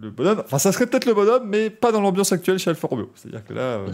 le 0.00 0.10
bonhomme. 0.10 0.42
Enfin, 0.44 0.58
ça 0.58 0.70
serait 0.70 0.86
peut-être 0.86 1.04
le 1.04 1.14
bonhomme, 1.14 1.48
mais 1.48 1.68
pas 1.70 1.90
dans 1.90 2.00
l'ambiance 2.00 2.30
actuelle 2.30 2.58
chez 2.58 2.70
Alfa 2.70 2.86
Romeo. 2.86 3.10
C'est-à-dire 3.16 3.44
que 3.44 3.52
là, 3.54 3.60
euh, 3.60 3.88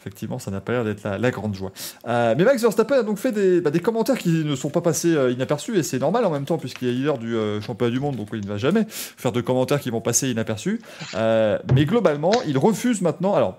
effectivement, 0.00 0.38
ça 0.38 0.52
n'a 0.52 0.60
pas 0.60 0.70
l'air 0.70 0.84
d'être 0.84 1.02
la, 1.02 1.18
la, 1.18 1.30
grande 1.32 1.54
joie. 1.54 1.72
Euh, 2.06 2.36
mais 2.38 2.44
Max 2.44 2.62
Verstappen 2.62 3.00
a 3.00 3.02
donc 3.02 3.18
fait 3.18 3.32
des, 3.32 3.60
bah, 3.60 3.72
des 3.72 3.80
commentaires 3.80 4.18
qui 4.18 4.44
ne 4.44 4.54
sont 4.54 4.70
pas 4.70 4.82
passés 4.82 5.16
euh, 5.16 5.32
inaperçus, 5.32 5.76
et 5.76 5.82
c'est 5.82 5.98
normal 5.98 6.24
en 6.24 6.30
même 6.30 6.44
temps, 6.44 6.58
puisqu'il 6.58 6.86
est 6.86 6.92
leader 6.92 7.18
du 7.18 7.36
championnat 7.60 7.90
du 7.90 7.98
monde, 7.98 8.14
donc 8.14 8.28
il 8.32 8.40
ne 8.40 8.46
va 8.46 8.56
jamais 8.56 8.86
faire 8.88 9.32
de 9.32 9.40
commentaires 9.40 9.80
qui 9.80 9.90
vont 9.90 10.00
passer 10.00 10.30
inaperçus. 10.30 10.80
Mais 11.14 11.84
globalement, 11.86 12.32
il 12.46 12.56
refuse 12.56 13.00
maintenant. 13.02 13.34
Alors, 13.34 13.58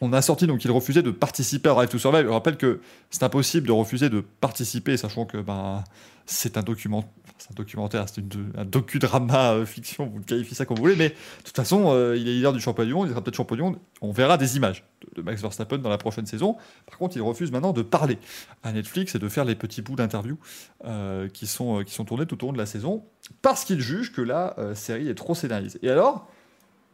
on 0.00 0.12
a 0.12 0.22
sorti 0.22 0.46
donc 0.46 0.64
il 0.64 0.70
refusait 0.70 1.02
de 1.02 1.10
participer 1.10 1.68
à 1.68 1.72
Drive 1.72 1.88
to 1.88 1.98
Survive. 1.98 2.24
Je 2.24 2.28
rappelle 2.28 2.56
que 2.56 2.80
c'est 3.10 3.22
impossible 3.22 3.66
de 3.66 3.72
refuser 3.72 4.08
de 4.08 4.20
participer, 4.20 4.96
sachant 4.96 5.24
que 5.26 5.38
ben, 5.38 5.84
c'est 6.26 6.56
un 6.56 6.62
document, 6.62 7.12
un 7.50 7.54
documentaire, 7.54 8.06
c'est 8.08 8.22
un 8.56 8.64
docudrama 8.64 9.52
euh, 9.54 9.66
fiction, 9.66 10.06
vous 10.06 10.20
qualifiez 10.20 10.54
ça 10.54 10.64
comme 10.64 10.76
vous 10.76 10.82
voulez, 10.84 10.96
mais 10.96 11.10
de 11.10 11.14
toute 11.44 11.56
façon, 11.56 11.86
euh, 11.88 12.16
il 12.16 12.28
est 12.28 12.32
leader 12.32 12.52
du 12.52 12.94
monde, 12.94 13.08
il 13.08 13.10
sera 13.10 13.22
peut-être 13.22 13.36
champion 13.36 13.56
du 13.56 13.62
monde. 13.62 13.78
On 14.00 14.12
verra 14.12 14.38
des 14.38 14.56
images 14.56 14.84
de, 15.16 15.22
Max 15.22 15.42
Verstappen 15.42 15.78
dans 15.78 15.90
la 15.90 15.98
prochaine 15.98 16.26
saison. 16.26 16.56
Par 16.86 16.98
contre, 16.98 17.16
il 17.16 17.22
refuse 17.22 17.50
maintenant 17.50 17.72
de 17.72 17.82
parler 17.82 18.18
à 18.62 18.72
Netflix 18.72 19.14
et 19.14 19.18
de 19.18 19.28
faire 19.28 19.44
les 19.44 19.56
petits 19.56 19.82
bouts 19.82 19.96
d'interviews 19.96 20.38
euh, 20.84 21.28
qui, 21.28 21.46
sont, 21.46 21.82
qui 21.84 21.94
sont 21.94 22.04
tournés 22.04 22.26
tout 22.26 22.42
au 22.44 22.46
long 22.46 22.52
de 22.52 22.58
la 22.58 22.66
saison, 22.66 23.04
parce 23.42 23.64
qu'il 23.64 23.80
juge 23.80 24.12
que 24.12 24.22
la 24.22 24.56
série 24.74 25.08
est 25.08 25.14
trop 25.14 25.34
scénarisée. 25.34 25.78
Et 25.82 25.90
alors? 25.90 26.28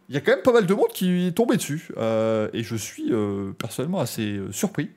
Il 0.08 0.14
y 0.14 0.18
a 0.18 0.20
quand 0.20 0.32
même 0.32 0.42
pas 0.42 0.52
mal 0.52 0.66
de 0.66 0.74
monde 0.74 0.88
qui 0.92 1.26
est 1.26 1.32
tombé 1.32 1.56
dessus. 1.56 1.88
Euh, 1.96 2.48
et 2.52 2.62
je 2.62 2.76
suis 2.76 3.12
euh, 3.12 3.52
personnellement 3.52 4.00
assez 4.00 4.36
euh, 4.36 4.52
surpris 4.52 4.90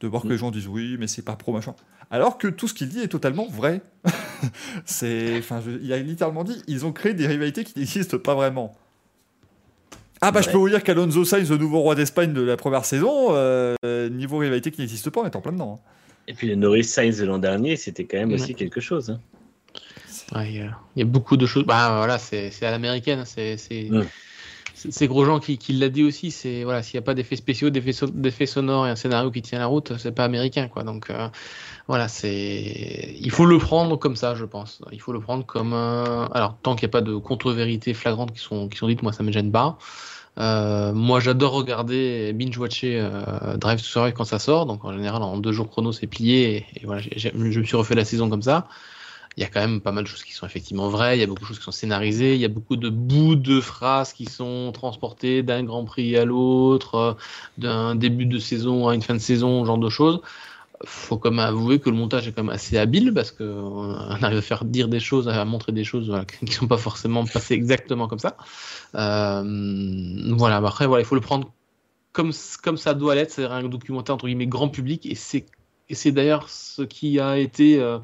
de 0.00 0.08
voir 0.08 0.22
que 0.22 0.28
les 0.28 0.38
gens 0.38 0.50
disent 0.50 0.68
oui, 0.68 0.96
mais 0.98 1.06
c'est 1.06 1.22
pas 1.22 1.36
pro 1.36 1.52
machin. 1.52 1.74
Alors 2.10 2.38
que 2.38 2.46
tout 2.46 2.68
ce 2.68 2.74
qu'il 2.74 2.88
dit 2.88 3.00
est 3.00 3.08
totalement 3.08 3.46
vrai. 3.48 3.80
c'est, 4.84 5.38
enfin, 5.38 5.60
il 5.82 5.92
a 5.92 5.98
littéralement 5.98 6.44
dit 6.44 6.62
ils 6.68 6.86
ont 6.86 6.92
créé 6.92 7.14
des 7.14 7.26
rivalités 7.26 7.64
qui 7.64 7.78
n'existent 7.78 8.18
pas 8.18 8.34
vraiment. 8.34 8.76
Ah 10.20 10.30
bah 10.30 10.38
ouais. 10.38 10.44
je 10.44 10.50
peux 10.50 10.56
vous 10.56 10.68
dire 10.68 10.82
qu'Alonso 10.82 11.24
Sainz, 11.24 11.50
le 11.50 11.58
nouveau 11.58 11.80
roi 11.80 11.94
d'Espagne 11.94 12.32
de 12.32 12.40
la 12.40 12.56
première 12.56 12.84
saison, 12.84 13.28
euh, 13.30 13.74
niveau 14.08 14.38
rivalité 14.38 14.70
qui 14.70 14.80
n'existe 14.80 15.10
pas, 15.10 15.20
on 15.20 15.26
est 15.26 15.36
en 15.36 15.40
plein 15.40 15.52
dedans. 15.52 15.78
Hein. 15.78 15.90
Et 16.28 16.34
puis 16.34 16.48
le 16.48 16.54
Norris 16.54 16.84
Sainz 16.84 17.18
de 17.18 17.26
l'an 17.26 17.38
dernier, 17.38 17.76
c'était 17.76 18.04
quand 18.04 18.16
même 18.16 18.30
ouais. 18.30 18.36
aussi 18.36 18.54
quelque 18.54 18.80
chose. 18.80 19.10
Hein. 19.10 19.20
Ouais, 20.34 20.50
il, 20.50 20.56
y 20.56 20.60
a, 20.60 20.76
il 20.96 21.00
y, 21.00 21.02
a 21.02 21.04
beaucoup 21.04 21.36
de 21.36 21.46
choses. 21.46 21.64
Bah 21.64 21.98
voilà, 21.98 22.18
c'est 22.18 22.50
à 22.62 22.70
l'américaine. 22.70 23.24
C'est 23.26 23.56
ouais 24.84 24.90
ces 24.90 25.08
gros 25.08 25.24
gens 25.24 25.40
qui, 25.40 25.58
qui 25.58 25.72
l'a 25.72 25.88
dit 25.88 26.02
aussi, 26.02 26.30
c'est 26.30 26.64
voilà, 26.64 26.82
s'il 26.82 26.98
n'y 26.98 27.02
a 27.02 27.06
pas 27.06 27.14
d'effets 27.14 27.36
spéciaux, 27.36 27.70
d'effets 27.70 27.92
so 27.92 28.06
sonores 28.46 28.86
et 28.86 28.90
un 28.90 28.96
scénario 28.96 29.30
qui 29.30 29.42
tient 29.42 29.58
la 29.58 29.66
route, 29.66 29.92
c'est 29.98 30.12
pas 30.12 30.24
américain 30.24 30.68
quoi. 30.68 30.82
Donc 30.82 31.10
euh, 31.10 31.28
voilà, 31.88 32.08
c'est 32.08 33.16
il 33.18 33.30
faut 33.30 33.46
le 33.46 33.58
prendre 33.58 33.96
comme 33.96 34.16
ça, 34.16 34.34
je 34.34 34.44
pense. 34.44 34.82
Il 34.92 35.00
faut 35.00 35.12
le 35.12 35.20
prendre 35.20 35.44
comme 35.44 35.72
euh... 35.72 36.26
alors 36.32 36.56
tant 36.62 36.74
qu'il 36.74 36.86
n'y 36.86 36.90
a 36.90 36.92
pas 36.92 37.00
de 37.00 37.16
contre-vérités 37.16 37.94
flagrantes 37.94 38.32
qui 38.32 38.40
sont 38.40 38.68
qui 38.68 38.76
sont 38.78 38.88
dites, 38.88 39.02
moi 39.02 39.12
ça 39.12 39.22
me 39.22 39.32
gêne 39.32 39.52
pas. 39.52 39.78
Euh, 40.38 40.92
moi, 40.92 41.18
j'adore 41.18 41.52
regarder 41.52 42.34
binge-watcher 42.34 43.08
Drive 43.56 43.78
to 43.78 43.86
Survive 43.86 44.12
quand 44.12 44.24
ça 44.26 44.38
sort. 44.38 44.66
Donc, 44.66 44.84
en 44.84 44.92
général, 44.92 45.22
en 45.22 45.38
deux 45.38 45.52
jours 45.52 45.70
chrono, 45.70 45.92
c'est 45.92 46.06
plié. 46.06 46.66
Et 46.76 46.84
voilà, 46.84 47.00
je 47.00 47.30
me 47.30 47.64
suis 47.64 47.74
refait 47.74 47.94
la 47.94 48.04
saison 48.04 48.28
comme 48.28 48.42
ça 48.42 48.68
il 49.36 49.42
y 49.42 49.44
a 49.44 49.48
quand 49.48 49.60
même 49.60 49.82
pas 49.82 49.92
mal 49.92 50.04
de 50.04 50.08
choses 50.08 50.24
qui 50.24 50.32
sont 50.32 50.46
effectivement 50.46 50.88
vraies, 50.88 51.18
il 51.18 51.20
y 51.20 51.22
a 51.22 51.26
beaucoup 51.26 51.42
de 51.42 51.46
choses 51.46 51.58
qui 51.58 51.64
sont 51.64 51.70
scénarisées, 51.70 52.34
il 52.34 52.40
y 52.40 52.46
a 52.46 52.48
beaucoup 52.48 52.76
de 52.76 52.88
bouts 52.88 53.36
de 53.36 53.60
phrases 53.60 54.14
qui 54.14 54.24
sont 54.24 54.72
transportés 54.72 55.42
d'un 55.42 55.62
Grand 55.62 55.84
Prix 55.84 56.16
à 56.16 56.24
l'autre, 56.24 56.94
euh, 56.94 57.14
d'un 57.58 57.94
début 57.96 58.24
de 58.24 58.38
saison 58.38 58.88
à 58.88 58.94
une 58.94 59.02
fin 59.02 59.12
de 59.14 59.18
saison, 59.18 59.64
genre 59.66 59.76
de 59.78 59.90
choses. 59.90 60.20
Faut 60.84 61.18
quand 61.18 61.30
même 61.30 61.40
avouer 61.40 61.80
que 61.80 61.90
le 61.90 61.96
montage 61.96 62.28
est 62.28 62.32
quand 62.32 62.44
même 62.44 62.54
assez 62.54 62.78
habile 62.78 63.12
parce 63.12 63.30
qu'on 63.30 63.92
arrive 63.92 64.38
à 64.38 64.42
faire 64.42 64.64
dire 64.64 64.88
des 64.88 65.00
choses, 65.00 65.28
à 65.28 65.44
montrer 65.44 65.72
des 65.72 65.84
choses 65.84 66.08
voilà, 66.08 66.24
qui 66.24 66.44
ne 66.44 66.50
sont 66.50 66.66
pas 66.66 66.78
forcément 66.78 67.24
passées 67.26 67.54
exactement 67.54 68.08
comme 68.08 68.18
ça. 68.18 68.36
Euh, 68.94 70.34
voilà, 70.34 70.56
après, 70.56 70.86
voilà, 70.86 71.02
il 71.02 71.06
faut 71.06 71.14
le 71.14 71.20
prendre 71.20 71.52
comme, 72.12 72.32
ça 72.32 72.94
doit 72.94 73.14
l'être, 73.14 73.30
c'est 73.30 73.44
un 73.44 73.62
documentaire 73.64 74.14
entre 74.14 74.26
guillemets 74.26 74.46
grand 74.46 74.70
public 74.70 75.04
et 75.04 75.14
c'est 75.14 76.12
d'ailleurs 76.12 76.48
ce 76.48 76.80
qui 76.80 77.20
a 77.20 77.36
été. 77.36 77.78
Euh, 77.78 77.98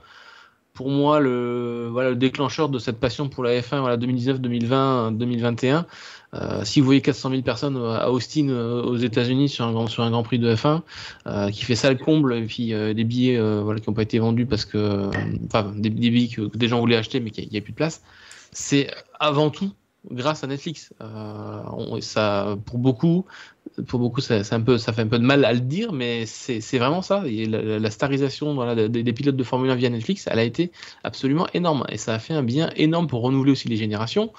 pour 0.75 0.89
moi 0.89 1.21
le, 1.21 1.89
voilà, 1.91 2.11
le 2.11 2.17
déclencheur 2.17 2.69
de 2.69 2.79
cette 2.79 2.99
passion 2.99 3.29
pour 3.29 3.45
la 3.45 3.61
F1 3.61 3.81
voilà, 3.81 3.97
2019, 3.97 4.41
2020, 4.41 5.13
2021. 5.13 5.87
Euh, 6.35 6.65
si 6.65 6.81
vous 6.81 6.87
voyez 6.87 7.03
400 7.03 7.31
000 7.31 7.43
personnes 7.43 7.77
à 7.77 8.11
Austin, 8.11 8.49
euh, 8.49 8.83
aux 8.83 8.97
États-Unis, 8.97 9.51
sur 9.51 9.67
un, 9.67 9.73
grand, 9.73 9.87
sur 9.87 10.03
un 10.03 10.11
Grand 10.11 10.23
Prix 10.23 10.39
de 10.39 10.55
F1, 10.55 10.81
euh, 11.27 11.51
qui 11.51 11.65
fait 11.65 11.75
ça 11.75 11.91
le 11.91 11.99
comble, 11.99 12.35
et 12.35 12.47
puis 12.47 12.73
euh, 12.73 12.95
des 12.95 13.05
billets 13.05 13.37
euh, 13.37 13.61
voilà, 13.63 13.81
qui 13.81 13.91
n'ont 13.91 13.95
pas 13.95 14.03
été 14.03 14.19
vendus 14.19 14.47
parce 14.47 14.65
que. 14.65 15.11
Des, 15.75 15.91
billets 15.91 16.35
que, 16.35 16.57
des 16.57 16.69
gens 16.69 16.81
voulaient 16.81 16.97
acheter 16.97 17.21
mais 17.21 17.31
qu'il 17.31 17.49
n'y 17.49 17.59
a, 17.59 17.61
plus 17.61 17.73
de 17.73 17.77
place, 17.77 18.03
c'est 18.51 18.91
avant 19.21 19.51
tout 19.51 19.73
grâce 20.11 20.43
à 20.43 20.47
Netflix. 20.47 20.93
Euh, 21.01 22.01
ça, 22.01 22.57
pour 22.65 22.79
beaucoup, 22.79 23.27
pour 23.87 24.01
beaucoup, 24.01 24.21
ça, 24.21 24.41
un 24.51 24.61
peu, 24.61 24.79
ça 24.79 24.93
fait 24.93 25.03
un 25.03 25.07
peu 25.07 25.19
de 25.19 25.25
mal 25.25 25.45
à 25.45 25.53
le 25.53 25.61
dire, 25.61 25.93
mais 25.93 26.27
c'est 26.27 26.79
vraiment 26.79 27.03
ça. 27.03 27.25
La, 27.27 27.91
starisation 27.91 28.55
voilà, 28.55 28.89
des, 28.89 29.03
des, 29.03 29.13
pilotes 29.13 29.37
de 29.37 29.45
Formule 29.45 29.71
1 29.71 29.75
via 29.77 29.91
Netflix, 29.91 30.29
elle 30.31 30.39
a 30.39 30.45
été 30.45 30.71
absolument 31.05 31.47
énorme. 31.55 31.85
Et 31.89 31.97
ça 31.97 32.15
a 32.15 32.19
fait 32.19 32.35
un 32.35 32.43
bien 32.43 32.71
énorme 32.77 33.07
pour 33.07 33.23
renouveler 33.23 33.53
aussi 33.53 33.69
les 33.69 33.77
générations, 33.77 34.33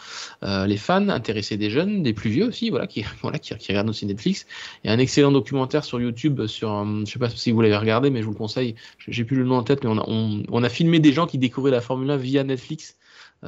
euh, 0.44 0.66
les 0.66 0.78
fans, 0.78 1.10
intéresser 1.10 1.58
des 1.58 1.70
jeunes, 1.70 2.04
des 2.04 2.14
plus 2.14 2.30
vieux 2.30 2.48
aussi, 2.48 2.70
voilà, 2.70 2.88
qui, 2.88 3.06
voilà, 3.22 3.40
qui, 3.40 3.56
qui 3.56 3.72
regardent 3.72 3.90
aussi 3.90 4.06
Netflix. 4.06 4.46
Il 4.84 4.88
y 4.88 4.90
a 4.92 4.94
un 4.94 5.00
excellent 5.00 5.32
documentaire 5.32 5.84
sur 5.84 6.00
YouTube, 6.00 6.46
sur, 6.48 6.86
je 7.06 7.12
sais 7.12 7.20
pas 7.20 7.30
si 7.30 7.52
vous 7.52 7.62
l'avez 7.62 7.78
regardé, 7.78 8.10
mais 8.10 8.22
je 8.22 8.26
vous 8.26 8.34
le 8.34 8.38
conseille. 8.38 8.76
J'ai 9.08 9.24
plus 9.24 9.38
le 9.38 9.46
nom 9.46 9.58
en 9.58 9.64
tête, 9.64 9.84
mais 9.84 9.90
on 9.90 9.98
a, 9.98 10.04
on, 10.08 10.44
on 10.50 10.64
a 10.64 10.70
filmé 10.70 11.00
des 11.00 11.14
gens 11.14 11.28
qui 11.28 11.38
découvraient 11.38 11.72
la 11.72 11.82
Formule 11.82 12.10
1 12.12 12.18
via 12.18 12.44
Netflix 12.44 12.96
euh, 12.96 13.03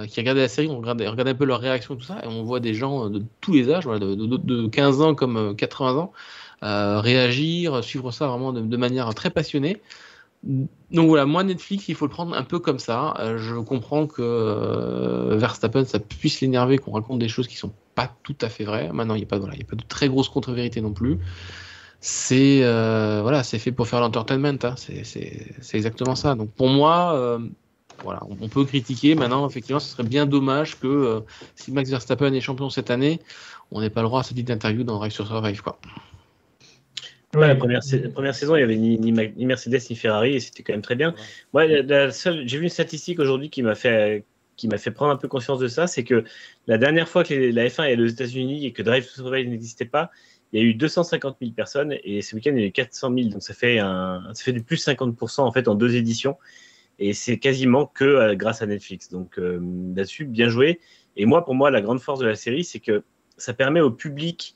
qui 0.07 0.19
regardaient 0.19 0.41
la 0.41 0.47
série, 0.47 0.67
on 0.67 0.77
regardait, 0.77 1.05
un 1.05 1.35
peu 1.35 1.45
leur 1.45 1.59
réaction, 1.59 1.95
tout 1.95 2.03
ça, 2.03 2.19
et 2.23 2.27
on 2.27 2.43
voit 2.43 2.59
des 2.59 2.73
gens 2.73 3.09
de 3.09 3.23
tous 3.41 3.53
les 3.53 3.69
âges, 3.71 3.85
de, 3.85 4.15
de, 4.15 4.37
de 4.37 4.67
15 4.67 5.01
ans 5.01 5.15
comme 5.15 5.55
80 5.55 5.89
euh, 5.89 5.99
ans, 5.99 6.11
euh, 6.63 6.99
réagir, 6.99 7.83
suivre 7.83 8.11
ça 8.11 8.27
vraiment 8.27 8.53
de, 8.53 8.77
manière 8.77 9.13
très 9.13 9.29
passionnée. 9.29 9.81
Donc 10.91 11.07
voilà, 11.07 11.25
moi 11.25 11.43
Netflix, 11.43 11.87
il 11.89 11.95
faut 11.95 12.05
le 12.05 12.11
prendre 12.11 12.35
un 12.35 12.43
peu 12.43 12.59
comme 12.59 12.77
ça. 12.77 13.15
Euh, 13.19 13.37
je 13.37 13.55
comprends 13.55 14.05
que 14.05 14.21
euh, 14.21 15.37
Verstappen, 15.37 15.85
ça 15.85 15.99
puisse 15.99 16.41
l'énerver 16.41 16.77
qu'on 16.77 16.91
raconte 16.91 17.19
des 17.19 17.27
choses 17.27 17.47
qui 17.47 17.55
sont 17.55 17.73
pas 17.95 18.11
tout 18.23 18.35
à 18.41 18.49
fait 18.49 18.63
vraies. 18.63 18.91
Maintenant, 18.93 19.15
il 19.15 19.19
n'y 19.19 19.23
a 19.23 19.27
pas 19.27 19.39
de 19.39 19.83
très 19.87 20.07
grosse 20.07 20.29
contre-vérité 20.29 20.81
non 20.81 20.93
plus. 20.93 21.17
C'est 21.99 22.59
euh, 22.61 23.21
voilà, 23.23 23.43
fait 23.43 23.71
pour 23.71 23.87
faire 23.87 23.99
l'entertainment. 24.01 24.59
Hein. 24.63 24.75
C'est 24.77 25.55
exactement 25.73 26.15
ça. 26.15 26.35
Donc 26.35 26.51
pour 26.51 26.69
moi, 26.69 27.39
voilà, 28.03 28.21
on 28.41 28.47
peut 28.47 28.65
critiquer. 28.65 29.15
Maintenant, 29.15 29.47
effectivement, 29.47 29.79
ce 29.79 29.91
serait 29.91 30.03
bien 30.03 30.25
dommage 30.25 30.79
que 30.79 30.87
euh, 30.87 31.19
si 31.55 31.71
Max 31.71 31.89
Verstappen 31.89 32.33
est 32.33 32.41
champion 32.41 32.69
cette 32.69 32.91
année, 32.91 33.19
on 33.71 33.81
n'ait 33.81 33.89
pas 33.89 34.01
le 34.01 34.07
droit 34.07 34.19
à 34.21 34.23
ce 34.23 34.33
type 34.33 34.45
d'interview 34.45 34.83
dans 34.83 34.97
Drive 34.97 35.11
sur 35.11 35.27
Survive. 35.27 35.61
Quoi. 35.61 35.79
Ouais, 37.35 37.47
la 37.47 37.55
première, 37.55 37.81
première, 38.13 38.33
saison, 38.33 38.55
il 38.55 38.59
n'y 38.59 38.63
avait 38.63 38.77
ni, 38.77 39.45
Mercedes 39.45 39.79
ni 39.89 39.95
Ferrari 39.95 40.35
et 40.35 40.39
c'était 40.39 40.63
quand 40.63 40.73
même 40.73 40.81
très 40.81 40.95
bien. 40.95 41.13
Ouais, 41.53 41.81
la 41.81 42.09
j'ai 42.09 42.57
vu 42.57 42.63
une 42.63 42.69
statistique 42.69 43.19
aujourd'hui 43.19 43.49
qui 43.49 43.61
m'a 43.61 43.75
fait 43.75 44.23
qui 44.55 44.69
m'a 44.69 44.77
fait 44.77 44.91
prendre 44.91 45.11
un 45.11 45.17
peu 45.17 45.27
conscience 45.27 45.59
de 45.59 45.67
ça, 45.67 45.85
c'est 45.85 46.05
que 46.05 46.23
la 46.67 46.77
dernière 46.77 47.09
fois 47.09 47.25
que 47.25 47.33
la 47.33 47.67
F1 47.67 47.89
est 47.89 47.99
aux 47.99 48.05
États-Unis 48.05 48.65
et 48.65 48.71
que 48.71 48.81
Drive 48.81 49.05
to 49.05 49.11
Survive 49.11 49.49
n'existait 49.49 49.83
pas, 49.83 50.11
il 50.53 50.61
y 50.61 50.63
a 50.63 50.65
eu 50.65 50.73
250 50.75 51.35
000 51.41 51.51
personnes 51.51 51.93
et 52.05 52.21
ce 52.21 52.35
week-end 52.35 52.51
il 52.55 52.61
y 52.61 52.63
a 52.63 52.67
eu 52.67 52.71
400 52.71 53.13
000, 53.13 53.29
donc 53.31 53.43
ça 53.43 53.53
fait, 53.53 53.79
un, 53.79 54.23
ça 54.33 54.41
fait 54.41 54.53
du 54.53 54.63
plus 54.63 54.87
50% 54.87 55.41
en 55.41 55.51
fait 55.51 55.67
en 55.67 55.75
deux 55.75 55.97
éditions 55.97 56.37
et 56.99 57.13
c'est 57.13 57.37
quasiment 57.37 57.85
que 57.85 58.05
euh, 58.05 58.35
grâce 58.35 58.61
à 58.61 58.65
Netflix. 58.65 59.09
Donc 59.09 59.37
euh, 59.39 59.59
là-dessus, 59.95 60.25
bien 60.25 60.49
joué. 60.49 60.79
Et 61.17 61.25
moi, 61.25 61.45
pour 61.45 61.55
moi, 61.55 61.71
la 61.71 61.81
grande 61.81 61.99
force 61.99 62.19
de 62.19 62.25
la 62.25 62.35
série, 62.35 62.63
c'est 62.63 62.79
que 62.79 63.03
ça 63.37 63.53
permet 63.53 63.81
au 63.81 63.91
public 63.91 64.55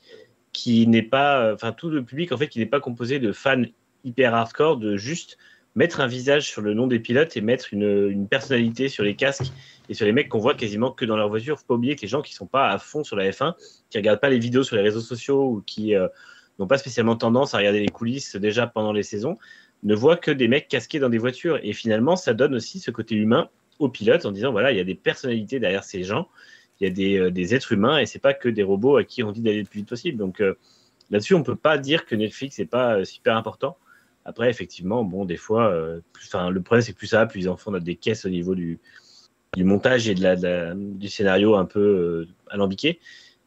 qui 0.52 0.86
n'est 0.86 1.02
pas, 1.02 1.54
enfin 1.54 1.72
tout 1.72 1.90
le 1.90 2.04
public 2.04 2.32
en 2.32 2.36
fait 2.36 2.48
qui 2.48 2.58
n'est 2.58 2.66
pas 2.66 2.80
composé 2.80 3.18
de 3.18 3.32
fans 3.32 3.62
hyper 4.04 4.34
hardcore, 4.34 4.78
de 4.78 4.96
juste 4.96 5.38
mettre 5.74 6.00
un 6.00 6.06
visage 6.06 6.48
sur 6.48 6.62
le 6.62 6.74
nom 6.74 6.86
des 6.86 6.98
pilotes 6.98 7.36
et 7.36 7.40
mettre 7.40 7.72
une, 7.72 8.26
personnalité 8.28 8.88
sur 8.88 9.04
les 9.04 9.14
casques 9.14 9.52
et 9.88 9.94
sur 9.94 10.06
les 10.06 10.12
mecs 10.12 10.28
qu'on 10.28 10.38
voit 10.38 10.54
quasiment 10.54 10.90
que 10.90 11.04
dans 11.04 11.16
leur 11.16 11.28
voiture. 11.28 11.58
Faut 11.58 11.66
pas 11.66 11.74
oublier 11.74 11.96
que 11.96 12.02
les 12.02 12.08
gens 12.08 12.22
qui 12.22 12.34
sont 12.34 12.46
pas 12.46 12.68
à 12.70 12.78
fond 12.78 13.04
sur 13.04 13.16
la 13.16 13.30
F1, 13.30 13.54
qui 13.88 13.98
regardent 13.98 14.20
pas 14.20 14.30
les 14.30 14.38
vidéos 14.38 14.64
sur 14.64 14.76
les 14.76 14.82
réseaux 14.82 15.00
sociaux 15.00 15.44
ou 15.44 15.62
qui 15.64 15.94
euh, 15.94 16.08
n'ont 16.58 16.66
pas 16.66 16.78
spécialement 16.78 17.16
tendance 17.16 17.54
à 17.54 17.58
regarder 17.58 17.80
les 17.80 17.88
coulisses 17.88 18.36
déjà 18.36 18.66
pendant 18.66 18.92
les 18.92 19.02
saisons, 19.02 19.38
ne 19.82 19.94
voient 19.94 20.16
que 20.16 20.30
des 20.30 20.48
mecs 20.48 20.68
casqués 20.68 20.98
dans 20.98 21.08
des 21.08 21.18
voitures. 21.18 21.58
Et 21.62 21.72
finalement, 21.72 22.16
ça 22.16 22.34
donne 22.34 22.54
aussi 22.54 22.80
ce 22.80 22.90
côté 22.90 23.14
humain 23.14 23.48
aux 23.78 23.88
pilotes 23.88 24.26
en 24.26 24.32
disant 24.32 24.52
voilà, 24.52 24.72
il 24.72 24.76
y 24.76 24.80
a 24.80 24.84
des 24.84 24.94
personnalités 24.94 25.58
derrière 25.58 25.84
ces 25.84 26.02
gens, 26.02 26.28
il 26.80 26.88
y 26.88 26.90
a 26.90 26.92
des, 26.92 27.18
euh, 27.18 27.30
des 27.30 27.54
êtres 27.54 27.72
humains 27.72 27.98
et 27.98 28.06
c'est 28.06 28.18
pas 28.18 28.34
que 28.34 28.48
des 28.48 28.62
robots 28.62 28.96
à 28.96 29.04
qui 29.04 29.22
on 29.22 29.32
dit 29.32 29.40
d'aller 29.40 29.60
le 29.60 29.66
plus 29.66 29.80
vite 29.80 29.88
possible. 29.88 30.18
Donc 30.18 30.40
euh, 30.40 30.54
là-dessus, 31.10 31.34
on 31.34 31.42
peut 31.42 31.56
pas 31.56 31.78
dire 31.78 32.04
que 32.04 32.14
Netflix 32.14 32.58
n'est 32.58 32.66
pas 32.66 33.04
super 33.04 33.36
important. 33.36 33.76
Après, 34.24 34.50
effectivement, 34.50 35.02
bon, 35.02 35.24
des 35.24 35.36
fois, 35.36 35.72
euh, 35.72 36.00
le 36.50 36.60
problème, 36.60 36.82
c'est 36.82 36.92
que 36.92 36.98
plus 36.98 37.06
ça 37.06 37.26
plus 37.26 37.40
les 37.40 37.48
enfants 37.48 37.74
ont 37.74 37.78
des 37.78 37.96
caisses 37.96 38.24
au 38.24 38.28
niveau 38.28 38.54
du, 38.54 38.78
du 39.56 39.64
montage 39.64 40.08
et 40.08 40.14
de 40.14 40.22
la, 40.22 40.74
du 40.74 41.08
scénario 41.08 41.56
un 41.56 41.64
peu 41.64 41.80
euh, 41.80 42.28
alambiqué. 42.48 43.00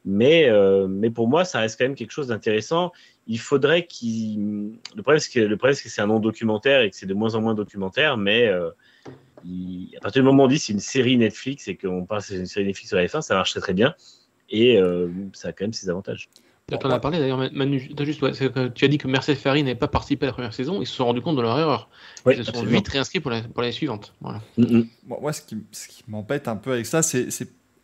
Mais, 0.06 0.50
euh, 0.50 0.88
mais 0.88 1.10
pour 1.10 1.30
moi, 1.30 1.46
ça 1.46 1.60
reste 1.60 1.80
quand 1.80 1.86
même 1.86 1.96
quelque 1.96 2.12
chose 2.12 2.28
d'intéressant. 2.28 2.92
Il 3.28 3.40
faudrait 3.40 3.86
qu'il. 3.86 4.74
Le 4.96 5.02
problème, 5.02 5.20
c'est 5.20 5.32
que, 5.32 5.40
le 5.40 5.58
problème, 5.58 5.76
c'est 5.76 5.84
que 5.84 5.90
c'est 5.90 6.02
un 6.02 6.08
non-documentaire 6.08 6.82
et 6.82 6.90
que 6.90 6.96
c'est 6.96 7.06
de 7.06 7.14
moins 7.14 7.36
en 7.36 7.42
moins 7.42 7.54
documentaire, 7.54 8.18
mais 8.18 8.48
à 8.50 10.00
partir 10.02 10.22
du 10.22 10.26
moment 10.26 10.44
où 10.44 10.46
on 10.46 10.50
dit 10.50 10.60
c'est 10.60 10.74
une 10.74 10.80
série 10.80 11.18
Netflix 11.18 11.68
et 11.68 11.76
qu'on 11.76 12.06
c'est 12.20 12.36
une 12.36 12.46
série 12.46 12.66
Netflix 12.66 12.90
sur 12.90 12.98
la 12.98 13.06
F1, 13.06 13.22
ça 13.22 13.36
marche 13.36 13.52
très 13.52 13.62
très 13.62 13.74
bien 13.74 13.96
et 14.50 14.80
ça 15.34 15.50
a 15.50 15.52
quand 15.52 15.66
même 15.66 15.74
ses 15.74 15.90
avantages. 15.90 16.30
Tu 16.70 16.88
en 16.88 16.90
as 16.92 17.00
parlé 17.00 17.20
d'ailleurs, 17.20 17.38
Manu. 17.52 17.92
As 17.98 18.06
juste, 18.06 18.22
tu 18.74 18.86
as 18.86 18.88
dit 18.88 18.98
que 18.98 19.08
Mercedes 19.08 19.36
Ferrari 19.36 19.64
n'avait 19.64 19.76
pas 19.76 19.90
participé 19.90 20.26
à 20.26 20.30
la 20.30 20.34
première 20.34 20.54
saison. 20.54 20.82
Ils 20.82 20.88
se 20.88 20.96
sont 20.96 21.06
rendus 21.06 21.22
compte 21.22 21.36
de 21.36 21.42
leur 21.42 21.60
erreur. 21.60 21.90
ils 22.26 22.38
se 22.38 22.52
sont 22.52 22.64
vite 22.64 22.88
réinscrits 22.88 23.20
pour 23.20 23.32
l'année 23.32 23.48
pour 23.54 23.64
suivante. 23.66 24.14
Voilà. 24.22 24.42
Mm, 24.58 24.78
mm. 24.78 24.88
moi, 25.08 25.34
ce 25.34 25.42
qui, 25.42 25.58
ce 25.72 25.88
qui 25.90 26.04
m'embête 26.08 26.48
un 26.48 26.56
peu 26.56 26.72
avec 26.72 26.86
ça, 26.86 27.02
c'est 27.04 27.30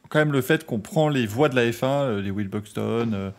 quand 0.08 0.20
même 0.20 0.32
le 0.32 0.42
fait 0.42 0.66
qu'on 0.66 0.80
prend 0.80 1.10
les 1.10 1.28
voix 1.28 1.50
de 1.50 1.56
la 1.56 1.70
F1, 1.70 1.86
euh, 1.86 2.22
les 2.22 2.32
Will 2.32 2.48
Buxton, 2.48 3.12
euh, 3.14 3.14
euh, 3.14 3.32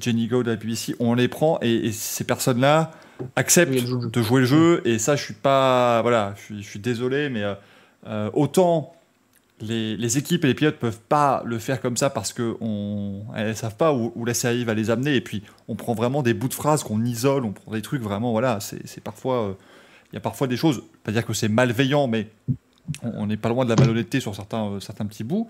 Jenny 0.00 0.28
Go 0.28 0.42
de 0.42 0.50
la 0.50 0.56
BBC, 0.56 0.94
on 0.98 1.14
les 1.14 1.28
prend 1.28 1.58
et, 1.60 1.92
ces 1.92 2.24
personnes-là 2.24 2.92
acceptent 3.34 3.72
de 3.72 4.22
jouer 4.22 4.40
le 4.40 4.46
jeu. 4.46 4.82
Et 4.84 4.98
ça, 4.98 5.16
je 5.16 5.22
suis 5.22 5.34
pas. 5.34 6.00
Voilà, 6.02 6.34
je 6.36 6.42
suis, 6.42 6.62
je 6.62 6.68
suis 6.68 6.78
désolé, 6.78 7.28
mais 7.28 7.44
autant 8.32 8.96
les, 9.60 10.18
équipes 10.18 10.44
et 10.44 10.48
les 10.48 10.54
pilotes 10.54 10.78
peuvent 10.78 11.00
pas 11.00 11.42
le 11.44 11.58
faire 11.58 11.80
comme 11.80 11.96
ça 11.96 12.10
parce 12.10 12.32
qu'elles 12.32 12.54
ne 12.60 13.52
savent 13.54 13.76
pas 13.76 13.92
où, 13.92 14.24
la 14.24 14.34
série 14.34 14.64
va 14.64 14.74
les 14.74 14.90
amener. 14.90 15.16
Et 15.16 15.20
puis, 15.20 15.42
on 15.68 15.76
prend 15.76 15.94
vraiment 15.94 16.22
des 16.22 16.34
bouts 16.34 16.48
de 16.48 16.54
phrases 16.54 16.82
qu'on 16.82 17.04
isole, 17.04 17.44
on 17.44 17.52
prend 17.52 17.72
des 17.72 17.82
trucs 17.82 18.02
vraiment, 18.02 18.32
voilà, 18.32 18.58
c'est 18.60 19.02
parfois. 19.02 19.48
Euh, 19.48 19.52
il 20.12 20.14
y 20.14 20.18
a 20.18 20.20
parfois 20.20 20.46
des 20.46 20.56
choses, 20.56 20.84
pas 21.02 21.10
dire 21.10 21.26
que 21.26 21.32
c'est 21.32 21.48
malveillant, 21.48 22.06
mais 22.06 22.28
on 23.02 23.26
n'est 23.26 23.36
pas 23.36 23.48
loin 23.48 23.64
de 23.64 23.70
la 23.70 23.76
malhonnêteté 23.76 24.20
sur 24.20 24.36
certains, 24.36 24.66
euh, 24.66 24.80
certains 24.80 25.04
petits 25.04 25.24
bouts. 25.24 25.48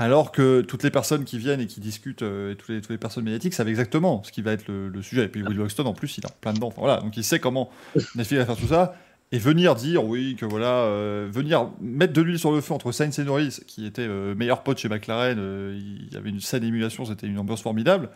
Alors 0.00 0.32
que 0.32 0.62
toutes 0.62 0.82
les 0.82 0.90
personnes 0.90 1.24
qui 1.24 1.38
viennent 1.38 1.60
et 1.60 1.66
qui 1.66 1.78
discutent, 1.78 2.22
euh, 2.22 2.52
et 2.52 2.56
toutes 2.56 2.70
les, 2.70 2.80
toutes 2.80 2.90
les 2.90 2.98
personnes 2.98 3.22
médiatiques 3.22 3.54
savent 3.54 3.68
exactement 3.68 4.22
ce 4.24 4.32
qui 4.32 4.42
va 4.42 4.52
être 4.52 4.66
le, 4.66 5.02
sujet. 5.02 5.24
Et 5.24 5.28
puis 5.28 5.42
Will 5.42 5.58
Buxton, 5.58 5.84
en 5.86 5.92
plus, 5.92 6.18
il 6.18 6.24
est 6.24 6.26
en 6.26 6.34
plein 6.40 6.52
dedans. 6.52 6.72
voilà, 6.76 6.96
donc 6.96 7.16
il 7.16 7.22
sait 7.22 7.38
comment 7.38 7.70
Netflix 8.16 8.40
va 8.40 8.46
faire 8.46 8.56
tout 8.56 8.68
ça 8.68 8.94
et 9.32 9.38
venir 9.38 9.74
dire 9.74 10.04
oui 10.04 10.36
que 10.36 10.44
voilà 10.44 10.84
euh, 10.84 11.28
venir 11.30 11.70
mettre 11.80 12.12
de 12.12 12.20
l'huile 12.20 12.38
sur 12.38 12.52
le 12.52 12.60
feu 12.60 12.74
entre 12.74 12.92
Sainz 12.92 13.18
et 13.18 13.24
Norris 13.24 13.60
qui 13.66 13.86
était 13.86 14.02
euh, 14.02 14.34
meilleur 14.34 14.62
pote 14.62 14.78
chez 14.78 14.88
McLaren 14.88 15.38
euh, 15.38 15.78
il 15.78 16.12
y 16.12 16.16
avait 16.16 16.30
une 16.30 16.40
salle 16.40 16.60
d'émulation 16.60 17.04
c'était 17.04 17.26
une 17.26 17.38
ambiance 17.38 17.62
formidable 17.62 18.08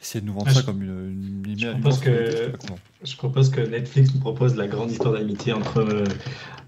essayer 0.00 0.20
de 0.20 0.26
nous 0.26 0.34
vendre 0.34 0.46
ah, 0.48 0.54
ça 0.54 0.62
comme 0.62 0.82
une, 0.82 1.44
une, 1.46 1.58
je, 1.58 1.68
propose 1.68 2.00
que, 2.00 2.52
je 3.02 3.16
propose 3.16 3.50
que 3.50 3.60
Netflix 3.60 4.14
nous 4.14 4.20
propose 4.20 4.56
la 4.56 4.66
grande 4.66 4.90
histoire 4.90 5.14
d'amitié 5.14 5.52
entre 5.52 6.04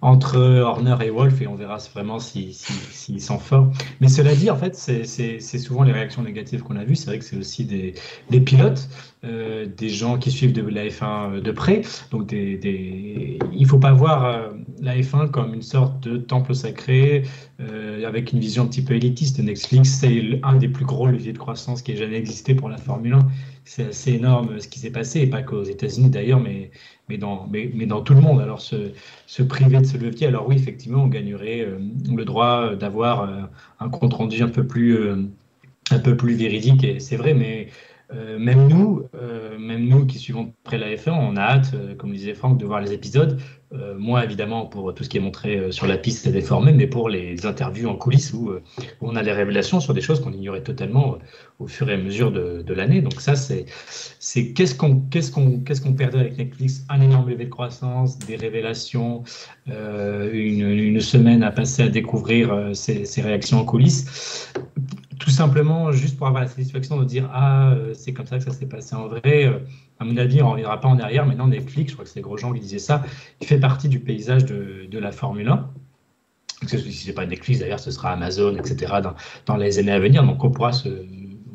entre 0.03 0.39
Horner 0.39 0.97
et 1.05 1.11
Wolf 1.11 1.41
et 1.43 1.47
on 1.47 1.55
verra 1.55 1.79
vraiment 1.95 2.19
s'ils 2.19 2.55
si, 2.55 2.73
si, 2.91 3.21
sont 3.21 3.39
forts. 3.39 3.71
Mais 4.01 4.09
cela 4.09 4.35
dit, 4.35 4.51
en 4.51 4.57
fait, 4.57 4.75
c'est 4.75 5.39
souvent 5.59 5.83
les 5.83 5.93
réactions 5.93 6.23
négatives 6.23 6.63
qu'on 6.63 6.77
a 6.77 6.85
vues. 6.85 6.97
C'est 6.97 7.07
vrai 7.07 7.19
que 7.19 7.25
c'est 7.25 7.37
aussi 7.37 7.65
des, 7.65 7.95
pilotes, 8.41 8.89
euh, 9.25 9.67
des 9.67 9.89
gens 9.89 10.19
qui 10.19 10.31
suivent 10.31 10.59
la 10.69 10.87
F1 10.87 11.41
de 11.41 11.53
près. 11.53 11.83
Donc, 12.11 12.33
il 12.33 13.39
ne 13.53 13.67
faut 13.67 13.79
pas 13.79 13.93
voir 13.93 14.25
euh, 14.25 14.49
la 14.81 14.97
F1 14.97 15.31
comme 15.31 15.55
une 15.55 15.63
sorte 15.63 16.03
de 16.03 16.17
temple 16.17 16.55
sacré 16.55 17.25
euh, 17.61 18.07
avec 18.07 18.33
une 18.33 18.41
vision 18.41 18.65
un 18.65 18.67
petit 18.67 18.83
peu 18.83 18.95
élitiste. 18.95 19.39
Netflix, 19.39 19.91
c'est 20.01 20.41
un 20.43 20.57
des 20.57 20.69
plus 20.69 20.85
gros 20.85 21.07
leviers 21.07 21.33
de 21.33 21.39
croissance 21.39 21.83
qui 21.83 21.93
ait 21.93 21.97
jamais 21.97 22.17
existé 22.17 22.55
pour 22.55 22.69
la 22.69 22.79
Formule 22.79 23.15
1 23.15 23.19
c'est 23.71 23.87
assez 23.87 24.13
énorme 24.15 24.59
ce 24.59 24.67
qui 24.67 24.81
s'est 24.81 24.91
passé, 24.91 25.21
et 25.21 25.27
pas 25.29 25.43
qu'aux 25.43 25.63
États-Unis 25.63 26.11
d'ailleurs, 26.11 26.41
mais, 26.41 26.73
mais, 27.11 27.19
dans, 27.19 27.49
mais, 27.51 27.71
mais, 27.75 27.87
dans 27.87 28.01
tout 28.01 28.15
le 28.15 28.21
monde. 28.21 28.41
Alors, 28.41 28.61
se, 28.61 28.93
se, 29.27 29.43
priver 29.43 29.79
de 29.79 29.85
ce 29.85 29.99
levier, 29.99 30.29
alors 30.29 30.49
oui, 30.49 30.57
effectivement, 30.57 31.03
on 31.05 31.09
gagnerait 31.09 31.61
euh, 31.61 31.79
le 32.09 32.25
droit 32.25 32.75
d'avoir 32.77 33.23
euh, 33.23 33.43
un 33.81 33.89
compte 33.89 34.15
rendu 34.15 34.43
un 34.43 34.49
peu 34.49 34.67
plus, 34.67 34.97
euh, 34.97 35.17
un 35.91 35.99
peu 35.99 36.17
plus 36.17 36.35
véridique, 36.35 36.85
et 36.85 37.01
c'est 37.01 37.17
vrai, 37.17 37.35
mais 37.35 37.69
même 38.13 38.69
nous, 38.69 39.05
même 39.59 39.87
nous 39.87 40.07
qui 40.07 40.19
suivons 40.19 40.53
près 40.65 40.79
la 40.79 40.95
F1, 40.95 41.13
on 41.13 41.37
a 41.37 41.43
hâte, 41.43 41.75
comme 41.99 42.13
disait 42.13 42.35
Franck, 42.35 42.59
de 42.59 42.67
voir 42.67 42.81
les 42.81 42.93
épisodes. 42.93 43.39
Euh, 43.73 43.95
moi, 43.97 44.25
évidemment, 44.25 44.67
pour 44.67 44.93
tout 44.95 45.05
ce 45.05 45.09
qui 45.09 45.17
est 45.19 45.21
montré 45.21 45.57
euh, 45.57 45.71
sur 45.71 45.87
la 45.87 45.97
piste, 45.97 46.25
c'est 46.25 46.33
déformé, 46.33 46.73
mais 46.73 46.89
pour 46.89 47.09
les 47.09 47.47
interviews 47.47 47.89
en 47.89 47.95
coulisses 47.95 48.33
où, 48.33 48.51
euh, 48.51 48.63
on 49.01 49.15
a 49.15 49.23
des 49.23 49.31
révélations 49.31 49.79
sur 49.79 49.95
des 49.95 50.01
choses 50.01 50.21
qu'on 50.21 50.33
ignorait 50.33 50.65
totalement 50.65 51.19
au 51.61 51.69
fur 51.69 51.89
et 51.89 51.95
à 51.95 51.97
mesure 51.97 52.33
de, 52.33 52.75
l'année. 52.75 53.01
Donc 53.01 53.21
ça, 53.21 53.37
c'est 53.37 53.67
qu'est-ce 54.55 54.75
qu'on 54.75 55.01
qu'est-ce 55.01 55.31
qu'on 55.31 55.93
perdait 55.93 56.19
avec 56.19 56.39
Netflix? 56.39 56.85
Un 56.89 57.01
énorme 57.01 57.29
levé 57.29 57.45
de 57.45 57.51
croissance, 57.51 58.19
des 58.19 58.37
révélations, 58.37 59.23
une, 59.67 61.01
semaine 61.01 61.43
à 61.43 61.51
passer 61.51 61.83
à 61.83 61.89
découvrir 61.89 62.71
ces 62.75 63.23
réactions 63.23 63.59
en 63.59 63.65
coulisses 63.65 64.53
tout 65.21 65.31
simplement 65.31 65.93
juste 65.93 66.17
pour 66.19 66.27
avoir 66.27 66.43
la 66.43 66.49
satisfaction 66.49 66.99
de 66.99 67.05
dire 67.05 67.31
ah 67.33 67.75
c'est 67.95 68.13
comme 68.13 68.27
ça 68.27 68.39
que 68.39 68.45
ça 68.45 68.51
s'est 68.51 68.67
passé 68.67 68.97
en 68.97 69.07
vrai 69.07 69.63
à 70.01 70.05
mon 70.05 70.17
avis, 70.17 70.43
on 70.43 70.47
ne 70.47 70.51
reviendra 70.53 70.81
pas 70.81 70.89
en 70.89 70.99
arrière. 70.99 71.27
Maintenant, 71.27 71.47
Netflix, 71.47 71.91
je 71.91 71.97
crois 71.97 72.05
que 72.07 72.11
c'est 72.11 72.23
Grosjean 72.23 72.55
qui 72.55 72.61
disait 72.61 72.79
ça, 72.79 73.05
il 73.41 73.47
fait 73.47 73.61
partie 73.61 73.89
du 73.89 74.01
paysage 74.01 74.47
de, 74.47 74.87
de 74.91 74.99
la 74.99 75.13
Formule 75.13 75.49
1. 75.49 75.71
Si 76.67 76.93
ce 76.93 77.07
n'est 77.07 77.13
pas 77.13 77.27
Netflix, 77.27 77.61
d'ailleurs, 77.61 77.81
ce 77.81 77.91
sera 77.91 78.13
Amazon, 78.13 78.57
etc., 78.57 78.95
dans, 79.47 79.57
les 79.57 79.79
années 79.79 79.93
à 79.93 80.01
venir. 80.01 80.25
Donc, 80.25 80.43
on 80.43 80.51
pourra 80.51 80.73
se, 80.73 80.89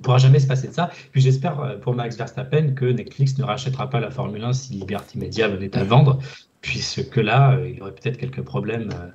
pourra 0.03 0.19
jamais 0.19 0.39
se 0.39 0.45
passer 0.45 0.67
de 0.67 0.73
ça. 0.73 0.91
Puis 1.11 1.21
j'espère 1.21 1.59
euh, 1.59 1.77
pour 1.77 1.95
Max 1.95 2.17
Verstappen 2.17 2.73
que 2.75 2.85
Netflix 2.85 3.35
ne 3.39 3.43
rachètera 3.43 3.89
pas 3.89 3.99
la 3.99 4.11
Formule 4.11 4.43
1 4.43 4.53
si 4.53 4.73
Liberty 4.73 5.17
Media 5.17 5.47
venait 5.47 5.75
à 5.75 5.83
vendre, 5.83 6.19
puisque 6.61 7.17
là, 7.17 7.53
euh, 7.53 7.69
il 7.69 7.77
y 7.77 7.81
aurait 7.81 7.93
peut-être 7.93 8.17
quelques 8.17 8.43
problèmes 8.43 8.89
euh, 8.93 9.07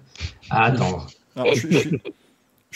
à 0.50 0.64
attendre. 0.64 1.06
je, 1.36 1.96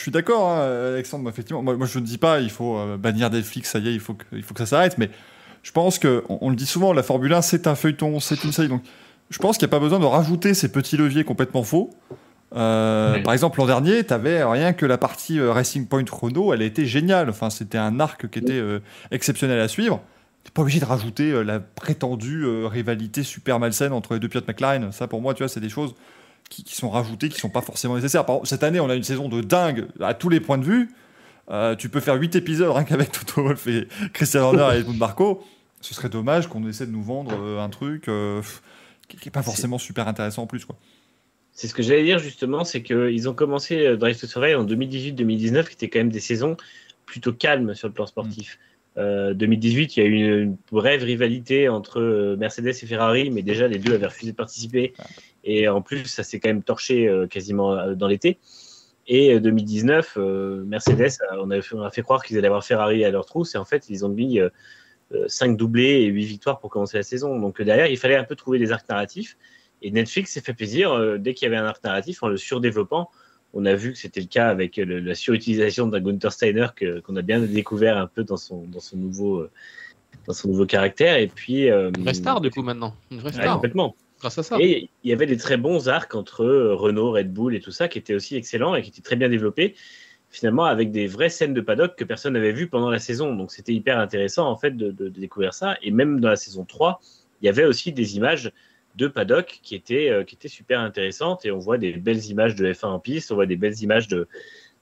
suis, 0.02 0.10
d'accord, 0.10 0.48
hein, 0.48 0.92
Alexandre. 0.94 1.28
Effectivement, 1.28 1.62
moi, 1.62 1.76
moi, 1.76 1.86
je 1.86 1.98
ne 1.98 2.04
dis 2.04 2.18
pas 2.18 2.40
il 2.40 2.50
faut 2.50 2.78
bannir 2.96 3.30
Netflix, 3.30 3.70
ça 3.70 3.78
y 3.78 3.88
est, 3.88 3.94
il 3.94 4.00
faut 4.00 4.14
que, 4.14 4.24
il 4.32 4.42
faut 4.42 4.54
que 4.54 4.60
ça 4.60 4.66
s'arrête, 4.66 4.98
mais 4.98 5.10
je 5.64 5.72
pense 5.72 5.98
que, 5.98 6.22
on, 6.28 6.50
le 6.50 6.56
dit 6.56 6.66
souvent, 6.66 6.92
la 6.92 7.02
Formule 7.02 7.32
1, 7.32 7.42
c'est 7.42 7.66
un 7.66 7.74
feuilleton, 7.74 8.20
c'est 8.20 8.44
une 8.44 8.52
série. 8.52 8.68
Donc, 8.68 8.82
je 9.30 9.38
pense 9.38 9.56
qu'il 9.56 9.66
n'y 9.66 9.70
a 9.70 9.76
pas 9.76 9.80
besoin 9.80 9.98
de 9.98 10.04
rajouter 10.04 10.52
ces 10.52 10.70
petits 10.70 10.96
leviers 10.96 11.24
complètement 11.24 11.62
faux. 11.62 11.90
Euh, 12.54 13.20
par 13.22 13.32
exemple, 13.32 13.58
l'an 13.58 13.66
dernier, 13.66 14.04
tu 14.04 14.12
avais 14.12 14.44
rien 14.44 14.74
que 14.74 14.86
la 14.86 14.98
partie 14.98 15.40
euh, 15.40 15.52
Racing 15.52 15.86
Point 15.86 16.04
Chrono, 16.04 16.52
elle 16.52 16.62
a 16.62 16.66
été 16.66 16.86
géniale. 16.86 17.30
Enfin, 17.30 17.48
c'était 17.48 17.78
un 17.78 17.98
arc 17.98 18.28
qui 18.28 18.38
était 18.38 18.52
euh, 18.52 18.80
exceptionnel 19.10 19.58
à 19.58 19.68
suivre. 19.68 20.02
Tu 20.44 20.52
pas 20.52 20.60
obligé 20.60 20.78
de 20.78 20.84
rajouter 20.84 21.42
la 21.42 21.58
prétendue 21.58 22.44
rivalité 22.66 23.22
super 23.22 23.58
malsaine 23.58 23.94
entre 23.94 24.12
les 24.12 24.20
deux 24.20 24.28
pilotes 24.28 24.46
McLaren. 24.46 24.92
Ça, 24.92 25.08
pour 25.08 25.22
moi, 25.22 25.32
tu 25.32 25.42
vois, 25.42 25.48
c'est 25.48 25.58
des 25.58 25.70
choses 25.70 25.94
qui, 26.50 26.74
sont 26.74 26.90
rajoutées, 26.90 27.28
qui 27.28 27.38
sont 27.38 27.50
pas 27.50 27.62
forcément 27.62 27.96
nécessaires. 27.96 28.24
cette 28.44 28.62
année, 28.62 28.80
on 28.80 28.88
a 28.88 28.94
une 28.94 29.02
saison 29.02 29.28
de 29.28 29.40
dingue 29.40 29.86
à 30.00 30.14
tous 30.14 30.28
les 30.28 30.40
points 30.40 30.58
de 30.58 30.64
vue. 30.64 30.90
tu 31.78 31.88
peux 31.88 32.00
faire 32.00 32.14
8 32.14 32.36
épisodes 32.36 32.70
rien 32.70 32.84
qu'avec 32.84 33.12
Toto 33.12 33.42
Wolff 33.42 33.66
et 33.66 33.88
Christian 34.12 34.42
Horner 34.42 34.76
et 34.76 34.80
Edmund 34.80 34.98
Marco 34.98 35.44
ce 35.84 35.94
serait 35.94 36.08
dommage 36.08 36.48
qu'on 36.48 36.66
essaie 36.66 36.86
de 36.86 36.92
nous 36.92 37.02
vendre 37.02 37.36
euh, 37.38 37.60
un 37.60 37.68
truc 37.68 38.08
euh, 38.08 38.40
qui 39.08 39.18
n'est 39.22 39.30
pas 39.30 39.42
forcément 39.42 39.78
super 39.78 40.08
intéressant 40.08 40.44
en 40.44 40.46
plus. 40.46 40.64
Quoi. 40.64 40.76
C'est 41.52 41.68
ce 41.68 41.74
que 41.74 41.82
j'allais 41.82 42.04
dire 42.04 42.18
justement, 42.18 42.64
c'est 42.64 42.82
qu'ils 42.82 43.28
ont 43.28 43.34
commencé 43.34 43.86
euh, 43.86 43.96
Drive 43.96 44.18
to 44.18 44.26
Survive 44.26 44.58
en 44.58 44.64
2018-2019, 44.64 45.66
qui 45.66 45.74
étaient 45.74 45.88
quand 45.90 45.98
même 45.98 46.08
des 46.08 46.20
saisons 46.20 46.56
plutôt 47.04 47.34
calmes 47.34 47.74
sur 47.74 47.88
le 47.88 47.94
plan 47.94 48.06
sportif. 48.06 48.58
2018, 48.96 49.96
il 49.96 50.00
y 50.00 50.06
a 50.06 50.06
eu 50.06 50.42
une, 50.42 50.56
brève 50.70 51.02
rivalité 51.02 51.68
entre 51.68 52.36
Mercedes 52.38 52.68
et 52.68 52.86
Ferrari, 52.86 53.28
mais 53.28 53.42
déjà 53.42 53.66
les 53.66 53.80
deux 53.80 53.92
avaient 53.92 54.06
refusé 54.06 54.30
de 54.30 54.36
participer. 54.36 54.94
Et 55.44 55.68
en 55.68 55.82
plus, 55.82 56.06
ça 56.06 56.22
s'est 56.22 56.40
quand 56.40 56.48
même 56.48 56.62
torché 56.62 57.10
quasiment 57.30 57.94
dans 57.94 58.08
l'été. 58.08 58.38
Et 59.06 59.38
2019, 59.38 60.16
Mercedes, 60.64 61.18
on 61.38 61.50
a, 61.50 61.60
fait, 61.60 61.74
on 61.74 61.82
a 61.82 61.90
fait 61.90 62.02
croire 62.02 62.24
qu'ils 62.24 62.38
allaient 62.38 62.46
avoir 62.46 62.64
Ferrari 62.64 63.04
à 63.04 63.10
leur 63.10 63.26
trousse, 63.26 63.54
et 63.54 63.58
en 63.58 63.66
fait, 63.66 63.90
ils 63.90 64.06
ont 64.06 64.08
mis 64.08 64.40
5 65.26 65.56
doublés 65.56 66.00
et 66.00 66.06
8 66.06 66.24
victoires 66.24 66.58
pour 66.60 66.70
commencer 66.70 66.96
la 66.96 67.02
saison. 67.02 67.38
Donc 67.38 67.60
derrière, 67.60 67.86
il 67.86 67.98
fallait 67.98 68.16
un 68.16 68.24
peu 68.24 68.36
trouver 68.36 68.58
des 68.58 68.72
arcs 68.72 68.88
narratifs. 68.88 69.36
Et 69.82 69.90
Netflix 69.90 70.32
s'est 70.32 70.40
fait 70.40 70.54
plaisir, 70.54 71.18
dès 71.18 71.34
qu'il 71.34 71.44
y 71.44 71.48
avait 71.48 71.62
un 71.62 71.66
arc 71.66 71.84
narratif, 71.84 72.22
en 72.22 72.28
le 72.28 72.38
surdéveloppant. 72.38 73.10
On 73.52 73.66
a 73.66 73.74
vu 73.74 73.92
que 73.92 73.98
c'était 73.98 74.20
le 74.20 74.26
cas 74.26 74.48
avec 74.48 74.78
la 74.78 75.14
surutilisation 75.14 75.86
d'un 75.86 76.00
Gunther 76.00 76.32
Steiner 76.32 76.68
qu'on 77.04 77.16
a 77.16 77.22
bien 77.22 77.40
découvert 77.40 77.98
un 77.98 78.06
peu 78.06 78.24
dans 78.24 78.38
son, 78.38 78.64
dans 78.64 78.80
son 78.80 78.96
nouveau 78.96 79.46
dans 80.26 80.32
son 80.32 80.48
nouveau 80.48 80.66
caractère. 80.66 81.16
Et 81.18 81.28
puis, 81.28 81.70
euh, 81.70 81.90
une 81.96 82.04
vraie 82.04 82.14
star, 82.14 82.40
du 82.40 82.50
coup, 82.50 82.62
maintenant. 82.62 82.94
Une 83.10 83.18
vraie 83.18 83.32
star. 83.32 83.54
complètement. 83.54 83.94
Et 84.60 84.90
il 85.02 85.10
y 85.10 85.12
avait 85.12 85.26
des 85.26 85.36
très 85.36 85.56
bons 85.56 85.88
arcs 85.88 86.14
entre 86.14 86.44
euh, 86.44 86.74
Renault, 86.74 87.12
Red 87.12 87.32
Bull 87.32 87.54
et 87.54 87.60
tout 87.60 87.70
ça 87.70 87.88
qui 87.88 87.98
étaient 87.98 88.14
aussi 88.14 88.36
excellents 88.36 88.74
et 88.74 88.82
qui 88.82 88.90
étaient 88.90 89.02
très 89.02 89.16
bien 89.16 89.28
développés. 89.28 89.74
Finalement, 90.30 90.64
avec 90.64 90.90
des 90.90 91.06
vraies 91.06 91.28
scènes 91.28 91.54
de 91.54 91.60
paddock 91.60 91.94
que 91.94 92.04
personne 92.04 92.32
n'avait 92.32 92.52
vues 92.52 92.68
pendant 92.68 92.90
la 92.90 92.98
saison. 92.98 93.34
Donc, 93.36 93.52
c'était 93.52 93.72
hyper 93.72 93.98
intéressant, 93.98 94.48
en 94.48 94.56
fait, 94.56 94.76
de, 94.76 94.90
de, 94.90 95.08
découvrir 95.08 95.54
ça. 95.54 95.76
Et 95.80 95.92
même 95.92 96.18
dans 96.18 96.28
la 96.28 96.36
saison 96.36 96.64
3, 96.64 97.00
il 97.40 97.46
y 97.46 97.48
avait 97.48 97.64
aussi 97.64 97.92
des 97.92 98.16
images 98.16 98.52
de 98.96 99.06
paddock 99.06 99.60
qui 99.62 99.74
étaient, 99.74 100.10
euh, 100.10 100.24
qui 100.24 100.34
étaient 100.34 100.48
super 100.48 100.80
intéressantes. 100.80 101.46
Et 101.46 101.52
on 101.52 101.58
voit 101.58 101.78
des 101.78 101.92
belles 101.92 102.24
images 102.26 102.56
de 102.56 102.66
F1 102.72 102.86
en 102.86 102.98
piste, 102.98 103.30
on 103.30 103.36
voit 103.36 103.46
des 103.46 103.56
belles 103.56 103.80
images 103.80 104.08
de, 104.08 104.26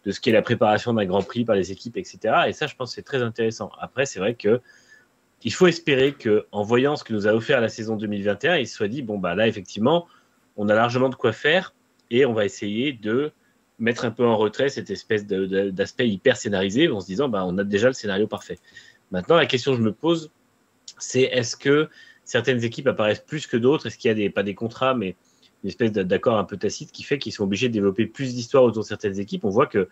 de 0.05 0.11
ce 0.11 0.21
qu'est 0.21 0.33
la 0.33 0.43
préparation 0.43 0.95
d'un 0.95 1.05
Grand 1.05 1.23
Prix 1.23 1.45
par 1.45 1.57
les 1.57 1.71
équipes, 1.71 1.97
etc. 1.97 2.35
Et 2.49 2.53
ça, 2.53 2.67
je 2.67 2.75
pense, 2.75 2.95
c'est 2.95 3.03
très 3.03 3.23
intéressant. 3.23 3.71
Après, 3.79 4.07
c'est 4.07 4.19
vrai 4.19 4.35
que 4.35 4.61
il 5.45 5.53
faut 5.53 5.67
espérer 5.67 6.15
qu'en 6.15 6.63
voyant 6.63 6.97
ce 6.97 7.05
que 7.05 7.13
nous 7.13 7.27
a 7.27 7.33
offert 7.33 7.61
la 7.61 7.69
saison 7.69 7.97
2021, 7.97 8.57
il 8.59 8.67
se 8.67 8.75
soit 8.75 8.89
dit 8.89 9.03
bon, 9.03 9.19
bah 9.19 9.35
là, 9.35 9.49
effectivement, 9.49 10.07
on 10.57 10.69
a 10.69 10.75
largement 10.75 11.09
de 11.09 11.15
quoi 11.15 11.33
faire 11.33 11.75
et 12.11 12.25
on 12.25 12.33
va 12.33 12.45
essayer 12.45 12.93
de 12.93 13.33
mettre 13.79 14.05
un 14.05 14.11
peu 14.11 14.25
en 14.25 14.37
retrait 14.37 14.69
cette 14.69 14.91
espèce 14.91 15.27
d'aspect 15.27 16.09
hyper 16.09 16.37
scénarisé 16.37 16.89
en 16.89 17.01
se 17.01 17.07
disant 17.07 17.29
bah, 17.29 17.45
on 17.47 17.59
a 17.59 17.65
déjà 17.65 17.89
le 17.89 17.95
scénario 17.95 18.27
parfait. 18.27 18.59
Maintenant, 19.11 19.37
la 19.37 19.47
question 19.47 19.73
que 19.73 19.79
je 19.79 19.83
me 19.83 19.93
pose, 19.93 20.31
c'est 20.99 21.23
est-ce 21.23 21.57
que 21.57 21.89
certaines 22.25 22.63
équipes 22.65 22.87
apparaissent 22.87 23.25
plus 23.27 23.47
que 23.47 23.57
d'autres? 23.57 23.87
Est-ce 23.87 23.99
qu'il 23.99 24.09
y 24.09 24.13
a 24.13 24.15
des, 24.15 24.31
pas 24.31 24.43
des 24.43 24.55
contrats, 24.55 24.95
mais 24.95 25.17
une 25.65 25.69
espèce 25.69 25.93
d'accord 25.93 26.39
un 26.39 26.45
peu 26.45 26.57
tacite 26.57 26.93
qui 26.93 27.03
fait 27.03 27.19
qu'ils 27.19 27.33
sont 27.33 27.45
obligés 27.45 27.69
de 27.69 27.73
développer 27.73 28.07
plus 28.07 28.35
d'histoires 28.35 28.65
autour 28.65 28.83
de 28.83 28.89
certaines 28.89 29.19
équipes? 29.19 29.45
On 29.45 29.51
voit 29.51 29.67
que 29.67 29.89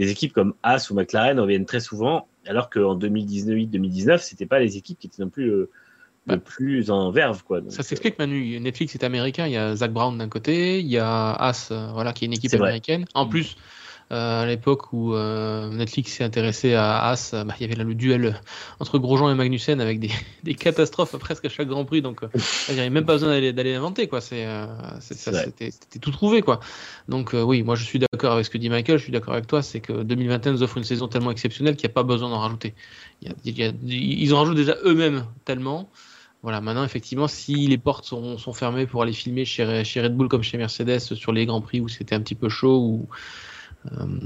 des 0.00 0.10
équipes 0.10 0.32
comme 0.32 0.54
As 0.62 0.90
ou 0.90 0.94
McLaren 0.94 1.38
reviennent 1.38 1.66
très 1.66 1.80
souvent 1.80 2.26
alors 2.46 2.70
qu'en 2.70 2.98
2018-2019, 2.98 4.18
c'était 4.18 4.46
pas 4.46 4.58
les 4.58 4.76
équipes 4.76 4.98
qui 4.98 5.06
étaient 5.06 5.22
non 5.22 5.28
plus 5.28 5.68
bah. 6.26 6.36
plus 6.38 6.90
en 6.90 7.10
verve. 7.10 7.42
Quoi. 7.44 7.60
ça 7.68 7.82
s'explique, 7.82 8.18
Manu. 8.18 8.58
Netflix 8.60 8.94
est 8.94 9.04
américain. 9.04 9.46
Il 9.46 9.52
y 9.52 9.56
a 9.56 9.76
Zach 9.76 9.92
Brown 9.92 10.16
d'un 10.16 10.28
côté, 10.28 10.80
il 10.80 10.86
y 10.86 10.98
a 10.98 11.32
As, 11.32 11.70
euh, 11.70 11.90
voilà, 11.92 12.12
qui 12.12 12.24
est 12.24 12.26
une 12.26 12.32
équipe 12.32 12.54
américaine. 12.54 13.04
En 13.14 13.26
mm. 13.26 13.30
plus, 13.30 13.56
euh, 13.56 13.79
à 14.10 14.44
l'époque 14.46 14.92
où 14.92 15.14
euh, 15.14 15.70
Netflix 15.70 16.12
s'est 16.12 16.24
intéressé 16.24 16.74
à 16.74 17.08
As, 17.08 17.32
bah, 17.32 17.54
il 17.58 17.62
y 17.62 17.64
avait 17.64 17.76
là 17.76 17.84
le 17.84 17.94
duel 17.94 18.40
entre 18.80 18.98
Grosjean 18.98 19.30
et 19.30 19.34
Magnussen 19.34 19.80
avec 19.80 20.00
des, 20.00 20.10
des 20.42 20.54
catastrophes 20.54 21.16
presque 21.16 21.44
à 21.44 21.48
chaque 21.48 21.68
Grand 21.68 21.84
Prix. 21.84 22.02
Donc, 22.02 22.20
il 22.68 22.74
n'y 22.74 22.80
avait 22.80 22.90
même 22.90 23.06
pas 23.06 23.14
besoin 23.14 23.28
d'aller 23.28 23.72
l'inventer. 23.72 24.08
C'était, 25.00 25.70
tout 26.00 26.10
trouvé. 26.10 26.42
Quoi. 26.42 26.60
Donc, 27.08 27.34
oui, 27.34 27.62
moi 27.62 27.76
je 27.76 27.84
suis 27.84 27.98
d'accord 27.98 28.32
avec 28.32 28.44
ce 28.44 28.50
que 28.50 28.58
dit 28.58 28.68
Michael. 28.68 28.98
Je 28.98 29.04
suis 29.04 29.12
d'accord 29.12 29.34
avec 29.34 29.46
toi. 29.46 29.62
C'est 29.62 29.80
que 29.80 30.02
2021 30.02 30.52
nous 30.52 30.62
offre 30.62 30.78
une 30.78 30.84
saison 30.84 31.06
tellement 31.06 31.30
exceptionnelle 31.30 31.76
qu'il 31.76 31.86
n'y 31.86 31.92
a 31.92 31.94
pas 31.94 32.02
besoin 32.02 32.30
d'en 32.30 32.40
rajouter. 32.40 32.74
ils 33.44 34.34
en 34.34 34.38
rajoutent 34.38 34.56
déjà 34.56 34.76
eux-mêmes 34.84 35.24
tellement. 35.44 35.88
Voilà, 36.42 36.62
maintenant, 36.62 36.84
effectivement, 36.84 37.28
si 37.28 37.66
les 37.66 37.76
portes 37.76 38.06
sont, 38.06 38.38
sont 38.38 38.54
fermées 38.54 38.86
pour 38.86 39.02
aller 39.02 39.12
filmer 39.12 39.44
chez, 39.44 39.84
chez, 39.84 40.00
Red 40.00 40.16
Bull 40.16 40.28
comme 40.28 40.42
chez 40.42 40.56
Mercedes 40.56 40.98
sur 40.98 41.32
les 41.32 41.44
Grands 41.44 41.60
Prix 41.60 41.80
où 41.80 41.88
c'était 41.88 42.14
un 42.14 42.20
petit 42.20 42.34
peu 42.34 42.48
chaud, 42.48 42.78
ou 42.78 43.08
euh, 43.10 43.14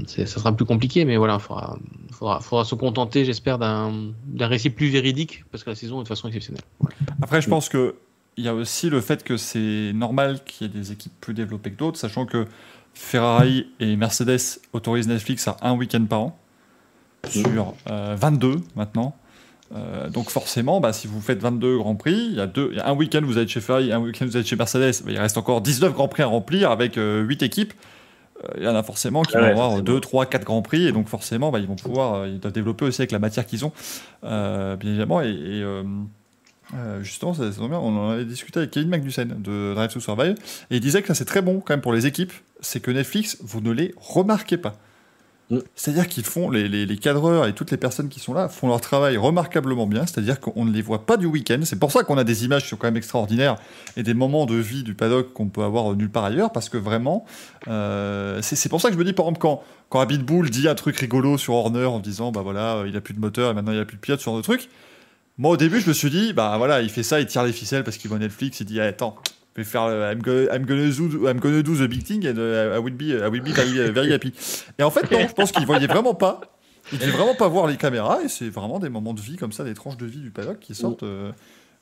ça 0.07 0.25
sera 0.25 0.55
plus 0.55 0.65
compliqué, 0.65 1.05
mais 1.05 1.17
voilà, 1.17 1.37
il 1.39 2.13
faudra, 2.13 2.65
se 2.65 2.75
contenter, 2.75 3.25
j'espère, 3.25 3.57
d'un 3.57 4.13
récit 4.39 4.69
plus 4.69 4.89
véridique, 4.89 5.45
parce 5.51 5.63
que 5.63 5.69
la 5.69 5.75
saison 5.75 5.99
est 6.01 6.03
de 6.03 6.07
façon 6.07 6.27
exceptionnelle. 6.27 6.63
Après, 7.21 7.41
je 7.41 7.49
pense 7.49 7.69
que 7.69 7.95
il 8.37 8.43
y 8.43 8.49
a 8.49 8.53
aussi 8.53 8.89
le 8.89 8.99
fait 8.99 9.23
que 9.23 9.37
c'est 9.37 9.93
normal 9.93 10.43
qu'il 10.43 10.67
y 10.67 10.69
ait 10.69 10.73
des 10.73 10.91
équipes 10.91 11.13
plus 11.21 11.33
développées 11.33 11.71
que 11.71 11.77
d'autres, 11.77 11.97
sachant 11.97 12.25
que 12.25 12.47
Ferrari 12.93 13.67
et 13.79 13.95
Mercedes 13.95 14.59
autorisent 14.73 15.07
Netflix 15.07 15.47
à 15.47 15.57
un 15.61 15.73
week-end 15.73 16.03
par 16.05 16.19
an, 16.19 16.39
sur 17.29 17.75
22 17.85 18.47
euh, 18.47 18.57
maintenant. 18.75 19.15
Euh, 19.73 20.09
donc 20.09 20.29
forcément, 20.29 20.79
bah, 20.79 20.93
si 20.93 21.07
vous 21.07 21.21
faites 21.21 21.41
22 21.41 21.77
Grands 21.77 21.95
Prix, 21.95 22.13
il 22.13 22.35
y 22.35 22.79
a, 22.79 22.87
un 22.87 22.93
week-end 22.93 23.21
vous 23.23 23.37
êtes 23.37 23.47
chez 23.47 23.61
Ferrari, 23.61 23.91
un 23.91 23.99
week-end 23.99 24.25
vous 24.25 24.37
êtes 24.37 24.45
chez 24.45 24.55
Mercedes, 24.55 25.03
bah, 25.03 25.11
il 25.11 25.17
reste 25.17 25.37
encore 25.37 25.61
19 25.61 25.93
Grands 25.93 26.07
Prix 26.07 26.23
à 26.23 26.27
remplir 26.27 26.71
avec 26.71 26.97
8 26.97 27.41
équipes. 27.41 27.73
Euh, 28.49 28.53
il 28.57 28.63
y 28.63 28.67
en 28.67 28.75
a 28.75 28.83
forcément 28.83 29.21
qui 29.23 29.37
vont 29.37 29.43
avoir 29.43 29.81
2, 29.81 29.99
3, 29.99 30.25
4 30.25 30.43
grands 30.43 30.61
prix. 30.61 30.87
Et 30.87 30.91
donc 30.91 31.07
forcément 31.07 31.51
bah, 31.51 31.59
ils 31.59 31.67
vont 31.67 31.75
pouvoir 31.75 32.13
euh, 32.15 32.27
ils 32.27 32.39
doivent 32.39 32.53
développer 32.53 32.85
aussi 32.85 33.01
avec 33.01 33.11
la 33.11 33.19
matière 33.19 33.45
qu'ils 33.45 33.65
ont 33.65 33.71
euh, 34.23 34.75
bien 34.75 34.89
évidemment. 34.89 35.21
Et, 35.21 35.63
justement 37.01 37.33
ça, 37.33 37.43
bien. 37.49 37.77
on 37.77 37.95
en 37.95 38.09
avait 38.09 38.25
discuté 38.25 38.59
avec 38.59 38.71
Kevin 38.71 38.89
Magnussen 38.89 39.41
de 39.41 39.73
Drive 39.75 39.93
to 39.93 39.99
Survive. 39.99 40.35
Et 40.71 40.77
il 40.77 40.79
disait 40.81 41.01
que 41.01 41.13
c'est 41.13 41.25
très 41.25 41.41
bon 41.41 41.59
quand 41.59 41.73
même 41.73 41.81
pour 41.81 41.93
les 41.93 42.05
équipes. 42.05 42.33
C'est 42.59 42.79
que 42.79 42.91
Netflix 42.91 43.37
vous 43.41 43.61
ne 43.61 43.71
les 43.71 43.93
remarquez 43.97 44.57
pas 44.57 44.75
Mm. 45.51 45.59
C'est-à-dire 45.75 46.07
qu'ils 46.07 46.25
font, 46.25 46.49
les, 46.49 46.97
cadreurs 46.97 47.45
et 47.45 47.53
toutes 47.53 47.71
les 47.71 47.77
personnes 47.77 48.09
qui 48.09 48.19
sont 48.19 48.33
là 48.33 48.49
font 48.49 48.67
leur 48.67 48.81
travail 48.81 49.17
remarquablement 49.17 49.85
bien, 49.85 50.05
c'est-à-dire 50.05 50.39
qu'on 50.39 50.65
ne 50.65 50.71
les 50.71 50.81
voit 50.81 51.05
pas 51.05 51.17
du 51.17 51.25
week-end. 51.25 51.59
C'est 51.63 51.79
pour 51.79 51.91
ça 51.91 52.03
qu'on 52.03 52.17
a 52.17 52.23
des 52.23 52.45
images 52.45 52.63
qui 52.63 52.69
sont 52.69 52.77
quand 52.77 52.87
même 52.87 52.97
extraordinaires 52.97 53.55
et 53.95 54.03
des 54.03 54.13
moments 54.13 54.45
de 54.45 54.55
vie 54.55 54.83
du 54.83 54.95
paddock 54.95 55.33
qu'on 55.33 55.49
peut 55.49 55.63
avoir 55.63 55.95
nulle 55.95 56.09
part 56.09 56.25
ailleurs, 56.25 56.51
parce 56.51 56.69
que 56.69 56.77
vraiment, 56.77 57.25
euh, 57.67 58.39
c'est 58.41 58.69
pour 58.69 58.81
ça 58.81 58.89
que 58.89 58.95
je 58.95 58.99
me 58.99 59.05
dis, 59.05 59.13
par 59.13 59.25
exemple, 59.25 59.39
quand, 59.39 59.63
quand 59.89 59.99
Abid 59.99 60.23
Bull 60.23 60.49
dit 60.49 60.67
un 60.67 60.75
truc 60.75 60.97
rigolo 60.97 61.37
sur 61.37 61.53
Horner 61.53 61.85
en 61.85 61.99
disant, 61.99 62.31
bah 62.31 62.41
voilà, 62.41 62.83
il 62.87 62.95
a 62.97 63.01
plus 63.01 63.13
de 63.13 63.19
moteur 63.19 63.51
et 63.51 63.53
maintenant 63.53 63.71
il 63.71 63.79
a 63.79 63.85
plus 63.85 63.97
de 63.97 64.01
pilote, 64.01 64.21
genre 64.21 64.37
de 64.37 64.41
truc, 64.41 64.69
moi 65.37 65.51
au 65.51 65.57
début 65.57 65.79
je 65.79 65.87
me 65.87 65.93
suis 65.93 66.09
dit, 66.09 66.33
bah 66.33 66.55
voilà, 66.57 66.81
il 66.81 66.89
fait 66.89 67.03
ça, 67.03 67.19
il 67.19 67.27
tire 67.27 67.43
les 67.43 67.51
ficelles 67.51 67.83
parce 67.83 67.97
qu'il 67.97 68.09
voit 68.09 68.19
Netflix, 68.19 68.59
il 68.61 68.65
dit, 68.65 68.77
eh, 68.79 68.81
attends, 68.81 69.15
vais 69.55 69.63
faire 69.63 69.83
I'm, 69.83 70.21
gonna, 70.21 70.53
I'm, 70.53 70.65
gonna 70.65 70.89
do, 70.89 71.27
I'm 71.27 71.39
gonna 71.39 71.61
do 71.61 71.75
the 71.75 71.87
big 71.87 72.03
thing 72.03 72.25
and 72.27 72.37
uh, 72.37 72.75
I 72.75 72.79
will 72.79 72.93
be, 72.93 73.13
I 73.13 73.29
will 73.29 73.41
be 73.41 73.51
very, 73.51 73.91
very 73.91 74.13
happy. 74.13 74.33
Et 74.77 74.83
en 74.83 74.91
fait, 74.91 75.09
non, 75.11 75.27
je 75.27 75.33
pense 75.33 75.51
qu'il 75.51 75.65
voyait 75.65 75.87
vraiment 75.87 76.15
pas. 76.15 76.41
Il 76.91 76.99
ne 76.99 77.11
vraiment 77.11 77.35
pas 77.35 77.47
voir 77.47 77.67
les 77.67 77.77
caméras 77.77 78.21
et 78.23 78.27
c'est 78.27 78.49
vraiment 78.49 78.79
des 78.79 78.89
moments 78.89 79.13
de 79.13 79.21
vie 79.21 79.37
comme 79.37 79.51
ça, 79.51 79.63
des 79.63 79.73
tranches 79.73 79.97
de 79.97 80.05
vie 80.05 80.19
du 80.19 80.31
paddock 80.31 80.59
qui 80.59 80.75
sortent 80.75 81.03
euh, 81.03 81.31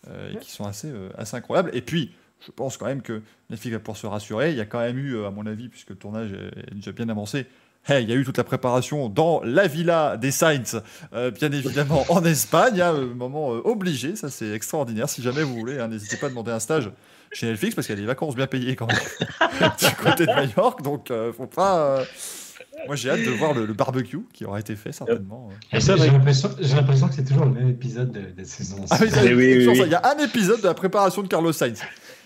euh, 0.07 0.33
et 0.33 0.37
qui 0.37 0.51
sont 0.51 0.65
assez, 0.65 0.87
euh, 0.89 1.09
assez 1.17 1.35
incroyables. 1.35 1.71
Et 1.73 1.81
puis, 1.81 2.13
je 2.45 2.51
pense 2.51 2.77
quand 2.77 2.85
même 2.85 3.01
que 3.01 3.21
Netflix 3.49 3.73
va 3.73 3.79
pouvoir 3.79 3.97
se 3.97 4.07
rassurer. 4.07 4.51
Il 4.51 4.57
y 4.57 4.61
a 4.61 4.65
quand 4.65 4.79
même 4.79 4.97
eu, 4.97 5.23
à 5.25 5.31
mon 5.31 5.45
avis, 5.45 5.67
puisque 5.67 5.89
le 5.89 5.95
tournage 5.95 6.31
est 6.31 6.73
déjà 6.73 6.91
bien 6.91 7.09
avancé, 7.09 7.45
Hey, 7.85 8.03
il 8.03 8.09
y 8.09 8.13
a 8.13 8.15
eu 8.15 8.23
toute 8.23 8.37
la 8.37 8.45
préparation 8.45 9.09
dans 9.09 9.41
la 9.43 9.67
villa 9.67 10.15
des 10.15 10.31
Saints, 10.31 10.81
bien 11.11 11.51
évidemment 11.51 12.05
en 12.09 12.23
Espagne, 12.23 12.79
un 12.79 12.95
hein, 12.95 13.09
moment 13.13 13.49
obligé, 13.49 14.15
ça 14.15 14.29
c'est 14.29 14.51
extraordinaire. 14.51 15.09
Si 15.09 15.21
jamais 15.21 15.43
vous 15.43 15.55
voulez, 15.55 15.79
hein, 15.79 15.89
n'hésitez 15.89 16.15
pas 16.15 16.27
à 16.27 16.29
demander 16.29 16.51
un 16.51 16.59
stage 16.59 16.89
chez 17.33 17.47
Netflix 17.47 17.75
parce 17.75 17.87
qu'il 17.87 17.95
y 17.95 17.97
a 17.97 18.01
des 18.01 18.07
vacances 18.07 18.35
bien 18.35 18.47
payées 18.47 18.75
quand 18.75 18.87
même 18.87 18.97
du 19.79 19.95
côté 19.95 20.25
de 20.25 20.31
Majorque. 20.31 20.81
Donc, 20.81 21.11
euh, 21.11 21.33
faut 21.33 21.47
pas. 21.47 21.77
Euh, 21.79 22.05
moi, 22.87 22.95
j'ai 22.95 23.09
hâte 23.09 23.23
de 23.23 23.31
voir 23.31 23.53
le, 23.53 23.65
barbecue 23.73 24.25
qui 24.33 24.45
aura 24.45 24.59
été 24.59 24.75
fait 24.75 24.91
certainement. 24.91 25.49
J'ai 25.71 25.95
l'impression 25.95 27.07
que 27.07 27.15
c'est 27.15 27.25
toujours 27.25 27.45
le 27.45 27.51
même 27.51 27.69
épisode 27.69 28.11
de, 28.11 28.31
de 28.31 28.43
saison. 28.43 28.77
Ah, 28.89 28.97
il 29.01 29.89
y 29.89 29.95
a 29.95 30.01
un 30.05 30.23
épisode 30.23 30.61
de 30.61 30.67
la 30.67 30.73
préparation 30.73 31.21
de 31.21 31.27
Carlos 31.27 31.53
Sainz 31.53 31.81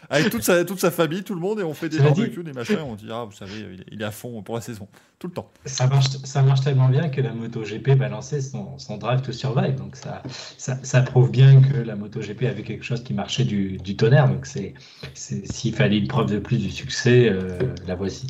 avec 0.09 0.29
toute 0.29 0.43
sa, 0.43 0.63
toute 0.63 0.79
sa 0.79 0.91
famille, 0.91 1.23
tout 1.23 1.35
le 1.35 1.41
monde, 1.41 1.59
et 1.59 1.63
on 1.63 1.73
fait 1.73 1.89
des 1.89 1.99
barbecues, 1.99 2.43
des 2.43 2.53
machins, 2.53 2.79
on 2.85 2.95
dit, 2.95 3.07
ah, 3.11 3.25
vous 3.25 3.35
savez, 3.35 3.77
il 3.91 4.01
est 4.01 4.05
à 4.05 4.11
fond 4.11 4.41
pour 4.41 4.55
la 4.55 4.61
saison, 4.61 4.87
tout 5.19 5.27
le 5.27 5.33
temps. 5.33 5.49
Ça 5.65 5.87
marche, 5.87 6.07
ça 6.23 6.41
marche 6.41 6.61
tellement 6.61 6.89
bien 6.89 7.09
que 7.09 7.21
la 7.21 7.33
MotoGP 7.33 7.97
balançait 7.97 8.41
son, 8.41 8.77
son 8.77 8.97
Drive 8.97 9.21
to 9.21 9.31
Survive, 9.31 9.75
donc 9.75 9.95
ça, 9.95 10.23
ça, 10.57 10.77
ça, 10.83 11.01
prouve 11.01 11.31
bien 11.31 11.61
que 11.61 11.77
la 11.77 11.95
MotoGP 11.95 12.43
avait 12.43 12.63
quelque 12.63 12.83
chose 12.83 13.03
qui 13.03 13.13
marchait 13.13 13.43
du, 13.43 13.77
du 13.77 13.95
tonnerre, 13.95 14.29
donc 14.29 14.45
c'est, 14.45 14.73
s'il 15.13 15.75
fallait 15.75 15.97
une 15.97 16.07
preuve 16.07 16.31
de 16.31 16.39
plus 16.39 16.57
du 16.57 16.71
succès, 16.71 17.29
euh, 17.29 17.57
la 17.85 17.95
voici. 17.95 18.27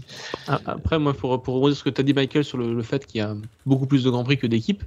Ah, 0.47 0.59
après, 0.65 0.97
moi, 0.99 1.13
pour, 1.13 1.41
pour 1.41 1.55
rebondir 1.55 1.77
ce 1.77 1.83
que 1.83 1.89
tu 1.89 2.01
as 2.01 2.03
dit, 2.03 2.13
Michael, 2.13 2.43
sur 2.43 2.57
le, 2.57 2.81
fait 2.81 3.05
qu'il 3.05 3.19
y 3.19 3.23
a 3.23 3.35
beaucoup 3.65 3.85
plus 3.85 4.03
de 4.03 4.09
Grands 4.09 4.23
Prix 4.23 4.37
que 4.37 4.47
d'équipes, 4.47 4.83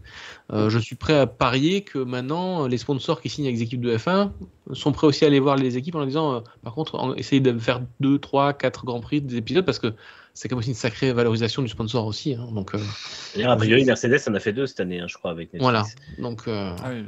euh, 0.52 0.70
je 0.70 0.78
suis 0.78 0.96
prêt 0.96 1.18
à 1.18 1.26
parier 1.26 1.82
que 1.82 1.98
maintenant, 1.98 2.66
les 2.66 2.78
sponsors 2.78 3.20
qui 3.20 3.28
signent 3.28 3.46
avec 3.46 3.56
les 3.56 3.62
équipes 3.62 3.82
de 3.82 3.96
F1 3.96 4.30
sont 4.72 4.92
prêts 4.92 5.06
aussi 5.06 5.24
à 5.24 5.28
aller 5.28 5.40
voir 5.40 5.56
les 5.56 5.76
équipes 5.76 5.94
en 5.94 5.98
leur 5.98 6.06
disant, 6.06 6.34
euh, 6.34 6.40
par 6.62 6.74
contre, 6.74 6.79
essayer 7.16 7.40
de 7.40 7.58
faire 7.58 7.80
2, 8.00 8.18
3, 8.18 8.54
4 8.54 8.84
Grands 8.84 9.00
Prix 9.00 9.20
des 9.20 9.36
épisodes 9.36 9.64
parce 9.64 9.78
que 9.78 9.94
c'est 10.34 10.48
comme 10.48 10.58
aussi 10.58 10.70
une 10.70 10.74
sacrée 10.74 11.12
valorisation 11.12 11.62
du 11.62 11.68
sponsor 11.68 12.06
aussi. 12.06 12.34
Hein, 12.34 12.48
donc, 12.52 12.74
euh, 12.74 13.44
a 13.44 13.56
priori, 13.56 13.84
Mercedes 13.84 14.20
en 14.28 14.34
a 14.34 14.40
fait 14.40 14.52
deux 14.52 14.66
cette 14.66 14.80
année, 14.80 15.00
hein, 15.00 15.06
je 15.08 15.16
crois, 15.16 15.30
avec 15.30 15.52
Netflix. 15.52 15.62
Voilà. 15.62 15.84
Donc, 16.18 16.42
euh... 16.46 16.74
Ah 16.82 16.90
oui, 16.92 17.04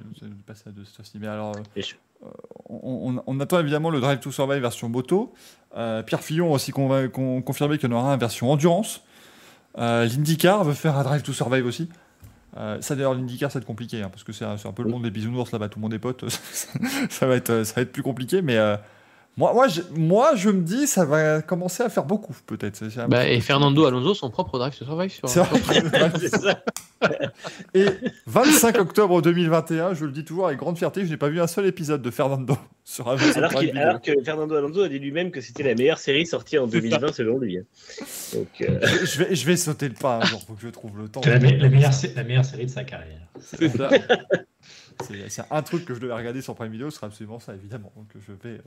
passé 0.47 0.65
à 0.67 0.71
deux 0.73 0.85
cette 0.85 0.97
fois 0.97 1.05
Mais 1.21 1.29
alors, 1.29 1.55
euh, 1.57 2.23
on, 2.69 3.41
attend 3.41 3.61
évidemment 3.61 3.91
le 3.91 4.01
Drive 4.01 4.21
to 4.21 4.31
Survive 4.31 4.61
version 4.61 4.89
moto. 4.89 5.33
Euh, 5.77 6.03
Pierre 6.03 6.23
Fillon 6.23 6.51
a 6.51 6.57
aussi 6.57 6.73
confirmé 6.73 7.79
qu'il 7.79 7.91
y 7.91 7.93
en 7.93 7.97
aura 7.97 8.13
un 8.13 8.17
version 8.17 8.51
endurance. 8.51 9.03
L'IndyCar 9.77 10.65
veut 10.65 10.75
faire 10.75 10.99
un 10.99 11.03
Drive 11.03 11.23
to 11.23 11.33
Survive 11.33 11.65
aussi. 11.65 11.89
ça 12.55 12.95
d'ailleurs 12.95 13.15
l'IndyCar 13.15 13.51
ça 13.51 13.59
va 13.59 13.63
être 13.63 13.67
compliqué 13.67 14.03
hein, 14.03 14.11
parce 14.11 14.25
que 14.25 14.33
c'est 14.33 14.45
un, 14.45 14.73
peu 14.73 14.83
le 14.83 14.91
monde 14.91 15.05
des 15.05 15.11
bisounours 15.11 15.51
là-bas, 15.51 15.71
tout 15.71 15.79
le 15.79 15.83
monde 15.83 15.95
est 15.95 15.99
pote. 15.99 16.29
ça, 17.09 17.27
va 17.27 17.37
être, 17.37 17.65
ça 17.65 17.77
va 17.77 17.83
être 17.83 17.93
plus 17.93 18.03
compliqué 18.03 18.43
mais 18.43 18.59
Moi, 19.39 19.55
moi, 19.55 19.67
je, 19.67 19.81
moi, 19.97 20.35
je 20.37 20.51
me 20.51 20.61
dis, 20.61 20.87
ça 20.87 21.07
va 21.07 21.41
commencer 21.41 21.83
à 21.83 21.89
faire 21.89 22.05
beaucoup, 22.05 22.35
peut-être. 22.47 22.83
Un 22.99 23.09
Bah, 23.09 23.23
peu- 23.23 23.29
et 23.31 23.41
Fernando 23.41 23.87
Alonso, 23.87 24.13
son 24.13 24.29
propre 24.31 24.59
Drive 24.59 24.77
to 24.79 24.85
Survive 24.85 25.11
sur. 25.11 25.27
Ça. 25.29 25.49
Et 27.75 27.87
25 28.27 28.79
octobre 28.79 29.23
2021, 29.23 29.95
je 29.95 30.05
le 30.05 30.13
dis 30.13 30.25
toujours 30.25 30.47
avec 30.47 30.59
grande 30.59 30.79
fierté, 30.79 31.05
je 31.05 31.11
n'ai 31.11 31.17
pas 31.17 31.29
vu 31.31 31.41
un 31.41 31.47
seul 31.49 31.67
épisode 31.67 32.01
de 32.03 32.11
Fernando 32.11 32.57
sur 32.85 33.09
Amazon 33.09 33.33
Alors, 33.43 33.59
Video. 33.59 33.77
alors 33.81 34.01
que 34.01 34.13
Fernando 34.25 34.55
Alonso 34.55 34.83
a 34.83 34.89
dit 34.89 34.99
lui-même 35.01 35.31
que 35.33 35.41
c'était 35.41 35.63
la 35.65 35.75
meilleure 35.75 35.99
série 35.99 36.27
sortie 36.27 36.59
en 36.59 36.67
2020 36.69 37.13
selon 37.13 37.39
lui. 37.39 37.59
hein. 37.59 37.63
Donc, 38.35 38.49
euh, 38.61 38.79
Je- 38.83 39.07
Je 39.07 39.19
vais, 39.25 39.35
je 39.35 39.47
vais 39.47 39.57
sauter 39.57 39.89
le 39.89 39.95
pas 39.95 40.19
un 40.19 40.25
jour, 40.27 40.43
faut 40.47 40.53
que 40.55 40.63
je 40.63 40.69
trouve 40.69 40.97
le 40.99 41.09
temps. 41.09 41.23
C'est 41.25 41.31
la, 41.31 41.39
me- 41.41 41.57
la 41.57 41.69
meilleure, 41.69 41.91
la 42.15 42.23
meilleure 42.25 42.45
série 42.45 42.67
de 42.67 42.71
sa 42.71 42.85
carrière. 42.85 43.27
C'est 43.41 43.69
ça. 43.77 43.89
C'est 45.29 45.43
un 45.51 45.63
truc 45.63 45.85
que 45.85 45.95
je 45.95 46.01
devais 46.01 46.13
regarder 46.15 46.41
sur 46.43 46.55
Prime 46.55 46.71
Video, 46.71 46.89
ce 46.91 46.97
sera 46.97 47.09
absolument 47.09 47.41
ça, 47.41 47.55
évidemment. 47.55 47.91
Donc 47.97 48.07
je 48.15 48.33
vais, 48.49 48.57
euh, 48.59 48.63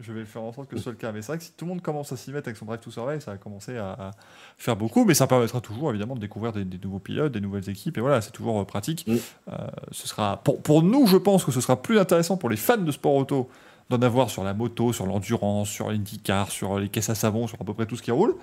je 0.00 0.12
vais 0.12 0.24
faire 0.24 0.42
en 0.42 0.52
sorte 0.52 0.68
que 0.68 0.76
ce 0.76 0.82
soit 0.82 0.92
le 0.92 0.98
cas. 0.98 1.12
Mais 1.12 1.22
c'est 1.22 1.28
vrai 1.28 1.38
que 1.38 1.44
si 1.44 1.52
tout 1.52 1.64
le 1.64 1.70
monde 1.70 1.82
commence 1.82 2.12
à 2.12 2.16
s'y 2.16 2.30
mettre 2.32 2.48
avec 2.48 2.56
son 2.56 2.64
Drive 2.64 2.80
to 2.80 2.90
Survive, 2.90 3.20
ça 3.20 3.32
va 3.32 3.36
commencer 3.36 3.76
à, 3.76 3.90
à 3.92 4.10
faire 4.56 4.76
beaucoup. 4.76 5.04
Mais 5.04 5.14
ça 5.14 5.26
permettra 5.26 5.60
toujours, 5.60 5.90
évidemment, 5.90 6.14
de 6.14 6.20
découvrir 6.20 6.52
des, 6.52 6.64
des 6.64 6.78
nouveaux 6.78 6.98
pilotes, 6.98 7.32
des 7.32 7.40
nouvelles 7.40 7.68
équipes. 7.68 7.98
Et 7.98 8.00
voilà, 8.00 8.20
c'est 8.20 8.30
toujours 8.32 8.60
euh, 8.60 8.64
pratique. 8.64 9.06
Mm. 9.06 9.16
Euh, 9.52 9.56
ce 9.92 10.08
sera, 10.08 10.38
pour, 10.42 10.60
pour 10.62 10.82
nous, 10.82 11.06
je 11.06 11.16
pense 11.16 11.44
que 11.44 11.52
ce 11.52 11.60
sera 11.60 11.80
plus 11.80 11.98
intéressant 11.98 12.36
pour 12.36 12.48
les 12.50 12.56
fans 12.56 12.76
de 12.78 12.92
sport 12.92 13.14
auto 13.14 13.48
d'en 13.90 14.02
avoir 14.02 14.28
sur 14.28 14.44
la 14.44 14.52
moto, 14.52 14.92
sur 14.92 15.06
l'endurance, 15.06 15.70
sur 15.70 15.90
l'IndyCar, 15.90 16.50
sur 16.50 16.78
les 16.78 16.88
caisses 16.90 17.08
à 17.08 17.14
savon, 17.14 17.46
sur 17.46 17.58
à 17.60 17.64
peu 17.64 17.72
près 17.72 17.86
tout 17.86 17.96
ce 17.96 18.02
qui 18.02 18.10
roule. 18.10 18.34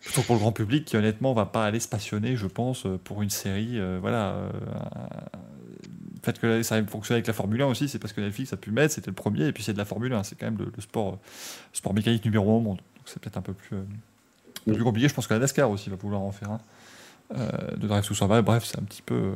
Plutôt 0.00 0.22
pour 0.22 0.34
le 0.34 0.40
grand 0.40 0.50
public 0.50 0.84
qui 0.84 0.96
honnêtement 0.96 1.32
va 1.32 1.46
pas 1.46 1.64
aller 1.64 1.78
se 1.78 1.86
passionner, 1.86 2.34
je 2.34 2.48
pense, 2.48 2.86
euh, 2.86 2.98
pour 3.04 3.22
une 3.22 3.30
série. 3.30 3.78
euh, 3.78 3.98
voilà, 4.00 4.30
euh, 4.30 4.50
fait 6.22 6.38
que 6.38 6.62
ça 6.62 6.78
ait 6.78 6.84
fonctionné 6.84 7.16
avec 7.16 7.26
la 7.26 7.32
Formule 7.32 7.60
1 7.62 7.66
aussi, 7.66 7.88
c'est 7.88 7.98
parce 7.98 8.12
que 8.12 8.20
Netflix 8.20 8.52
a 8.52 8.56
pu 8.56 8.70
le 8.70 8.74
mettre, 8.74 8.94
c'était 8.94 9.10
le 9.10 9.14
premier, 9.14 9.46
et 9.46 9.52
puis 9.52 9.62
c'est 9.62 9.72
de 9.72 9.78
la 9.78 9.84
Formule 9.84 10.12
1, 10.12 10.22
c'est 10.22 10.36
quand 10.38 10.46
même 10.46 10.58
le, 10.58 10.66
le 10.74 10.82
sport, 10.82 11.14
euh, 11.14 11.16
sport 11.72 11.94
mécanique 11.94 12.24
numéro 12.24 12.50
1 12.52 12.54
au 12.56 12.60
monde. 12.60 12.76
Donc 12.78 13.04
c'est 13.06 13.20
peut-être 13.20 13.36
un 13.36 13.42
peu 13.42 13.52
plus, 13.54 13.76
euh, 13.76 13.80
un 13.82 14.64
peu 14.70 14.74
plus 14.74 14.84
compliqué. 14.84 15.08
Je 15.08 15.14
pense 15.14 15.26
que 15.26 15.34
la 15.34 15.40
NASCAR 15.40 15.70
aussi 15.70 15.90
va 15.90 15.96
vouloir 15.96 16.20
en 16.22 16.32
faire 16.32 16.50
un. 16.50 16.60
Euh, 17.36 17.76
de 17.76 17.86
Drive 17.86 18.06
to 18.06 18.14
Survive, 18.14 18.42
bref, 18.42 18.64
c'est 18.64 18.78
un 18.78 18.82
petit 18.84 19.02
peu. 19.02 19.14
euh, 19.14 19.34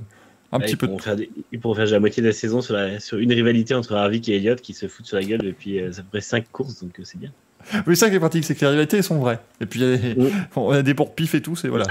Un 0.52 0.58
ouais, 0.58 0.64
petit 0.66 0.74
ils, 0.74 0.78
peu 0.78 0.86
de 0.86 0.92
pourront 0.92 1.02
faire 1.02 1.16
des- 1.16 1.30
ils 1.50 1.58
pourront 1.60 1.74
faire 1.74 1.86
la 1.86 1.98
moitié 2.00 2.22
de 2.22 2.28
la 2.28 2.32
saison 2.34 2.60
sur, 2.60 2.74
la- 2.74 3.00
sur 3.00 3.18
une 3.18 3.32
rivalité 3.32 3.74
entre 3.74 3.94
Harvick 3.94 4.28
et 4.28 4.36
Elliott 4.36 4.60
qui 4.60 4.74
se 4.74 4.86
foutent 4.86 5.06
sur 5.06 5.16
la 5.16 5.24
gueule 5.24 5.40
depuis 5.42 5.80
euh, 5.80 5.90
à 5.90 6.02
peu 6.02 6.08
près 6.10 6.20
5 6.20 6.50
courses, 6.52 6.82
donc 6.82 7.00
euh, 7.00 7.04
c'est 7.04 7.18
bien. 7.18 7.32
Oui, 7.86 7.96
ça 7.96 8.08
qui 8.10 8.16
est 8.16 8.20
pratique, 8.20 8.44
c'est 8.44 8.54
que 8.54 8.60
les 8.60 8.68
rivalités 8.70 9.02
sont 9.02 9.18
vraies. 9.18 9.38
Et 9.60 9.66
puis 9.66 9.82
a 9.82 9.96
Mm. 9.96 10.30
on 10.56 10.70
a 10.70 10.82
des 10.82 10.94
pour 10.94 11.14
pif 11.14 11.34
et 11.34 11.42
tout, 11.42 11.56
c'est 11.56 11.68
voilà. 11.68 11.84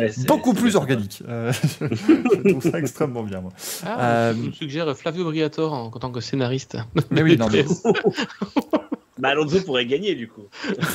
ouais, 0.00 0.10
Beaucoup 0.26 0.54
c'est- 0.54 0.60
plus 0.60 0.76
organique. 0.76 1.22
Euh, 1.28 1.52
je 1.80 2.48
trouve 2.50 2.62
ça 2.70 2.78
extrêmement 2.78 3.22
bien, 3.22 3.40
moi. 3.40 3.52
Ah, 3.84 4.06
Euh, 4.28 4.34
je 4.36 4.42
nous 4.46 4.52
suggère 4.52 4.96
Flavio 4.96 5.24
Briatore 5.24 5.72
en, 5.72 5.84
en 5.86 5.90
tant 5.90 6.10
que 6.10 6.20
scénariste. 6.20 6.76
Mais 7.10 7.22
oui, 7.22 7.36
non, 7.36 7.48
mais, 7.52 7.64
Bah, 9.18 9.28
Alonso 9.28 9.60
pourrait 9.60 9.86
gagner 9.86 10.14
du 10.16 10.26
coup. 10.26 10.42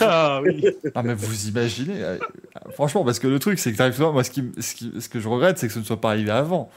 ah 0.02 0.42
oui. 0.44 0.66
ah, 0.94 1.04
mais 1.04 1.14
vous 1.14 1.48
imaginez, 1.48 2.04
euh, 2.04 2.18
franchement, 2.74 3.06
parce 3.06 3.18
que 3.18 3.28
le 3.28 3.40
truc, 3.40 3.60
c'est 3.60 3.72
que 3.72 4.12
moi, 4.12 4.24
ce, 4.26 4.30
qui, 4.32 4.44
ce, 4.60 4.76
qui- 4.76 4.92
ce 5.00 5.08
que 5.08 5.20
je 5.22 5.28
regrette, 5.30 5.58
c'est 5.58 5.68
que 5.68 5.74
ce 5.74 5.80
ne 5.80 5.86
soit 5.86 6.02
pas 6.02 6.10
arrivé 6.10 6.30
avant. 6.32 6.70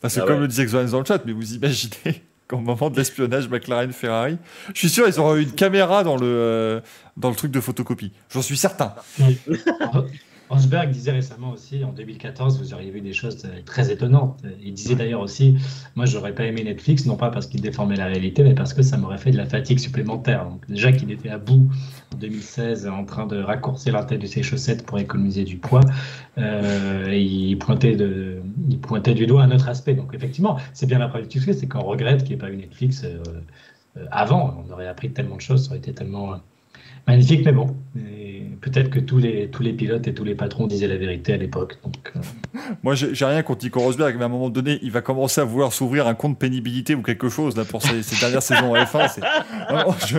Parce 0.00 0.14
que, 0.14 0.20
Ah 0.20 0.24
comme 0.26 0.36
ouais. 0.36 0.40
le 0.42 0.48
disait 0.48 0.64
Xoan 0.66 0.86
dans 0.88 1.00
le 1.00 1.04
chat, 1.04 1.22
mais 1.26 1.32
vous 1.32 1.54
imaginez 1.54 2.22
qu'au 2.50 2.58
moment 2.58 2.90
de 2.90 2.96
l'espionnage 2.96 3.48
McLaren-Ferrari, 3.48 4.36
je 4.74 4.78
suis 4.78 4.88
sûr, 4.88 5.06
ils 5.06 5.20
auront 5.20 5.36
eu 5.36 5.42
une 5.42 5.52
caméra 5.52 6.02
dans 6.02 6.16
le, 6.16 6.26
euh, 6.26 6.80
dans 7.16 7.30
le 7.30 7.36
truc 7.36 7.52
de 7.52 7.60
photocopie. 7.60 8.12
J'en 8.28 8.42
suis 8.42 8.56
certain. 8.56 8.94
Rosberg 10.50 10.90
disait 10.90 11.12
récemment 11.12 11.52
aussi, 11.52 11.84
en 11.84 11.92
2014, 11.92 12.58
vous 12.58 12.74
auriez 12.74 12.90
vu 12.90 13.00
des 13.00 13.12
choses 13.12 13.44
euh, 13.44 13.60
très 13.64 13.92
étonnantes. 13.92 14.42
Il 14.60 14.74
disait 14.74 14.96
d'ailleurs 14.96 15.20
aussi, 15.20 15.56
moi, 15.94 16.06
j'aurais 16.06 16.34
pas 16.34 16.44
aimé 16.44 16.64
Netflix, 16.64 17.06
non 17.06 17.16
pas 17.16 17.30
parce 17.30 17.46
qu'il 17.46 17.60
déformait 17.60 17.94
la 17.94 18.06
réalité, 18.06 18.42
mais 18.42 18.54
parce 18.54 18.74
que 18.74 18.82
ça 18.82 18.96
m'aurait 18.96 19.18
fait 19.18 19.30
de 19.30 19.36
la 19.36 19.46
fatigue 19.46 19.78
supplémentaire. 19.78 20.44
Donc, 20.44 20.68
déjà 20.68 20.90
qu'il 20.90 21.12
était 21.12 21.28
à 21.28 21.38
bout 21.38 21.70
en 22.12 22.16
2016, 22.16 22.88
en 22.88 23.04
train 23.04 23.26
de 23.26 23.40
raccourcir 23.40 23.92
la 23.92 24.02
tête 24.02 24.20
de 24.20 24.26
ses 24.26 24.42
chaussettes 24.42 24.84
pour 24.84 24.98
économiser 24.98 25.44
du 25.44 25.56
poids, 25.56 25.82
euh, 26.38 27.08
et 27.08 27.22
il, 27.22 27.56
pointait 27.56 27.94
de, 27.94 28.42
il 28.68 28.80
pointait 28.80 29.14
du 29.14 29.26
doigt 29.26 29.42
un 29.42 29.52
autre 29.52 29.68
aspect. 29.68 29.94
Donc, 29.94 30.14
effectivement, 30.14 30.58
c'est 30.72 30.86
bien 30.86 30.98
la 30.98 31.06
preuve 31.06 31.28
du 31.28 31.38
succès, 31.38 31.52
c'est 31.52 31.68
qu'on 31.68 31.82
regrette 31.84 32.24
qu'il 32.24 32.30
n'y 32.30 32.34
ait 32.34 32.38
pas 32.38 32.50
eu 32.50 32.56
Netflix 32.56 33.04
euh, 33.04 33.22
euh, 33.96 34.06
avant. 34.10 34.64
On 34.66 34.72
aurait 34.72 34.88
appris 34.88 35.12
tellement 35.12 35.36
de 35.36 35.40
choses, 35.40 35.64
ça 35.64 35.70
aurait 35.70 35.78
été 35.78 35.92
tellement. 35.92 36.40
Magnifique, 37.06 37.44
mais 37.44 37.52
bon. 37.52 37.76
Peut-être 38.62 38.90
que 38.90 39.00
tous 39.00 39.16
les, 39.16 39.48
tous 39.48 39.62
les 39.62 39.72
pilotes 39.72 40.06
et 40.06 40.12
tous 40.12 40.22
les 40.22 40.34
patrons 40.34 40.66
disaient 40.66 40.86
la 40.86 40.98
vérité 40.98 41.32
à 41.32 41.38
l'époque. 41.38 41.78
Donc, 41.82 41.94
euh, 42.14 42.20
Moi, 42.82 42.94
j'ai 42.94 43.24
rien 43.24 43.42
contre 43.42 43.64
Nico 43.64 43.80
Rosberg, 43.80 44.16
mais 44.18 44.22
à 44.24 44.26
un 44.26 44.28
moment 44.28 44.50
donné, 44.50 44.78
il 44.82 44.90
va 44.90 45.00
commencer 45.00 45.40
à 45.40 45.44
vouloir 45.44 45.72
s'ouvrir 45.72 46.06
un 46.06 46.12
compte 46.12 46.38
pénibilité 46.38 46.94
ou 46.94 47.00
quelque 47.00 47.30
chose 47.30 47.56
là, 47.56 47.64
pour 47.64 47.80
ses, 47.80 48.02
ses 48.02 48.20
dernières 48.20 48.42
saisons 48.42 48.72
en 48.72 48.76
F1. 48.76 49.08
c'est- 49.14 49.22
Vraiment, 49.70 49.96
je, 50.06 50.18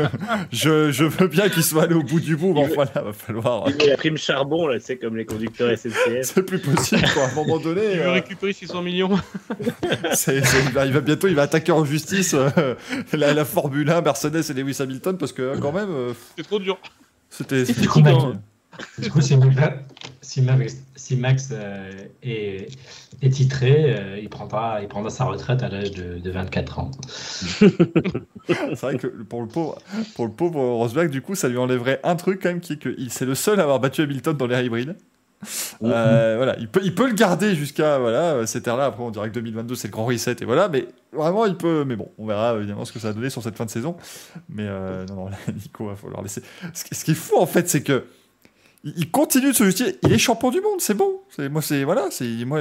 je, 0.52 0.92
je 0.92 1.04
veux 1.06 1.28
bien 1.28 1.50
qu'il 1.50 1.62
soit 1.62 1.84
allé 1.84 1.94
au 1.94 2.02
bout 2.02 2.20
du 2.20 2.36
bout, 2.36 2.54
mais 2.56 2.62
enfin, 2.66 2.90
là, 2.96 3.04
va 3.04 3.14
falloir. 3.14 3.66
Il 3.80 3.88
la 3.88 3.96
prime 3.96 4.18
charbon, 4.18 4.66
là, 4.66 4.80
c'est 4.80 4.98
comme 4.98 5.18
les 5.18 5.26
conducteurs 5.26 5.78
SNCF. 5.78 6.22
C'est 6.24 6.42
plus 6.44 6.58
possible, 6.60 7.04
quoi. 7.14 7.26
À 7.26 7.30
un 7.30 7.36
moment 7.36 7.60
donné, 7.60 7.82
Il 7.92 8.00
veut 8.00 8.08
euh, 8.08 8.12
récupérer 8.14 8.54
600 8.54 8.82
millions. 8.82 9.12
il, 10.28 10.72
va, 10.74 10.86
il 10.88 10.94
va 10.94 11.02
bientôt, 11.02 11.28
il 11.28 11.36
va 11.36 11.44
attaquer 11.44 11.74
en 11.74 11.86
justice 11.86 12.34
euh, 12.34 12.74
la, 13.14 13.36
la 13.36 13.46
Formule 13.46 13.88
1, 13.92 14.02
Mercedes 14.02 14.42
et 14.50 14.54
Lewis 14.54 14.78
Hamilton, 14.80 15.18
parce 15.20 15.32
que 15.32 15.56
quand 15.60 15.72
même, 15.74 15.90
euh, 15.92 16.14
C'est 16.38 16.44
trop 16.48 16.58
dur. 16.58 16.71
C'était. 17.30 17.66
c'était 17.66 17.82
Du 17.82 17.88
coup, 17.88 18.02
compliqué. 18.02 18.20
Max- 18.28 18.38
Du 19.00 19.12
coup, 19.12 19.22
si 19.22 19.36
Max, 19.38 19.78
si 20.22 20.42
Max, 20.42 20.78
si 20.96 21.16
Max, 21.18 21.50
euh, 21.52 21.92
est, 22.24 22.68
est 23.22 23.30
titré, 23.30 23.94
euh, 23.96 24.20
il, 24.20 24.30
prendra, 24.30 24.82
il 24.82 24.88
prendra 24.88 25.10
sa 25.10 25.26
retraite 25.26 25.62
à 25.62 25.70
l'âge 25.70 25.92
de, 25.92 26.18
de 26.20 26.32
24 26.32 26.80
ans. 26.80 26.92
C'est 28.48 28.82
vrai 28.82 28.98
que 28.98 29.08
pour 29.08 29.42
le 29.42 29.48
pauvre, 29.48 29.78
pour 30.16 30.26
le 30.26 30.32
pauvre 30.32 30.60
Rosberg, 30.62 31.10
du 31.10 31.22
coup, 31.22 31.36
ça 31.36 31.48
lui 31.50 31.58
enlèverait 31.58 32.00
un 32.04 32.16
truc 32.16 32.42
quand 32.42 32.50
même, 32.50 32.62
qui 32.62 32.74
est 32.74 32.78
que 32.78 32.96
c'est 33.10 33.26
le 33.26 33.36
seul 33.36 33.60
à 33.60 33.64
avoir 33.64 33.80
battu 33.80 34.02
Hamilton 34.02 34.36
dans 34.38 34.48
l'air 34.48 34.62
hybride. 34.64 34.96
Euh, 35.84 36.36
voilà, 36.38 36.56
il 36.60 36.68
peut, 36.68 36.82
il 36.84 36.94
peut 36.94 37.08
le 37.08 37.14
garder 37.14 37.56
jusqu'à 37.56 37.98
voilà 37.98 38.46
cette 38.46 38.68
ère-là. 38.68 38.86
Après, 38.86 39.04
on 39.04 39.12
dirait 39.12 39.30
que 39.30 39.34
2022 39.36 39.76
c'est 39.76 39.88
le 39.88 39.92
grand 39.92 40.06
reset 40.06 40.36
et 40.42 40.46
voilà, 40.46 40.70
mais 40.70 40.88
vraiment 41.12 41.46
il 41.46 41.56
peut. 41.56 41.84
Mais 41.86 41.96
bon, 41.96 42.12
on 42.18 42.26
verra 42.26 42.56
évidemment 42.56 42.86
ce 42.86 42.92
que 42.92 43.00
ça 43.00 43.08
va 43.08 43.14
donner 43.14 43.30
sur 43.30 43.42
cette 43.42 43.56
fin 43.56 43.66
de 43.66 43.72
saison. 43.72 43.96
Mais 44.50 44.66
euh, 44.68 45.06
non, 45.08 45.16
non, 45.16 45.30
là, 45.30 45.38
Nico, 45.54 45.88
va 45.88 45.96
falloir 45.96 46.22
laisser. 46.22 46.42
Ce 46.74 46.84
ce 46.92 47.04
qui 47.04 47.12
est 47.12 47.16
fou 47.16 47.38
en 47.38 47.48
fait, 47.48 47.70
c'est 47.70 47.84
que 47.84 48.06
il 48.84 48.94
il 48.98 49.12
continue 49.12 49.52
de 49.52 49.56
se 49.56 49.64
justifier. 49.64 49.98
Il 50.04 50.12
est 50.12 50.18
champion 50.18 50.50
du 50.50 50.62
monde, 50.62 50.80
c'est 50.80 50.94
bon. 50.94 51.22
C'est 51.30 51.50
moi, 51.50 51.62
c'est 51.62 51.84
voilà, 51.84 52.08
c'est 52.12 52.28
moi. 52.46 52.60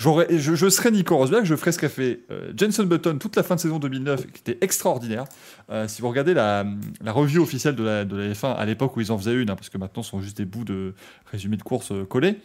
Je, 0.00 0.54
je 0.54 0.68
serais 0.70 0.90
Nico 0.90 1.14
Rosberg, 1.14 1.44
je 1.44 1.54
ferais 1.54 1.72
ce 1.72 1.78
qu'a 1.78 1.90
fait 1.90 2.20
euh, 2.30 2.52
Jenson 2.56 2.84
Button 2.84 3.18
toute 3.18 3.36
la 3.36 3.42
fin 3.42 3.56
de 3.56 3.60
saison 3.60 3.78
2009, 3.78 4.28
qui 4.32 4.40
était 4.40 4.64
extraordinaire. 4.64 5.26
Euh, 5.70 5.88
si 5.88 6.00
vous 6.00 6.08
regardez 6.08 6.32
la, 6.32 6.64
la 7.04 7.12
review 7.12 7.42
officielle 7.42 7.76
de 7.76 7.84
la, 7.84 8.06
de 8.06 8.16
la 8.16 8.32
F1 8.32 8.54
à 8.56 8.64
l'époque 8.64 8.96
où 8.96 9.02
ils 9.02 9.12
en 9.12 9.18
faisaient 9.18 9.34
une, 9.34 9.50
hein, 9.50 9.56
parce 9.56 9.68
que 9.68 9.76
maintenant 9.76 10.02
ce 10.02 10.10
sont 10.10 10.22
juste 10.22 10.38
des 10.38 10.46
bouts 10.46 10.64
de 10.64 10.94
résumés 11.30 11.58
de 11.58 11.62
course 11.62 11.92
euh, 11.92 12.06
collés, 12.06 12.38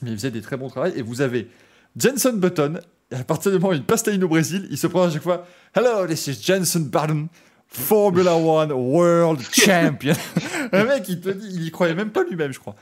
mais 0.00 0.12
ils 0.12 0.16
faisaient 0.16 0.30
des 0.30 0.40
très 0.40 0.56
bons 0.56 0.70
travaux. 0.70 0.90
Et 0.96 1.02
vous 1.02 1.20
avez 1.20 1.50
Jenson 1.98 2.32
Button, 2.32 2.80
à 3.12 3.24
partir 3.24 3.52
du 3.52 3.58
moment 3.58 3.72
où 3.72 3.76
il 3.76 3.84
passe 3.84 4.08
au 4.08 4.28
Brésil, 4.28 4.66
il 4.70 4.78
se 4.78 4.86
prend 4.86 5.02
à 5.02 5.10
chaque 5.10 5.22
fois 5.22 5.46
Hello, 5.74 6.06
this 6.06 6.26
is 6.28 6.38
Jenson 6.42 6.88
Button, 6.90 7.28
Formula 7.68 8.36
One 8.36 8.72
World 8.72 9.42
Champion. 9.52 10.14
Le 10.72 10.86
mec, 10.86 11.06
il 11.10 11.20
te 11.20 11.28
il 11.28 11.62
y 11.62 11.70
croyait 11.70 11.94
même 11.94 12.10
pas 12.10 12.24
lui-même, 12.24 12.52
je 12.52 12.58
crois. 12.58 12.74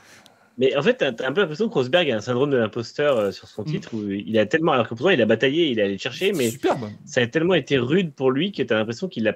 Mais 0.57 0.75
en 0.77 0.81
fait, 0.81 0.95
t'as 0.95 1.11
t'as 1.11 1.27
un 1.27 1.33
peu 1.33 1.41
l'impression 1.41 1.67
que 1.67 1.73
Rosberg 1.73 2.09
a 2.11 2.15
un 2.15 2.21
syndrome 2.21 2.49
de 2.49 2.57
l'imposteur 2.57 3.17
euh, 3.17 3.31
sur 3.31 3.47
son 3.47 3.63
Mm. 3.63 3.65
titre 3.65 3.93
où 3.93 4.09
il 4.09 4.37
a 4.39 4.45
tellement, 4.45 4.71
alors 4.71 4.85
que 4.87 4.95
pourtant 4.95 5.09
il 5.09 5.21
a 5.21 5.25
bataillé, 5.25 5.67
il 5.67 5.79
est 5.79 5.83
allé 5.83 5.93
le 5.93 5.97
chercher, 5.99 6.31
mais 6.31 6.49
Superbe. 6.49 6.89
ça 7.05 7.21
a 7.21 7.27
tellement 7.27 7.55
été 7.55 7.77
rude 7.77 8.13
pour 8.13 8.31
lui 8.31 8.51
que 8.53 8.63
t'as 8.63 8.75
l'impression 8.75 9.07
qu'il 9.09 9.27
a, 9.27 9.35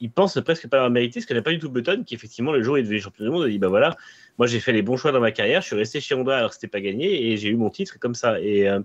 il 0.00 0.10
pense 0.10 0.38
presque 0.40 0.68
pas 0.68 0.78
l'avoir 0.78 0.90
mérité, 0.90 1.20
ce 1.20 1.26
que 1.26 1.34
n'a 1.34 1.42
pas 1.42 1.52
du 1.52 1.58
tout 1.60 1.70
Button, 1.70 2.02
qui 2.04 2.14
effectivement 2.16 2.52
le 2.52 2.62
jour 2.62 2.74
où 2.74 2.76
il 2.78 2.84
devait 2.84 2.98
champion 2.98 3.24
du 3.24 3.30
monde, 3.30 3.44
a 3.44 3.48
dit 3.48 3.58
bah 3.58 3.68
voilà, 3.68 3.96
moi 4.38 4.46
j'ai 4.48 4.58
fait 4.58 4.72
les 4.72 4.82
bons 4.82 4.96
choix 4.96 5.12
dans 5.12 5.20
ma 5.20 5.30
carrière, 5.30 5.60
je 5.62 5.68
suis 5.68 5.76
resté 5.76 6.00
chez 6.00 6.14
Honda 6.16 6.36
alors 6.36 6.50
que 6.50 6.54
c'était 6.56 6.66
pas 6.68 6.80
gagné 6.80 7.30
et 7.30 7.36
j'ai 7.36 7.48
eu 7.48 7.56
mon 7.56 7.70
titre 7.70 7.98
comme 8.00 8.14
ça. 8.16 8.40
Et 8.40 8.68
euh, 8.68 8.80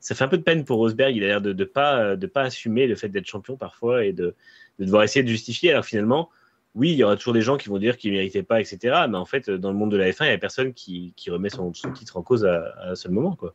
ça 0.00 0.14
fait 0.16 0.24
un 0.24 0.28
peu 0.28 0.36
de 0.38 0.42
peine 0.42 0.64
pour 0.64 0.78
Rosberg, 0.78 1.14
il 1.16 1.22
a 1.24 1.28
l'air 1.28 1.40
de, 1.40 1.52
de 1.52 1.64
pas 1.64 2.16
de 2.16 2.26
pas 2.26 2.42
assumer 2.42 2.86
le 2.88 2.96
fait 2.96 3.08
d'être 3.08 3.26
champion 3.26 3.56
parfois 3.56 4.04
et 4.04 4.12
de, 4.12 4.34
de 4.80 4.84
devoir 4.84 5.04
essayer 5.04 5.22
de 5.22 5.28
justifier. 5.28 5.70
Alors 5.70 5.84
finalement, 5.84 6.28
oui, 6.74 6.90
il 6.90 6.96
y 6.96 7.04
aura 7.04 7.16
toujours 7.16 7.34
des 7.34 7.42
gens 7.42 7.56
qui 7.56 7.68
vont 7.68 7.78
dire 7.78 7.96
qu'il 7.96 8.12
ne 8.12 8.16
méritait 8.16 8.42
pas, 8.42 8.60
etc. 8.60 9.06
Mais 9.08 9.16
en 9.16 9.24
fait, 9.24 9.48
dans 9.50 9.70
le 9.70 9.76
monde 9.76 9.92
de 9.92 9.96
la 9.96 10.10
F1, 10.10 10.24
il 10.24 10.28
n'y 10.28 10.34
a 10.34 10.38
personne 10.38 10.72
qui, 10.72 11.12
qui 11.16 11.30
remet 11.30 11.48
son, 11.48 11.72
son 11.72 11.92
titre 11.92 12.16
en 12.16 12.22
cause 12.22 12.44
à, 12.44 12.64
à 12.80 12.90
un 12.90 12.94
seul 12.94 13.12
moment. 13.12 13.36
Quoi. 13.36 13.54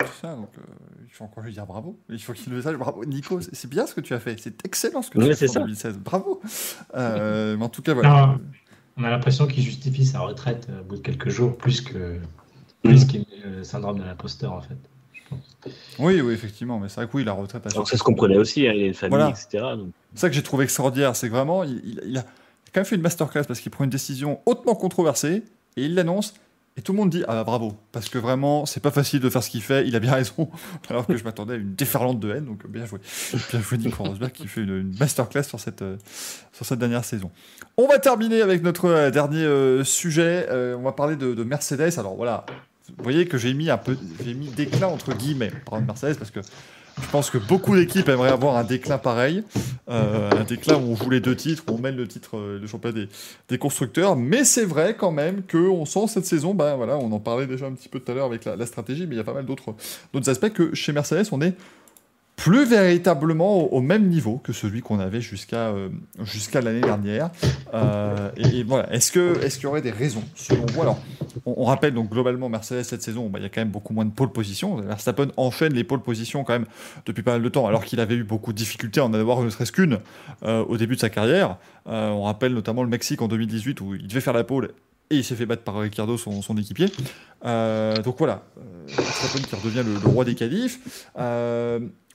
C'est 0.00 0.20
ça, 0.22 0.34
donc 0.34 0.50
euh, 0.58 0.62
il 1.06 1.10
faut 1.10 1.24
encore 1.24 1.44
lui 1.44 1.52
dire 1.52 1.66
bravo. 1.66 1.98
Il 2.08 2.20
faut 2.20 2.32
qu'il 2.32 2.52
le 2.52 2.62
sache. 2.62 2.76
Bravo, 2.76 3.04
Nico, 3.04 3.40
c'est 3.40 3.68
bien 3.68 3.86
ce 3.86 3.94
que 3.94 4.00
tu 4.00 4.14
as 4.14 4.20
fait. 4.20 4.38
C'est 4.38 4.64
excellent 4.64 5.02
ce 5.02 5.10
que 5.10 5.18
tu 5.18 5.30
as 5.30 5.34
fait 5.34 5.48
en 5.48 5.52
ça. 5.52 5.60
2016. 5.60 5.98
Bravo. 5.98 6.40
Euh, 6.94 7.56
mais 7.56 7.64
en 7.64 7.68
tout 7.68 7.82
cas, 7.82 7.94
voilà. 7.94 8.26
Non, 8.26 8.40
on 8.96 9.04
a 9.04 9.10
l'impression 9.10 9.46
qu'il 9.46 9.62
justifie 9.62 10.04
sa 10.04 10.20
retraite 10.20 10.68
euh, 10.70 10.80
au 10.80 10.84
bout 10.84 10.96
de 10.96 11.00
quelques 11.00 11.28
jours, 11.28 11.56
plus 11.56 11.80
que 11.80 12.18
plus 12.82 13.04
qu'il 13.04 13.26
le 13.44 13.62
syndrome 13.62 13.98
de 13.98 14.04
l'imposteur, 14.04 14.52
en 14.52 14.60
fait. 14.60 14.78
Oui, 15.98 16.20
oui, 16.20 16.32
effectivement. 16.32 16.78
Mais 16.78 16.88
c'est 16.88 16.96
vrai 16.96 17.06
que 17.06 17.16
oui, 17.16 17.24
la 17.24 17.32
retraite 17.32 17.66
a 17.66 17.70
Donc 17.70 17.88
ça 17.88 17.96
se 17.96 18.02
comprenait 18.02 18.38
aussi, 18.38 18.66
hein, 18.66 18.72
il 18.74 18.82
a 18.84 18.86
une 18.86 18.94
famille, 18.94 19.18
Voilà. 19.18 19.30
etc. 19.30 19.64
Donc, 19.76 19.90
C'est 20.14 20.20
ça 20.20 20.28
que 20.28 20.34
j'ai 20.34 20.42
trouvé 20.42 20.64
extraordinaire. 20.64 21.14
C'est 21.16 21.28
que 21.28 21.34
vraiment, 21.34 21.64
il, 21.64 21.80
il- 21.84 22.00
il 22.06 22.18
a 22.18 22.22
quand 22.72 22.80
même 22.80 22.84
fait 22.84 22.96
une 22.96 23.02
masterclass 23.02 23.44
parce 23.44 23.60
qu'il 23.60 23.70
prend 23.70 23.84
une 23.84 23.90
décision 23.90 24.40
hautement 24.46 24.74
controversée 24.74 25.42
et 25.76 25.84
il 25.84 25.94
l'annonce. 25.94 26.34
Et 26.76 26.82
tout 26.82 26.92
le 26.92 26.98
monde 26.98 27.10
dit 27.10 27.24
ah 27.26 27.42
bravo 27.42 27.74
parce 27.90 28.08
que 28.08 28.16
vraiment 28.16 28.64
c'est 28.64 28.80
pas 28.80 28.92
facile 28.92 29.18
de 29.18 29.28
faire 29.28 29.42
ce 29.42 29.50
qu'il 29.50 29.60
fait. 29.60 29.86
Il 29.88 29.96
a 29.96 29.98
bien 30.00 30.12
raison. 30.14 30.48
Alors 30.88 31.04
que 31.04 31.16
je 31.16 31.24
m'attendais 31.24 31.54
à 31.54 31.56
une 31.56 31.74
déferlante 31.74 32.20
de 32.20 32.32
haine. 32.32 32.44
Donc 32.44 32.64
bien 32.68 32.86
joué, 32.86 33.00
bien 33.50 33.60
joué 33.60 33.76
Nico 33.76 34.04
Rosberg 34.04 34.30
qui 34.30 34.46
fait 34.46 34.60
une, 34.62 34.94
masterclass 34.98 35.42
sur 35.42 35.58
cette 35.58 35.82
euh, 35.82 35.96
sur 36.52 36.64
cette 36.64 36.78
dernière 36.78 37.04
saison. 37.04 37.32
On 37.76 37.88
va 37.88 37.98
terminer 37.98 38.40
avec 38.40 38.62
notre 38.62 38.84
euh, 38.86 39.10
dernier 39.10 39.42
euh, 39.44 39.82
sujet. 39.82 40.46
on 40.78 40.82
va 40.82 40.92
parler 40.92 41.16
de, 41.16 41.34
de, 41.34 41.42
Mercedes. 41.44 41.98
Alors 41.98 42.14
voilà, 42.14 42.46
vous 42.96 43.04
voyez 43.04 43.26
que 43.26 43.38
j'ai 43.38 43.54
mis 43.54 43.70
un 43.70 43.78
peu 43.78 43.96
j'ai 44.24 44.34
mis 44.34 44.48
déclin 44.48 44.88
entre 44.88 45.14
guillemets 45.14 45.52
par 45.64 45.80
Mercedes 45.80 46.16
parce 46.16 46.30
que 46.30 46.40
je 47.00 47.08
pense 47.08 47.30
que 47.30 47.38
beaucoup 47.38 47.74
d'équipes 47.76 48.08
aimeraient 48.08 48.30
avoir 48.30 48.56
un 48.56 48.64
déclin 48.64 48.98
pareil, 48.98 49.42
euh, 49.88 50.30
un 50.32 50.44
déclin 50.44 50.76
où 50.76 50.92
on 50.92 50.96
joue 50.96 51.10
les 51.10 51.20
deux 51.20 51.36
titres, 51.36 51.64
où 51.68 51.74
on 51.74 51.78
mène 51.78 51.96
le 51.96 52.06
titre 52.06 52.36
euh, 52.36 52.60
de 52.60 52.66
championnat 52.66 53.06
des, 53.48 53.58
constructeurs. 53.58 54.16
Mais 54.16 54.44
c'est 54.44 54.64
vrai 54.64 54.94
quand 54.98 55.12
même 55.12 55.42
qu'on 55.50 55.84
sent 55.84 56.08
cette 56.08 56.26
saison, 56.26 56.54
ben 56.54 56.76
voilà, 56.76 56.96
on 56.98 57.10
en 57.12 57.20
parlait 57.20 57.46
déjà 57.46 57.66
un 57.66 57.72
petit 57.72 57.88
peu 57.88 58.00
tout 58.00 58.10
à 58.12 58.14
l'heure 58.14 58.26
avec 58.26 58.44
la, 58.44 58.66
stratégie, 58.66 59.06
mais 59.06 59.14
il 59.14 59.18
y 59.18 59.20
a 59.20 59.24
pas 59.24 59.32
mal 59.32 59.46
d'autres 59.46 59.74
aspects 60.28 60.52
que 60.52 60.74
chez 60.74 60.92
Mercedes, 60.92 61.28
on 61.32 61.40
est 61.40 61.54
plus 62.40 62.64
véritablement 62.64 63.70
au, 63.70 63.82
même 63.82 64.08
niveau 64.08 64.38
que 64.38 64.54
celui 64.54 64.80
qu'on 64.80 64.98
avait 64.98 65.20
jusqu'à 65.20 65.68
euh, 65.68 65.90
jusqu'à 66.22 66.62
l'année 66.62 66.80
dernière. 66.80 67.28
Euh, 67.74 68.30
et, 68.38 68.62
voilà, 68.62 68.90
est-ce 68.94 69.12
que 69.12 69.44
est-ce 69.44 69.56
qu'il 69.56 69.64
y 69.64 69.66
aurait 69.66 69.82
des 69.82 69.90
raisons 69.90 70.22
selon 70.34 70.64
vous? 70.72 70.80
Alors, 70.80 70.98
on, 71.44 71.64
rappelle 71.64 71.92
donc 71.92 72.08
globalement 72.08 72.48
Mercedes 72.48 72.84
cette 72.84 73.02
saison, 73.02 73.28
bah, 73.28 73.38
il 73.40 73.42
y 73.42 73.46
a 73.46 73.50
quand 73.50 73.60
même 73.60 73.68
beaucoup 73.68 73.92
moins 73.92 74.06
de 74.06 74.10
pole 74.10 74.32
position. 74.32 74.76
Verstappen 74.76 75.28
enchaîne 75.36 75.74
les 75.74 75.84
pole 75.84 76.00
positions 76.00 76.42
quand 76.42 76.54
même 76.54 76.64
depuis 77.04 77.22
pas 77.22 77.32
mal 77.32 77.42
de 77.42 77.48
temps, 77.50 77.66
alors 77.66 77.84
qu'il 77.84 78.00
avait 78.00 78.14
eu 78.14 78.24
beaucoup 78.24 78.54
de 78.54 78.58
difficultés 78.58 79.00
à 79.00 79.04
en 79.04 79.12
avoir 79.12 79.42
ne 79.42 79.50
serait-ce 79.50 79.72
qu'une 79.72 79.98
euh, 80.42 80.64
au 80.64 80.78
début 80.78 80.94
de 80.94 81.00
sa 81.00 81.10
carrière. 81.10 81.58
on 81.84 82.22
rappelle 82.22 82.54
notamment 82.54 82.82
le 82.82 82.88
Mexique 82.88 83.20
en 83.20 83.28
2018 83.28 83.82
où 83.82 83.94
il 83.94 84.06
devait 84.06 84.22
faire 84.22 84.32
la 84.32 84.44
pole 84.44 84.70
et 85.10 85.16
il 85.16 85.24
s'est 85.24 85.34
fait 85.34 85.46
battre 85.46 85.62
par 85.62 85.76
Ricardo, 85.76 86.16
son, 86.16 86.40
son 86.40 86.56
équipier. 86.56 86.86
donc 87.44 88.16
voilà, 88.16 88.44
Verstappen 88.86 89.42
qui 89.42 89.54
redevient 89.56 89.84
le, 89.84 90.08
roi 90.08 90.24
des 90.24 90.34
qualifs. 90.34 90.80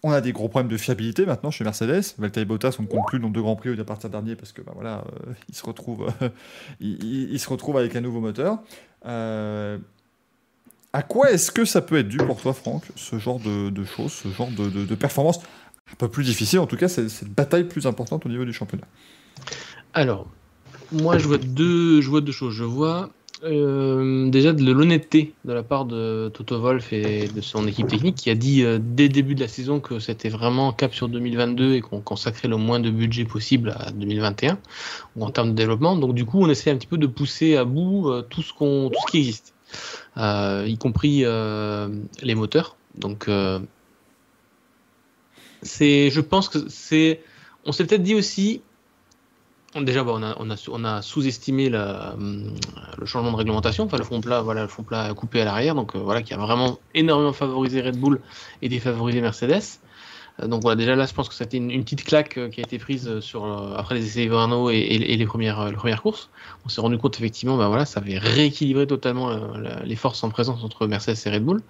On 0.07 0.11
a 0.11 0.21
des 0.21 0.33
gros 0.33 0.49
problèmes 0.49 0.71
de 0.71 0.77
fiabilité 0.77 1.25
maintenant 1.25 1.49
chez 1.49 1.63
Mercedes. 1.63 2.13
Valtteri 2.19 2.45
Bottas, 2.45 2.75
on 2.77 2.83
ne 2.83 2.87
compte 2.87 3.07
plus 3.07 3.17
le 3.17 3.23
nombre 3.23 3.33
de 3.33 3.41
grands 3.41 3.55
prix 3.55 3.71
à 3.79 3.83
partir 3.83 4.07
dernier 4.11 4.35
parce 4.35 4.51
que 4.51 4.61
bah, 4.61 4.71
voilà, 4.75 4.97
euh, 4.99 5.33
il, 5.49 5.55
se 5.55 5.65
retrouve, 5.65 6.07
il, 6.79 7.39
se 7.39 7.49
retrouve 7.49 7.75
avec 7.75 7.95
un 7.95 8.01
nouveau 8.01 8.19
moteur. 8.19 8.59
Euh, 9.07 9.79
à 10.93 11.01
quoi 11.01 11.31
est-ce 11.31 11.51
que 11.51 11.65
ça 11.65 11.81
peut 11.81 11.97
être 11.97 12.07
dû 12.07 12.17
pour 12.17 12.39
toi, 12.39 12.53
Franck, 12.53 12.83
ce 12.95 13.17
genre 13.17 13.39
de, 13.39 13.83
choses, 13.83 14.11
ce 14.11 14.27
genre 14.27 14.49
de, 14.51 14.93
performance 14.93 15.39
un 15.39 15.95
peu 15.97 16.07
plus 16.07 16.23
difficile, 16.23 16.59
en 16.59 16.67
tout 16.67 16.77
cas, 16.77 16.87
cette 16.87 17.33
bataille 17.33 17.63
plus 17.63 17.87
importante 17.87 18.27
au 18.27 18.29
niveau 18.29 18.45
du 18.45 18.53
championnat 18.53 18.85
Alors, 19.95 20.27
moi, 20.91 21.17
je 21.17 21.27
vois 21.27 21.39
deux, 21.39 22.01
je 22.01 22.09
vois 22.11 22.21
deux 22.21 22.31
choses. 22.31 22.53
Je 22.53 22.63
vois 22.63 23.09
euh, 23.45 24.29
déjà 24.29 24.53
de 24.53 24.71
l'honnêteté 24.71 25.33
de 25.45 25.53
la 25.53 25.61
part 25.61 25.85
de 25.85 26.31
Toto 26.33 26.59
Wolf 26.59 26.91
et 26.91 27.27
de 27.27 27.41
son 27.41 27.67
équipe 27.67 27.87
technique 27.87 28.15
qui 28.15 28.31
a 28.31 28.35
dit 28.35 28.63
euh, 28.63 28.79
dès 28.81 29.03
le 29.03 29.09
début 29.09 29.35
de 29.35 29.41
la 29.41 29.47
saison 29.47 29.79
que 29.79 29.99
c'était 29.99 30.29
vraiment 30.29 30.73
cap 30.73 30.95
sur 30.95 31.07
2022 31.09 31.75
et 31.75 31.81
qu'on 31.81 32.01
consacrait 32.01 32.47
le 32.47 32.57
moins 32.57 32.79
de 32.79 32.89
budget 32.89 33.23
possible 33.23 33.75
à 33.77 33.91
2021 33.91 34.57
ou 35.15 35.23
en 35.23 35.29
termes 35.29 35.51
de 35.51 35.55
développement. 35.55 35.95
Donc 35.95 36.15
du 36.15 36.25
coup, 36.25 36.41
on 36.41 36.49
essaie 36.49 36.71
un 36.71 36.75
petit 36.75 36.87
peu 36.87 36.97
de 36.97 37.05
pousser 37.05 37.55
à 37.55 37.65
bout 37.65 38.09
euh, 38.09 38.23
tout 38.27 38.41
ce 38.41 38.51
qu'on 38.51 38.89
tout 38.89 38.99
ce 39.05 39.11
qui 39.11 39.17
existe, 39.19 39.53
y 40.17 40.77
compris 40.79 41.23
les 42.23 42.35
moteurs. 42.35 42.77
Donc 42.97 43.29
c'est, 45.61 46.09
je 46.09 46.21
pense 46.21 46.49
que 46.49 46.59
c'est, 46.69 47.21
on 47.65 47.71
s'est 47.71 47.85
peut-être 47.85 48.03
dit 48.03 48.15
aussi 48.15 48.61
Déjà, 49.81 50.05
bah, 50.05 50.13
on 50.37 50.83
a, 50.85 51.01
sous-estimé 51.01 51.67
hum, 51.67 52.53
le 52.97 53.05
changement 53.05 53.33
de 53.33 53.35
réglementation, 53.35 53.83
enfin 53.83 53.97
le 53.97 54.05
fond 54.05 54.21
plat, 54.21 54.41
voilà, 54.41 54.61
le 54.61 54.69
fond 54.69 54.83
plat 54.83 55.13
coupé 55.13 55.41
à 55.41 55.45
l'arrière, 55.45 55.75
donc 55.75 55.95
euh, 55.95 55.99
voilà, 55.99 56.21
qui 56.21 56.33
a 56.33 56.37
vraiment 56.37 56.79
énormément 56.93 57.33
favorisé 57.33 57.81
Red 57.81 57.97
Bull 57.97 58.21
et 58.61 58.69
défavorisé 58.69 59.19
Mercedes. 59.19 59.81
Euh, 60.41 60.47
donc 60.47 60.61
voilà, 60.61 60.77
déjà 60.77 60.95
là, 60.95 61.05
je 61.05 61.13
pense 61.13 61.27
que 61.27 61.35
c'était 61.35 61.57
une, 61.57 61.83
petite 61.83 62.05
claque 62.05 62.37
euh, 62.37 62.47
qui 62.47 62.61
a 62.61 62.63
été 62.63 62.79
prise 62.79 63.19
sur 63.19 63.45
après 63.77 63.95
les 63.95 64.05
essais 64.05 64.23
hivernaux 64.23 64.69
et, 64.69 64.77
et, 64.77 65.17
les 65.17 65.25
premières, 65.25 65.73
courses. 66.01 66.29
On 66.63 66.69
s'est 66.69 66.79
rendu 66.79 66.97
compte 66.97 67.17
effectivement, 67.17 67.57
bah 67.57 67.67
voilà, 67.67 67.83
ça 67.83 67.99
avait 67.99 68.17
rééquilibré 68.17 68.87
totalement 68.87 69.37
les 69.83 69.95
forces 69.97 70.23
en 70.23 70.29
présence 70.29 70.63
entre 70.63 70.87
Mercedes 70.87 71.17
et 71.25 71.29
Red 71.31 71.43
Bull 71.43 71.61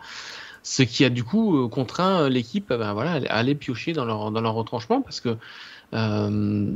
ce 0.62 0.82
qui 0.82 1.06
a 1.06 1.12
du 1.12 1.24
coup 1.24 1.70
contraint 1.70 2.28
l'équipe 2.28 2.74
bah, 2.74 2.94
voilà, 2.94 3.20
à 3.30 3.38
aller 3.38 3.54
piocher 3.54 3.94
dans 3.94 4.04
leur, 4.04 4.56
retranchement 4.56 5.00
parce 5.04 5.22
que 5.22 5.38
euh, 5.94 6.72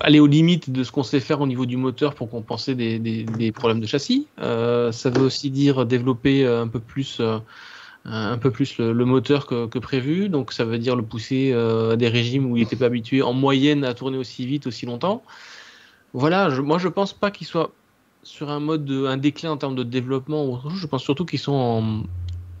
aller 0.00 0.20
aux 0.20 0.26
limites 0.26 0.70
de 0.70 0.82
ce 0.84 0.92
qu'on 0.92 1.02
sait 1.02 1.20
faire 1.20 1.40
au 1.40 1.46
niveau 1.46 1.66
du 1.66 1.76
moteur 1.76 2.14
pour 2.14 2.30
compenser 2.30 2.74
des, 2.74 3.52
problèmes 3.52 3.80
de 3.80 3.86
châssis. 3.86 4.26
Euh, 4.40 4.92
ça 4.92 5.10
veut 5.10 5.22
aussi 5.22 5.50
dire 5.50 5.86
développer 5.86 6.44
euh, 6.44 6.62
un 6.62 6.68
peu 6.68 6.80
plus, 6.80 7.18
euh, 7.20 7.38
un 8.04 8.38
peu 8.38 8.50
plus 8.50 8.78
le, 8.78 9.04
moteur 9.04 9.46
que, 9.46 9.78
prévu. 9.78 10.28
Donc 10.28 10.52
ça 10.52 10.64
veut 10.64 10.78
dire 10.78 10.96
le 10.96 11.02
pousser 11.02 11.52
à 11.52 11.96
des 11.96 12.08
régimes 12.08 12.50
où 12.50 12.56
il 12.56 12.60
n'était 12.60 12.76
pas 12.76 12.86
habitué 12.86 13.22
en 13.22 13.32
moyenne 13.32 13.84
à 13.84 13.94
tourner 13.94 14.18
aussi 14.18 14.46
vite, 14.46 14.66
aussi 14.66 14.86
longtemps. 14.86 15.22
Voilà, 16.12 16.48
moi 16.60 16.78
je 16.78 16.88
pense 16.88 17.12
pas 17.12 17.30
qu'il 17.30 17.46
soit 17.46 17.72
sur 18.22 18.50
un 18.50 18.60
mode 18.60 18.84
de, 18.84 19.06
un 19.06 19.16
déclin 19.16 19.50
en 19.52 19.56
termes 19.56 19.74
de 19.74 19.82
développement. 19.82 20.62
Je 20.70 20.86
pense 20.86 21.02
surtout 21.02 21.24
qu'ils 21.24 21.40
sont 21.40 22.04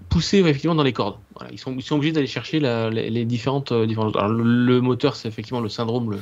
poussés 0.08 0.38
effectivement 0.38 0.74
dans 0.74 0.82
les 0.82 0.92
cordes. 0.92 1.16
Ils, 1.50 1.58
sont, 1.58 1.76
obligés 1.92 2.12
d'aller 2.12 2.26
chercher 2.26 2.60
les, 2.60 3.24
différentes, 3.24 3.72
le, 3.72 4.80
moteur, 4.80 5.16
c'est 5.16 5.28
effectivement 5.28 5.60
le 5.60 5.68
syndrome, 5.68 6.18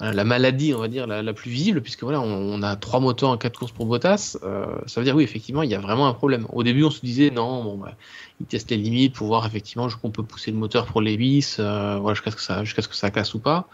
la 0.00 0.24
maladie, 0.24 0.74
on 0.74 0.78
va 0.78 0.88
dire, 0.88 1.06
la, 1.06 1.32
plus 1.32 1.50
visible, 1.50 1.80
puisque 1.80 2.02
voilà, 2.02 2.20
on, 2.20 2.62
a 2.62 2.76
trois 2.76 3.00
moteurs 3.00 3.30
en 3.30 3.36
quatre 3.36 3.58
courses 3.58 3.72
pour 3.72 3.86
Bottas. 3.86 4.36
Euh, 4.42 4.66
ça 4.86 5.00
veut 5.00 5.04
dire 5.04 5.14
oui, 5.14 5.22
effectivement, 5.22 5.62
il 5.62 5.70
y 5.70 5.74
a 5.74 5.80
vraiment 5.80 6.08
un 6.08 6.14
problème. 6.14 6.46
Au 6.52 6.62
début, 6.62 6.84
on 6.84 6.90
se 6.90 7.00
disait 7.00 7.30
non, 7.30 7.62
bon, 7.62 7.78
bah, 7.78 7.92
il 8.40 8.46
teste 8.46 8.70
les 8.70 8.76
limites 8.76 9.14
pour 9.14 9.28
voir 9.28 9.46
effectivement 9.46 9.88
qu'on 9.88 10.10
peut 10.10 10.24
pousser 10.24 10.50
le 10.50 10.56
moteur 10.56 10.86
pour 10.86 11.00
les 11.00 11.14
euh, 11.58 11.98
voilà, 12.00 12.14
jusqu'à 12.14 12.30
ce 12.82 12.88
que 12.88 12.96
ça, 12.96 13.10
casse 13.10 13.34
ou 13.34 13.38
pas. 13.38 13.68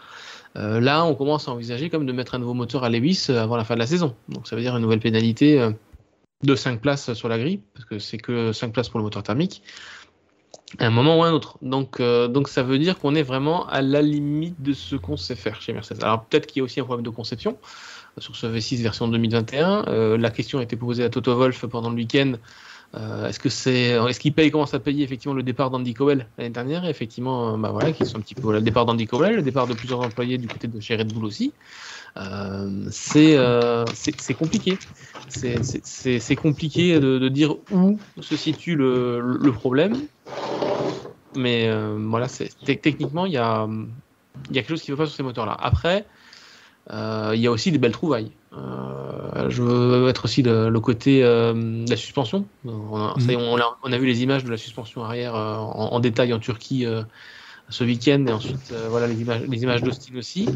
Euh, 0.57 0.79
là, 0.79 1.05
on 1.05 1.15
commence 1.15 1.47
à 1.47 1.51
envisager 1.51 1.89
comme 1.89 2.05
de 2.05 2.11
mettre 2.11 2.35
un 2.35 2.39
nouveau 2.39 2.53
moteur 2.53 2.83
à 2.83 2.89
Lewis 2.89 3.27
avant 3.29 3.57
la 3.57 3.63
fin 3.63 3.73
de 3.73 3.79
la 3.79 3.87
saison. 3.87 4.15
Donc, 4.29 4.47
ça 4.47 4.55
veut 4.55 4.61
dire 4.61 4.75
une 4.75 4.81
nouvelle 4.81 4.99
pénalité 4.99 5.71
de 6.43 6.55
5 6.55 6.81
places 6.81 7.13
sur 7.13 7.29
la 7.29 7.39
grille, 7.39 7.61
parce 7.73 7.85
que 7.85 7.99
c'est 7.99 8.17
que 8.17 8.51
5 8.51 8.73
places 8.73 8.89
pour 8.89 8.99
le 8.99 9.03
moteur 9.03 9.23
thermique 9.23 9.63
à 10.79 10.87
un 10.87 10.89
moment 10.89 11.19
ou 11.19 11.23
un 11.23 11.31
autre. 11.31 11.57
Donc, 11.61 11.99
euh, 11.99 12.27
donc 12.27 12.47
ça 12.47 12.63
veut 12.63 12.79
dire 12.79 12.97
qu'on 12.97 13.15
est 13.15 13.23
vraiment 13.23 13.67
à 13.67 13.81
la 13.81 14.01
limite 14.01 14.61
de 14.61 14.73
ce 14.73 14.95
qu'on 14.95 15.17
sait 15.17 15.35
faire 15.35 15.61
chez 15.61 15.73
Mercedes. 15.73 16.03
Alors 16.03 16.23
peut-être 16.23 16.47
qu'il 16.47 16.59
y 16.59 16.61
a 16.61 16.63
aussi 16.63 16.79
un 16.79 16.83
problème 16.83 17.05
de 17.05 17.09
conception 17.09 17.57
euh, 18.17 18.21
sur 18.21 18.35
ce 18.35 18.47
V6 18.47 18.81
version 18.81 19.07
2021. 19.07 19.85
Euh, 19.87 20.17
la 20.17 20.29
question 20.29 20.59
a 20.59 20.63
été 20.63 20.75
posée 20.75 21.03
à 21.03 21.09
Toto 21.09 21.35
Wolf 21.35 21.65
pendant 21.65 21.89
le 21.89 21.95
week-end. 21.95 22.33
est-ce 23.27 23.39
que 23.39 23.49
c'est, 23.49 23.97
est-ce 24.09 24.19
qu'il 24.19 24.33
paye, 24.33 24.51
commence 24.51 24.73
à 24.73 24.79
payer 24.79 25.03
effectivement 25.03 25.35
le 25.35 25.43
départ 25.43 25.69
d'Andy 25.71 25.93
Cowell 25.93 26.27
l'année 26.37 26.49
dernière? 26.49 26.85
Effectivement, 26.85 27.57
bah 27.57 27.71
voilà, 27.71 27.91
qui 27.91 28.05
sont 28.05 28.17
un 28.17 28.21
petit 28.21 28.35
peu 28.35 28.51
le 28.51 28.61
départ 28.61 28.85
d'Andy 28.85 29.07
Cowell, 29.07 29.35
le 29.35 29.41
départ 29.41 29.67
de 29.67 29.73
plusieurs 29.73 30.01
employés 30.01 30.37
du 30.37 30.47
côté 30.47 30.67
de 30.67 30.79
chez 30.79 30.95
Red 30.95 31.13
Bull 31.13 31.25
aussi. 31.25 31.53
C'est, 32.89 33.37
c'est, 33.93 34.33
compliqué. 34.33 34.77
C'est, 35.29 36.35
compliqué 36.35 36.99
de, 36.99 37.17
de, 37.17 37.29
dire 37.29 37.55
où 37.71 37.99
se 38.19 38.35
situe 38.35 38.75
le, 38.75 39.19
le 39.19 39.51
problème. 39.51 39.95
Mais 41.35 41.67
euh, 41.67 41.97
voilà, 42.09 42.27
techniquement, 42.65 43.25
il 43.25 43.33
y 43.33 43.37
a, 43.37 43.67
y 44.51 44.57
a 44.57 44.61
quelque 44.61 44.69
chose 44.69 44.81
qui 44.81 44.91
ne 44.91 44.95
va 44.95 45.03
pas 45.03 45.07
sur 45.07 45.15
ces 45.15 45.23
moteurs-là. 45.23 45.55
Après, 45.59 46.05
euh, 46.91 47.31
il 47.33 47.41
y 47.41 47.47
a 47.47 47.51
aussi 47.51 47.71
des 47.71 47.77
belles 47.77 47.91
trouvailles. 47.91 48.31
Euh, 48.53 49.49
je 49.49 49.63
veux 49.63 50.09
être 50.09 50.25
aussi 50.25 50.41
le, 50.43 50.77
côté 50.79 51.21
de 51.21 51.89
la 51.89 51.95
suspension. 51.95 52.45
On 52.65 52.97
a, 52.97 53.15
mhm. 53.17 53.75
on, 53.83 53.93
a, 53.93 53.97
vu 53.97 54.05
les 54.05 54.23
images 54.23 54.43
de 54.43 54.49
la 54.49 54.57
suspension 54.57 55.03
arrière 55.03 55.35
en, 55.35 55.99
détail 55.99 56.33
en 56.33 56.39
Turquie 56.39 56.85
ce 57.71 57.83
week-end 57.83 58.23
et 58.27 58.31
ensuite 58.31 58.73
voilà 58.89 59.07
les 59.07 59.19
images, 59.19 59.81
les 59.81 60.17
aussi. 60.17 60.47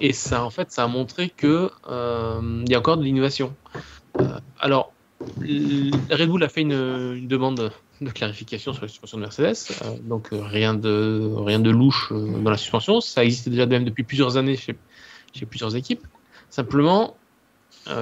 Et 0.00 0.12
ça, 0.12 0.44
en 0.44 0.50
fait, 0.50 0.72
ça 0.72 0.84
a 0.84 0.88
montré 0.88 1.30
que 1.30 1.70
il 1.88 2.70
y 2.70 2.74
a 2.74 2.78
encore 2.78 2.96
de 2.96 3.04
l'innovation. 3.04 3.54
alors, 4.58 4.92
Red 5.20 6.28
Bull 6.28 6.42
a 6.42 6.48
fait 6.48 6.62
une, 6.62 7.26
demande 7.26 7.72
de 8.00 8.10
clarification 8.10 8.72
sur 8.72 8.82
la 8.82 8.88
suspension 8.88 9.18
de 9.18 9.22
Mercedes. 9.22 9.56
Euh, 9.82 9.96
donc 10.02 10.32
euh, 10.32 10.42
rien 10.42 10.74
de 10.74 11.32
rien 11.36 11.58
de 11.58 11.70
louche 11.70 12.12
euh, 12.12 12.38
dans 12.40 12.50
la 12.50 12.58
suspension. 12.58 13.00
Ça 13.00 13.24
existait 13.24 13.50
déjà 13.50 13.66
même 13.66 13.84
depuis 13.84 14.04
plusieurs 14.04 14.36
années 14.36 14.56
chez, 14.56 14.76
chez 15.32 15.46
plusieurs 15.46 15.76
équipes. 15.76 16.06
Simplement, 16.50 17.16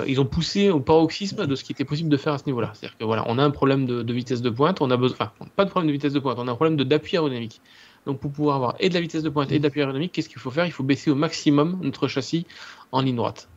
ils 0.06 0.18
ont 0.18 0.24
poussé 0.24 0.70
au 0.70 0.80
paroxysme 0.80 1.46
de 1.46 1.54
ce 1.54 1.62
qui 1.62 1.72
était 1.72 1.84
possible 1.84 2.08
de 2.08 2.16
faire 2.16 2.32
à 2.32 2.38
ce 2.38 2.46
niveau-là. 2.46 2.72
C'est-à-dire 2.72 2.96
que 2.96 3.04
voilà, 3.04 3.24
on 3.26 3.38
a 3.38 3.44
un 3.44 3.50
problème 3.50 3.84
de, 3.84 4.12
vitesse 4.12 4.40
de 4.40 4.48
pointe, 4.48 4.80
on 4.80 4.90
a 4.90 4.96
besoin, 4.96 5.16
enfin, 5.20 5.32
pas 5.56 5.66
de 5.66 5.70
problème 5.70 5.88
de 5.88 5.92
vitesse 5.92 6.14
de 6.14 6.20
pointe, 6.20 6.38
on 6.38 6.48
a 6.48 6.52
un 6.52 6.54
problème 6.54 6.76
d'appui 6.76 7.16
aérodynamique. 7.16 7.60
Donc 8.06 8.20
pour 8.20 8.32
pouvoir 8.32 8.56
avoir 8.56 8.76
et 8.80 8.88
de 8.88 8.94
la 8.94 9.00
vitesse 9.00 9.22
de 9.22 9.30
pointe 9.30 9.50
et 9.52 9.58
de 9.58 9.62
l'appui 9.62 9.80
aérodynamique, 9.80 10.12
qu'est-ce 10.12 10.28
qu'il 10.28 10.40
faut 10.40 10.50
faire? 10.50 10.66
Il 10.66 10.72
faut 10.72 10.82
baisser 10.82 11.10
au 11.10 11.14
maximum 11.14 11.78
notre 11.82 12.08
châssis 12.08 12.46
en 12.92 13.00
ligne 13.00 13.16
droite. 13.16 13.48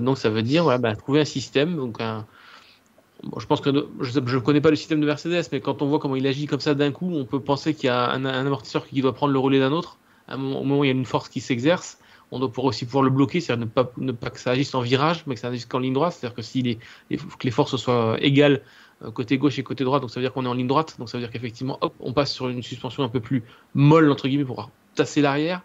donc 0.00 0.18
ça 0.18 0.28
veut 0.28 0.42
dire 0.42 0.78
bah, 0.78 0.94
trouver 0.96 1.20
un 1.20 1.24
système, 1.24 1.76
donc 1.76 2.00
un, 2.00 2.26
je 3.38 3.46
pense 3.46 3.60
que 3.60 3.70
je 4.00 4.20
ne 4.20 4.38
connais 4.38 4.60
pas 4.60 4.70
le 4.70 4.76
système 4.76 5.00
de 5.00 5.06
Mercedes, 5.06 5.44
mais 5.52 5.60
quand 5.60 5.82
on 5.82 5.86
voit 5.86 5.98
comment 5.98 6.16
il 6.16 6.26
agit 6.26 6.46
comme 6.46 6.60
ça 6.60 6.74
d'un 6.74 6.92
coup, 6.92 7.10
on 7.12 7.24
peut 7.24 7.40
penser 7.40 7.74
qu'il 7.74 7.86
y 7.86 7.90
a 7.90 8.10
un, 8.10 8.24
amortisseur 8.24 8.86
qui 8.86 9.00
doit 9.00 9.14
prendre 9.14 9.32
le 9.32 9.38
relais 9.38 9.58
d'un 9.58 9.72
autre. 9.72 9.98
au 10.32 10.36
moment 10.36 10.78
où 10.80 10.84
il 10.84 10.88
y 10.88 10.90
a 10.90 10.94
une 10.94 11.04
force 11.04 11.28
qui 11.28 11.40
s'exerce, 11.40 11.98
on 12.30 12.38
doit 12.38 12.48
pouvoir 12.48 12.66
aussi 12.66 12.84
pouvoir 12.84 13.02
le 13.02 13.10
bloquer, 13.10 13.40
c'est-à-dire 13.40 13.66
ne 13.98 14.12
pas, 14.12 14.30
que 14.30 14.40
ça 14.40 14.52
agisse 14.52 14.74
en 14.74 14.80
virage, 14.80 15.24
mais 15.26 15.34
que 15.34 15.40
ça 15.40 15.48
agisse 15.48 15.66
qu'en 15.66 15.80
ligne 15.80 15.92
droite, 15.92 16.14
c'est-à-dire 16.18 16.36
que 16.36 16.42
si 16.42 16.62
les, 16.62 16.78
que 17.10 17.44
les 17.44 17.50
forces 17.50 17.76
soient 17.76 18.16
égales 18.20 18.54
euh, 18.54 18.64
côté 19.14 19.38
gauche 19.38 19.58
et 19.58 19.62
côté 19.62 19.84
droit, 19.84 20.00
donc 20.00 20.10
ça 20.10 20.20
veut 20.20 20.24
dire 20.24 20.32
qu'on 20.32 20.44
est 20.44 20.48
en 20.48 20.54
ligne 20.54 20.66
droite, 20.66 20.96
donc 20.98 21.08
ça 21.08 21.16
veut 21.16 21.24
dire 21.24 21.32
qu'effectivement, 21.32 21.78
hop, 21.80 21.94
on 22.00 22.12
passe 22.12 22.32
sur 22.32 22.48
une 22.48 22.62
suspension 22.62 23.02
un 23.02 23.08
peu 23.08 23.20
plus 23.20 23.42
molle, 23.74 24.10
entre 24.10 24.28
guillemets, 24.28 24.44
pour 24.44 24.70
tasser 24.94 25.22
l'arrière. 25.22 25.62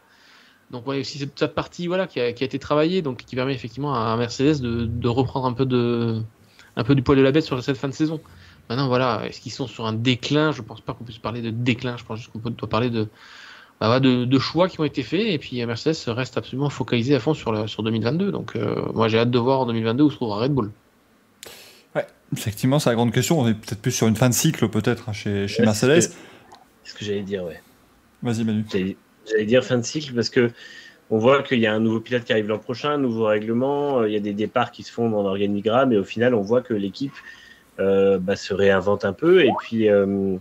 Donc 0.71 0.87
ouais, 0.87 0.99
aussi 0.99 1.19
cette, 1.19 1.53
partie 1.53 1.87
voilà, 1.87 2.07
qui 2.07 2.19
a, 2.19 2.23
a, 2.23 2.27
été 2.27 2.59
travaillée, 2.59 3.01
donc 3.01 3.17
qui 3.17 3.35
permet 3.35 3.53
effectivement 3.53 3.93
à 3.93 4.15
Mercedes 4.17 4.61
de, 4.61 5.07
reprendre 5.07 5.45
un 5.45 5.53
peu, 5.53 5.65
de, 5.65 6.21
un 6.75 6.83
peu 6.83 6.95
du 6.95 7.03
poil 7.03 7.17
de 7.17 7.23
la 7.23 7.31
bête 7.31 7.43
sur 7.43 7.61
cette 7.61 7.77
fin 7.77 7.87
de 7.87 7.93
saison. 7.93 8.19
Maintenant, 8.69 8.87
voilà, 8.87 9.27
est-ce 9.27 9.41
qu'ils 9.41 9.51
sont 9.51 9.67
sur 9.67 9.85
un 9.85 9.93
déclin? 9.93 10.51
Je 10.51 10.61
pense 10.61 10.81
pas 10.81 10.93
qu'on 10.93 11.03
puisse 11.03 11.19
parler 11.19 11.41
de 11.41 11.51
déclin, 11.51 11.97
je 11.97 12.03
pense 12.03 12.17
juste 12.17 12.31
qu'on 12.31 12.49
doit 12.49 12.69
parler 12.69 12.89
de, 12.89 13.07
bah, 13.79 13.99
de, 13.99 14.25
de, 14.25 14.39
choix 14.39 14.67
qui 14.67 14.79
ont 14.79 14.85
été 14.85 15.03
faits, 15.03 15.27
et 15.27 15.37
puis 15.37 15.63
Mercedes 15.65 15.95
reste 16.07 16.37
absolument 16.37 16.69
focalisé 16.69 17.13
à 17.13 17.19
fond 17.19 17.35
sur, 17.35 17.69
sur 17.69 17.83
2022. 17.83 18.31
Donc 18.31 18.55
euh, 18.55 18.85
moi 18.93 19.07
j'ai 19.07 19.19
hâte 19.19 19.31
de 19.31 19.39
voir 19.39 19.59
en 19.59 19.65
2022 19.67 20.03
où 20.03 20.09
se 20.09 20.15
trouvera 20.15 20.39
Red 20.39 20.53
Bull. 20.53 20.71
Effectivement, 22.33 22.79
c'est 22.79 22.89
la 22.89 22.95
grande 22.95 23.11
question. 23.13 23.39
On 23.39 23.47
est 23.47 23.53
peut-être 23.53 23.81
plus 23.81 23.91
sur 23.91 24.07
une 24.07 24.15
fin 24.15 24.29
de 24.29 24.33
cycle, 24.33 24.67
peut-être, 24.69 25.09
hein, 25.09 25.13
chez, 25.13 25.47
chez 25.47 25.63
Mercedes. 25.63 26.01
C'est 26.01 26.11
ce 26.83 26.93
que, 26.93 27.05
j'allais 27.05 27.21
dire, 27.21 27.43
ouais. 27.43 27.61
Vas-y, 28.23 28.43
Manu. 28.43 28.65
J'allais 28.71 29.45
dire 29.45 29.63
fin 29.63 29.77
de 29.77 29.83
cycle 29.83 30.13
parce 30.13 30.29
que 30.29 30.51
on 31.09 31.19
voit 31.19 31.43
qu'il 31.43 31.59
y 31.59 31.67
a 31.67 31.73
un 31.73 31.79
nouveau 31.79 31.99
pilote 31.99 32.23
qui 32.23 32.31
arrive 32.31 32.47
l'an 32.47 32.57
prochain, 32.57 32.93
un 32.93 32.97
nouveau 32.97 33.25
règlement, 33.25 33.99
euh, 33.99 34.09
il 34.09 34.13
y 34.13 34.17
a 34.17 34.19
des 34.19 34.33
départs 34.33 34.71
qui 34.71 34.81
se 34.81 34.91
font 34.91 35.09
dans 35.09 35.21
l'organigramme, 35.21 35.93
et 35.93 35.97
au 35.97 36.03
final, 36.03 36.33
on 36.33 36.41
voit 36.41 36.61
que 36.61 36.73
l'équipe 36.73 37.13
euh, 37.79 38.19
bah, 38.19 38.37
se 38.37 38.53
réinvente 38.53 39.03
un 39.03 39.11
peu. 39.11 39.43
Et 39.43 39.51
puis, 39.59 39.89
euh, 39.89 40.37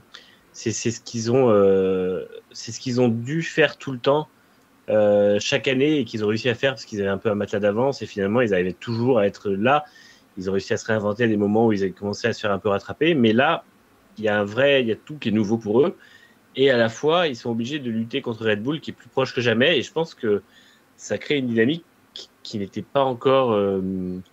c'est 0.52 0.72
ce 0.72 1.00
qu'ils 1.00 1.32
ont, 1.32 1.50
euh, 1.50 2.24
c'est 2.52 2.70
ce 2.70 2.78
qu'ils 2.78 3.00
ont 3.00 3.08
dû 3.08 3.42
faire 3.42 3.76
tout 3.76 3.92
le 3.92 3.98
temps, 3.98 4.28
chaque 5.40 5.66
année, 5.66 5.98
et 5.98 6.04
qu'ils 6.04 6.24
ont 6.24 6.28
réussi 6.28 6.48
à 6.48 6.54
faire 6.54 6.72
parce 6.72 6.84
qu'ils 6.84 7.00
avaient 7.00 7.10
un 7.10 7.18
peu 7.18 7.30
un 7.30 7.34
matelas 7.34 7.58
d'avance. 7.58 8.02
Et 8.02 8.06
finalement, 8.06 8.40
ils 8.40 8.54
arrivaient 8.54 8.72
toujours 8.72 9.18
à 9.18 9.26
être 9.26 9.50
là. 9.50 9.84
Ils 10.36 10.50
ont 10.50 10.52
réussi 10.52 10.72
à 10.72 10.76
se 10.76 10.86
réinventer 10.86 11.24
à 11.24 11.28
des 11.28 11.36
moments 11.36 11.66
où 11.66 11.72
ils 11.72 11.82
avaient 11.82 11.92
commencé 11.92 12.26
à 12.28 12.32
se 12.32 12.40
faire 12.40 12.52
un 12.52 12.58
peu 12.58 12.68
rattraper. 12.68 13.14
Mais 13.14 13.32
là, 13.32 13.64
il 14.18 14.24
y 14.24 14.28
a 14.28 14.38
un 14.38 14.44
vrai, 14.44 14.82
il 14.82 14.88
y 14.88 14.92
a 14.92 14.96
tout 14.96 15.16
qui 15.16 15.28
est 15.28 15.32
nouveau 15.32 15.58
pour 15.58 15.80
eux. 15.80 15.96
Et 16.56 16.70
à 16.70 16.76
la 16.76 16.88
fois, 16.88 17.26
ils 17.26 17.36
sont 17.36 17.50
obligés 17.50 17.78
de 17.78 17.90
lutter 17.90 18.20
contre 18.20 18.46
Red 18.48 18.62
Bull 18.62 18.80
qui 18.80 18.90
est 18.90 18.94
plus 18.94 19.08
proche 19.08 19.34
que 19.34 19.40
jamais. 19.40 19.78
Et 19.78 19.82
je 19.82 19.92
pense 19.92 20.14
que 20.14 20.42
ça 20.96 21.18
crée 21.18 21.38
une 21.38 21.48
dynamique 21.48 21.84
qui, 22.42 22.58
n'était 22.58 22.82
pas 22.82 23.02
encore 23.02 23.52
euh, 23.52 23.80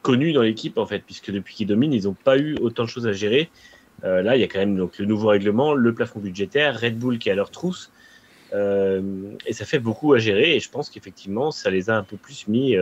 connue 0.02 0.34
dans 0.34 0.41
l'équipe, 0.41 0.78
en 0.78 0.86
fait, 0.86 0.99
puisque 0.99 1.32
depuis 1.32 1.56
qu'ils 1.56 1.68
dominent, 1.68 1.94
ils 1.94 2.03
n'ont 2.03 2.14
pas 2.14 2.38
eu 2.38 2.56
autant 2.57 2.84
de 2.84 2.90
choses 2.90 3.07
à 3.07 3.14
gérer. 3.14 3.49
Euh, 4.03 4.22
là, 4.22 4.36
il 4.36 4.41
y 4.41 4.44
a 4.44 4.48
quand 4.48 4.60
même 4.60 4.76
donc, 4.76 4.99
le 4.99 5.06
nouveau 5.06 5.30
règlement, 5.30 5.73
le 5.73 5.94
plafond 5.94 6.19
budgétaire, 6.19 6.80
Red 6.80 6.99
Bull 6.99 7.18
qui 7.18 7.30
est 7.30 7.32
à 7.32 7.36
leur 7.36 7.49
trousse. 7.49 7.91
Euh, 8.53 9.02
et 9.45 9.53
ça 9.53 9.65
fait 9.65 9.80
beaucoup 9.80 10.14
à 10.14 10.19
gérer. 10.19 10.56
Et 10.56 10.60
je 10.60 10.69
pense 10.69 10.90
qu'effectivement, 10.90 11.52
ça 11.52 11.72
les 11.72 11.90
a 11.90 11.98
un 11.98 12.03
peu 12.03 12.18
plus 12.18 12.48
mis 12.48 12.76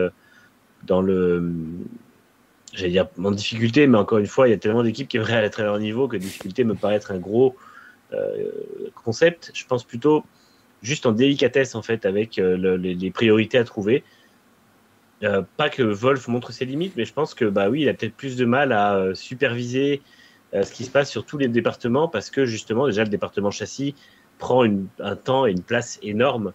dans 0.83 1.01
le. 1.01 1.53
J'allais 2.73 2.91
dire 2.91 3.07
en 3.23 3.31
difficulté, 3.31 3.87
mais 3.87 3.97
encore 3.97 4.19
une 4.19 4.27
fois, 4.27 4.47
il 4.47 4.51
y 4.51 4.53
a 4.53 4.57
tellement 4.57 4.83
d'équipes 4.83 5.07
qui 5.07 5.17
aimeraient 5.17 5.43
être 5.43 5.59
à 5.59 5.63
leur 5.63 5.79
niveau 5.79 6.07
que 6.07 6.17
difficulté 6.17 6.63
me 6.63 6.75
paraît 6.75 6.95
être 6.95 7.11
un 7.11 7.17
gros 7.17 7.55
euh, 8.13 8.49
concept. 9.03 9.51
Je 9.53 9.65
pense 9.65 9.83
plutôt 9.83 10.23
juste 10.81 11.05
en 11.05 11.11
délicatesse 11.11 11.75
en 11.75 11.81
fait 11.81 12.05
avec 12.05 12.39
euh, 12.39 12.57
le, 12.57 12.75
les, 12.75 13.11
priorités 13.11 13.57
à 13.57 13.63
trouver. 13.63 14.03
Euh, 15.23 15.43
pas 15.57 15.69
que 15.69 15.83
Wolf 15.83 16.27
montre 16.27 16.51
ses 16.51 16.65
limites, 16.65 16.93
mais 16.95 17.05
je 17.05 17.13
pense 17.13 17.33
que 17.33 17.45
bah 17.45 17.69
oui, 17.69 17.81
il 17.81 17.89
a 17.89 17.93
peut-être 17.93 18.15
plus 18.15 18.35
de 18.35 18.45
mal 18.45 18.71
à 18.71 19.13
superviser 19.13 20.01
ce 20.51 20.71
qui 20.71 20.83
se 20.83 20.89
passe 20.89 21.11
sur 21.11 21.25
tous 21.25 21.37
les 21.37 21.47
départements 21.47 22.07
parce 22.07 22.31
que 22.31 22.45
justement 22.45 22.87
déjà 22.87 23.03
le 23.03 23.09
département 23.09 23.51
châssis 23.51 23.93
prend 24.39 24.65
un 24.99 25.15
temps 25.15 25.45
et 25.45 25.51
une 25.51 25.61
place 25.61 25.99
énorme 26.01 26.53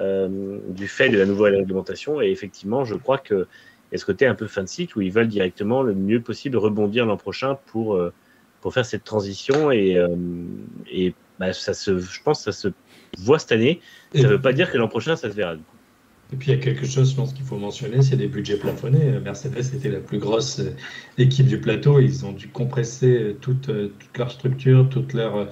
du 0.00 0.88
fait 0.88 1.10
de 1.10 1.18
la 1.18 1.26
nouvelle 1.26 1.54
réglementation 1.54 2.20
et 2.20 2.30
effectivement 2.30 2.84
je 2.84 2.96
crois 2.96 3.18
que 3.18 3.46
a 3.92 3.98
ce 3.98 4.04
côté 4.04 4.26
un 4.26 4.34
peu 4.34 4.46
fin 4.46 4.62
de 4.62 4.68
cycle 4.68 4.98
où 4.98 5.00
ils 5.00 5.12
veulent 5.12 5.28
directement 5.28 5.82
le 5.82 5.94
mieux 5.94 6.20
possible 6.20 6.56
rebondir 6.56 7.06
l'an 7.06 7.16
prochain 7.16 7.58
pour 7.66 7.94
euh, 7.94 8.12
pour 8.60 8.74
faire 8.74 8.86
cette 8.86 9.04
transition 9.04 9.70
et, 9.70 9.96
euh, 9.96 10.08
et 10.90 11.14
bah, 11.38 11.52
ça 11.52 11.74
se, 11.74 11.98
je 11.98 12.22
pense 12.22 12.44
que 12.44 12.50
ça 12.50 12.52
se 12.52 12.68
voit 13.18 13.38
cette 13.38 13.52
année. 13.52 13.80
Ça 14.14 14.22
ne 14.22 14.28
veut 14.28 14.40
pas 14.40 14.52
dire 14.52 14.70
que 14.72 14.78
l'an 14.78 14.88
prochain 14.88 15.14
ça 15.14 15.30
se 15.30 15.36
verra. 15.36 15.54
Et 16.32 16.36
puis 16.36 16.50
il 16.50 16.56
y 16.56 16.58
a 16.58 16.62
quelque 16.62 16.84
chose, 16.86 17.10
je 17.10 17.16
pense 17.16 17.32
qu'il 17.32 17.44
faut 17.44 17.56
mentionner, 17.56 18.02
c'est 18.02 18.16
des 18.16 18.26
budgets 18.26 18.56
plafonnés. 18.56 19.20
Mercedes 19.22 19.74
était 19.74 19.90
la 19.90 20.00
plus 20.00 20.18
grosse 20.18 20.58
euh, 20.58 20.74
équipe 21.18 21.46
du 21.46 21.60
plateau. 21.60 22.00
Ils 22.00 22.26
ont 22.26 22.32
dû 22.32 22.48
compresser 22.48 23.18
euh, 23.18 23.36
toute, 23.40 23.66
toute 23.66 24.18
leur 24.18 24.30
structure, 24.32 24.88
toute 24.88 25.12
leur 25.12 25.48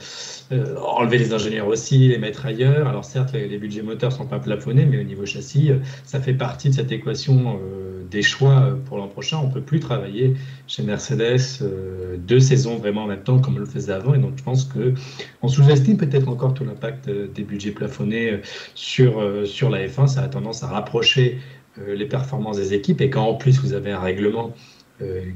euh, 0.52 0.76
enlever 0.76 1.16
les 1.16 1.32
ingénieurs 1.32 1.66
aussi, 1.68 2.08
les 2.08 2.18
mettre 2.18 2.44
ailleurs. 2.44 2.86
Alors 2.86 3.04
certes, 3.04 3.32
les, 3.32 3.56
budgets 3.56 3.80
moteurs 3.80 4.12
sont 4.12 4.26
pas 4.26 4.38
plafonnés, 4.38 4.84
mais 4.84 4.98
au 4.98 5.02
niveau 5.02 5.24
châssis, 5.24 5.70
ça 6.04 6.20
fait 6.20 6.34
partie 6.34 6.68
de 6.68 6.74
cette 6.74 6.92
équation 6.92 7.58
euh, 7.62 8.02
des 8.10 8.20
choix 8.20 8.76
pour 8.84 8.98
l'an 8.98 9.08
prochain. 9.08 9.38
On 9.42 9.48
peut 9.48 9.62
plus 9.62 9.80
travailler 9.80 10.34
chez 10.66 10.82
Mercedes 10.82 11.62
euh, 11.62 12.16
deux 12.18 12.40
saisons 12.40 12.76
vraiment 12.76 13.04
en 13.04 13.06
même 13.06 13.22
temps 13.22 13.38
comme 13.38 13.56
on 13.56 13.60
le 13.60 13.64
faisait 13.64 13.92
avant. 13.92 14.12
Et 14.12 14.18
donc 14.18 14.32
je 14.36 14.42
pense 14.42 14.64
que 14.64 14.92
on 15.40 15.48
sous-estime 15.48 15.96
peut-être 15.96 16.28
encore 16.28 16.52
tout 16.52 16.64
l'impact 16.64 17.08
des 17.08 17.42
budgets 17.42 17.72
plafonnés 17.72 18.40
sur 18.74 19.22
sur 19.46 19.70
la 19.70 19.86
F1. 19.86 20.08
Ça 20.08 20.22
a 20.22 20.28
tendance 20.28 20.62
à 20.62 20.63
rapprocher 20.66 21.38
les 21.86 22.06
performances 22.06 22.56
des 22.56 22.72
équipes. 22.72 23.00
Et 23.00 23.10
quand 23.10 23.24
en 23.24 23.34
plus 23.34 23.60
vous 23.60 23.72
avez 23.72 23.90
un 23.90 24.00
règlement 24.00 24.54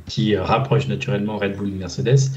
qui 0.07 0.37
rapproche 0.37 0.87
naturellement 0.87 1.37
Red 1.37 1.57
Bull 1.57 1.69
et 1.69 1.73
Mercedes, 1.73 2.31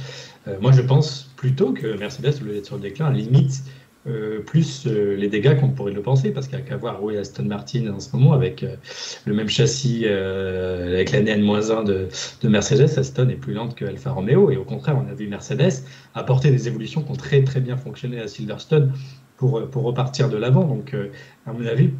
euh, 0.47 0.57
moi, 0.59 0.71
je 0.71 0.81
pense 0.81 1.31
plutôt 1.35 1.71
que 1.73 1.97
Mercedes, 1.97 2.41
au 2.41 2.45
lieu 2.45 2.53
d'être 2.53 2.65
sur 2.65 2.75
le 2.75 2.81
déclin, 2.81 3.11
limite 3.11 3.63
euh, 4.07 4.39
plus 4.39 4.87
euh, 4.87 5.15
les 5.15 5.27
dégâts 5.27 5.59
qu'on 5.59 5.69
pourrait 5.69 5.91
le 5.91 6.01
penser, 6.01 6.31
parce 6.31 6.47
qu'il 6.47 6.57
n'y 6.57 6.63
a 6.63 6.65
qu'à 6.65 6.77
voir 6.77 7.03
où 7.03 7.11
est 7.11 7.17
Aston 7.17 7.43
Martin 7.43 7.93
en 7.93 7.99
ce 7.99 8.15
moment, 8.15 8.33
avec 8.33 8.63
euh, 8.63 8.75
le 9.25 9.35
même 9.35 9.49
châssis, 9.49 10.03
euh, 10.05 10.95
avec 10.95 11.11
l'année 11.11 11.31
N-1 11.31 11.83
de, 11.85 12.07
de, 12.41 12.49
Mercedes, 12.49 12.97
Aston 12.97 13.29
est 13.29 13.35
plus 13.35 13.53
lente 13.53 13.75
que 13.75 13.85
Alfa 13.85 14.11
Romeo, 14.11 14.49
et 14.49 14.57
au 14.57 14.63
contraire, 14.63 14.97
on 14.97 15.09
a 15.09 15.13
vu 15.13 15.27
Mercedes 15.27 15.83
apporter 16.15 16.49
des 16.49 16.67
évolutions 16.67 17.03
qui 17.03 17.11
ont 17.11 17.15
très 17.15 17.43
très 17.43 17.59
bien 17.59 17.77
fonctionné 17.77 18.19
à 18.19 18.27
Silverstone 18.27 18.91
pour, 19.37 19.69
pour 19.69 19.83
repartir 19.83 20.29
de 20.29 20.37
l'avant. 20.37 20.63
Donc, 20.63 20.95
à 21.45 21.53
mon 21.53 21.65
avis, 21.65 21.91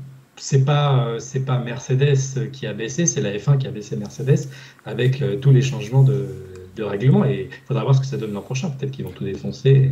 c'est 0.41 0.65
pas 0.65 1.15
c'est 1.19 1.45
pas 1.45 1.59
Mercedes 1.59 2.49
qui 2.51 2.65
a 2.65 2.73
baissé, 2.73 3.05
c'est 3.05 3.21
la 3.21 3.31
F1 3.31 3.57
qui 3.57 3.67
a 3.67 3.71
baissé 3.71 3.95
Mercedes 3.95 4.49
avec 4.85 5.23
tous 5.39 5.51
les 5.51 5.61
changements 5.61 6.03
de, 6.03 6.27
de 6.75 6.83
règlement. 6.83 7.25
Et 7.25 7.49
il 7.51 7.67
faudra 7.67 7.83
voir 7.83 7.95
ce 7.95 8.01
que 8.01 8.07
ça 8.07 8.17
donne 8.17 8.33
l'an 8.33 8.41
prochain. 8.41 8.69
Peut-être 8.69 8.91
qu'ils 8.91 9.05
vont 9.05 9.11
tout 9.11 9.23
défoncer. 9.23 9.91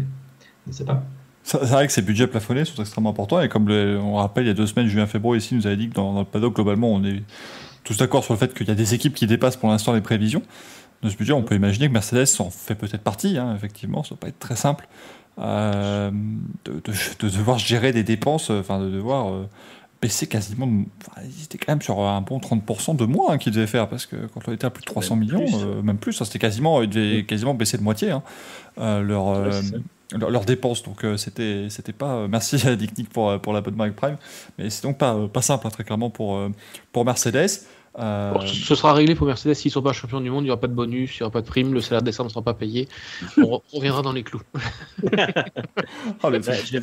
Je 0.65 0.71
ne 0.71 0.73
sais 0.73 0.85
pas. 0.85 1.03
C'est 1.43 1.57
vrai 1.65 1.87
que 1.87 1.93
ces 1.93 2.01
budgets 2.01 2.27
plafonnés 2.27 2.65
sont 2.65 2.81
extrêmement 2.81 3.11
importants. 3.11 3.41
Et 3.41 3.49
comme 3.49 3.69
on 3.69 4.15
rappelle, 4.15 4.45
il 4.45 4.47
y 4.47 4.51
a 4.51 4.55
deux 4.55 4.67
semaines, 4.67 4.87
Julien 4.87 5.07
Febro 5.07 5.35
ici 5.35 5.55
nous 5.55 5.67
avait 5.67 5.77
dit 5.77 5.89
que 5.89 5.93
dans, 5.93 6.19
le 6.19 6.25
paddock, 6.25 6.55
globalement, 6.55 6.91
on 6.91 7.03
est 7.03 7.23
tous 7.83 7.97
d'accord 7.97 8.23
sur 8.23 8.33
le 8.33 8.39
fait 8.39 8.53
qu'il 8.53 8.67
y 8.67 8.71
a 8.71 8.75
des 8.75 8.93
équipes 8.93 9.13
qui 9.13 9.25
dépassent 9.25 9.57
pour 9.57 9.69
l'instant 9.69 9.93
les 9.93 10.01
prévisions. 10.01 10.41
De 11.01 11.09
ce 11.09 11.15
budget, 11.15 11.33
on 11.33 11.43
peut 11.43 11.55
imaginer 11.55 11.87
que 11.87 11.93
Mercedes 11.93 12.27
en 12.39 12.49
fait 12.49 12.75
peut-être 12.75 13.01
partie. 13.01 13.37
Hein, 13.37 13.53
effectivement, 13.55 14.03
ça 14.03 14.09
ne 14.09 14.15
va 14.15 14.21
pas 14.21 14.27
être 14.27 14.39
très 14.39 14.57
simple 14.57 14.87
euh, 15.39 16.11
de, 16.65 16.73
de, 16.73 16.93
de, 17.19 17.29
devoir 17.29 17.57
gérer 17.57 17.93
des 17.93 18.03
dépenses, 18.03 18.49
enfin 18.49 18.79
de 18.79 18.89
devoir 18.89 19.29
euh, 19.29 19.47
baisser 20.01 20.27
quasiment. 20.27 20.67
Enfin, 21.01 21.21
ils 21.23 21.43
étaient 21.43 21.57
quand 21.57 21.71
même 21.71 21.81
sur 21.81 21.99
un 21.99 22.21
bon 22.21 22.39
30% 22.39 22.95
de 22.95 23.05
moins 23.05 23.33
hein, 23.33 23.37
qu'ils 23.37 23.53
devaient 23.53 23.67
faire, 23.67 23.89
parce 23.89 24.05
que 24.05 24.15
quand 24.33 24.41
on 24.47 24.53
était 24.53 24.65
à 24.65 24.69
plus 24.69 24.81
de 24.81 24.85
300 24.87 25.15
même 25.15 25.25
millions, 25.25 25.45
plus. 25.45 25.55
Euh, 25.55 25.81
même 25.81 25.97
plus, 25.97 26.21
hein, 26.21 26.25
c'était 26.25 26.39
quasiment, 26.39 26.81
ils 26.81 26.89
devaient 26.89 27.25
quasiment 27.25 27.53
baisser 27.53 27.77
de 27.77 27.83
moitié 27.83 28.11
hein, 28.11 28.23
euh, 28.79 29.01
leur, 29.01 29.27
ouais, 29.27 29.49
leur, 30.17 30.29
leurs 30.29 30.45
dépenses. 30.45 30.83
Donc 30.83 31.03
euh, 31.03 31.17
c'était 31.17 31.67
c'était 31.69 31.93
pas. 31.93 32.27
merci 32.27 32.65
à 32.67 32.75
Dick 32.75 32.97
Nick 32.97 33.09
pour, 33.09 33.39
pour 33.41 33.53
l'abonnement 33.53 33.83
avec 33.83 33.95
Prime, 33.95 34.17
mais 34.57 34.69
c'est 34.69 34.83
donc 34.83 34.97
pas, 34.97 35.27
pas 35.27 35.41
simple, 35.41 35.67
hein, 35.67 35.71
très 35.71 35.83
clairement, 35.83 36.09
pour, 36.09 36.39
pour 36.91 37.05
Mercedes. 37.05 37.65
Euh... 37.97 38.33
Ce 38.45 38.75
sera 38.75 38.93
réglé 38.93 39.15
pour 39.15 39.27
Mercedes 39.27 39.55
s'ils 39.55 39.69
ne 39.69 39.73
sont 39.73 39.81
pas 39.81 39.93
champions 39.93 40.21
du 40.21 40.29
monde, 40.29 40.43
il 40.43 40.45
n'y 40.45 40.51
aura 40.51 40.61
pas 40.61 40.67
de 40.67 40.73
bonus, 40.73 41.17
il 41.17 41.23
n'y 41.23 41.23
aura 41.23 41.31
pas 41.31 41.41
de 41.41 41.47
prime, 41.47 41.73
le 41.73 41.81
salaire 41.81 42.03
décembre 42.03 42.29
ne 42.29 42.33
sera 42.33 42.43
pas 42.43 42.53
payé. 42.53 42.87
On 43.37 43.61
reviendra 43.73 44.01
dans 44.03 44.13
les 44.13 44.23
clous. 44.23 44.41
oh, 46.23 46.29
le 46.29 46.41
je 46.41 46.79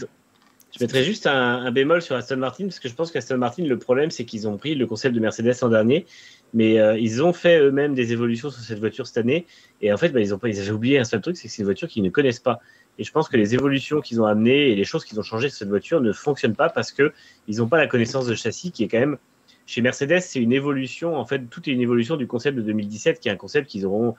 mettrais 0.80 1.04
juste 1.04 1.26
un, 1.26 1.70
bémol 1.70 2.02
sur 2.02 2.16
Aston 2.16 2.36
Martin, 2.36 2.64
parce 2.64 2.80
que 2.80 2.88
je 2.88 2.94
pense 2.94 3.10
qu'Aston 3.10 3.38
Martin, 3.38 3.64
le 3.64 3.78
problème, 3.78 4.10
c'est 4.10 4.24
qu'ils 4.24 4.48
ont 4.48 4.56
pris 4.56 4.74
le 4.74 4.86
concept 4.86 5.14
de 5.14 5.20
Mercedes 5.20 5.54
l'an 5.62 5.68
dernier, 5.68 6.06
mais 6.54 6.78
euh, 6.78 6.98
ils 6.98 7.22
ont 7.22 7.32
fait 7.32 7.60
eux-mêmes 7.60 7.94
des 7.94 8.12
évolutions 8.12 8.50
sur 8.50 8.60
cette 8.60 8.78
voiture 8.78 9.06
cette 9.06 9.18
année. 9.18 9.46
Et 9.80 9.92
en 9.92 9.96
fait, 9.96 10.10
bah, 10.10 10.20
ils, 10.20 10.34
ont 10.34 10.38
pas, 10.38 10.48
ils 10.48 10.60
avaient 10.60 10.70
oublié 10.70 10.98
un 10.98 11.04
seul 11.04 11.20
truc, 11.20 11.36
c'est 11.36 11.48
que 11.48 11.54
c'est 11.54 11.62
une 11.62 11.66
voiture 11.66 11.88
qu'ils 11.88 12.02
ne 12.02 12.10
connaissent 12.10 12.40
pas. 12.40 12.60
Et 12.98 13.04
je 13.04 13.12
pense 13.12 13.28
que 13.28 13.36
les 13.36 13.54
évolutions 13.54 14.00
qu'ils 14.00 14.20
ont 14.20 14.26
amenées 14.26 14.70
et 14.70 14.74
les 14.74 14.84
choses 14.84 15.04
qu'ils 15.04 15.20
ont 15.20 15.22
changées 15.22 15.48
sur 15.48 15.58
cette 15.58 15.68
voiture 15.68 16.00
ne 16.00 16.12
fonctionnent 16.12 16.56
pas 16.56 16.70
parce 16.70 16.92
qu'ils 16.92 17.12
n'ont 17.48 17.68
pas 17.68 17.76
la 17.76 17.86
connaissance 17.86 18.26
de 18.26 18.34
châssis 18.34 18.72
qui 18.72 18.84
est 18.84 18.88
quand 18.88 19.00
même. 19.00 19.18
Chez 19.66 19.80
Mercedes, 19.82 20.20
c'est 20.20 20.40
une 20.40 20.52
évolution, 20.52 21.16
en 21.16 21.24
fait, 21.24 21.42
tout 21.50 21.68
est 21.68 21.72
une 21.72 21.80
évolution 21.80 22.16
du 22.16 22.26
concept 22.26 22.56
de 22.56 22.62
2017, 22.62 23.20
qui 23.20 23.28
est 23.28 23.32
un 23.32 23.36
concept 23.36 23.68
qu'ils 23.68 23.84
auront 23.84 24.14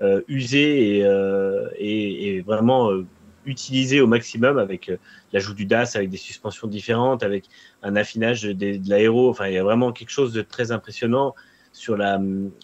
euh, 0.00 0.22
usé 0.28 0.98
et, 0.98 1.04
euh, 1.04 1.68
et, 1.76 2.36
et 2.36 2.40
vraiment 2.40 2.90
euh, 2.90 3.04
utilisé 3.46 4.00
au 4.00 4.06
maximum 4.06 4.58
avec 4.58 4.88
euh, 4.88 4.96
l'ajout 5.32 5.54
du 5.54 5.66
DAS, 5.66 5.96
avec 5.96 6.10
des 6.10 6.16
suspensions 6.16 6.68
différentes, 6.68 7.22
avec 7.22 7.44
un 7.82 7.96
affinage 7.96 8.42
de, 8.42 8.52
de 8.52 8.88
l'aéro. 8.88 9.30
Enfin, 9.30 9.48
il 9.48 9.54
y 9.54 9.58
a 9.58 9.64
vraiment 9.64 9.92
quelque 9.92 10.10
chose 10.10 10.32
de 10.32 10.42
très 10.42 10.72
impressionnant 10.72 11.34
sur 11.72 11.96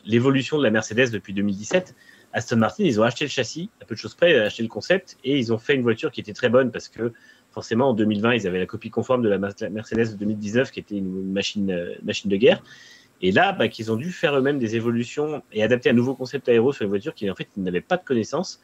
l'évolution 0.05 0.59
de 0.59 0.63
la 0.63 0.71
Mercedes 0.71 1.11
depuis 1.11 1.33
2017. 1.33 1.95
Aston 2.33 2.57
Martin, 2.57 2.85
ils 2.85 3.01
ont 3.01 3.05
acheté 3.05 3.25
le 3.25 3.31
châssis, 3.31 3.71
à 3.81 3.87
peu 3.87 3.95
de 3.95 4.01
choses 4.01 4.15
près, 4.15 4.39
acheté 4.39 4.63
le 4.63 4.69
concept, 4.69 5.17
et 5.25 5.39
ils 5.39 5.53
ont 5.53 5.59
fait 5.59 5.75
une 5.75 5.83
voiture 5.83 6.11
qui 6.11 6.21
était 6.21 6.35
très 6.35 6.51
bonne 6.51 6.71
parce 6.71 6.89
que 6.89 7.13
forcément, 7.51 7.91
en 7.91 7.95
2020, 7.95 8.35
ils 8.35 8.47
avaient 8.47 8.59
la 8.59 8.67
copie 8.67 8.91
conforme 8.91 9.23
de 9.23 9.29
la 9.29 9.39
Mercedes 9.39 10.13
de 10.13 10.17
2019, 10.17 10.71
qui 10.71 10.81
était 10.81 10.97
une 10.97 11.33
machine, 11.33 11.71
euh, 11.71 11.95
machine 12.03 12.31
de 12.31 12.37
guerre. 12.37 12.63
Et 13.21 13.33
là, 13.33 13.53
bah, 13.53 13.69
qu'ils 13.69 13.91
ont 13.91 13.97
dû 13.97 14.13
faire 14.13 14.37
eux-mêmes 14.37 14.59
des 14.59 14.77
évolutions 14.77 15.43
et 15.53 15.63
adapter 15.63 15.91
un 15.91 15.95
nouveau 15.95 16.15
concept 16.15 16.49
aéro 16.49 16.73
sur 16.73 16.85
les 16.85 16.89
voitures 16.89 17.15
qui, 17.15 17.29
en 17.31 17.35
fait, 17.35 17.49
n'avaient 17.57 17.81
pas 17.81 17.97
de 17.97 18.05
connaissances. 18.05 18.61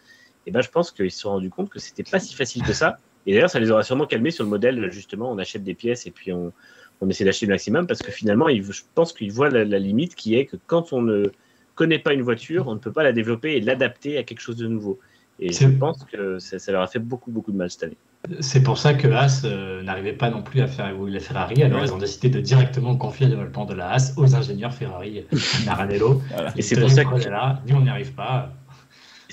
Et 0.46 0.50
ben, 0.50 0.60
je 0.60 0.70
pense 0.70 0.90
qu'ils 0.90 1.10
se 1.10 1.20
sont 1.20 1.30
rendus 1.30 1.50
compte 1.50 1.70
que 1.70 1.78
c'était 1.78 2.02
pas 2.02 2.18
si 2.18 2.34
facile 2.34 2.62
que 2.62 2.72
ça. 2.72 2.98
Et 3.26 3.32
d'ailleurs, 3.32 3.50
ça 3.50 3.58
les 3.58 3.70
aura 3.70 3.82
sûrement 3.82 4.06
calmés 4.06 4.30
sur 4.30 4.44
le 4.44 4.50
modèle, 4.50 4.90
justement, 4.92 5.30
on 5.30 5.38
achète 5.38 5.64
des 5.64 5.74
pièces 5.74 6.06
et 6.06 6.10
puis 6.10 6.32
on, 6.32 6.52
on 7.00 7.08
essaie 7.08 7.24
d'acheter 7.24 7.46
le 7.46 7.52
maximum 7.52 7.86
parce 7.86 8.00
que 8.00 8.12
finalement, 8.12 8.48
je 8.48 8.82
pense 8.94 9.12
qu'ils 9.12 9.32
voient 9.32 9.50
la, 9.50 9.78
limite 9.78 10.14
qui 10.14 10.34
est 10.34 10.46
que 10.46 10.56
quand 10.66 10.92
on 10.92 11.02
ne 11.02 11.30
connaît 11.74 11.98
pas 11.98 12.12
une 12.12 12.22
voiture, 12.22 12.68
on 12.68 12.74
ne 12.74 12.78
peut 12.78 12.92
pas 12.92 13.02
la 13.02 13.12
développer 13.12 13.56
et 13.56 13.60
l'adapter 13.60 14.18
à 14.18 14.22
quelque 14.22 14.40
chose 14.40 14.56
de 14.56 14.66
nouveau. 14.66 14.98
Et 15.40 15.52
je 15.52 15.66
pense 15.66 16.04
que 16.04 16.38
ça, 16.38 16.72
leur 16.72 16.82
a 16.82 16.86
fait 16.86 17.00
beaucoup, 17.00 17.32
beaucoup 17.32 17.50
de 17.50 17.56
mal 17.56 17.68
cette 17.68 17.84
année. 17.84 17.96
C'est 18.40 18.62
pour 18.62 18.78
ça 18.78 18.94
que 18.94 19.08
Haas 19.08 19.42
euh, 19.44 19.82
n'arrivait 19.82 20.14
pas 20.14 20.30
non 20.30 20.42
plus 20.42 20.62
à 20.62 20.66
faire 20.66 20.88
évoluer 20.88 21.12
la 21.12 21.20
Ferrari. 21.20 21.62
Alors, 21.62 21.84
ils 21.84 21.92
ont 21.92 21.98
décidé 21.98 22.30
de 22.30 22.40
directement 22.40 22.96
confier 22.96 23.26
le 23.26 23.32
développement 23.32 23.66
de 23.66 23.74
la 23.74 23.90
Haas 23.90 24.14
aux 24.16 24.34
ingénieurs 24.34 24.72
Ferrari, 24.72 25.26
Maranello. 25.66 26.22
Et 26.56 26.62
c'est 26.62 26.80
pour 26.80 26.90
ça 26.90 27.04
que 27.04 27.28
là, 27.28 27.60
on 27.70 27.80
n'y 27.80 27.90
arrive 27.90 28.14
pas. 28.14 28.50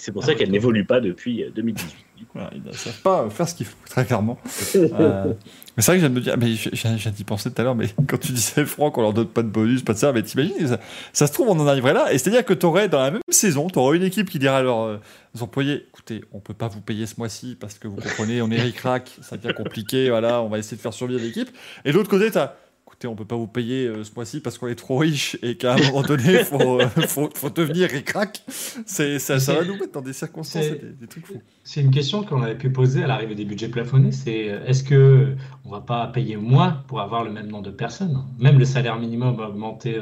C'est 0.02 0.12
pour 0.12 0.24
ça 0.24 0.34
qu'elle 0.34 0.50
n'évolue 0.50 0.84
pas 0.84 1.00
depuis 1.00 1.46
2018. 1.54 1.96
Euh, 2.36 2.40
ils 2.56 2.64
ne 2.64 2.72
savent 2.72 3.02
pas 3.02 3.30
faire 3.30 3.48
ce 3.48 3.54
qu'il 3.54 3.68
faut, 3.68 3.78
très 3.88 4.04
clairement. 4.04 4.40
Euh, 4.76 5.34
mais 5.78 5.84
c'est 5.84 5.92
vrai 5.92 6.00
que 6.00 6.02
je 6.02 6.08
viens 6.08 6.10
de 6.10 6.16
me 6.16 6.22
dire, 6.22 6.38
mais 6.38 6.54
j'ai 6.56 7.12
d'y 7.12 7.24
penser 7.24 7.52
tout 7.52 7.62
à 7.62 7.64
l'heure, 7.64 7.76
mais 7.76 7.88
quand 8.08 8.18
tu 8.18 8.32
disais, 8.32 8.66
Franck, 8.66 8.98
on 8.98 9.02
leur 9.02 9.14
donne 9.14 9.28
pas 9.28 9.44
de 9.44 9.48
bonus, 9.48 9.84
pas 9.84 9.94
de 9.94 9.98
ça, 9.98 10.12
mais 10.12 10.22
t'imagines, 10.22 10.68
ça, 10.68 10.80
ça 11.14 11.28
se 11.28 11.34
trouve, 11.34 11.50
on 11.50 11.60
en 11.60 11.68
arriverait 11.68 11.94
là. 11.94 12.12
Et 12.12 12.18
c'est-à-dire 12.18 12.44
que 12.44 12.54
tu 12.54 12.66
aurais, 12.66 12.90
dans 12.90 13.00
la 13.00 13.12
même 13.12 13.22
saison, 13.30 13.68
tu 13.68 13.80
aurais 13.80 13.98
une 13.98 14.04
équipe 14.04 14.30
qui 14.30 14.40
dirait 14.40 14.56
à 14.56 14.62
leurs 14.64 14.82
euh, 14.82 14.98
employés, 15.40 15.86
écoutez, 15.90 16.24
on 16.34 16.40
peut 16.40 16.54
pas 16.54 16.68
vous 16.68 16.82
payer 16.82 17.06
ce 17.06 17.16
mois-ci 17.18 17.56
parce 17.60 17.78
que 17.78 17.88
vous 17.88 17.98
comprenez, 17.98 18.42
on 18.42 18.50
est 18.50 18.62
ric-rac, 18.62 19.12
ça 19.22 19.38
devient 19.38 19.54
compliqué, 19.54 20.10
voilà, 20.10 20.42
on 20.42 20.50
va 20.50 20.58
essayer 20.58 20.78
de 20.78 20.82
faire 20.82 20.94
survivre 20.94 21.22
l'équipe. 21.22 21.50
Et 21.86 21.92
de 21.92 21.98
l'autre 21.98 22.10
côté, 22.10 22.32
tu 22.32 22.40
as 23.08 23.10
on 23.10 23.16
peut 23.16 23.26
pas 23.26 23.36
vous 23.36 23.48
payer 23.48 23.88
euh, 23.88 24.04
ce 24.04 24.12
mois-ci 24.16 24.40
parce 24.40 24.58
qu'on 24.58 24.68
est 24.68 24.76
trop 24.76 24.98
riche 24.98 25.38
et 25.42 25.56
qu'à 25.56 25.76
un 25.76 25.78
moment 25.78 26.02
donné, 26.02 26.40
il 26.40 26.46
faut, 26.46 26.80
euh, 26.80 26.88
faut, 27.08 27.30
faut, 27.34 27.50
devenir 27.50 27.90
ric-rac. 27.90 28.44
Ça, 28.86 29.20
ça 29.20 29.38
va 29.38 29.64
nous 29.64 29.76
mettre 29.76 29.92
dans 29.92 30.02
des 30.02 30.14
circonstances, 30.14 30.66
des, 30.70 31.08
trucs 31.08 31.26
fous. 31.26 31.42
C'est 31.64 31.82
une 31.82 31.92
question 31.92 32.24
qu'on 32.24 32.42
avait 32.42 32.58
pu 32.58 32.70
poser 32.70 33.04
à 33.04 33.08
l'arrivée 33.08 33.36
des 33.36 33.46
budgets 33.46 33.70
plafonnés. 33.70 34.12
C'est 34.12 34.50
euh, 34.50 34.66
est-ce 34.66 34.84
que 34.84 35.36
on 35.66 35.70
va 35.70 35.82
pas 35.82 36.08
payer 36.08 36.38
moins 36.38 36.84
pour 36.88 37.02
avoir 37.02 37.24
le 37.24 37.32
même 37.32 37.48
nombre 37.48 37.66
de 37.66 37.72
personnes? 37.72 38.24
Même 38.40 38.60
le 38.60 38.66
salaire 38.66 39.00
minimum 39.00 39.40
a 39.40 39.50
augmenté 39.50 40.00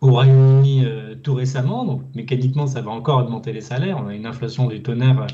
au 0.00 0.10
Royaume-Uni 0.10 0.86
tout 1.22 1.34
récemment, 1.34 1.84
donc 1.84 2.02
mécaniquement, 2.14 2.66
ça 2.66 2.80
va 2.80 2.90
encore 2.90 3.20
augmenter 3.20 3.52
les 3.52 3.60
salaires. 3.60 3.98
On 4.02 4.08
a 4.08 4.14
une 4.14 4.26
inflation 4.26 4.66
du 4.66 4.82
tonnerre 4.82 5.26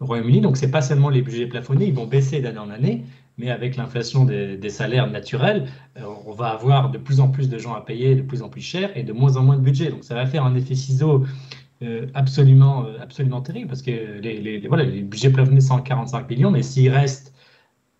au 0.00 0.06
Royaume-Uni, 0.06 0.40
donc 0.40 0.56
c'est 0.56 0.70
pas 0.70 0.82
seulement 0.82 1.08
les 1.08 1.22
budgets 1.22 1.46
plafonnés, 1.46 1.86
ils 1.86 1.94
vont 1.94 2.06
baisser 2.06 2.40
d'année 2.40 2.58
en 2.58 2.70
année, 2.70 3.04
mais 3.38 3.50
avec 3.50 3.76
l'inflation 3.76 4.24
des, 4.24 4.70
salaires 4.70 5.08
naturels, 5.10 5.68
euh, 5.98 6.02
on 6.26 6.32
va 6.32 6.48
avoir 6.48 6.90
de 6.90 6.98
plus 6.98 7.20
en 7.20 7.28
plus 7.28 7.48
de 7.48 7.58
gens 7.58 7.74
à 7.74 7.80
payer, 7.80 8.14
de 8.14 8.22
plus 8.22 8.42
en 8.42 8.48
plus 8.48 8.62
cher 8.62 8.90
et 8.96 9.02
de 9.02 9.12
moins 9.12 9.36
en 9.36 9.42
moins 9.42 9.56
de 9.56 9.62
budget. 9.62 9.90
Donc 9.90 10.04
ça 10.04 10.14
va 10.14 10.26
faire 10.26 10.44
un 10.44 10.54
effet 10.54 10.74
ciseau 10.74 11.24
euh, 11.82 12.06
absolument, 12.14 12.86
euh, 12.86 12.98
absolument 13.00 13.42
terrible 13.42 13.68
parce 13.68 13.82
que 13.82 13.90
les, 14.20 14.66
voilà, 14.68 14.84
les 14.84 15.02
budgets 15.02 15.30
plafonnés 15.30 15.60
145 15.60 16.28
millions, 16.30 16.50
mais 16.50 16.62
s'ils 16.62 16.90
restent 16.90 17.34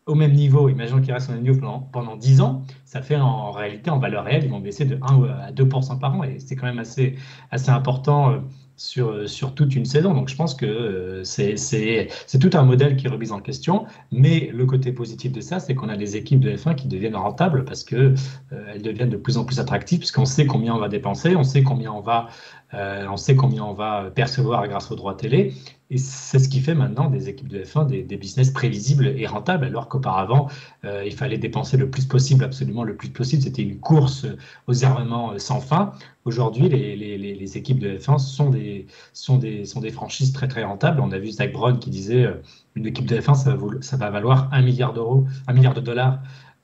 au 0.07 0.15
même 0.15 0.33
niveau, 0.33 0.69
imaginons 0.69 1.01
qu'ils 1.01 1.13
restent 1.13 1.31
au 1.31 1.33
même 1.33 1.43
niveau 1.43 1.61
pendant, 1.61 1.81
pendant 1.81 2.17
10 2.17 2.41
ans, 2.41 2.63
ça 2.85 3.03
fait 3.03 3.17
en, 3.17 3.51
réalité, 3.51 3.91
en 3.91 3.99
valeur 3.99 4.25
réelle, 4.25 4.45
ils 4.45 4.51
vont 4.51 4.61
baisser 4.61 4.85
de 4.85 4.99
1 5.03 5.23
à 5.49 5.53
2% 5.53 5.99
par 5.99 6.15
an 6.15 6.23
et 6.23 6.39
c'est 6.39 6.55
quand 6.57 6.67
même 6.67 6.79
assez, 6.79 7.17
assez 7.51 7.71
important 7.71 8.41
sur, 8.77 9.29
sur 9.29 9.55
toute 9.55 9.75
une 9.75 9.85
saison. 9.85 10.15
Donc 10.15 10.29
je 10.29 10.37
pense 10.37 10.55
que 10.55 10.67
euh, 10.67 11.25
c'est 11.25 12.39
tout 12.39 12.51
un 12.55 12.63
modèle 12.63 12.97
qui 12.97 13.07
est 13.07 13.11
remis 13.11 13.33
en 13.33 13.41
question. 13.41 13.87
Mais 14.13 14.51
le 14.53 14.67
côté 14.67 14.93
positif 14.93 15.33
de 15.33 15.41
ça, 15.41 15.61
c'est 15.61 15.75
qu'on 15.75 15.89
a 15.89 15.97
des 15.97 16.17
équipes 16.17 16.41
de 16.41 16.51
F1 16.51 16.75
qui 16.75 16.89
deviennent 16.89 17.17
rentables 17.17 17.65
parce 17.65 17.85
qu'elles 17.85 18.15
euh, 18.53 18.79
deviennent 18.79 19.11
de 19.11 19.17
plus 19.17 19.39
en 19.39 19.45
plus 19.45 19.61
attractives 19.61 19.99
puisqu'on 19.99 20.27
sait 20.27 20.47
combien 20.47 20.75
on 20.75 20.79
va 20.79 20.89
dépenser, 20.89 21.37
on 21.37 21.45
sait 21.45 21.63
combien 21.63 21.93
on 21.93 22.01
va, 22.01 22.29
euh, 22.75 23.07
on 23.09 23.17
sait 23.17 23.37
combien 23.37 23.65
on 23.65 23.73
va 23.73 24.11
percevoir 24.15 24.67
grâce 24.69 24.91
aux 24.91 24.97
droits 24.97 25.15
télé. 25.15 25.55
Et 25.89 25.99
c'est 25.99 26.41
ce 26.41 26.49
qui 26.49 26.61
fait 26.61 26.75
maintenant 26.75 27.09
des 27.09 27.29
équipes 27.29 27.47
de 27.47 27.63
F1 27.63 27.87
des, 27.87 28.17
business 28.17 28.51
prévisibles 28.51 29.07
et 29.07 29.27
rentables, 29.27 29.67
alors 29.67 29.89
qu'auparavant, 29.89 30.49
euh, 30.85 31.05
il 31.07 31.15
fallait 31.15 31.39
dépenser 31.39 31.77
le 31.77 31.89
plus 31.89 32.07
possible, 32.07 32.43
absolument 32.43 32.83
le 32.83 32.97
plus 32.97 33.09
possible. 33.09 33.43
C'était 33.43 33.63
une 33.63 33.79
course 33.79 34.27
aux 34.67 34.85
armements 34.85 35.39
sans 35.39 35.61
fin. 35.61 35.93
Aujourd'hui, 36.25 36.69
les, 36.69 37.57
équipes 37.57 37.79
de 37.79 37.99
F1 37.99 38.19
sont 38.19 38.51
des, 38.51 38.87
sont, 39.13 39.39
des, 39.39 39.65
sont 39.65 39.81
des 39.81 39.91
franchises 39.91 40.33
très 40.33 40.49
très 40.49 40.65
rentables. 40.65 41.01
On 41.01 41.13
a 41.13 41.19
vu 41.19 41.31
Zach 41.31 41.53
Brown 41.53 41.79
qui 41.79 41.91
disait 41.91 42.25
euh, 42.25 42.43
une 42.75 42.87
équipe 42.87 43.07
de 43.07 43.17
F1, 43.21 43.35
ça 43.35 43.55
va, 43.55 43.67
ça 43.81 43.97
va 43.97 44.11
valoir 44.11 44.49
un 44.51 44.63
milliard 44.63 44.93
d'euros, 44.93 45.25
un 45.47 45.53
milliard 45.53 45.75
de 45.75 45.81
dollars 45.81 46.19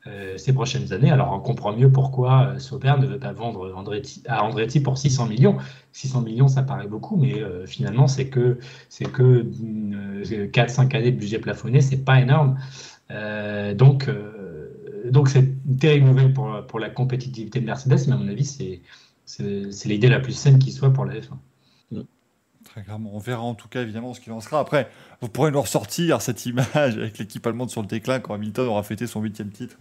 euh, 0.08 0.36
ces 0.36 0.52
prochaines 0.52 0.92
années. 0.92 1.12
Alors 1.12 1.32
on 1.32 1.38
comprend 1.38 1.72
mieux 1.72 1.88
pourquoi 1.88 2.54
euh, 2.54 2.58
Sauber 2.58 2.94
ne 2.98 3.06
veut 3.06 3.20
pas 3.20 3.32
vendre 3.32 3.72
Andretti, 3.76 4.20
à 4.26 4.42
Andretti 4.42 4.80
pour 4.80 4.98
600 4.98 5.26
millions. 5.26 5.58
600 5.92 6.22
millions, 6.22 6.48
ça 6.48 6.64
paraît 6.64 6.88
beaucoup, 6.88 7.16
mais 7.16 7.40
euh, 7.40 7.66
finalement, 7.66 8.08
c'est 8.08 8.26
que, 8.26 8.58
c'est 8.88 9.04
que 9.04 9.46
4-5 10.24 10.96
années 10.96 11.12
de 11.12 11.18
budget 11.18 11.38
plafonné, 11.38 11.80
c'est 11.80 12.04
pas 12.04 12.20
énorme. 12.20 12.58
donc, 13.74 14.10
donc 15.08 15.28
c'est 15.28 15.40
une 15.40 15.76
terrible 15.78 16.06
nouvelle 16.06 16.32
pour, 16.32 16.66
pour 16.66 16.80
la 16.80 16.90
compétitivité 16.90 17.60
de 17.60 17.66
Mercedes, 17.66 18.08
mais 18.08 18.14
à 18.14 18.16
mon 18.16 18.26
avis, 18.26 18.44
c'est, 18.44 18.80
l'idée 19.84 20.08
la 20.08 20.18
plus 20.18 20.32
saine 20.32 20.58
qui 20.58 20.72
soit 20.72 20.92
pour 20.92 21.04
la 21.04 21.14
F1. 21.14 21.36
On 22.88 23.18
verra 23.18 23.42
en 23.42 23.54
tout 23.54 23.68
cas 23.68 23.82
évidemment 23.82 24.14
ce 24.14 24.20
qu'il 24.20 24.32
en 24.32 24.40
sera. 24.40 24.60
Après, 24.60 24.88
vous 25.20 25.28
pourrez 25.28 25.50
nous 25.50 25.60
ressortir 25.60 26.20
cette 26.22 26.46
image 26.46 26.96
avec 26.96 27.18
l'équipe 27.18 27.46
allemande 27.46 27.70
sur 27.70 27.82
le 27.82 27.86
déclin 27.86 28.20
quand 28.20 28.34
Hamilton 28.34 28.68
aura 28.68 28.82
fêté 28.82 29.06
son 29.06 29.20
huitième 29.20 29.50
titre 29.50 29.76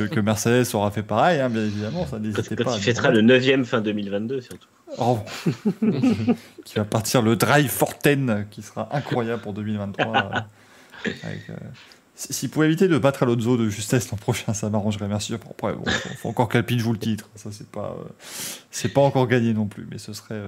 et 0.00 0.08
que, 0.08 0.20
Mercedes 0.20 0.74
aura 0.74 0.90
fait 0.90 1.02
pareil, 1.02 1.40
hein, 1.40 1.48
bien 1.48 1.64
évidemment. 1.64 2.06
Ça 2.06 2.18
n'hésitez 2.18 2.56
pas. 2.56 2.76
Il 2.76 2.82
fêtera 2.82 3.10
le 3.10 3.22
9 3.22 3.64
fin 3.64 3.80
2022 3.80 4.40
surtout. 4.40 4.68
Oh. 4.98 5.18
qui 6.64 6.74
va 6.74 6.84
partir 6.84 7.22
le 7.22 7.36
Drive 7.36 7.70
Forten 7.70 8.46
qui 8.50 8.62
sera 8.62 8.94
incroyable 8.94 9.40
pour 9.42 9.54
2023. 9.54 10.46
Euh, 11.06 11.10
euh, 11.24 11.54
s'il 12.14 12.50
pouvait 12.50 12.66
éviter 12.66 12.88
de 12.88 12.98
battre 12.98 13.22
Alonso 13.22 13.56
de 13.56 13.68
justesse 13.68 14.10
l'an 14.10 14.18
prochain, 14.18 14.52
ça 14.52 14.68
m'arrangerait. 14.68 15.08
Merci. 15.08 15.34
Après, 15.34 15.72
bon, 15.72 15.84
faut 16.18 16.28
encore 16.28 16.48
qu'Alpine 16.48 16.78
joue 16.78 16.92
le 16.92 16.98
titre. 16.98 17.30
Ça, 17.34 17.50
c'est 17.50 17.68
pas, 17.68 17.96
euh, 17.98 18.04
c'est 18.70 18.90
pas 18.90 19.00
encore 19.00 19.26
gagné 19.26 19.54
non 19.54 19.66
plus, 19.66 19.86
mais 19.90 19.98
ce 19.98 20.12
serait. 20.12 20.42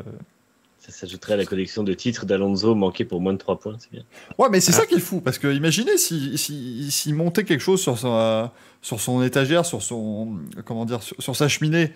Ça 0.85 0.93
s'ajouterait 0.93 1.33
à 1.33 1.37
la 1.37 1.47
collection 1.47 1.83
de 1.83 1.95
titres 1.95 2.27
d'Alonso 2.27 2.75
manqués 2.75 3.07
pour 3.07 3.21
moins 3.23 3.33
de 3.33 3.39
3 3.39 3.59
points, 3.59 3.77
c'est 3.79 3.91
bien. 3.91 4.03
Ouais, 4.37 4.49
mais 4.51 4.61
c'est 4.61 4.73
ça 4.73 4.85
qui 4.85 4.97
est 4.97 5.01
fou, 5.01 5.23
parce 5.23 5.39
que 5.39 5.49
imaginez 5.49 5.97
s'il 5.97 6.37
si, 6.37 6.91
si, 6.91 7.13
montait 7.15 7.45
quelque 7.45 7.63
chose 7.63 7.81
sur, 7.81 7.99
son, 7.99 8.51
sur 8.83 9.01
son 9.01 9.23
étagère, 9.23 9.65
sur 9.65 9.83
son. 9.83 10.37
Comment 10.67 10.85
dire, 10.85 11.03
sur, 11.03 11.35
sa 11.35 11.49
cheminée, 11.49 11.93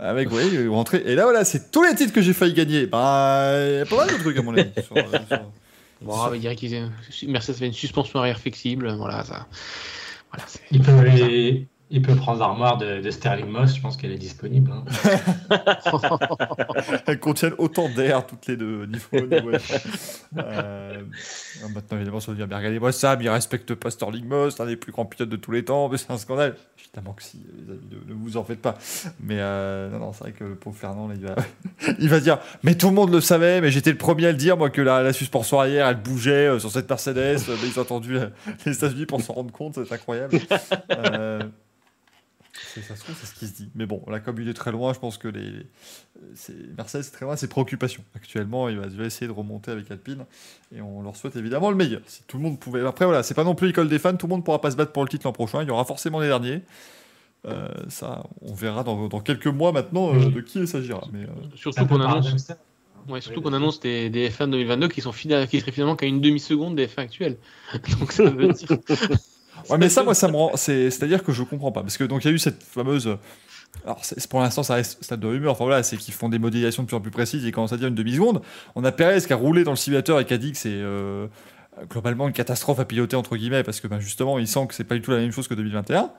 avec, 0.00 0.28
vous 0.28 0.34
voyez, 0.34 0.66
rentrer. 0.66 1.04
Et 1.06 1.14
là, 1.14 1.22
voilà, 1.22 1.44
c'est 1.44 1.70
tous 1.70 1.84
les 1.84 1.94
titres 1.94 2.12
que 2.12 2.20
j'ai 2.20 2.32
failli 2.32 2.52
gagner. 2.52 2.86
Bah, 2.86 3.52
il 3.64 3.74
y 3.74 3.80
a 3.80 3.86
pas 3.86 3.96
mal 3.96 4.08
de 4.08 4.20
trucs, 4.20 4.36
à 4.36 4.42
mon 4.42 4.56
avis. 4.56 4.70
sur, 4.82 4.96
Bon, 6.02 6.14
on 6.14 6.30
va 6.30 6.36
dire 6.36 6.56
qu'ils 6.56 6.90
Mercedes 7.28 7.54
fait 7.54 7.66
une 7.66 7.72
suspension 7.72 8.18
arrière 8.18 8.40
flexible, 8.40 8.92
voilà, 8.96 9.22
ça. 9.22 9.46
Voilà, 10.32 10.46
il, 10.72 10.82
peut 10.82 10.90
aller, 10.90 11.68
il 11.94 12.00
peut 12.00 12.16
prendre 12.16 12.40
l'armoire 12.40 12.78
de, 12.78 13.10
Sterling 13.10 13.48
Moss, 13.48 13.76
je 13.76 13.80
pense 13.82 13.98
qu'elle 13.98 14.12
est 14.12 14.18
disponible. 14.18 14.72
Hein. 14.72 14.84
Elles 17.06 17.20
contiennent 17.20 17.52
autant 17.58 17.90
d'air 17.90 18.26
toutes 18.26 18.46
les 18.46 18.56
deux, 18.56 18.86
niveau, 18.86 19.26
niveau 19.26 19.50
euh, 20.38 21.02
maintenant, 21.74 21.98
évidemment, 21.98 22.20
ça 22.20 22.32
devient 22.32 22.46
bien. 22.48 22.56
Regardez-moi 22.56 22.92
ça, 22.92 23.14
mais 23.16 23.24
il 23.24 23.28
respecte 23.28 23.74
pas 23.74 23.90
Sterling 23.90 24.24
Moss, 24.24 24.58
un 24.58 24.66
des 24.66 24.76
plus 24.76 24.90
grands 24.90 25.04
pilotes 25.04 25.28
de 25.28 25.36
tous 25.36 25.50
les 25.52 25.66
temps, 25.66 25.90
mais 25.90 25.98
c'est 25.98 26.10
un 26.10 26.16
scandale. 26.16 26.56
Évidemment 26.80 27.12
que 27.12 27.22
si, 27.22 27.44
les 27.58 27.70
amis, 27.70 27.86
ne, 28.08 28.14
vous 28.14 28.38
en 28.38 28.44
faites 28.44 28.62
pas. 28.62 28.78
Mais 29.20 29.36
euh, 29.38 29.90
non, 29.90 29.98
non, 29.98 30.12
c'est 30.14 30.20
vrai 30.20 30.32
que 30.32 30.44
le 30.44 30.54
pauvre 30.54 30.76
Fernand, 30.76 31.10
il, 31.14 31.20
va, 31.20 31.34
il 31.98 32.08
va 32.08 32.20
dire 32.20 32.38
Mais 32.62 32.74
tout 32.74 32.88
le 32.88 32.94
monde 32.94 33.12
le 33.12 33.20
savait, 33.20 33.60
mais 33.60 33.70
j'étais 33.70 33.90
le 33.90 33.98
premier 33.98 34.28
à 34.28 34.32
le 34.32 34.38
dire, 34.38 34.56
moi, 34.56 34.70
que 34.70 34.80
la, 34.80 35.02
la 35.02 35.12
suspension 35.12 35.60
arrière, 35.60 35.86
elle 35.86 36.00
bougeait 36.00 36.48
euh, 36.48 36.58
sur 36.58 36.70
cette 36.70 36.88
Mercedes. 36.88 37.42
mais 37.48 37.68
ils 37.68 37.78
ont 37.78 37.82
attendu 37.82 38.16
les 38.64 38.74
États-Unis 38.74 39.04
pour 39.04 39.20
s'en 39.20 39.34
rendre 39.34 39.52
compte, 39.52 39.78
c'est 39.86 39.92
incroyable. 39.92 40.38
Ça 42.80 42.96
se 42.96 43.02
trouve, 43.02 43.14
c'est 43.20 43.26
ce 43.26 43.34
qui 43.34 43.46
se 43.46 43.54
dit. 43.54 43.70
Mais 43.74 43.84
bon, 43.84 44.02
là, 44.08 44.20
comme 44.20 44.40
il 44.40 44.48
est 44.48 44.54
très 44.54 44.72
loin, 44.72 44.94
je 44.94 44.98
pense 44.98 45.18
que 45.18 45.28
les, 45.28 45.66
Mercedes, 46.76 47.02
c'est 47.02 47.10
très 47.10 47.26
loin 47.26 47.36
ses 47.36 47.48
préoccupations. 47.48 48.02
Actuellement, 48.14 48.68
il 48.68 48.78
va, 48.78 49.04
essayer 49.04 49.26
de 49.26 49.32
remonter 49.32 49.70
avec 49.70 49.90
Alpine 49.90 50.24
et 50.74 50.80
on 50.80 51.02
leur 51.02 51.16
souhaite 51.16 51.36
évidemment 51.36 51.70
le 51.70 51.76
meilleur. 51.76 52.00
Si 52.06 52.22
tout 52.26 52.38
le 52.38 52.42
monde 52.44 52.58
pouvait. 52.58 52.80
Après, 52.86 53.04
voilà, 53.04 53.22
c'est 53.22 53.34
pas 53.34 53.44
non 53.44 53.54
plus 53.54 53.66
l'école 53.66 53.88
des 53.88 53.98
fans, 53.98 54.16
tout 54.16 54.26
le 54.26 54.30
monde 54.30 54.44
pourra 54.44 54.60
pas 54.60 54.70
se 54.70 54.76
battre 54.76 54.92
pour 54.92 55.02
le 55.02 55.08
titre 55.08 55.26
l'an 55.26 55.32
prochain. 55.32 55.62
Il 55.62 55.68
y 55.68 55.70
aura 55.70 55.84
forcément 55.84 56.20
les 56.20 56.28
derniers. 56.28 56.62
Euh, 57.44 57.68
ça, 57.88 58.22
on 58.40 58.54
verra 58.54 58.84
dans, 58.84 59.08
quelques 59.20 59.48
mois 59.48 59.72
maintenant 59.72 60.14
euh, 60.14 60.30
de 60.30 60.40
qui 60.40 60.60
il 60.60 60.68
s'agira. 60.68 61.02
Mais, 61.12 61.24
euh, 61.24 61.28
Surtout 61.56 61.86
qu'on 61.86 62.00
annonce. 62.00 62.52
Ouais, 63.08 63.20
surtout 63.20 63.42
qu'on 63.42 63.52
annonce 63.52 63.80
des, 63.80 64.10
des, 64.10 64.30
F1 64.30 64.48
2022 64.48 64.86
qui, 64.86 65.00
sont 65.00 65.10
qui 65.10 65.28
seraient 65.28 65.72
finalement 65.72 65.96
qu'à 65.96 66.06
une 66.06 66.20
demi-seconde 66.20 66.76
des 66.76 66.86
F1 66.86 67.00
actuels. 67.00 67.36
Donc 67.98 68.12
ça 68.12 68.30
veut 68.30 68.52
dire. 68.52 68.68
Ouais, 69.70 69.78
mais 69.78 69.88
ça, 69.88 70.02
moi, 70.02 70.14
ça 70.14 70.28
me 70.28 70.36
rend. 70.36 70.56
C'est-à-dire 70.56 71.22
que 71.22 71.32
je 71.32 71.42
comprends 71.42 71.72
pas. 71.72 71.82
Parce 71.82 71.96
que, 71.96 72.04
donc, 72.04 72.24
il 72.24 72.28
y 72.28 72.30
a 72.30 72.34
eu 72.34 72.38
cette 72.38 72.62
fameuse. 72.62 73.16
Alors, 73.84 74.00
pour 74.28 74.40
l'instant, 74.40 74.62
ça 74.62 74.74
reste 74.74 75.02
stade 75.02 75.20
de 75.20 75.26
rumeur. 75.26 75.52
Enfin, 75.52 75.64
voilà, 75.64 75.82
c'est 75.82 75.96
qu'ils 75.96 76.14
font 76.14 76.28
des 76.28 76.38
modélisations 76.38 76.82
de 76.82 76.88
plus 76.88 76.96
en 76.96 77.00
plus 77.00 77.10
précises 77.10 77.46
et 77.46 77.52
quand 77.52 77.66
ça 77.66 77.76
dire 77.76 77.88
une 77.88 77.94
demi-seconde. 77.94 78.42
On 78.74 78.84
a 78.84 78.92
Perez 78.92 79.22
qui 79.22 79.32
a 79.32 79.36
roulé 79.36 79.64
dans 79.64 79.72
le 79.72 79.76
simulateur 79.76 80.20
et 80.20 80.24
qui 80.24 80.34
a 80.34 80.38
dit 80.38 80.52
que 80.52 80.58
c'est. 80.58 80.70
Euh, 80.72 81.26
globalement 81.88 82.26
une 82.28 82.34
catastrophe 82.34 82.78
à 82.80 82.84
piloter 82.84 83.16
entre 83.16 83.36
guillemets 83.36 83.62
parce 83.62 83.80
que 83.80 83.88
ben, 83.88 83.98
justement 83.98 84.38
ils 84.38 84.48
sentent 84.48 84.68
que 84.68 84.74
c'est 84.74 84.84
pas 84.84 84.94
du 84.94 85.00
tout 85.00 85.10
la 85.10 85.18
même 85.18 85.32
chose 85.32 85.48
que 85.48 85.54
2021. 85.54 86.10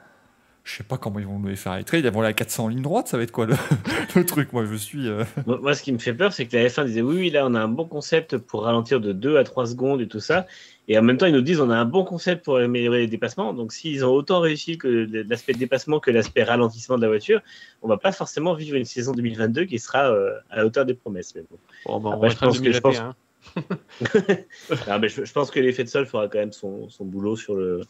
Je 0.63 0.77
sais 0.77 0.83
pas 0.83 0.97
comment 0.97 1.19
ils 1.19 1.25
vont 1.25 1.39
nous 1.39 1.49
les 1.49 1.57
faire 1.57 1.73
être. 1.73 1.93
Ils 1.93 2.07
vont 2.09 2.21
aller 2.21 2.29
à 2.29 2.33
400 2.33 2.63
en 2.63 2.67
ligne 2.69 2.81
droite, 2.81 3.09
ça 3.09 3.17
va 3.17 3.23
être 3.23 3.33
quoi 3.33 3.45
le, 3.45 4.25
truc? 4.25 4.53
Moi 4.53 4.65
je 4.65 4.75
suis. 4.75 5.09
euh, 5.09 5.25
moi, 5.45 5.75
ce 5.75 5.83
qui 5.83 5.91
me 5.91 5.97
fait 5.97 6.13
peur, 6.13 6.31
c'est 6.31 6.45
que 6.45 6.55
la 6.55 6.67
F1 6.67 6.85
disait 6.85 7.01
oui, 7.01 7.17
oui, 7.17 7.29
là, 7.31 7.45
on 7.45 7.53
a 7.53 7.59
un 7.59 7.67
bon 7.67 7.85
concept 7.85 8.37
pour 8.37 8.63
ralentir 8.63 9.01
de 9.01 9.11
2 9.11 9.37
à 9.37 9.43
3 9.43 9.67
secondes 9.67 9.99
et 9.99 10.07
tout 10.07 10.21
ça. 10.21 10.45
Et 10.89 10.97
en 10.97 11.01
même 11.01 11.17
temps, 11.17 11.25
ils 11.25 11.33
nous 11.33 11.41
disent 11.41 11.61
on 11.61 11.69
a 11.69 11.77
un 11.77 11.85
bon 11.85 12.03
concept 12.03 12.43
pour 12.43 12.57
améliorer 12.57 12.99
les 12.99 13.07
dépassements. 13.07 13.53
Donc, 13.53 13.71
s'ils 13.71 14.03
ont 14.03 14.11
autant 14.11 14.41
réussi 14.41 14.77
que 14.77 15.07
l'aspect 15.29 15.53
dépassement 15.53 15.99
que 15.99 16.11
l'aspect 16.11 16.43
ralentissement 16.43 16.97
de 16.97 17.01
la 17.03 17.07
voiture, 17.07 17.41
on 17.81 17.87
va 17.87 17.97
pas 17.97 18.11
forcément 18.11 18.53
vivre 18.53 18.75
une 18.75 18.83
saison 18.85 19.13
2022 19.13 19.63
qui 19.65 19.79
sera 19.79 20.11
euh, 20.11 20.37
à 20.49 20.57
la 20.57 20.65
hauteur 20.65 20.85
des 20.85 20.93
promesses. 20.93 21.33
Mais 21.35 21.43
bon. 21.49 21.57
Bon, 21.85 21.99
bah, 22.01 22.09
on 22.09 22.13
Après, 22.13 22.29
je 22.31 22.37
pense 22.37 22.59
que- 22.59 22.71
je 22.71 22.79
pense- 22.79 22.95
2021, 22.97 23.09
hein. 23.09 23.15
Non, 24.87 24.99
mais 24.99 25.09
je, 25.09 25.23
je 25.25 25.33
pense 25.33 25.51
que 25.51 25.59
l'effet 25.59 25.83
de 25.83 25.89
sol 25.89 26.05
fera 26.05 26.27
quand 26.27 26.39
même 26.39 26.51
son, 26.53 26.89
son 26.89 27.05
boulot 27.05 27.35
sur 27.35 27.55
le, 27.55 27.81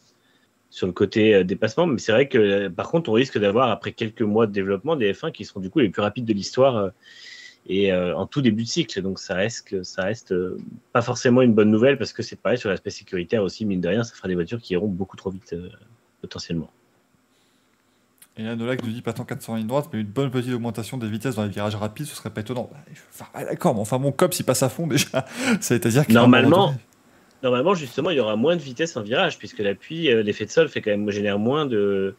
sur 0.70 0.86
le 0.86 0.92
côté 0.92 1.34
euh, 1.34 1.44
dépassement. 1.44 1.86
Mais 1.86 1.98
c'est 1.98 2.12
vrai 2.12 2.28
que, 2.28 2.38
euh, 2.38 2.70
par 2.70 2.90
contre, 2.90 3.10
on 3.10 3.12
risque 3.12 3.38
d'avoir, 3.38 3.70
après 3.70 3.92
quelques 3.92 4.22
mois 4.22 4.46
de 4.46 4.52
développement, 4.52 4.96
des 4.96 5.12
F1 5.12 5.32
qui 5.32 5.44
seront 5.44 5.60
du 5.60 5.70
coup 5.70 5.78
les 5.80 5.88
plus 5.88 6.02
rapides 6.02 6.24
de 6.24 6.32
l'histoire 6.32 6.76
euh, 6.76 6.88
et 7.66 7.92
euh, 7.92 8.14
en 8.16 8.26
tout 8.26 8.42
début 8.42 8.64
de 8.64 8.68
cycle. 8.68 9.00
Donc, 9.02 9.18
ça 9.18 9.34
reste, 9.34 9.68
que- 9.68 9.82
ça 9.82 10.02
reste 10.04 10.32
euh, 10.32 10.58
pas 10.92 11.02
forcément 11.02 11.40
une 11.42 11.54
bonne 11.54 11.70
nouvelle 11.70 11.96
parce 11.98 12.12
que 12.12 12.22
c'est 12.22 12.36
pareil 12.36 12.58
sur 12.58 12.68
l'aspect 12.70 12.90
sécuritaire 12.90 13.42
aussi, 13.42 13.64
mine 13.64 13.80
de 13.80 13.88
rien, 13.88 14.04
ça 14.04 14.14
fera 14.14 14.28
des 14.28 14.34
voitures 14.34 14.60
qui 14.60 14.74
iront 14.74 14.86
beaucoup 14.88 15.16
trop 15.16 15.30
vite 15.30 15.52
euh, 15.54 15.68
potentiellement. 16.20 16.70
Et 18.36 18.42
là, 18.42 18.56
Nolak 18.56 18.82
nous 18.82 18.90
dit 18.90 19.00
pas 19.00 19.12
tant 19.12 19.24
400 19.24 19.52
en 19.52 19.56
ligne 19.56 19.66
droite, 19.68 19.88
mais 19.92 20.00
une 20.00 20.06
bonne 20.08 20.30
petite 20.30 20.52
augmentation 20.52 20.98
des 20.98 21.08
vitesses 21.08 21.36
dans 21.36 21.44
les 21.44 21.50
virages 21.50 21.76
rapides, 21.76 22.06
ce 22.06 22.16
serait 22.16 22.30
pas 22.30 22.40
étonnant. 22.40 22.68
Bah, 22.72 22.78
Enfin, 23.12 23.44
d'accord, 23.44 23.74
mais 23.74 23.80
enfin, 23.80 23.98
mon 23.98 24.10
cop, 24.10 24.34
s'il 24.34 24.44
passe 24.44 24.62
à 24.64 24.68
fond 24.68 24.86
déjà, 24.88 25.24
c'est-à-dire 25.60 26.04
Normalement, 26.08 26.66
donné- 26.68 26.78
Normalement, 27.44 27.74
justement, 27.74 28.10
il 28.10 28.16
y 28.16 28.20
aura 28.20 28.36
moins 28.36 28.56
de 28.56 28.60
vitesse 28.62 28.96
en 28.96 29.02
virage, 29.02 29.38
puisque 29.38 29.58
l'appui, 29.58 30.04
l'effet 30.22 30.46
de 30.46 30.50
sol 30.50 30.68
fait 30.68 30.80
quand 30.80 30.90
même 30.90 31.10
génère 31.10 31.38
moins 31.38 31.66
de, 31.66 32.14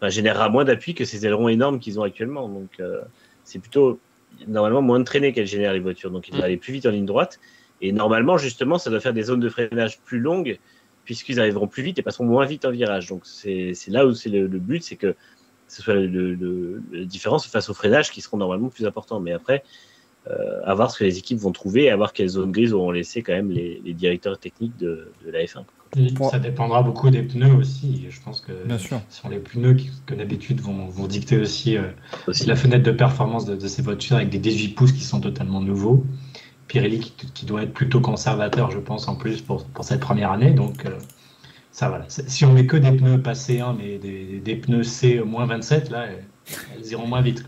enfin, 0.00 0.08
générera 0.08 0.48
moins 0.48 0.64
d'appui 0.64 0.94
que 0.94 1.04
ces 1.04 1.24
ailerons 1.26 1.48
énormes 1.48 1.78
qu'ils 1.78 2.00
ont 2.00 2.02
actuellement. 2.02 2.48
Donc, 2.48 2.80
c'est 3.44 3.58
plutôt 3.58 4.00
normalement 4.46 4.82
moins 4.82 4.98
de 5.00 5.04
traînée 5.04 5.32
qu'elles 5.32 5.46
génèrent 5.46 5.72
les 5.72 5.80
voitures. 5.80 6.10
Donc, 6.10 6.28
ils 6.28 6.32
doivent 6.32 6.42
Mm. 6.42 6.46
aller 6.46 6.56
plus 6.56 6.72
vite 6.72 6.86
en 6.86 6.90
ligne 6.90 7.06
droite. 7.06 7.38
Et 7.80 7.92
normalement, 7.92 8.38
justement, 8.38 8.78
ça 8.78 8.90
doit 8.90 9.00
faire 9.00 9.12
des 9.12 9.24
zones 9.24 9.40
de 9.40 9.48
freinage 9.48 10.00
plus 10.02 10.20
longues, 10.20 10.58
puisqu'ils 11.04 11.40
arriveront 11.40 11.68
plus 11.68 11.82
vite 11.82 11.98
et 11.98 12.02
passeront 12.02 12.24
moins 12.24 12.46
vite 12.46 12.64
en 12.64 12.70
virage. 12.70 13.08
Donc, 13.08 13.26
c'est 13.26 13.74
c'est 13.74 13.90
là 13.90 14.06
où 14.06 14.14
c'est 14.14 14.30
le, 14.30 14.46
le 14.46 14.58
but, 14.58 14.82
c'est 14.82 14.96
que 14.96 15.14
ce 15.68 15.82
soit 15.82 15.94
le, 15.94 16.34
le- 16.34 16.82
la 16.92 17.04
différence 17.04 17.46
face 17.46 17.68
au 17.68 17.74
freinage 17.74 18.10
qui 18.10 18.20
seront 18.20 18.36
normalement 18.38 18.68
plus 18.68 18.86
importants. 18.86 19.20
Mais 19.20 19.32
après, 19.32 19.64
euh, 20.28 20.60
à 20.64 20.74
voir 20.74 20.90
ce 20.90 20.98
que 20.98 21.04
les 21.04 21.18
équipes 21.18 21.38
vont 21.38 21.52
trouver 21.52 21.84
et 21.84 21.90
à 21.90 21.96
voir 21.96 22.12
quelles 22.12 22.28
zones 22.28 22.52
grises 22.52 22.72
auront 22.72 22.90
laissé 22.90 23.22
quand 23.22 23.34
même 23.34 23.50
les, 23.50 23.80
les 23.84 23.92
directeurs 23.94 24.38
techniques 24.38 24.76
de, 24.76 25.12
de 25.24 25.30
la 25.30 25.44
F1. 25.44 25.66
Ça 26.30 26.38
dépendra 26.38 26.82
beaucoup 26.82 27.10
des 27.10 27.22
pneus 27.22 27.54
aussi. 27.54 28.06
Je 28.10 28.20
pense 28.20 28.40
que 28.40 28.52
Bien 28.66 28.78
sûr. 28.78 29.00
ce 29.08 29.22
sont 29.22 29.28
les 29.28 29.38
pneus 29.38 29.74
qui, 29.74 29.90
que 30.06 30.14
d'habitude 30.14 30.60
vont, 30.60 30.86
vont 30.86 31.06
dicter 31.06 31.38
aussi, 31.38 31.76
euh, 31.76 31.82
Aussi. 32.26 32.46
la 32.46 32.56
fenêtre 32.56 32.82
de 32.82 32.90
performance 32.90 33.44
de, 33.44 33.54
de 33.54 33.68
ces 33.68 33.82
voitures 33.82 34.16
avec 34.16 34.30
des 34.30 34.38
18 34.38 34.68
pouces 34.74 34.92
qui 34.92 35.04
sont 35.04 35.20
totalement 35.20 35.60
nouveaux. 35.60 36.04
Pirelli 36.66 36.98
qui, 37.00 37.12
qui 37.32 37.46
doit 37.46 37.62
être 37.62 37.72
plutôt 37.72 38.00
conservateur, 38.00 38.70
je 38.70 38.78
pense, 38.78 39.06
en 39.06 39.14
plus 39.16 39.40
pour, 39.42 39.64
pour 39.66 39.84
cette 39.84 40.00
première 40.00 40.32
année. 40.32 40.50
Donc, 40.50 40.84
euh, 40.86 40.90
ça 41.70 41.88
voilà. 41.88 42.06
Si 42.08 42.44
on 42.44 42.52
met 42.52 42.66
que 42.66 42.76
des 42.76 42.92
pneus 42.92 43.20
pas 43.20 43.32
C1, 43.32 43.76
mais 43.76 43.98
des, 43.98 44.40
des 44.44 44.56
pneus 44.56 44.84
C 44.84 45.20
moins 45.24 45.46
27, 45.46 45.90
là, 45.90 46.06
elles, 46.76 46.86
iront 46.90 47.06
moins 47.06 47.20
vite. 47.20 47.44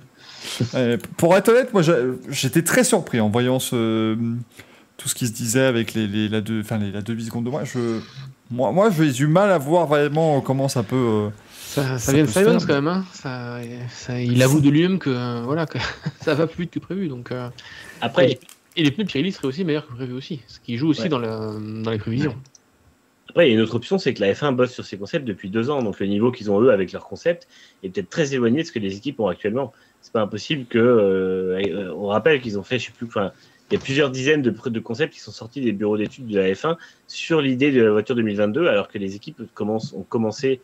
Euh, 0.75 0.97
pour 1.17 1.37
être 1.37 1.49
honnête, 1.49 1.73
moi 1.73 1.83
j'étais 2.29 2.63
très 2.63 2.85
surpris 2.85 3.21
en 3.21 3.29
voyant 3.31 3.59
ce, 3.59 4.17
tout 5.07 5.11
ce 5.11 5.15
qui 5.15 5.29
se 5.29 5.33
disait 5.33 5.61
avec 5.63 5.95
les, 5.95 6.09
les- 6.09 6.29
la, 6.29 6.41
deux, 6.41 6.59
enfin, 6.63 6.79
les, 6.79 6.91
la 6.91 7.01
demi-seconde 7.01 7.45
de 7.45 7.51
moi. 7.51 7.63
Je, 7.63 8.01
moi, 8.51 8.73
moi 8.73 8.91
j'ai 8.91 9.13
du 9.13 9.29
mal 9.29 9.53
à 9.53 9.59
voir 9.59 9.87
vraiment 9.87 10.41
comment 10.41 10.67
ça 10.67 10.83
peut. 10.83 10.97
euh, 10.97 11.29
Ça, 11.61 11.83
ça 11.91 11.99
Ça 11.99 12.13
vient 12.13 12.25
de 12.25 12.29
Simons 12.29 12.59
quand 12.67 12.75
même. 12.75 12.89
Hein. 12.89 13.05
Ça, 13.13 13.61
ça- 13.89 14.21
il 14.21 14.43
avoue 14.43 14.61
de 14.61 14.69
lui-même 14.69 14.99
que, 14.99 15.11
euh, 15.11 15.43
voilà, 15.45 15.65
que 15.67 15.79
ça 16.23 16.35
va 16.35 16.49
plus 16.49 16.63
vite 16.63 16.73
que 16.73 16.81
prévu. 16.81 17.07
Donc, 17.07 17.31
euh, 17.31 17.49
Après, 18.01 18.33
et, 18.33 18.41
et 18.75 18.83
les 18.83 18.91
pneus 18.91 19.05
Pirelli 19.07 19.31
seraient 19.31 19.47
aussi 19.47 19.65
meilleurs 19.65 19.87
que 19.87 19.93
prévu 19.95 20.13
aussi. 20.13 20.41
Ce 20.49 20.59
qui 20.59 20.77
joue 20.77 20.89
aussi 20.89 21.03
Ouais. 21.03 21.09
dans, 21.09 21.21
la- 21.21 21.53
dans 21.57 21.91
les 21.93 21.99
prévisions. 21.99 22.35
Après, 23.31 23.47
il 23.47 23.51
y 23.51 23.53
a 23.53 23.55
une 23.59 23.63
autre 23.63 23.77
option, 23.77 23.99
c'est 23.99 24.13
que 24.13 24.21
la 24.21 24.33
F1 24.33 24.57
bosse 24.57 24.73
sur 24.73 24.85
ses 24.85 24.99
concepts 24.99 25.25
depuis 25.25 25.51
deux 25.51 25.71
ans. 25.71 25.85
Donc, 25.85 26.01
le 26.01 26.07
niveau 26.07 26.33
qu'ils 26.33 26.51
ont 26.51 26.61
eux 26.61 26.73
avec 26.73 26.91
leurs 26.91 27.07
concepts 27.07 27.47
est 27.85 27.91
peut-être 27.91 28.11
très 28.11 28.35
éloigné 28.35 28.63
de 28.63 28.67
ce 28.67 28.73
que 28.73 28.81
les 28.81 28.97
équipes 28.97 29.21
ont 29.21 29.29
actuellement. 29.29 29.73
C'est 30.03 30.13
pas 30.13 30.23
impossible 30.23 30.67
que. 30.67 30.79
euh, 30.79 31.61
euh, 31.69 31.93
on 31.97 32.07
rappelle 32.09 32.41
qu'ils 32.41 32.59
ont 32.59 32.65
fait, 32.65 32.81
je 32.81 32.87
sais 32.87 32.93
plus, 32.97 33.07
enfin, 33.07 33.31
il 33.71 33.75
y 33.75 33.77
a 33.77 33.81
plusieurs 33.81 34.11
dizaines 34.11 34.43
de, 34.43 34.81
concepts 34.81 35.13
qui 35.13 35.21
sont 35.21 35.33
sortis 35.33 35.61
des 35.61 35.73
bureaux 35.73 35.97
d'études 35.97 36.27
de 36.27 36.39
la 36.39 36.53
F1 36.53 36.77
sur 37.09 37.41
l'idée 37.41 37.73
de 37.73 37.83
la 37.83 37.91
voiture 37.91 38.15
2022, 38.15 38.69
alors 38.69 38.89
que 38.89 38.99
les 38.99 39.17
équipes 39.17 39.41
ont 39.59 40.03
commencé 40.09 40.61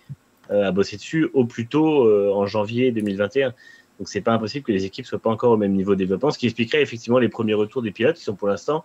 euh, 0.51 0.69
à 0.69 0.71
bosser 0.71 0.97
dessus 0.97 1.29
au 1.35 1.45
plus 1.45 1.67
tôt 1.67 2.07
euh, 2.07 2.31
en 2.33 2.47
janvier 2.47 2.93
2021. 2.93 3.55
Donc, 3.99 4.09
c'est 4.09 4.21
pas 4.21 4.33
impossible 4.33 4.65
que 4.65 4.73
les 4.73 4.85
équipes 4.85 5.07
soient 5.07 5.19
pas 5.19 5.31
encore 5.31 5.53
au 5.53 5.57
même 5.57 5.73
niveau 5.73 5.95
de 5.95 5.99
développement, 5.99 6.31
ce 6.31 6.39
qui 6.39 6.47
expliquerait 6.47 6.83
effectivement 6.83 7.19
les 7.19 7.29
premiers 7.29 7.55
retours 7.55 7.83
des 7.83 7.91
pilotes 7.91 8.17
qui 8.17 8.25
sont 8.25 8.37
pour 8.37 8.49
l'instant 8.49 8.85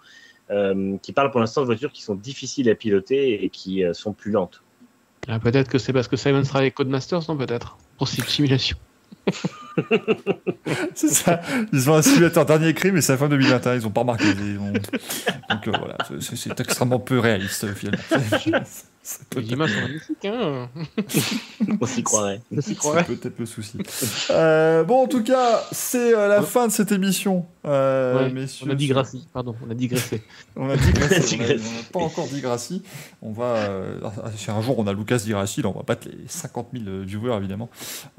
euh, 0.49 0.97
qui 1.01 1.11
parlent 1.11 1.29
pour 1.29 1.39
l'instant 1.39 1.61
de 1.61 1.67
voitures 1.67 1.91
qui 1.91 2.01
sont 2.01 2.15
difficiles 2.15 2.69
à 2.69 2.75
piloter 2.75 3.43
et 3.43 3.49
qui 3.49 3.83
sont 3.93 4.13
plus 4.13 4.31
lentes. 4.31 4.63
Ah, 5.27 5.39
peut-être 5.39 5.69
que 5.69 5.77
c'est 5.77 5.93
parce 5.93 6.07
que 6.07 6.15
Simons 6.15 6.41
travaille 6.43 6.67
avec 6.67 6.75
Codemasters, 6.75 7.21
non 7.27 7.37
Peut-être. 7.37 7.77
Pour 7.97 8.07
simulation. 8.07 8.77
C'est 10.95 11.09
ça. 11.09 11.41
Ils 11.73 11.89
ont 11.89 11.95
un 11.95 12.01
simulateur 12.01 12.45
dernier 12.45 12.73
cri, 12.73 12.91
mais 12.91 13.01
c'est 13.01 13.11
la 13.13 13.17
fin 13.17 13.29
2021. 13.29 13.75
Ils 13.75 13.87
ont 13.87 13.91
pas 13.91 14.01
remarqué. 14.01 14.25
Ont- 14.59 14.73
Donc 14.73 15.67
euh, 15.67 15.71
voilà, 15.77 15.97
c'est- 16.19 16.35
extrêmement 16.59 16.99
peu 16.99 17.19
réaliste 17.19 17.73
finalement. 17.73 17.99
C'est 19.09 19.35
Les 19.35 19.51
images 19.53 19.71
sont 19.73 19.81
magnifiques, 19.83 20.25
hein 20.25 20.67
On 21.81 21.85
s'y 21.85 22.03
croirait. 22.03 22.41
S'y 22.59 22.75
c'est 22.75 23.05
peut-être 23.07 23.39
le 23.39 23.45
souci. 23.45 23.77
Euh, 24.31 24.83
bon, 24.83 25.03
en 25.03 25.07
tout 25.07 25.23
cas, 25.23 25.63
c'est 25.71 26.13
euh, 26.13 26.27
la 26.27 26.41
Ouais. 26.41 26.45
fin 26.45 26.67
de 26.67 26.73
cette 26.73 26.91
émission, 26.91 27.45
euh, 27.65 28.25
Ouais, 28.25 28.33
messieurs. 28.33 28.65
on 28.67 28.71
a 28.71 28.75
dit 28.75 28.87
Grassi, 28.87 29.25
pardon, 29.33 29.55
on 29.65 29.71
a 29.71 29.73
digressé. 29.75 30.23
On 30.57 30.69
a 30.69 30.75
Dit 30.75 30.91
on 30.93 31.01
a- 31.03 31.05
on 31.05 31.53
n'a 31.55 31.61
pas 31.93 31.99
encore 31.99 32.27
dit 32.27 32.41
Grassi. 32.41 32.83
On 33.21 33.31
va, 33.31 33.45
euh, 33.55 33.97
si 34.35 34.51
un 34.51 34.61
jour 34.61 34.77
on 34.77 34.85
a 34.87 34.91
Lucas 34.93 35.19
dit 35.19 35.29
Grassi, 35.29 35.61
là 35.61 35.69
on 35.69 35.77
va 35.77 35.83
battre 35.87 36.09
les 36.09 36.27
50 36.27 36.67
000 36.73 36.83
viewers 37.05 37.37
évidemment. 37.37 37.69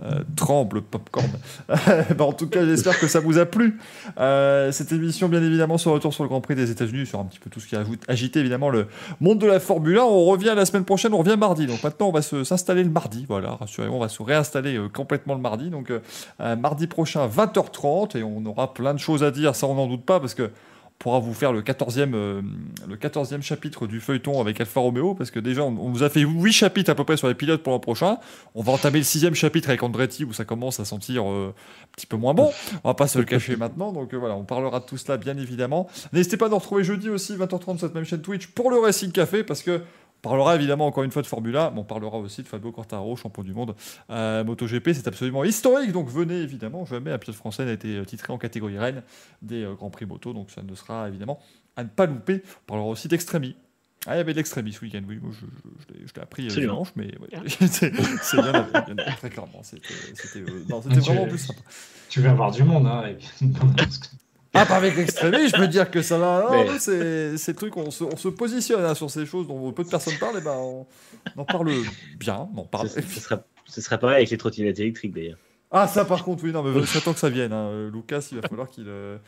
Euh, 0.03 0.23
tremble 0.37 0.81
popcorn. 0.81 1.29
Bah, 2.17 2.25
en 2.25 2.33
tout 2.33 2.49
cas, 2.49 2.65
j'espère 2.65 2.99
que 2.99 3.09
ça 3.09 3.21
vous 3.21 3.37
a 3.39 3.45
plu. 3.45 3.79
Euh, 4.19 4.73
cette 4.73 4.91
émission, 4.93 5.29
bien 5.29 5.43
évidemment, 5.43 5.77
sur 5.77 5.93
retour 5.93 6.15
sur 6.15 6.23
le 6.25 6.29
Grand 6.31 6.41
Prix 6.41 6.55
des 6.55 6.71
États-Unis, 6.71 7.05
sur 7.07 7.21
un 7.21 7.25
petit 7.27 7.39
peu 7.39 7.51
tout 7.51 7.61
ce 7.61 7.67
qui 7.67 7.77
a 7.77 7.81
ajoute- 7.81 8.03
agité 8.09 8.41
évidemment 8.41 8.71
le 8.71 8.87
monde 9.21 9.39
de 9.39 9.47
la 9.47 9.61
Formule 9.61 9.99
1. 9.99 10.03
On 10.05 10.25
revient 10.25 10.55
la 10.57 10.65
semaine 10.65 10.78
prochaine, 10.85 11.15
on 11.15 11.19
revient 11.19 11.37
mardi. 11.37 11.67
Donc 11.67 11.83
maintenant, 11.83 12.09
on 12.09 12.13
va 12.13 12.23
s'installer 12.23 12.85
le 12.85 12.91
mardi. 12.91 13.25
Voilà, 13.29 13.53
rassurez-vous, 13.53 13.95
on 13.95 14.01
va 14.01 14.09
se 14.09 14.23
réinstaller 14.23 14.77
euh, 14.77 14.89
complètement 14.89 15.35
le 15.35 15.41
mardi. 15.41 15.71
Donc 15.71 15.91
euh, 15.91 16.57
mardi 16.57 16.87
prochain, 16.87 17.29
20h30, 17.29 18.17
et 18.17 18.23
on 18.23 18.45
aura 18.47 18.75
plein 18.75 18.95
de 18.95 18.99
choses 18.99 19.23
à 19.23 19.31
dire, 19.31 19.55
ça 19.55 19.67
on 19.67 19.75
n'en 19.75 19.87
doute 19.87 20.05
pas, 20.05 20.21
parce 20.21 20.35
que 20.35 20.51
pourra 20.99 21.21
vous 21.21 21.33
faire 21.33 21.53
le 21.53 21.63
14e, 21.63 22.13
euh, 22.15 22.43
le 22.89 22.97
14e 22.97 23.41
chapitre 23.41 23.87
du 23.87 24.01
feuilleton 24.01 24.41
avec 24.41 24.61
Alfa 24.61 24.81
Romeo, 24.81 25.15
parce 25.15 25.31
que 25.31 25.39
déjà, 25.39 25.63
on, 25.63 25.71
nous 25.71 26.03
a 26.03 26.11
fait 26.11 26.21
8 26.21 26.53
chapitres 26.53 26.91
à 26.91 26.95
peu 26.95 27.05
près 27.05 27.17
sur 27.17 27.29
les 27.29 27.35
pilotes 27.35 27.63
pour 27.63 27.73
l'an 27.73 27.79
prochain. 27.79 28.19
On 28.55 28.63
va 28.63 28.73
entamer 28.73 28.99
le 28.99 29.05
6 29.05 29.33
chapitre 29.35 29.69
avec 29.69 29.83
Andretti, 29.83 30.25
où 30.25 30.33
ça 30.33 30.45
commence 30.45 30.81
à 30.81 30.85
sentir 30.85 31.31
euh, 31.31 31.55
un 31.55 31.95
petit 31.97 32.07
peu 32.07 32.17
moins 32.17 32.35
bon. 32.35 32.51
On 32.83 32.89
va 32.89 32.95
pas 32.95 33.07
se 33.07 33.19
le 33.19 33.25
cacher 33.25 33.57
maintenant, 33.57 33.93
donc 33.93 34.13
voilà, 34.15 34.35
on 34.35 34.45
parlera 34.45 34.81
de 34.81 34.85
tout 34.85 34.97
cela, 34.97 35.17
bien 35.17 35.37
évidemment. 35.39 35.89
N'hésitez 36.13 36.37
pas 36.37 36.47
à 36.47 36.49
nous 36.49 36.59
retrouver 36.59 36.83
jeudi 36.83 37.09
aussi, 37.09 37.37
20h30, 37.37 37.79
sur 37.79 37.81
cette 37.81 37.95
même 37.95 38.05
chaîne 38.05 38.23
Twitch, 38.23 38.49
pour 38.49 38.71
le 38.71 38.79
Racing 38.79 39.13
Café, 39.13 39.45
parce 39.45 39.63
que 39.63 39.83
on 40.19 40.29
parlera 40.29 40.57
évidemment 40.57 40.87
encore 40.87 41.05
une 41.05 41.11
fois 41.11 41.23
de 41.23 41.27
Formula, 41.29 41.71
mais 41.75 41.81
on 41.81 41.85
parlera 41.85 42.19
aussi 42.19 42.43
de 42.43 42.49
Fabio 42.49 42.73
Quartararo, 42.73 43.15
champion 43.17 43.43
du 43.45 43.55
monde 43.55 43.75
euh, 44.11 44.43
MotoGP. 44.45 44.91
C'est 44.93 45.07
absolument 45.09 45.45
historique, 45.45 45.93
donc 45.93 46.09
venez 46.09 46.37
évidemment. 46.39 46.85
Jamais 46.85 47.13
un 47.13 47.19
pilote 47.19 47.37
français 47.37 47.65
n'a 47.65 47.73
été 47.73 48.03
titré 48.05 48.33
en 48.33 48.39
catégorie 48.39 48.79
reine 48.79 49.03
des 49.43 49.63
euh, 49.65 49.75
Grands 49.75 49.91
Prix 49.91 50.07
moto, 50.07 50.33
donc 50.33 50.51
ça 50.51 50.63
ne 50.63 50.75
sera 50.75 51.09
évidemment 51.09 51.39
à 51.77 51.85
ne 51.85 51.89
pas 51.89 52.07
louper. 52.07 52.43
On 52.45 52.67
parlera 52.67 52.89
aussi 52.89 53.07
d'Extremi. 53.09 53.55
Ah, 54.07 54.15
il 54.15 54.19
y 54.19 54.21
avait 54.21 54.33
de 54.33 54.39
l'Extremi 54.39 54.73
ce 54.73 54.81
week-end, 54.81 55.03
oui, 55.09 55.19
moi 55.21 55.31
je, 55.33 55.41
je- 55.47 55.71
je 55.89 55.93
l'ai- 56.01 56.07
je 56.07 56.15
l'ai 56.15 56.21
appris 56.23 56.47
euh, 56.47 56.51
dimanche, 56.61 56.89
mais 56.97 57.07
ouais, 57.19 57.29
c'est 57.69 57.93
c'est 58.23 58.37
bien, 58.41 58.55
appris, 58.55 58.95
bien 58.95 59.05
très 59.17 59.29
clairement. 59.31 59.61
C'était 59.63 59.89
euh, 60.41 60.65
Tu- 60.93 60.99
vraiment 61.01 61.27
plus 61.27 61.39
sympa. 61.39 61.61
Tu 62.09 62.21
vas 62.21 62.31
avoir 62.31 62.51
du 62.53 62.63
monde, 62.65 62.87
hein, 62.87 63.01
avec 63.05 63.29
Ah, 64.55 64.65
pas 64.67 64.77
avec 64.77 64.97
l'extrémie, 64.97 65.49
je 65.49 65.57
peux 65.57 65.69
dire 65.69 65.91
que 65.91 66.01
ça 66.03 66.19
va. 66.19 66.45
Non, 66.45 66.51
Mais- 66.51 66.65
nous, 66.73 66.79
c'est 66.79 67.37
c'est 67.37 67.53
le 67.53 67.57
truc, 67.57 67.77
on 67.77 67.91
se, 67.91 68.03
on 68.05 68.17
se 68.17 68.29
positionne 68.29 68.85
hein, 68.85 68.95
sur 68.95 69.11
ces 69.11 69.27
choses 69.27 69.47
dont 69.47 69.71
peu 69.73 69.85
de 69.85 69.89
personnes 69.89 70.15
parlent, 70.19 70.39
et 70.39 70.41
ben 70.41 70.57
on, 70.57 70.87
on 71.37 71.41
en 71.43 71.45
parle 71.45 71.71
bien, 72.19 72.49
on 72.55 72.61
en 72.61 72.65
parle. 72.65 72.89
Ce, 72.89 73.01
ce 73.03 73.21
sera, 73.21 73.43
ce 73.67 73.81
sera 73.81 73.99
pareil 73.99 74.17
avec 74.17 74.31
les 74.31 74.39
trottinettes 74.39 74.79
électriques 74.81 75.13
d'ailleurs. 75.15 75.37
Ah, 75.71 75.87
ça 75.87 76.05
par 76.07 76.25
contre, 76.25 76.45
oui, 76.45 76.53
non, 76.53 76.63
mais 76.63 76.83
j'attends 76.87 77.13
que 77.13 77.19
ça 77.21 77.29
vienne. 77.29 77.53
hein. 77.53 77.91
Lucas, 77.93 78.27
il 78.33 78.41
va 78.41 78.49
falloir 78.49 78.69
qu'il. 78.71 78.85
euh, 78.89 79.19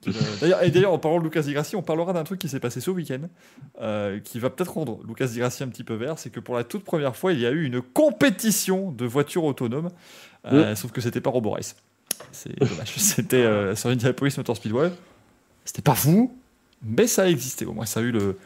qu'il, 0.00 0.16
euh, 0.16 0.20
D'ailleurs, 0.40 0.62
et 0.62 0.70
d'ailleurs, 0.70 0.92
en 0.94 0.98
parlant 0.98 1.18
de 1.18 1.24
Lucas 1.24 1.42
Di 1.42 1.52
Grassi, 1.52 1.76
on 1.76 1.82
parlera 1.82 2.14
d'un 2.14 2.24
truc 2.24 2.38
qui 2.40 2.48
s'est 2.48 2.60
passé 2.60 2.80
ce 2.80 2.90
week-end, 2.90 3.28
euh, 3.82 4.18
qui 4.20 4.38
va 4.38 4.48
peut-être 4.48 4.72
rendre 4.72 5.00
Lucas 5.06 5.26
Di 5.26 5.38
Grassi 5.38 5.62
un 5.64 5.68
petit 5.68 5.84
peu 5.84 5.94
vert. 5.94 6.18
C'est 6.18 6.30
que 6.30 6.40
pour 6.40 6.54
la 6.56 6.64
toute 6.64 6.84
première 6.84 7.14
fois, 7.14 7.34
il 7.34 7.40
y 7.40 7.46
a 7.46 7.50
eu 7.50 7.64
une 7.64 7.82
compétition 7.82 8.90
de 8.90 9.04
voitures 9.04 9.44
autonomes, 9.44 9.90
euh, 10.46 10.74
sauf 10.74 10.92
que 10.92 11.02
c'était 11.02 11.20
pas 11.20 11.30
Roborace. 11.30 11.76
C'est 12.32 12.58
dommage. 12.58 12.92
C'était 12.96 13.36
euh, 13.36 13.74
sur 13.76 13.90
Indianapolis 13.90 14.34
Motor 14.36 14.56
Speedway. 14.56 14.90
C'était 15.64 15.82
pas 15.82 15.94
fou, 15.94 16.32
mais 16.82 17.06
ça 17.06 17.22
a 17.22 17.26
existé. 17.26 17.64
Au 17.66 17.72
moins, 17.72 17.86
ça 17.86 18.00
a 18.00 18.02
eu 18.02 18.12
le, 18.12 18.38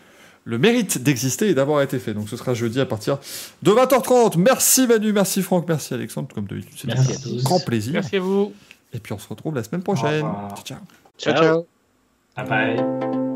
le 0.44 0.58
mérite 0.58 1.02
d'exister 1.02 1.48
et 1.48 1.54
d'avoir 1.54 1.82
été 1.82 1.98
fait. 1.98 2.14
Donc 2.14 2.28
ce 2.28 2.36
sera 2.36 2.54
jeudi 2.54 2.80
à 2.80 2.86
partir 2.86 3.18
de 3.62 3.70
20h30. 3.70 4.38
Merci 4.38 4.86
Manu, 4.86 5.12
merci 5.12 5.42
Franck, 5.42 5.66
merci 5.68 5.94
Alexandre, 5.94 6.28
comme 6.34 6.46
d'habitude. 6.46 6.74
C'est 6.76 6.90
un 6.90 7.04
tous. 7.04 7.44
grand 7.44 7.60
plaisir. 7.60 7.94
Merci 7.94 8.16
à 8.16 8.20
vous. 8.20 8.52
Et 8.92 8.98
puis 8.98 9.12
on 9.12 9.18
se 9.18 9.28
retrouve 9.28 9.54
la 9.54 9.62
semaine 9.62 9.82
prochaine. 9.82 10.22
Ciao. 10.64 10.78
Ciao, 11.18 11.34
Ciao. 11.34 11.42
ciao. 11.42 11.66
Bye 12.36 12.48
bye. 12.48 13.29